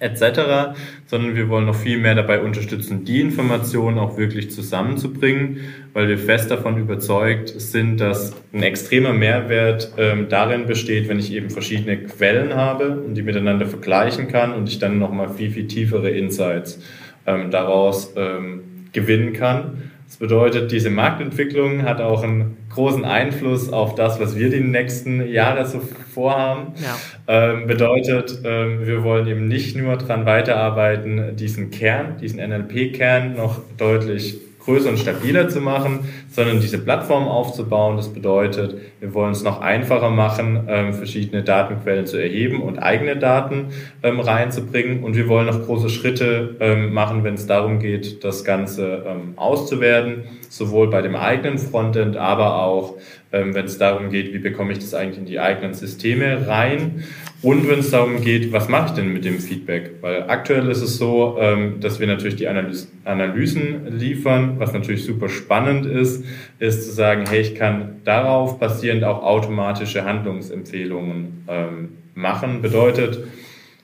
etc., 0.03 0.75
sondern 1.07 1.35
wir 1.35 1.49
wollen 1.49 1.65
noch 1.65 1.75
viel 1.75 1.97
mehr 1.97 2.15
dabei 2.15 2.41
unterstützen, 2.41 3.05
die 3.05 3.21
Informationen 3.21 3.97
auch 3.97 4.17
wirklich 4.17 4.51
zusammenzubringen, 4.51 5.61
weil 5.93 6.07
wir 6.07 6.17
fest 6.17 6.51
davon 6.51 6.77
überzeugt 6.77 7.49
sind, 7.49 7.97
dass 7.97 8.33
ein 8.53 8.63
extremer 8.63 9.13
Mehrwert 9.13 9.93
ähm, 9.97 10.27
darin 10.29 10.65
besteht, 10.65 11.07
wenn 11.09 11.19
ich 11.19 11.33
eben 11.33 11.49
verschiedene 11.49 11.97
Quellen 11.97 12.55
habe 12.55 12.99
und 12.99 13.15
die 13.15 13.21
miteinander 13.21 13.65
vergleichen 13.65 14.27
kann 14.27 14.53
und 14.53 14.69
ich 14.69 14.79
dann 14.79 14.99
nochmal 14.99 15.29
viel, 15.29 15.51
viel 15.51 15.67
tiefere 15.67 16.09
Insights 16.09 16.79
ähm, 17.25 17.51
daraus 17.51 18.13
ähm, 18.15 18.61
gewinnen 18.91 19.33
kann. 19.33 19.91
Das 20.07 20.17
bedeutet, 20.17 20.71
diese 20.71 20.91
Marktentwicklung 20.91 21.83
hat 21.83 21.99
auch 21.99 22.23
einen 22.23 22.57
großen 22.69 23.03
Einfluss 23.03 23.73
auf 23.73 23.95
das, 23.95 24.19
was 24.19 24.37
wir 24.37 24.49
die 24.49 24.59
nächsten 24.59 25.27
Jahre 25.27 25.65
so 25.65 25.81
vorhaben. 26.13 26.73
Ja. 26.81 26.97
Ähm, 27.27 27.67
bedeutet, 27.67 28.39
ähm, 28.43 28.85
wir 28.85 29.03
wollen 29.03 29.27
eben 29.27 29.47
nicht 29.47 29.75
nur 29.75 29.97
daran 29.97 30.25
weiterarbeiten, 30.25 31.35
diesen 31.35 31.71
Kern, 31.71 32.17
diesen 32.21 32.39
NLP-Kern 32.39 33.35
noch 33.35 33.61
deutlich 33.77 34.39
größer 34.65 34.89
und 34.89 34.99
stabiler 34.99 35.49
zu 35.49 35.59
machen, 35.59 35.99
sondern 36.29 36.61
diese 36.61 36.77
Plattform 36.77 37.27
aufzubauen. 37.27 37.97
Das 37.97 38.13
bedeutet, 38.13 38.75
wir 38.99 39.13
wollen 39.13 39.31
es 39.31 39.43
noch 39.43 39.61
einfacher 39.61 40.09
machen, 40.09 40.67
ähm, 40.67 40.93
verschiedene 40.93 41.43
Datenquellen 41.43 42.05
zu 42.05 42.17
erheben 42.17 42.61
und 42.61 42.79
eigene 42.79 43.17
Daten 43.17 43.67
ähm, 44.01 44.19
reinzubringen. 44.19 45.03
Und 45.03 45.15
wir 45.15 45.27
wollen 45.27 45.47
noch 45.47 45.65
große 45.65 45.89
Schritte 45.89 46.55
ähm, 46.59 46.93
machen, 46.93 47.23
wenn 47.23 47.33
es 47.35 47.47
darum 47.47 47.79
geht, 47.79 48.23
das 48.23 48.43
Ganze 48.43 49.03
ähm, 49.07 49.33
auszuwerten, 49.35 50.23
sowohl 50.49 50.89
bei 50.89 51.01
dem 51.01 51.15
eigenen 51.15 51.57
Frontend, 51.57 52.17
aber 52.17 52.63
auch, 52.63 52.95
ähm, 53.31 53.53
wenn 53.53 53.65
es 53.65 53.77
darum 53.77 54.09
geht, 54.09 54.33
wie 54.33 54.39
bekomme 54.39 54.71
ich 54.71 54.79
das 54.79 54.93
eigentlich 54.93 55.19
in 55.19 55.25
die 55.25 55.39
eigenen 55.39 55.73
Systeme 55.73 56.47
rein. 56.47 57.03
Und 57.43 57.69
wenn 57.69 57.79
es 57.79 57.91
darum 57.91 58.21
geht, 58.21 58.53
was 58.53 58.69
mache 58.69 58.87
ich 58.87 58.91
denn 58.93 59.11
mit 59.11 59.25
dem 59.25 59.37
Feedback? 59.37 59.95
Weil 59.99 60.23
aktuell 60.29 60.69
ist 60.69 60.81
es 60.81 60.97
so, 60.97 61.35
ähm, 61.37 61.81
dass 61.81 61.99
wir 61.99 62.07
natürlich 62.07 62.37
die 62.37 62.47
Analysen 62.47 63.99
liefern. 63.99 64.55
Was 64.59 64.71
natürlich 64.71 65.03
super 65.03 65.27
spannend 65.27 65.85
ist, 65.85 66.23
ist 66.59 66.85
zu 66.85 66.91
sagen, 66.93 67.25
hey, 67.29 67.41
ich 67.41 67.55
kann 67.55 67.97
darauf 68.05 68.59
basierend 68.59 69.03
auch 69.03 69.23
automatische 69.23 70.05
Handlungsempfehlungen 70.05 71.43
ähm, 71.49 71.89
machen. 72.15 72.61
Bedeutet, 72.61 73.19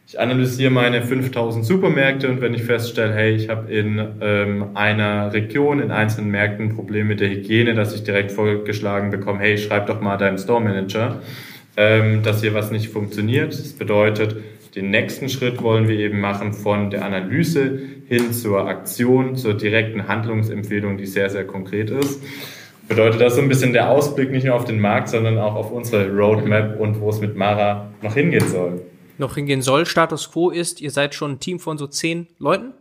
ich 0.07 0.17
analysiere 0.17 0.71
meine 0.71 1.01
5000 1.01 1.65
Supermärkte 1.65 2.29
und 2.29 2.39
wenn 2.39 2.53
ich 2.53 2.63
feststelle, 2.63 3.13
hey, 3.13 3.35
ich 3.35 3.49
habe 3.49 3.69
in 3.71 3.99
ähm, 4.21 4.67
einer 4.73 5.33
Region, 5.33 5.81
in 5.81 5.91
einzelnen 5.91 6.31
Märkten 6.31 6.69
ein 6.69 6.75
Problem 6.75 7.09
mit 7.09 7.19
der 7.19 7.29
Hygiene, 7.29 7.75
dass 7.75 7.93
ich 7.93 8.05
direkt 8.05 8.31
vorgeschlagen 8.31 9.11
bekomme, 9.11 9.39
hey, 9.39 9.57
schreib 9.57 9.87
doch 9.87 9.99
mal 9.99 10.15
deinem 10.15 10.37
Store 10.37 10.61
Manager 10.61 11.19
dass 12.23 12.41
hier 12.41 12.53
was 12.53 12.71
nicht 12.71 12.89
funktioniert. 12.89 13.53
Das 13.53 13.71
bedeutet, 13.71 14.35
den 14.75 14.91
nächsten 14.91 15.29
Schritt 15.29 15.63
wollen 15.63 15.87
wir 15.87 15.97
eben 15.97 16.19
machen 16.19 16.53
von 16.53 16.89
der 16.89 17.05
Analyse 17.05 17.79
hin 18.07 18.33
zur 18.33 18.67
Aktion, 18.67 19.35
zur 19.35 19.55
direkten 19.55 20.07
Handlungsempfehlung, 20.07 20.97
die 20.97 21.05
sehr, 21.05 21.29
sehr 21.29 21.45
konkret 21.45 21.89
ist. 21.89 22.21
Bedeutet 22.87 23.21
das 23.21 23.35
so 23.35 23.41
ein 23.41 23.47
bisschen 23.47 23.71
der 23.71 23.89
Ausblick 23.89 24.31
nicht 24.31 24.45
nur 24.45 24.55
auf 24.55 24.65
den 24.65 24.79
Markt, 24.79 25.09
sondern 25.09 25.37
auch 25.37 25.55
auf 25.55 25.71
unsere 25.71 26.09
Roadmap 26.09 26.79
und 26.79 26.99
wo 26.99 27.09
es 27.09 27.21
mit 27.21 27.35
Mara 27.35 27.91
noch 28.01 28.15
hingehen 28.15 28.47
soll. 28.47 28.81
Noch 29.17 29.35
hingehen 29.35 29.61
soll. 29.61 29.85
Status 29.85 30.31
quo 30.31 30.49
ist, 30.49 30.81
ihr 30.81 30.91
seid 30.91 31.13
schon 31.13 31.33
ein 31.33 31.39
Team 31.39 31.59
von 31.59 31.77
so 31.77 31.87
zehn 31.87 32.27
Leuten? 32.39 32.73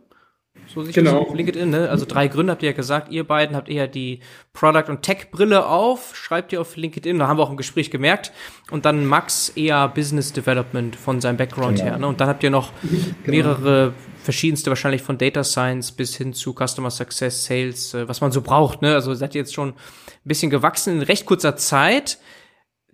So 0.73 0.83
sich 0.83 0.93
genau. 0.93 1.19
auf 1.19 1.33
LinkedIn, 1.33 1.69
ne? 1.69 1.89
Also 1.89 2.05
drei 2.05 2.27
Gründe 2.27 2.51
habt 2.51 2.61
ihr 2.61 2.69
ja 2.69 2.75
gesagt, 2.75 3.11
ihr 3.11 3.23
beiden 3.23 3.55
habt 3.55 3.69
eher 3.69 3.87
die 3.87 4.19
Product- 4.53 4.89
und 4.89 5.01
Tech-Brille 5.01 5.65
auf, 5.65 6.15
schreibt 6.15 6.53
ihr 6.53 6.61
auf 6.61 6.75
LinkedIn, 6.75 7.17
da 7.17 7.27
haben 7.27 7.37
wir 7.37 7.43
auch 7.43 7.49
im 7.49 7.57
Gespräch 7.57 7.89
gemerkt. 7.89 8.31
Und 8.69 8.85
dann 8.85 9.05
Max 9.05 9.49
eher 9.49 9.87
Business 9.87 10.31
Development 10.31 10.95
von 10.95 11.21
seinem 11.21 11.37
Background 11.37 11.77
genau. 11.77 11.89
her. 11.89 11.97
Ne? 11.97 12.07
Und 12.07 12.21
dann 12.21 12.27
habt 12.27 12.43
ihr 12.43 12.51
noch 12.51 12.71
genau. 12.81 13.03
mehrere 13.25 13.93
verschiedenste, 14.23 14.69
wahrscheinlich 14.69 15.01
von 15.01 15.17
Data 15.17 15.43
Science 15.43 15.91
bis 15.91 16.15
hin 16.15 16.33
zu 16.33 16.53
Customer 16.53 16.91
Success, 16.91 17.45
Sales, 17.45 17.95
äh, 17.95 18.07
was 18.07 18.21
man 18.21 18.31
so 18.31 18.41
braucht. 18.41 18.83
Ne? 18.83 18.93
Also 18.93 19.13
seid 19.15 19.33
ihr 19.33 19.41
jetzt 19.41 19.55
schon 19.55 19.69
ein 19.69 19.75
bisschen 20.23 20.51
gewachsen 20.51 20.97
in 20.97 21.01
recht 21.01 21.25
kurzer 21.25 21.55
Zeit. 21.55 22.19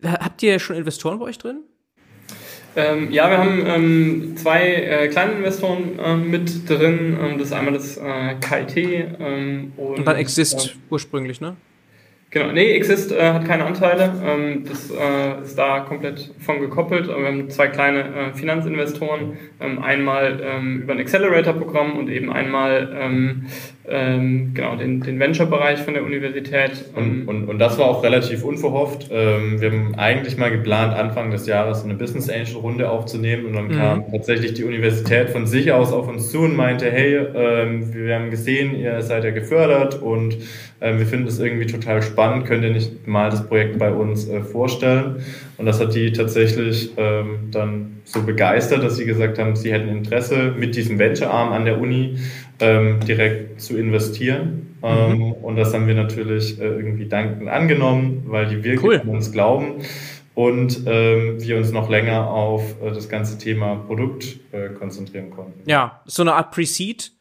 Habt 0.02 0.42
ihr 0.44 0.60
schon 0.60 0.78
Investoren 0.78 1.20
bei 1.20 1.26
euch 1.26 1.38
drin? 1.38 1.64
Ähm, 2.76 3.12
ja, 3.12 3.30
wir 3.30 3.38
haben 3.38 3.64
ähm, 3.66 4.34
zwei 4.38 4.64
äh, 4.66 5.08
kleine 5.08 5.34
Investoren 5.34 5.98
äh, 5.98 6.16
mit 6.16 6.70
drin. 6.70 7.18
Ähm, 7.22 7.38
das 7.38 7.48
ist 7.48 7.54
einmal 7.54 7.74
das 7.74 7.98
äh, 7.98 8.36
KIT. 8.42 8.78
Ähm, 9.20 9.72
und, 9.78 10.00
und 10.00 10.06
dann 10.06 10.18
Exist 10.18 10.68
äh, 10.68 10.78
ursprünglich, 10.90 11.40
ne? 11.40 11.56
Genau, 12.36 12.52
nee, 12.52 12.74
Exist 12.74 13.14
äh, 13.14 13.32
hat 13.32 13.46
keine 13.46 13.64
Anteile. 13.64 14.12
Ähm, 14.22 14.66
das 14.68 14.92
äh, 14.92 15.42
ist 15.42 15.58
da 15.58 15.80
komplett 15.80 16.32
von 16.40 16.60
gekoppelt. 16.60 17.08
Wir 17.08 17.16
haben 17.16 17.50
zwei 17.50 17.68
kleine 17.68 18.00
äh, 18.02 18.34
Finanzinvestoren. 18.34 19.38
Ähm, 19.62 19.82
einmal 19.82 20.42
ähm, 20.44 20.82
über 20.82 20.92
ein 20.92 21.00
Accelerator-Programm 21.00 21.98
und 21.98 22.10
eben 22.10 22.30
einmal 22.30 22.94
ähm, 23.00 23.46
ähm, 23.88 24.52
genau 24.54 24.76
den, 24.76 25.00
den 25.00 25.18
Venture-Bereich 25.18 25.80
von 25.80 25.94
der 25.94 26.04
Universität. 26.04 26.84
Und, 26.94 27.26
und, 27.26 27.46
und 27.46 27.58
das 27.58 27.80
war 27.80 27.86
auch 27.86 28.04
relativ 28.04 28.44
unverhofft. 28.44 29.08
Ähm, 29.14 29.62
wir 29.62 29.72
haben 29.72 29.96
eigentlich 29.96 30.36
mal 30.36 30.52
geplant, 30.52 30.94
Anfang 30.94 31.32
des 31.32 31.48
Jahres 31.48 31.86
eine 31.86 31.94
Business 31.94 32.30
Angel-Runde 32.30 32.90
aufzunehmen 32.90 33.46
und 33.46 33.54
dann 33.54 33.68
mhm. 33.68 33.78
kam 33.78 34.12
tatsächlich 34.12 34.56
die 34.56 34.66
Universität 34.66 35.30
von 35.30 35.48
sich 35.48 35.72
aus 35.72 35.94
auf 35.94 36.10
uns 36.10 36.32
zu 36.32 36.40
und 36.40 36.58
meinte, 36.58 36.92
hey, 36.92 37.16
wir 37.16 38.16
haben 38.16 38.30
gesehen, 38.30 38.76
ihr 38.76 39.02
seid 39.02 39.24
ja 39.24 39.32
gefördert 39.32 40.02
und 40.02 40.36
ähm, 40.36 40.44
wir 40.94 41.06
finden 41.06 41.28
es 41.28 41.40
irgendwie 41.40 41.66
total 41.66 42.02
spannend, 42.02 42.46
könnt 42.46 42.64
ihr 42.64 42.72
nicht 42.72 43.08
mal 43.08 43.30
das 43.30 43.48
Projekt 43.48 43.80
bei 43.80 43.92
uns 43.92 44.28
äh, 44.28 44.42
vorstellen? 44.42 45.24
Und 45.58 45.66
das 45.66 45.80
hat 45.80 45.96
die 45.96 46.12
tatsächlich 46.12 46.92
ähm, 46.98 47.50
dann 47.52 48.02
so 48.04 48.24
begeistert, 48.24 48.84
dass 48.84 48.98
sie 48.98 49.06
gesagt 49.06 49.40
haben, 49.40 49.56
sie 49.56 49.72
hätten 49.72 49.90
Interesse, 49.90 50.54
mit 50.58 50.76
diesem 50.76 51.00
Venture-Arm 51.00 51.54
an 51.54 51.66
der 51.66 51.80
Uni 51.80 52.18
ähm, 52.60 53.00
direkt 53.08 53.62
zu 53.62 53.78
investieren. 53.78 54.76
Mhm. 54.82 55.32
Und 55.42 55.56
das 55.56 55.74
haben 55.74 55.88
wir 55.88 55.96
natürlich 55.96 56.60
äh, 56.60 56.66
irgendwie 56.66 57.08
dankend 57.08 57.50
angenommen, 57.50 58.24
weil 58.28 58.48
die 58.48 58.64
wirklich 58.64 58.84
cool. 58.84 59.02
an 59.02 59.10
uns 59.10 59.32
glauben 59.32 59.82
und 60.36 60.82
ähm, 60.86 61.42
wir 61.42 61.58
uns 61.58 61.72
noch 61.72 61.90
länger 61.90 62.30
auf 62.30 62.76
äh, 62.84 62.92
das 62.92 63.10
ganze 63.10 63.38
Thema 63.38 63.76
Produkt 63.76 64.38
äh, 64.52 64.70
konzentrieren 64.70 65.32
konnten. 65.32 65.68
Ja, 65.68 66.02
so 66.06 66.22
eine 66.22 66.34
Art 66.34 66.52
Pre-Seed 66.52 67.15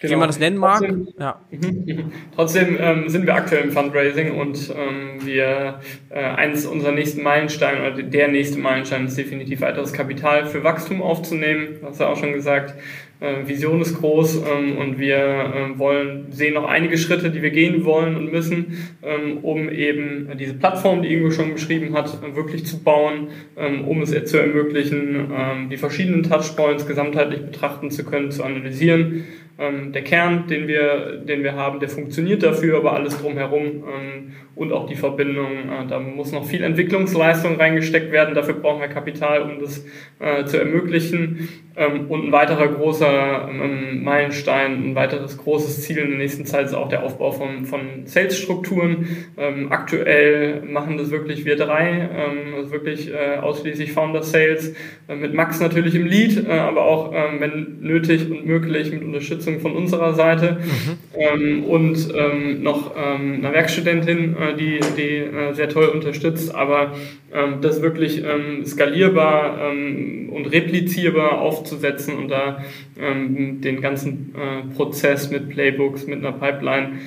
Genau. 0.00 0.12
Wie 0.12 0.16
man 0.16 0.28
das 0.28 0.38
nennen 0.38 0.58
mag. 0.58 0.78
Trotzdem, 0.78 1.08
ja. 1.18 1.40
Trotzdem 2.36 2.76
ähm, 2.80 3.08
sind 3.08 3.26
wir 3.26 3.34
aktuell 3.34 3.64
im 3.64 3.72
Fundraising 3.72 4.32
und 4.32 4.72
ähm, 4.76 5.26
wir 5.26 5.80
äh, 6.10 6.20
eines 6.20 6.66
unserer 6.66 6.92
nächsten 6.92 7.22
Meilensteine 7.22 7.80
oder 7.80 8.02
der 8.02 8.28
nächste 8.28 8.60
Meilenstein 8.60 9.06
ist 9.06 9.18
definitiv 9.18 9.60
weiteres 9.60 9.92
Kapital 9.92 10.46
für 10.46 10.62
Wachstum 10.62 11.02
aufzunehmen. 11.02 11.78
Das 11.80 11.90
hast 11.90 12.00
du 12.00 12.04
auch 12.04 12.16
schon 12.16 12.32
gesagt. 12.32 12.74
äh, 13.20 13.48
Vision 13.48 13.80
ist 13.80 13.98
groß 13.98 14.36
ähm, 14.36 14.78
und 14.78 15.00
wir 15.00 15.16
äh, 15.16 15.78
wollen, 15.78 16.26
sehen 16.30 16.54
noch 16.54 16.68
einige 16.68 16.96
Schritte, 16.96 17.30
die 17.30 17.42
wir 17.42 17.50
gehen 17.50 17.84
wollen 17.84 18.14
und 18.14 18.30
müssen, 18.30 18.78
ähm, 19.02 19.38
um 19.42 19.68
eben 19.68 20.30
diese 20.38 20.54
Plattform, 20.54 21.02
die 21.02 21.12
Ingo 21.12 21.32
schon 21.32 21.54
beschrieben 21.54 21.94
hat, 21.94 22.22
wirklich 22.36 22.64
zu 22.64 22.84
bauen, 22.84 23.30
ähm, 23.56 23.84
um 23.84 24.02
es 24.02 24.10
zu 24.26 24.38
ermöglichen, 24.38 25.32
ähm, 25.36 25.70
die 25.70 25.76
verschiedenen 25.76 26.22
Touchpoints 26.22 26.86
gesamtheitlich 26.86 27.42
betrachten 27.42 27.90
zu 27.90 28.04
können, 28.04 28.30
zu 28.30 28.44
analysieren 28.44 29.24
ähm, 29.58 29.92
der 29.92 30.02
Kern, 30.02 30.46
den 30.46 30.68
wir, 30.68 31.16
den 31.16 31.42
wir 31.42 31.54
haben, 31.54 31.80
der 31.80 31.88
funktioniert 31.88 32.42
dafür, 32.42 32.78
aber 32.78 32.92
alles 32.92 33.20
drumherum 33.20 33.64
ähm, 33.64 34.32
und 34.54 34.72
auch 34.72 34.86
die 34.86 34.96
Verbindung, 34.96 35.70
äh, 35.70 35.86
da 35.88 36.00
muss 36.00 36.32
noch 36.32 36.44
viel 36.44 36.62
Entwicklungsleistung 36.62 37.56
reingesteckt 37.56 38.10
werden. 38.10 38.34
Dafür 38.34 38.54
brauchen 38.54 38.80
wir 38.80 38.88
Kapital, 38.88 39.42
um 39.42 39.60
das 39.60 39.84
äh, 40.18 40.44
zu 40.44 40.58
ermöglichen. 40.58 41.48
Ähm, 41.76 42.06
und 42.08 42.26
ein 42.26 42.32
weiterer 42.32 42.68
großer 42.68 43.48
ähm, 43.48 44.02
Meilenstein, 44.02 44.90
ein 44.90 44.94
weiteres 44.96 45.38
großes 45.38 45.82
Ziel 45.82 45.98
in 45.98 46.10
der 46.10 46.18
nächsten 46.18 46.44
Zeit 46.44 46.66
ist 46.66 46.74
auch 46.74 46.88
der 46.88 47.04
Aufbau 47.04 47.30
von, 47.30 47.66
von 47.66 48.04
Sales-Strukturen. 48.04 49.06
Ähm, 49.36 49.70
aktuell 49.70 50.62
machen 50.62 50.98
das 50.98 51.12
wirklich 51.12 51.44
wir 51.44 51.56
drei, 51.56 52.08
ähm, 52.12 52.54
also 52.56 52.72
wirklich 52.72 53.12
äh, 53.12 53.36
ausschließlich 53.36 53.92
Founder 53.92 54.24
Sales, 54.24 54.74
äh, 55.08 55.14
mit 55.14 55.34
Max 55.34 55.60
natürlich 55.60 55.94
im 55.94 56.06
Lead, 56.06 56.48
äh, 56.48 56.50
aber 56.50 56.84
auch, 56.84 57.08
wenn 57.08 57.78
nötig 57.80 58.30
und 58.30 58.44
möglich, 58.44 58.92
mit 58.92 59.02
Unterstützung 59.02 59.47
Unterstützung 59.48 59.60
von 59.60 59.72
unserer 59.72 60.14
Seite 60.14 60.58
mhm. 60.60 60.98
ähm, 61.18 61.64
und 61.64 62.08
ähm, 62.14 62.62
noch 62.62 62.92
ähm, 62.96 63.40
eine 63.42 63.52
Werkstudentin, 63.52 64.36
äh, 64.36 64.56
die, 64.56 64.80
die 64.96 65.16
äh, 65.16 65.52
sehr 65.54 65.68
toll 65.68 65.86
unterstützt, 65.86 66.54
aber 66.54 66.94
das 67.60 67.82
wirklich 67.82 68.22
skalierbar 68.64 69.70
und 69.70 70.46
replizierbar 70.46 71.42
aufzusetzen 71.42 72.16
und 72.16 72.28
da 72.30 72.64
den 72.96 73.80
ganzen 73.82 74.34
äh, 74.34 74.74
Prozess 74.74 75.30
mit 75.30 75.50
Playbooks, 75.50 76.06
mit 76.06 76.24
einer 76.24 76.32
Pipeline 76.32 77.00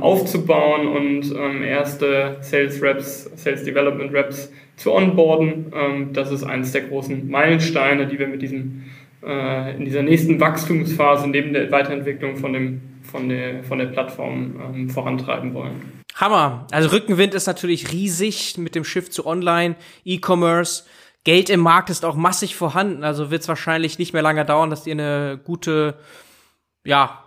aufzubauen 0.00 0.86
und 0.86 1.34
erste 1.66 2.36
Sales 2.40 2.80
Reps, 2.80 3.28
Sales 3.34 3.64
Development 3.64 4.12
Reps 4.12 4.52
zu 4.76 4.92
onboarden. 4.92 6.12
Das 6.12 6.30
ist 6.30 6.44
eines 6.44 6.70
der 6.70 6.82
großen 6.82 7.28
Meilensteine, 7.28 8.06
die 8.06 8.20
wir 8.20 8.28
mit 8.28 8.42
diesem 8.42 8.84
äh, 9.26 9.76
in 9.76 9.84
dieser 9.84 10.02
nächsten 10.02 10.40
Wachstumsphase 10.40 11.28
neben 11.28 11.52
der 11.52 11.70
Weiterentwicklung 11.70 12.36
von, 12.36 12.52
dem, 12.52 12.80
von, 13.02 13.28
der, 13.28 13.64
von 13.64 13.78
der 13.78 13.86
Plattform 13.86 14.60
ähm, 14.60 14.90
vorantreiben 14.90 15.54
wollen. 15.54 16.02
Hammer. 16.14 16.66
Also 16.70 16.90
Rückenwind 16.90 17.34
ist 17.34 17.46
natürlich 17.46 17.92
riesig 17.92 18.56
mit 18.58 18.74
dem 18.74 18.84
Shift 18.84 19.12
zu 19.12 19.26
Online, 19.26 19.76
E-Commerce. 20.04 20.84
Geld 21.24 21.50
im 21.50 21.60
Markt 21.60 21.90
ist 21.90 22.04
auch 22.04 22.16
massig 22.16 22.54
vorhanden, 22.54 23.02
also 23.02 23.30
wird 23.30 23.42
es 23.42 23.48
wahrscheinlich 23.48 23.98
nicht 23.98 24.12
mehr 24.12 24.22
lange 24.22 24.44
dauern, 24.44 24.70
dass 24.70 24.86
ihr 24.86 24.92
eine 24.92 25.40
gute, 25.42 25.96
ja, 26.84 27.24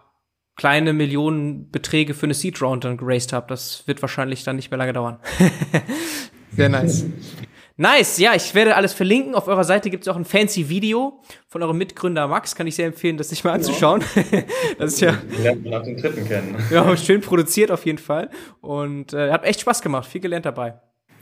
kleine 0.55 0.93
Millionenbeträge 0.93 2.13
für 2.13 2.25
eine 2.25 2.33
Seed 2.33 2.61
Round 2.61 2.83
dann 2.83 2.97
geraced 2.97 3.33
habt. 3.33 3.51
Das 3.51 3.87
wird 3.87 4.01
wahrscheinlich 4.01 4.43
dann 4.43 4.55
nicht 4.55 4.71
mehr 4.71 4.77
lange 4.77 4.93
dauern. 4.93 5.19
Sehr 6.51 6.69
nice. 6.69 7.05
Nice, 7.79 8.17
ja, 8.17 8.33
ich 8.33 8.55
werde 8.55 8.75
alles 8.75 8.93
verlinken. 8.93 9.35
Auf 9.35 9.47
eurer 9.47 9.63
Seite 9.63 9.91
gibt 9.91 10.03
es 10.03 10.07
auch 10.07 10.15
ein 10.15 10.25
fancy 10.25 10.67
Video 10.67 11.19
von 11.47 11.61
eurem 11.61 11.77
Mitgründer 11.77 12.27
Max. 12.27 12.55
Kann 12.55 12.65
ich 12.65 12.75
sehr 12.75 12.87
empfehlen, 12.87 13.17
das 13.17 13.29
sich 13.29 13.43
mal 13.43 13.51
anzuschauen. 13.51 14.03
das 14.79 14.93
ist 14.93 15.01
ja. 15.01 15.15
Lernt 15.43 15.61
man 15.61 15.73
nach 15.73 15.83
den 15.83 15.95
Dritten 15.95 16.27
kennen. 16.27 16.55
Ja, 16.71 16.97
schön 16.97 17.21
produziert 17.21 17.69
auf 17.69 17.85
jeden 17.85 17.99
Fall. 17.99 18.31
Und 18.61 19.13
äh, 19.13 19.31
hat 19.31 19.45
echt 19.45 19.61
Spaß 19.61 19.83
gemacht, 19.83 20.09
viel 20.09 20.21
gelernt 20.21 20.47
dabei. 20.47 20.73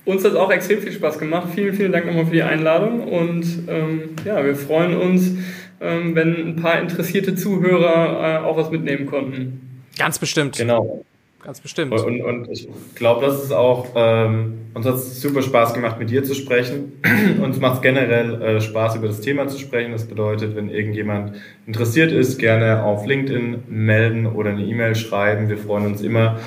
Uns 0.06 0.24
hat 0.24 0.36
auch 0.38 0.50
extrem 0.50 0.80
viel 0.82 0.94
Spaß 0.94 1.20
gemacht. 1.20 1.50
Vielen, 1.54 1.74
vielen 1.74 1.92
Dank 1.92 2.06
nochmal 2.06 2.26
für 2.26 2.34
die 2.34 2.44
Einladung. 2.44 3.06
Und 3.06 3.68
ähm, 3.68 4.16
ja, 4.24 4.44
wir 4.46 4.56
freuen 4.56 4.96
uns, 4.96 5.36
ähm, 5.82 6.16
wenn 6.16 6.36
ein 6.36 6.56
paar 6.56 6.80
interessierte 6.80 7.36
Zuhörer 7.36 8.44
äh, 8.44 8.46
auch 8.46 8.56
was 8.56 8.72
mitnehmen 8.72 9.08
konnten. 9.08 9.84
Ganz 9.98 10.20
bestimmt. 10.20 10.58
Genau. 10.58 11.04
Ganz 11.46 11.62
bestimmt. 11.62 11.94
Und, 11.94 12.22
und 12.22 12.50
ich 12.50 12.68
glaube, 12.96 13.24
das 13.24 13.44
ist 13.44 13.52
auch, 13.52 13.90
ähm, 13.96 14.62
uns 14.74 14.84
hat 14.88 14.96
es 14.96 15.22
super 15.22 15.44
Spaß 15.44 15.76
gemacht, 15.76 16.00
mit 16.00 16.10
dir 16.10 16.24
zu 16.24 16.34
sprechen. 16.34 16.94
uns 17.42 17.60
macht 17.60 17.76
es 17.76 17.82
generell 17.84 18.42
äh, 18.42 18.62
Spaß, 18.62 18.96
über 18.96 19.06
das 19.06 19.22
Thema 19.22 19.48
zu 19.48 19.60
sprechen. 19.60 19.92
Das 19.92 20.08
bedeutet, 20.08 20.56
wenn 20.56 20.70
irgendjemand 20.70 21.34
interessiert 21.68 22.12
ist, 22.12 22.40
gerne 22.40 22.84
auf 22.84 23.06
LinkedIn 23.06 23.66
melden 23.68 24.26
oder 24.26 24.50
eine 24.50 24.64
E-Mail 24.64 24.96
schreiben. 24.96 25.48
Wir 25.48 25.60
freuen 25.60 25.86
uns 25.86 26.02
immer, 26.02 26.40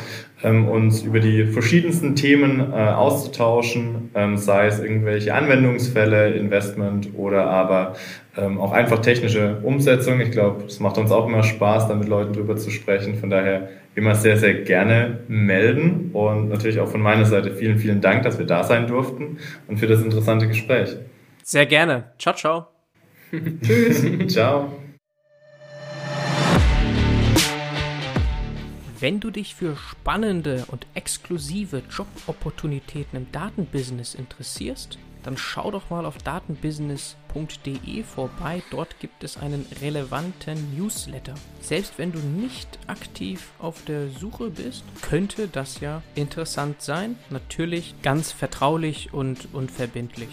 ähm, 0.42 0.68
uns 0.68 1.02
über 1.02 1.20
die 1.20 1.44
verschiedensten 1.44 2.16
Themen 2.16 2.72
äh, 2.72 2.74
auszutauschen, 2.74 4.10
ähm, 4.16 4.36
sei 4.36 4.66
es 4.66 4.80
irgendwelche 4.80 5.32
Anwendungsfälle, 5.32 6.30
Investment 6.30 7.10
oder 7.16 7.46
aber 7.46 7.94
ähm, 8.36 8.60
auch 8.60 8.72
einfach 8.72 9.00
technische 9.00 9.58
Umsetzung. 9.62 10.20
Ich 10.20 10.30
glaube, 10.30 10.64
es 10.66 10.80
macht 10.80 10.98
uns 10.98 11.10
auch 11.10 11.28
immer 11.28 11.42
Spaß, 11.42 11.88
da 11.88 11.94
mit 11.94 12.08
Leuten 12.08 12.32
drüber 12.32 12.56
zu 12.56 12.70
sprechen. 12.70 13.16
Von 13.16 13.30
daher 13.30 13.68
immer 13.98 14.14
sehr, 14.14 14.36
sehr 14.36 14.54
gerne 14.54 15.18
melden 15.26 16.10
und 16.12 16.48
natürlich 16.48 16.78
auch 16.78 16.88
von 16.88 17.02
meiner 17.02 17.24
Seite 17.24 17.50
vielen, 17.50 17.78
vielen 17.78 18.00
Dank, 18.00 18.22
dass 18.22 18.38
wir 18.38 18.46
da 18.46 18.62
sein 18.62 18.86
durften 18.86 19.38
und 19.66 19.78
für 19.78 19.88
das 19.88 20.00
interessante 20.02 20.46
Gespräch. 20.46 20.96
Sehr 21.42 21.66
gerne. 21.66 22.12
Ciao, 22.18 22.34
ciao. 22.34 22.68
Tschüss. 23.62 24.32
ciao. 24.32 24.72
Wenn 29.00 29.20
du 29.20 29.30
dich 29.30 29.54
für 29.54 29.76
spannende 29.76 30.64
und 30.68 30.86
exklusive 30.94 31.82
Jobopportunitäten 31.90 33.16
im 33.16 33.32
Datenbusiness 33.32 34.14
interessierst, 34.14 34.98
dann 35.24 35.36
schau 35.36 35.70
doch 35.70 35.90
mal 35.90 36.06
auf 36.06 36.18
datenbusiness.de 37.38 38.02
vorbei. 38.02 38.62
Dort 38.70 38.98
gibt 39.00 39.24
es 39.24 39.36
einen 39.36 39.66
relevanten 39.80 40.76
Newsletter. 40.76 41.34
Selbst 41.60 41.94
wenn 41.98 42.12
du 42.12 42.18
nicht 42.18 42.78
aktiv 42.86 43.50
auf 43.58 43.84
der 43.84 44.08
Suche 44.08 44.50
bist, 44.50 44.84
könnte 45.02 45.48
das 45.48 45.80
ja 45.80 46.02
interessant 46.14 46.82
sein. 46.82 47.16
Natürlich 47.30 47.94
ganz 48.02 48.32
vertraulich 48.32 49.12
und 49.12 49.48
unverbindlich. 49.52 50.30